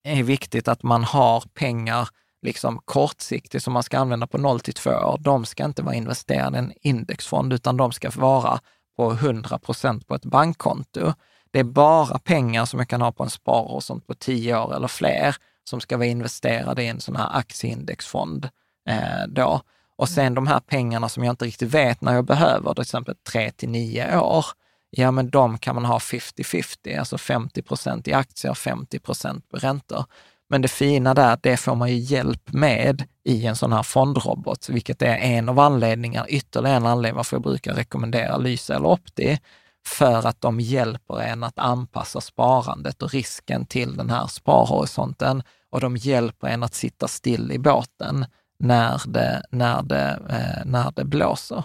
är 0.04 0.22
viktigt 0.22 0.68
att 0.68 0.82
man 0.82 1.04
har 1.04 1.44
pengar 1.54 2.08
liksom 2.42 2.80
kortsiktigt 2.84 3.64
som 3.64 3.72
man 3.72 3.82
ska 3.82 3.98
använda 3.98 4.26
på 4.26 4.38
0 4.38 4.60
till 4.60 4.74
2 4.74 4.90
år. 4.90 5.18
De 5.20 5.44
ska 5.44 5.64
inte 5.64 5.82
vara 5.82 5.94
investerade 5.94 6.58
i 6.58 6.60
en 6.60 6.72
indexfond, 6.80 7.52
utan 7.52 7.76
de 7.76 7.92
ska 7.92 8.10
vara 8.10 8.60
på 8.98 9.12
100 9.12 9.58
procent 9.58 10.06
på 10.06 10.14
ett 10.14 10.24
bankkonto. 10.24 11.12
Det 11.50 11.58
är 11.58 11.64
bara 11.64 12.18
pengar 12.18 12.64
som 12.64 12.78
jag 12.78 12.88
kan 12.88 13.02
ha 13.02 13.12
på 13.12 13.22
en 13.22 13.30
sparhorisont 13.30 14.06
på 14.06 14.14
10 14.14 14.56
år 14.58 14.76
eller 14.76 14.88
fler 14.88 15.36
som 15.64 15.80
ska 15.80 15.96
vara 15.96 16.06
investerade 16.06 16.82
i 16.82 16.88
en 16.88 17.00
sån 17.00 17.16
här 17.16 17.38
aktieindexfond 17.38 18.48
eh, 18.88 19.26
då. 19.28 19.60
Och 19.96 20.08
sen 20.08 20.34
de 20.34 20.46
här 20.46 20.60
pengarna 20.60 21.08
som 21.08 21.24
jag 21.24 21.32
inte 21.32 21.44
riktigt 21.44 21.74
vet 21.74 22.00
när 22.00 22.14
jag 22.14 22.24
behöver, 22.24 22.74
till 22.74 22.82
exempel 22.82 23.14
3 23.32 23.50
till 23.50 23.68
9 23.68 24.18
år, 24.18 24.44
ja 24.90 25.10
men 25.10 25.30
de 25.30 25.58
kan 25.58 25.74
man 25.74 25.84
ha 25.84 25.98
50-50, 25.98 26.98
alltså 26.98 27.18
50 27.18 27.62
procent 27.62 28.08
i 28.08 28.12
aktier, 28.12 28.54
50 28.54 28.98
procent 28.98 29.48
på 29.48 29.56
räntor. 29.56 30.04
Men 30.50 30.62
det 30.62 30.68
fina 30.68 31.14
där, 31.14 31.38
det 31.42 31.56
får 31.56 31.74
man 31.74 31.88
ju 31.88 31.96
hjälp 31.96 32.52
med 32.52 33.04
i 33.24 33.46
en 33.46 33.56
sån 33.56 33.72
här 33.72 33.82
fondrobot, 33.82 34.68
vilket 34.68 35.02
är 35.02 35.16
en 35.16 35.48
av 35.48 35.58
anledningarna, 35.58 36.28
ytterligare 36.28 36.76
en 36.76 36.86
anledning 36.86 37.16
varför 37.16 37.36
jag 37.36 37.42
brukar 37.42 37.74
rekommendera 37.74 38.36
Lyse 38.36 38.74
eller 38.74 38.88
Opti, 38.88 39.38
för 39.86 40.26
att 40.26 40.40
de 40.40 40.60
hjälper 40.60 41.20
en 41.20 41.44
att 41.44 41.58
anpassa 41.58 42.20
sparandet 42.20 43.02
och 43.02 43.12
risken 43.12 43.66
till 43.66 43.96
den 43.96 44.10
här 44.10 44.26
sparhorisonten 44.26 45.42
och 45.70 45.80
de 45.80 45.96
hjälper 45.96 46.48
en 46.48 46.62
att 46.62 46.74
sitta 46.74 47.08
still 47.08 47.52
i 47.52 47.58
båten 47.58 48.26
när 48.58 49.02
det, 49.06 49.42
när 49.50 49.82
det, 49.82 50.20
eh, 50.28 50.64
när 50.64 50.92
det 50.96 51.04
blåser. 51.04 51.64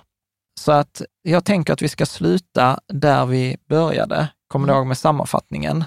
Så 0.59 0.71
att 0.71 1.01
jag 1.21 1.45
tänker 1.45 1.73
att 1.73 1.81
vi 1.81 1.89
ska 1.89 2.05
sluta 2.05 2.79
där 2.87 3.25
vi 3.25 3.57
började. 3.69 4.27
Kommer 4.47 4.67
du 4.67 4.73
mm. 4.73 4.79
ihåg 4.79 4.87
med 4.87 4.97
sammanfattningen? 4.97 5.83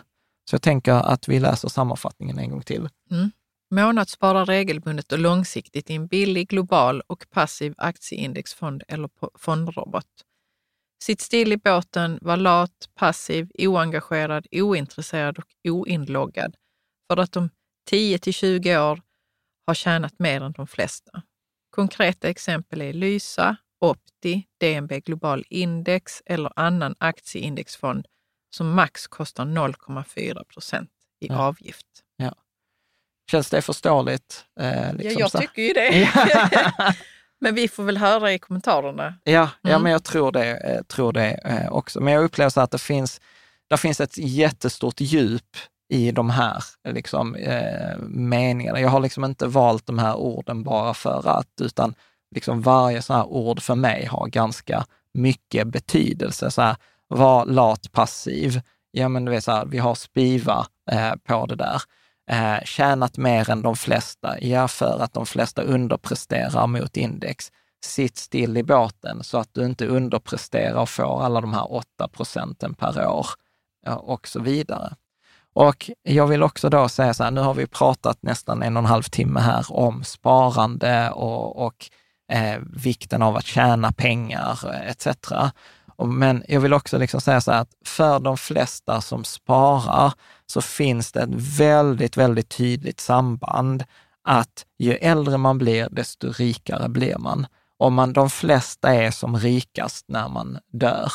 Så 0.50 0.54
jag 0.54 0.62
tänker 0.62 0.92
att 0.92 1.28
vi 1.28 1.40
läser 1.40 1.68
sammanfattningen 1.68 2.38
en 2.38 2.50
gång 2.50 2.62
till. 2.62 2.88
Mm. 3.10 3.30
Månadsspara 3.70 4.44
regelbundet 4.44 5.12
och 5.12 5.18
långsiktigt 5.18 5.90
i 5.90 5.94
en 5.94 6.06
billig, 6.06 6.48
global 6.48 7.02
och 7.06 7.26
passiv 7.30 7.74
aktieindexfond 7.78 8.82
eller 8.88 9.10
fondrobot. 9.38 10.06
Sitt 11.02 11.20
still 11.20 11.52
i 11.52 11.56
båten, 11.56 12.18
var 12.22 12.36
lat, 12.36 12.88
passiv, 12.94 13.50
oengagerad, 13.58 14.46
ointresserad 14.52 15.38
och 15.38 15.44
oinloggad 15.64 16.56
för 17.10 17.16
att 17.16 17.32
de 17.32 17.50
10 17.90 18.18
till 18.18 18.34
20 18.34 18.78
år 18.78 19.02
har 19.66 19.74
tjänat 19.74 20.18
mer 20.18 20.40
än 20.40 20.52
de 20.52 20.66
flesta. 20.66 21.22
Konkreta 21.70 22.28
exempel 22.28 22.82
är 22.82 22.92
Lysa, 22.92 23.56
Opti, 23.80 24.46
DNB 24.60 25.00
Global 25.00 25.44
Index 25.48 26.22
eller 26.26 26.52
annan 26.56 26.94
aktieindexfond 26.98 28.06
som 28.56 28.74
max 28.74 29.06
kostar 29.06 29.44
0,4 29.44 30.44
procent 30.44 30.90
i 31.20 31.26
ja. 31.26 31.38
avgift. 31.38 31.86
Ja. 32.16 32.34
Känns 33.30 33.50
det 33.50 33.62
förståeligt? 33.62 34.44
Eh, 34.60 34.94
liksom 34.94 35.12
ja, 35.12 35.20
jag 35.20 35.30
så. 35.30 35.38
tycker 35.38 35.62
ju 35.62 35.72
det. 35.72 36.10
men 37.40 37.54
vi 37.54 37.68
får 37.68 37.84
väl 37.84 37.96
höra 37.96 38.32
i 38.32 38.38
kommentarerna. 38.38 39.14
Ja, 39.24 39.40
mm. 39.40 39.72
ja 39.72 39.78
men 39.78 39.92
jag 39.92 40.04
tror 40.04 40.32
det, 40.32 40.56
eh, 40.56 40.82
tror 40.82 41.12
det 41.12 41.30
eh, 41.44 41.72
också. 41.72 42.00
Men 42.00 42.14
jag 42.14 42.24
upplever 42.24 42.50
så 42.50 42.60
att 42.60 42.70
det 42.70 42.78
finns, 42.78 43.20
där 43.68 43.76
finns 43.76 44.00
ett 44.00 44.18
jättestort 44.18 45.00
djup 45.00 45.56
i 45.88 46.10
de 46.10 46.30
här 46.30 46.64
liksom, 46.88 47.34
eh, 47.34 47.98
meningarna. 48.08 48.80
Jag 48.80 48.88
har 48.88 49.00
liksom 49.00 49.24
inte 49.24 49.46
valt 49.46 49.86
de 49.86 49.98
här 49.98 50.16
orden 50.16 50.62
bara 50.62 50.94
för 50.94 51.28
att, 51.28 51.60
utan 51.60 51.94
liksom 52.34 52.62
varje 52.62 53.02
sån 53.02 53.16
här 53.16 53.26
ord 53.26 53.62
för 53.62 53.74
mig 53.74 54.06
har 54.06 54.26
ganska 54.26 54.84
mycket 55.12 55.66
betydelse. 55.66 56.50
Så 56.50 56.62
här, 56.62 56.76
var 57.08 57.46
lat 57.46 57.92
passiv. 57.92 58.60
Ja, 58.90 59.08
men 59.08 59.24
du 59.24 59.30
vet 59.30 59.44
så 59.44 59.52
här, 59.52 59.64
vi 59.66 59.78
har 59.78 59.94
Spiva 59.94 60.66
eh, 60.90 61.14
på 61.24 61.46
det 61.46 61.56
där. 61.56 61.82
Eh, 62.30 62.64
tjänat 62.64 63.18
mer 63.18 63.50
än 63.50 63.62
de 63.62 63.76
flesta. 63.76 64.40
Ja, 64.40 64.68
för 64.68 65.02
att 65.02 65.12
de 65.12 65.26
flesta 65.26 65.62
underpresterar 65.62 66.66
mot 66.66 66.96
index. 66.96 67.52
Sitt 67.84 68.16
still 68.16 68.56
i 68.56 68.62
båten 68.62 69.24
så 69.24 69.38
att 69.38 69.54
du 69.54 69.64
inte 69.64 69.86
underpresterar 69.86 70.80
och 70.80 70.88
får 70.88 71.22
alla 71.22 71.40
de 71.40 71.54
här 71.54 71.72
8 71.72 72.08
procenten 72.08 72.74
per 72.74 73.08
år 73.08 73.26
eh, 73.86 73.94
och 73.94 74.28
så 74.28 74.40
vidare. 74.40 74.96
Och 75.56 75.90
jag 76.02 76.26
vill 76.26 76.42
också 76.42 76.68
då 76.68 76.88
säga 76.88 77.14
så 77.14 77.24
här, 77.24 77.30
nu 77.30 77.40
har 77.40 77.54
vi 77.54 77.66
pratat 77.66 78.22
nästan 78.22 78.62
en 78.62 78.76
och 78.76 78.82
en 78.82 78.86
halv 78.86 79.02
timme 79.02 79.40
här 79.40 79.66
om 79.68 80.04
sparande 80.04 81.10
och, 81.10 81.66
och 81.66 81.90
eh, 82.32 82.58
vikten 82.72 83.22
av 83.22 83.36
att 83.36 83.46
tjäna 83.46 83.92
pengar 83.92 84.58
eh, 84.64 84.90
etc. 84.90 85.06
Men 86.04 86.44
jag 86.48 86.60
vill 86.60 86.74
också 86.74 86.98
liksom 86.98 87.20
säga 87.20 87.40
så 87.40 87.52
här 87.52 87.60
att 87.60 87.74
för 87.84 88.20
de 88.20 88.36
flesta 88.36 89.00
som 89.00 89.24
sparar 89.24 90.12
så 90.46 90.60
finns 90.60 91.12
det 91.12 91.22
ett 91.22 91.58
väldigt, 91.58 92.16
väldigt 92.16 92.48
tydligt 92.48 93.00
samband 93.00 93.84
att 94.24 94.66
ju 94.78 94.92
äldre 94.92 95.38
man 95.38 95.58
blir, 95.58 95.88
desto 95.90 96.32
rikare 96.32 96.88
blir 96.88 97.18
man. 97.18 97.46
Och 97.78 97.92
man, 97.92 98.12
de 98.12 98.30
flesta 98.30 98.94
är 98.94 99.10
som 99.10 99.36
rikast 99.36 100.04
när 100.08 100.28
man 100.28 100.58
dör. 100.72 101.12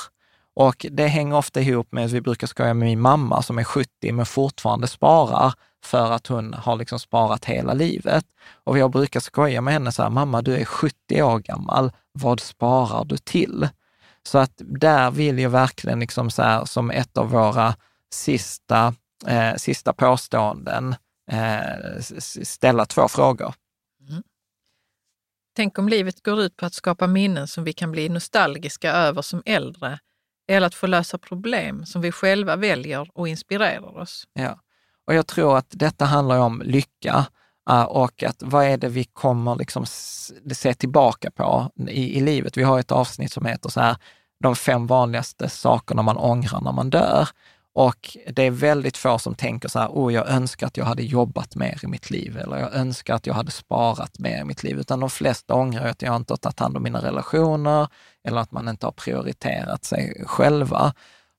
Och 0.53 0.85
det 0.91 1.07
hänger 1.07 1.35
ofta 1.35 1.61
ihop 1.61 1.91
med, 1.91 2.09
vi 2.09 2.21
brukar 2.21 2.47
skoja 2.47 2.73
med 2.73 2.87
min 2.87 3.01
mamma 3.01 3.41
som 3.41 3.59
är 3.59 3.63
70 3.63 4.11
men 4.11 4.25
fortfarande 4.25 4.87
sparar 4.87 5.53
för 5.83 6.11
att 6.11 6.27
hon 6.27 6.53
har 6.53 6.75
liksom 6.75 6.99
sparat 6.99 7.45
hela 7.45 7.73
livet. 7.73 8.25
Och 8.63 8.77
jag 8.77 8.91
brukar 8.91 9.19
skoja 9.19 9.61
med 9.61 9.73
henne 9.73 9.91
så 9.91 10.03
här, 10.03 10.09
mamma 10.09 10.41
du 10.41 10.55
är 10.55 10.65
70 10.65 11.21
år 11.21 11.39
gammal, 11.39 11.91
vad 12.11 12.39
sparar 12.39 13.05
du 13.05 13.17
till? 13.17 13.69
Så 14.23 14.38
att 14.38 14.53
där 14.57 15.11
vill 15.11 15.39
jag 15.39 15.49
verkligen 15.49 15.99
liksom 15.99 16.31
så 16.31 16.41
här, 16.41 16.65
som 16.65 16.91
ett 16.91 17.18
av 17.18 17.30
våra 17.30 17.76
sista, 18.14 18.93
eh, 19.27 19.56
sista 19.56 19.93
påståenden 19.93 20.95
eh, 21.31 22.02
ställa 22.43 22.85
två 22.85 23.07
frågor. 23.07 23.53
Mm. 24.10 24.23
Tänk 25.56 25.80
om 25.80 25.89
livet 25.89 26.23
går 26.23 26.41
ut 26.41 26.56
på 26.56 26.65
att 26.65 26.73
skapa 26.73 27.07
minnen 27.07 27.48
som 27.48 27.64
vi 27.64 27.73
kan 27.73 27.91
bli 27.91 28.10
nostalgiska 28.10 28.91
över 28.91 29.22
som 29.22 29.41
äldre 29.45 29.99
eller 30.48 30.68
att 30.68 30.76
få 30.76 30.88
lösa 30.88 31.18
problem 31.18 31.85
som 31.85 32.02
vi 32.02 32.11
själva 32.11 32.56
väljer 32.56 33.07
och 33.14 33.27
inspirerar 33.27 33.98
oss. 33.98 34.27
Ja, 34.34 34.60
och 35.07 35.14
jag 35.14 35.27
tror 35.27 35.57
att 35.57 35.68
detta 35.69 36.06
handlar 36.06 36.39
om 36.39 36.61
lycka 36.65 37.26
Eh, 37.69 37.83
och 37.83 38.23
att 38.23 38.43
vad 38.43 38.65
är 38.65 38.77
det 38.77 38.89
vi 38.89 39.03
kommer 39.03 39.55
liksom 39.55 39.85
se 40.53 40.73
tillbaka 40.73 41.31
på 41.31 41.71
i, 41.88 42.17
i 42.17 42.21
livet. 42.21 42.57
Vi 42.57 42.63
har 42.63 42.79
ett 42.79 42.91
avsnitt 42.91 43.31
som 43.31 43.45
heter 43.45 43.69
så 43.69 43.79
här, 43.79 43.97
de 44.43 44.55
fem 44.55 44.88
vanligaste 44.88 45.49
sakerna 45.49 46.01
man 46.01 46.17
ångrar 46.17 46.61
när 46.61 46.71
man 46.71 46.89
dör. 46.89 47.29
Och 47.73 48.17
det 48.33 48.43
är 48.43 48.51
väldigt 48.51 48.97
få 48.97 49.19
som 49.19 49.35
tänker 49.35 49.69
så 49.69 49.79
här, 49.79 49.88
oh, 49.88 50.13
jag 50.13 50.29
önskar 50.29 50.67
att 50.67 50.77
jag 50.77 50.85
hade 50.85 51.03
jobbat 51.03 51.55
mer 51.55 51.79
i 51.83 51.88
mitt 51.88 52.09
liv 52.09 52.38
eller 52.38 52.57
jag 52.57 52.75
önskar 52.75 53.15
att 53.15 53.27
jag 53.27 53.33
hade 53.33 53.51
sparat 53.51 54.19
mer 54.19 54.41
i 54.41 54.43
mitt 54.43 54.63
liv. 54.63 54.79
Utan 54.79 54.99
de 54.99 55.09
flesta 55.09 55.53
ångrar 55.53 55.85
att 55.85 56.01
jag 56.01 56.15
inte 56.15 56.33
har 56.33 56.38
tagit 56.38 56.59
hand 56.59 56.77
om 56.77 56.83
mina 56.83 57.01
relationer 57.01 57.88
eller 58.27 58.41
att 58.41 58.51
man 58.51 58.67
inte 58.67 58.88
har 58.88 58.91
prioriterat 58.91 59.85
sig 59.85 60.23
själva. 60.25 60.93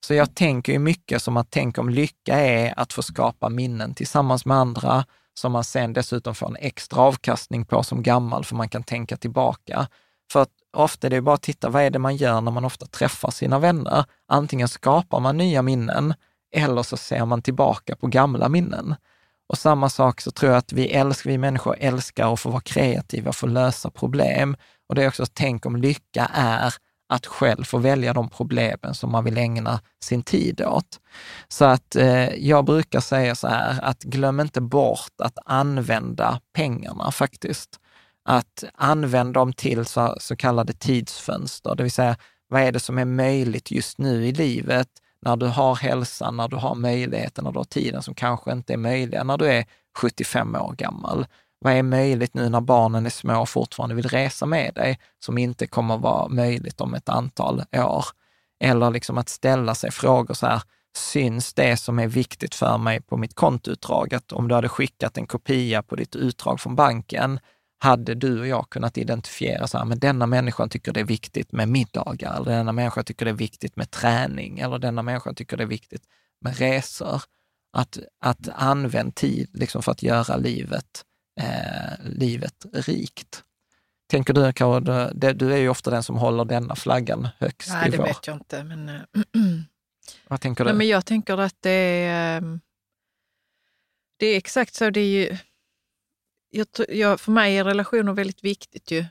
Så 0.06 0.14
jag 0.14 0.34
tänker 0.34 0.72
ju 0.72 0.78
mycket 0.78 1.22
som 1.22 1.36
att 1.36 1.50
tänk 1.50 1.78
om 1.78 1.88
lycka 1.88 2.38
är 2.40 2.74
att 2.76 2.92
få 2.92 3.02
skapa 3.02 3.48
minnen 3.48 3.94
tillsammans 3.94 4.44
med 4.44 4.56
andra, 4.56 5.04
som 5.34 5.52
man 5.52 5.64
sen 5.64 5.92
dessutom 5.92 6.34
får 6.34 6.46
en 6.46 6.56
extra 6.56 7.00
avkastning 7.00 7.64
på 7.64 7.82
som 7.82 8.02
gammal, 8.02 8.44
för 8.44 8.56
man 8.56 8.68
kan 8.68 8.82
tänka 8.82 9.16
tillbaka. 9.16 9.88
För 10.32 10.42
att 10.42 10.50
ofta 10.76 11.06
är 11.06 11.10
det 11.10 11.20
bara 11.20 11.34
att 11.34 11.42
titta, 11.42 11.68
vad 11.68 11.82
är 11.82 11.90
det 11.90 11.98
man 11.98 12.16
gör 12.16 12.40
när 12.40 12.52
man 12.52 12.64
ofta 12.64 12.86
träffar 12.86 13.30
sina 13.30 13.58
vänner? 13.58 14.04
Antingen 14.28 14.68
skapar 14.68 15.20
man 15.20 15.36
nya 15.36 15.62
minnen 15.62 16.14
eller 16.54 16.82
så 16.82 16.96
ser 16.96 17.24
man 17.24 17.42
tillbaka 17.42 17.96
på 17.96 18.06
gamla 18.06 18.48
minnen. 18.48 18.94
Och 19.46 19.58
samma 19.58 19.88
sak 19.88 20.20
så 20.20 20.30
tror 20.30 20.52
jag 20.52 20.58
att 20.58 20.72
vi, 20.72 20.86
älskar, 20.88 21.30
vi 21.30 21.38
människor 21.38 21.76
älskar 21.78 22.32
att 22.32 22.40
få 22.40 22.50
vara 22.50 22.60
kreativa, 22.60 23.32
få 23.32 23.46
lösa 23.46 23.90
problem. 23.90 24.56
Och 24.88 24.94
det 24.94 25.04
är 25.04 25.08
också, 25.08 25.26
tänk 25.32 25.66
om 25.66 25.76
lycka 25.76 26.30
är 26.34 26.74
att 27.12 27.26
själv 27.26 27.64
få 27.64 27.78
välja 27.78 28.12
de 28.12 28.28
problemen 28.28 28.94
som 28.94 29.12
man 29.12 29.24
vill 29.24 29.38
ägna 29.38 29.80
sin 30.02 30.22
tid 30.22 30.60
åt. 30.60 31.00
Så 31.48 31.64
att 31.64 31.96
eh, 31.96 32.34
jag 32.34 32.64
brukar 32.64 33.00
säga 33.00 33.34
så 33.34 33.48
här, 33.48 33.80
att 33.82 34.02
glöm 34.02 34.40
inte 34.40 34.60
bort 34.60 35.12
att 35.18 35.38
använda 35.44 36.40
pengarna 36.52 37.12
faktiskt 37.12 37.80
att 38.24 38.64
använda 38.74 39.40
dem 39.40 39.52
till 39.52 39.84
så, 39.84 40.16
så 40.20 40.36
kallade 40.36 40.72
tidsfönster, 40.72 41.74
det 41.74 41.82
vill 41.82 41.92
säga 41.92 42.16
vad 42.48 42.62
är 42.62 42.72
det 42.72 42.80
som 42.80 42.98
är 42.98 43.04
möjligt 43.04 43.70
just 43.70 43.98
nu 43.98 44.26
i 44.26 44.32
livet 44.32 44.88
när 45.22 45.36
du 45.36 45.46
har 45.46 45.74
hälsan, 45.74 46.36
när 46.36 46.48
du 46.48 46.56
har 46.56 46.74
möjligheten, 46.74 47.44
när 47.44 47.52
du 47.52 47.58
har 47.58 47.64
tiden 47.64 48.02
som 48.02 48.14
kanske 48.14 48.52
inte 48.52 48.72
är 48.72 48.76
möjliga 48.76 49.24
när 49.24 49.38
du 49.38 49.46
är 49.46 49.64
75 49.96 50.54
år 50.54 50.74
gammal. 50.78 51.26
Vad 51.62 51.72
är 51.72 51.82
möjligt 51.82 52.34
nu 52.34 52.48
när 52.48 52.60
barnen 52.60 53.06
är 53.06 53.10
små 53.10 53.40
och 53.40 53.48
fortfarande 53.48 53.94
vill 53.94 54.08
resa 54.08 54.46
med 54.46 54.74
dig, 54.74 54.98
som 55.18 55.38
inte 55.38 55.66
kommer 55.66 55.98
vara 55.98 56.28
möjligt 56.28 56.80
om 56.80 56.94
ett 56.94 57.08
antal 57.08 57.62
år? 57.72 58.04
Eller 58.60 58.90
liksom 58.90 59.18
att 59.18 59.28
ställa 59.28 59.74
sig 59.74 59.90
frågor 59.90 60.34
så 60.34 60.46
här, 60.46 60.62
syns 60.96 61.54
det 61.54 61.76
som 61.76 61.98
är 61.98 62.06
viktigt 62.06 62.54
för 62.54 62.78
mig 62.78 63.00
på 63.00 63.16
mitt 63.16 63.34
kontoutdrag? 63.34 64.14
Att 64.14 64.32
om 64.32 64.48
du 64.48 64.54
hade 64.54 64.68
skickat 64.68 65.18
en 65.18 65.26
kopia 65.26 65.82
på 65.82 65.96
ditt 65.96 66.16
utdrag 66.16 66.60
från 66.60 66.76
banken, 66.76 67.40
hade 67.78 68.14
du 68.14 68.40
och 68.40 68.46
jag 68.46 68.70
kunnat 68.70 68.98
identifiera 68.98 69.66
så 69.66 69.78
här, 69.78 69.84
men 69.84 69.98
denna 69.98 70.26
människan 70.26 70.68
tycker 70.68 70.92
det 70.92 71.00
är 71.00 71.04
viktigt 71.04 71.52
med 71.52 71.68
middagar, 71.68 72.36
eller 72.36 72.50
denna 72.50 72.72
människa 72.72 73.02
tycker 73.02 73.24
det 73.24 73.30
är 73.30 73.34
viktigt 73.34 73.76
med 73.76 73.90
träning, 73.90 74.58
eller 74.58 74.78
denna 74.78 75.02
människa 75.02 75.32
tycker 75.32 75.56
det 75.56 75.62
är 75.62 75.66
viktigt 75.66 76.02
med 76.40 76.58
resor. 76.58 77.22
Att, 77.76 77.98
att 78.20 78.48
använda 78.54 79.12
tid 79.12 79.50
liksom 79.52 79.82
för 79.82 79.92
att 79.92 80.02
göra 80.02 80.36
livet, 80.36 81.04
eh, 81.40 82.06
livet 82.18 82.66
rikt. 82.72 83.44
Tänker 84.10 84.34
du, 84.34 84.52
Karo, 84.52 84.80
du, 85.14 85.32
du 85.32 85.52
är 85.52 85.56
ju 85.56 85.68
ofta 85.68 85.90
den 85.90 86.02
som 86.02 86.16
håller 86.16 86.44
denna 86.44 86.76
flaggan 86.76 87.28
högst 87.38 87.70
Nej, 87.72 87.88
i 87.88 87.90
vår. 87.90 87.96
det 87.96 88.08
vet 88.08 88.26
jag 88.26 88.36
inte. 88.36 88.64
Men, 88.64 88.88
äh, 88.88 89.00
Vad 90.28 90.40
tänker 90.40 90.64
du? 90.64 90.70
Nej, 90.70 90.78
men 90.78 90.88
jag 90.88 91.06
tänker 91.06 91.38
att 91.38 91.56
det 91.60 91.70
är, 91.70 92.38
ehm, 92.38 92.60
det 94.18 94.26
är 94.26 94.36
exakt 94.36 94.74
så. 94.74 94.90
Det 94.90 95.00
är 95.00 95.06
ju, 95.06 95.36
jag, 96.50 96.66
jag, 96.88 97.20
för 97.20 97.32
mig 97.32 97.58
är 97.58 97.64
relationer 97.64 98.12
väldigt 98.12 98.44
viktigt 98.44 98.90
ju. 98.90 99.04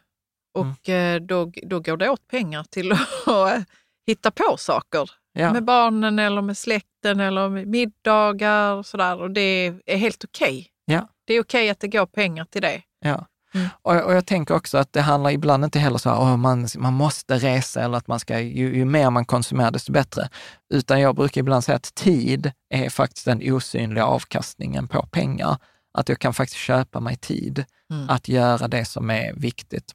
Och 0.53 0.89
mm. 0.89 1.15
Eh, 1.15 1.27
då, 1.27 1.51
då 1.63 1.79
går 1.79 1.97
det 1.97 2.09
åt 2.09 2.27
pengar 2.27 2.63
till 2.63 2.91
att 3.25 3.65
hitta 4.07 4.31
på 4.31 4.57
saker. 4.57 5.11
Ja. 5.33 5.53
Med 5.53 5.63
barnen 5.63 6.19
eller 6.19 6.41
med 6.41 6.57
släkten 6.57 7.19
eller 7.19 7.49
med 7.49 7.67
middagar 7.67 8.73
och 8.73 8.85
sådär. 8.85 9.21
Och 9.21 9.31
det 9.31 9.73
är 9.85 9.97
helt 9.97 10.23
okej. 10.23 10.47
Okay. 10.49 10.67
Ja. 10.85 11.07
Det 11.31 11.35
är 11.35 11.41
okej 11.41 11.69
att 11.69 11.79
det 11.79 11.87
går 11.87 12.05
pengar 12.05 12.45
till 12.45 12.61
det. 12.61 12.81
Ja. 12.99 13.25
Mm. 13.53 13.67
Och, 13.81 13.95
och, 13.95 14.13
jag 14.13 14.25
tänker 14.25 14.55
också 14.55 14.77
att 14.77 14.93
det 14.93 15.01
handlar 15.01 15.31
ibland 15.31 15.65
inte 15.65 15.79
heller 15.79 15.97
så 15.97 16.09
att 16.09 16.39
man, 16.39 16.67
man 16.77 16.93
måste 16.93 17.37
resa 17.37 17.81
eller 17.81 17.97
att 17.97 18.07
man 18.07 18.19
ska, 18.19 18.39
ju, 18.39 18.75
ju, 18.75 18.85
mer 18.85 19.09
man 19.09 19.25
konsumerar 19.25 19.71
desto 19.71 19.91
bättre. 19.91 20.29
Utan 20.73 21.01
jag 21.01 21.15
brukar 21.15 21.41
ibland 21.41 21.63
säga 21.63 21.75
att 21.75 21.95
tid 21.95 22.51
är 22.69 22.89
faktiskt 22.89 23.25
den 23.25 23.53
osynliga 23.53 24.05
avkastningen 24.05 24.87
på 24.87 25.07
pengar 25.11 25.57
att 25.93 26.09
jag 26.09 26.19
kan 26.19 26.33
faktiskt 26.33 26.59
köpa 26.59 26.99
mig 26.99 27.15
tid 27.15 27.65
mm. 27.91 28.09
att 28.09 28.27
göra 28.27 28.67
det 28.67 28.85
som 28.85 29.09
är 29.09 29.33
viktigt. 29.33 29.91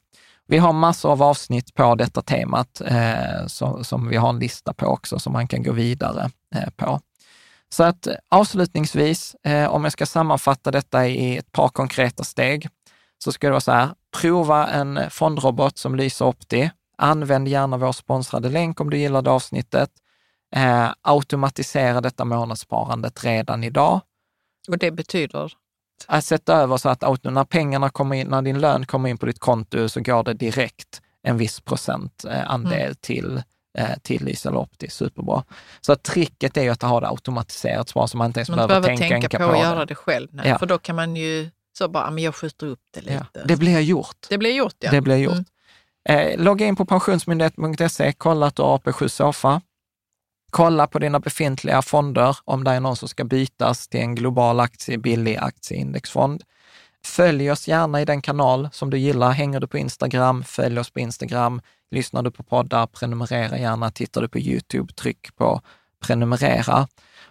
Vi 0.46 0.58
har 0.58 0.72
massor 0.72 1.12
av 1.12 1.22
avsnitt 1.22 1.74
på 1.74 1.94
detta 1.94 2.22
temat 2.22 2.80
eh, 2.86 3.46
så, 3.46 3.84
som 3.84 4.08
vi 4.08 4.16
har 4.16 4.28
en 4.28 4.38
lista 4.38 4.72
på 4.72 4.86
också, 4.86 5.18
som 5.18 5.32
man 5.32 5.48
kan 5.48 5.62
gå 5.62 5.72
vidare 5.72 6.30
eh, 6.54 6.70
på. 6.76 7.00
Så 7.76 7.84
att 7.84 8.08
avslutningsvis, 8.28 9.36
eh, 9.44 9.68
om 9.68 9.84
jag 9.84 9.92
ska 9.92 10.06
sammanfatta 10.06 10.70
detta 10.70 11.06
i 11.06 11.36
ett 11.36 11.52
par 11.52 11.68
konkreta 11.68 12.24
steg, 12.24 12.68
så 13.24 13.32
ska 13.32 13.46
det 13.46 13.50
vara 13.50 13.60
så 13.60 13.72
här, 13.72 13.88
prova 14.20 14.66
en 14.66 15.10
fondrobot 15.10 15.78
som 15.78 15.96
Lysa 15.96 16.24
Opti, 16.24 16.70
Använd 16.98 17.48
gärna 17.48 17.76
vår 17.76 17.92
sponsrade 17.92 18.48
länk 18.48 18.80
om 18.80 18.90
du 18.90 18.98
gillade 18.98 19.30
avsnittet. 19.30 19.90
Eh, 20.54 20.88
automatisera 21.02 22.00
detta 22.00 22.24
månadssparandet 22.24 23.24
redan 23.24 23.64
idag. 23.64 24.00
Och 24.68 24.78
det 24.78 24.90
betyder? 24.90 25.52
Att 26.06 26.24
sätta 26.24 26.54
över 26.54 26.76
så 26.76 26.88
att 26.88 27.24
när 27.24 27.44
pengarna 27.44 27.90
kommer 27.90 28.16
in, 28.16 28.28
när 28.28 28.42
din 28.42 28.60
lön 28.60 28.86
kommer 28.86 29.08
in 29.08 29.18
på 29.18 29.26
ditt 29.26 29.40
konto 29.40 29.88
så 29.88 30.00
går 30.00 30.24
det 30.24 30.34
direkt 30.34 31.02
en 31.22 31.36
viss 31.36 31.60
procent 31.60 32.24
eh, 32.24 32.54
mm. 32.54 32.94
till 33.00 33.36
eh, 33.36 33.42
till 34.02 34.24
Liselop. 34.24 34.70
Det 34.76 34.86
är 34.86 34.90
superbra. 34.90 35.44
Så 35.80 35.96
tricket 35.96 36.56
är 36.56 36.62
ju 36.62 36.70
att 36.70 36.82
ha 36.82 37.00
det 37.00 37.08
automatiserat 37.08 37.88
så 37.88 38.06
man 38.14 38.26
inte 38.26 38.40
ens 38.40 38.48
man 38.48 38.68
behöver 38.68 38.86
tänka, 38.86 39.08
tänka 39.08 39.38
på, 39.38 39.44
på 39.44 39.52
att 39.52 39.60
göra 39.60 39.84
det 39.84 39.94
själv. 39.94 40.28
Nej, 40.32 40.48
ja. 40.48 40.58
För 40.58 40.66
då 40.66 40.78
kan 40.78 40.96
man 40.96 41.16
ju 41.16 41.50
så 41.78 41.88
bara, 41.88 42.10
men 42.10 42.24
jag 42.24 42.34
skjuter 42.34 42.66
upp 42.66 42.80
det 42.94 43.00
lite. 43.00 43.26
Ja. 43.32 43.40
Det 43.44 43.56
blir 43.56 43.80
gjort. 43.80 44.26
Det 44.28 44.38
blir 44.38 44.52
gjort, 44.52 44.76
ja. 44.78 44.90
Det 44.90 45.00
blir 45.00 45.16
gjort. 45.16 45.34
Mm. 45.34 45.44
Eh, 46.08 46.38
logga 46.38 46.66
in 46.66 46.76
på 46.76 46.84
pensionsmyndigheten.se, 46.84 48.12
kolla 48.12 48.46
att 48.46 48.56
du 48.56 48.62
har 48.62 48.78
AP7 48.78 49.08
Sofa. 49.08 49.60
Kolla 50.50 50.86
på 50.86 50.98
dina 50.98 51.20
befintliga 51.20 51.82
fonder 51.82 52.36
om 52.44 52.64
det 52.64 52.70
är 52.70 52.80
någon 52.80 52.96
som 52.96 53.08
ska 53.08 53.24
bytas 53.24 53.88
till 53.88 54.00
en 54.00 54.14
global 54.14 54.60
aktie, 54.60 54.98
billig 54.98 55.36
aktieindexfond. 55.36 56.42
Följ 57.06 57.50
oss 57.50 57.68
gärna 57.68 58.00
i 58.00 58.04
den 58.04 58.22
kanal 58.22 58.68
som 58.72 58.90
du 58.90 58.98
gillar. 58.98 59.30
Hänger 59.30 59.60
du 59.60 59.66
på 59.66 59.78
Instagram, 59.78 60.44
följ 60.44 60.78
oss 60.78 60.90
på 60.90 61.00
Instagram. 61.00 61.60
Lyssnar 61.90 62.22
du 62.22 62.30
på 62.30 62.42
poddar, 62.42 62.86
prenumerera 62.86 63.58
gärna. 63.58 63.90
Tittar 63.90 64.20
du 64.20 64.28
på 64.28 64.38
YouTube, 64.38 64.92
tryck 64.92 65.36
på 65.36 65.60
prenumerera. 66.00 66.88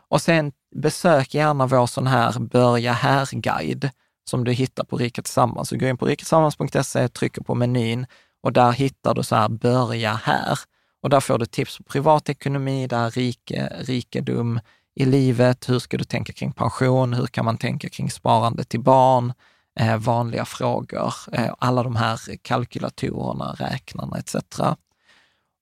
Och 0.10 0.22
sen 0.22 0.52
besök 0.76 1.34
gärna 1.34 1.68
vår 1.68 1.86
sån 1.86 2.08
här 2.08 2.40
börja 2.40 2.94
här-guide 2.94 3.90
som 4.30 4.44
du 4.44 4.52
hittar 4.52 4.84
på 4.84 4.98
Rika 4.98 5.22
Tillsammans. 5.22 5.70
Så 5.70 5.78
gå 5.78 5.86
in 5.86 5.98
på 5.98 6.06
riketillsammans.se, 6.06 7.08
trycker 7.08 7.42
på 7.42 7.56
menyn 7.56 8.06
och 8.44 8.54
där 8.54 8.72
hittar 8.72 9.14
du 9.14 9.24
så 9.24 9.36
här 9.36 9.50
börja 9.50 10.14
här. 10.14 10.60
Och 11.02 11.10
där 11.10 11.20
får 11.20 11.38
du 11.38 11.46
tips 11.46 11.78
på 11.78 11.84
privatekonomi, 11.84 12.88
där 12.88 13.10
rike, 13.10 13.74
rikedom 13.80 14.60
i 14.96 15.06
livet, 15.06 15.70
hur 15.70 15.80
ska 15.80 15.98
du 15.98 16.04
tänka 16.04 16.34
kring 16.34 16.52
pension, 16.52 17.14
hur 17.14 17.28
kan 17.28 17.46
man 17.46 17.58
tänka 17.58 17.90
kring 17.90 18.12
sparande 18.12 18.64
till 18.64 18.82
barn, 18.82 19.34
eh, 19.80 19.98
vanliga 19.98 20.46
frågor, 20.46 21.14
eh, 21.32 21.54
alla 21.60 21.84
de 21.84 21.96
här 21.96 22.20
kalkylatorerna, 22.42 23.56
räknarna 23.60 24.18
etc. 24.18 24.36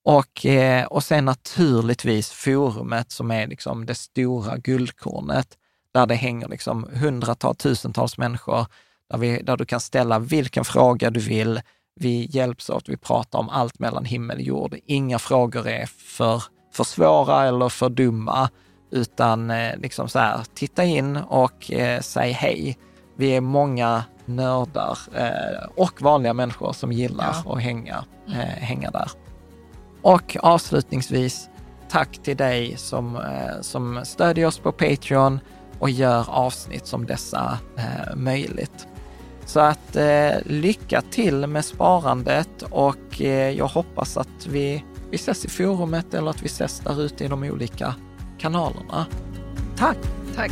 Och, 0.05 0.45
eh, 0.45 0.85
och 0.85 1.03
sen 1.03 1.25
naturligtvis 1.25 2.31
forumet 2.31 3.11
som 3.11 3.31
är 3.31 3.47
liksom 3.47 3.85
det 3.85 3.95
stora 3.95 4.57
guldkornet, 4.57 5.47
där 5.93 6.05
det 6.05 6.15
hänger 6.15 6.47
liksom 6.47 6.89
hundratals, 6.93 7.57
tusentals 7.57 8.17
människor, 8.17 8.65
där, 9.09 9.17
vi, 9.17 9.41
där 9.41 9.57
du 9.57 9.65
kan 9.65 9.79
ställa 9.79 10.19
vilken 10.19 10.65
fråga 10.65 11.09
du 11.09 11.19
vill. 11.19 11.61
Vi 11.95 12.27
hjälps 12.31 12.69
åt, 12.69 12.89
vi 12.89 12.97
pratar 12.97 13.39
om 13.39 13.49
allt 13.49 13.79
mellan 13.79 14.05
himmel 14.05 14.37
och 14.37 14.43
jord. 14.43 14.75
Inga 14.85 15.19
frågor 15.19 15.67
är 15.67 15.85
för, 15.85 16.43
för 16.73 16.83
svåra 16.83 17.45
eller 17.45 17.69
för 17.69 17.89
dumma, 17.89 18.49
utan 18.91 19.51
eh, 19.51 19.77
liksom 19.77 20.09
så 20.09 20.19
här, 20.19 20.43
titta 20.53 20.83
in 20.83 21.17
och 21.17 21.71
eh, 21.71 22.01
säg 22.01 22.31
hej. 22.31 22.77
Vi 23.15 23.35
är 23.35 23.41
många 23.41 24.03
nördar 24.25 24.97
eh, 25.15 25.69
och 25.75 26.01
vanliga 26.01 26.33
människor 26.33 26.73
som 26.73 26.91
gillar 26.91 27.35
ja. 27.45 27.53
att 27.53 27.61
hänga, 27.61 28.05
eh, 28.27 28.63
hänga 28.63 28.91
där. 28.91 29.11
Och 30.01 30.37
avslutningsvis, 30.39 31.49
tack 31.89 32.19
till 32.23 32.37
dig 32.37 32.77
som, 32.77 33.15
eh, 33.15 33.61
som 33.61 34.01
stödjer 34.03 34.47
oss 34.47 34.59
på 34.59 34.71
Patreon 34.71 35.39
och 35.79 35.89
gör 35.89 36.29
avsnitt 36.29 36.87
som 36.87 37.05
dessa 37.05 37.57
eh, 37.77 38.15
möjligt. 38.15 38.87
Så 39.45 39.59
att 39.59 39.95
eh, 39.95 40.31
lycka 40.45 41.01
till 41.01 41.47
med 41.47 41.65
sparandet 41.65 42.61
och 42.61 43.21
eh, 43.21 43.49
jag 43.49 43.67
hoppas 43.67 44.17
att 44.17 44.47
vi, 44.47 44.83
vi 45.09 45.15
ses 45.15 45.45
i 45.45 45.49
forumet 45.49 46.13
eller 46.13 46.29
att 46.29 46.41
vi 46.41 46.45
ses 46.45 46.79
där 46.79 47.01
ute 47.01 47.25
i 47.25 47.27
de 47.27 47.43
olika 47.43 47.95
kanalerna. 48.37 49.05
Tack! 49.77 49.97
Tack! 50.35 50.51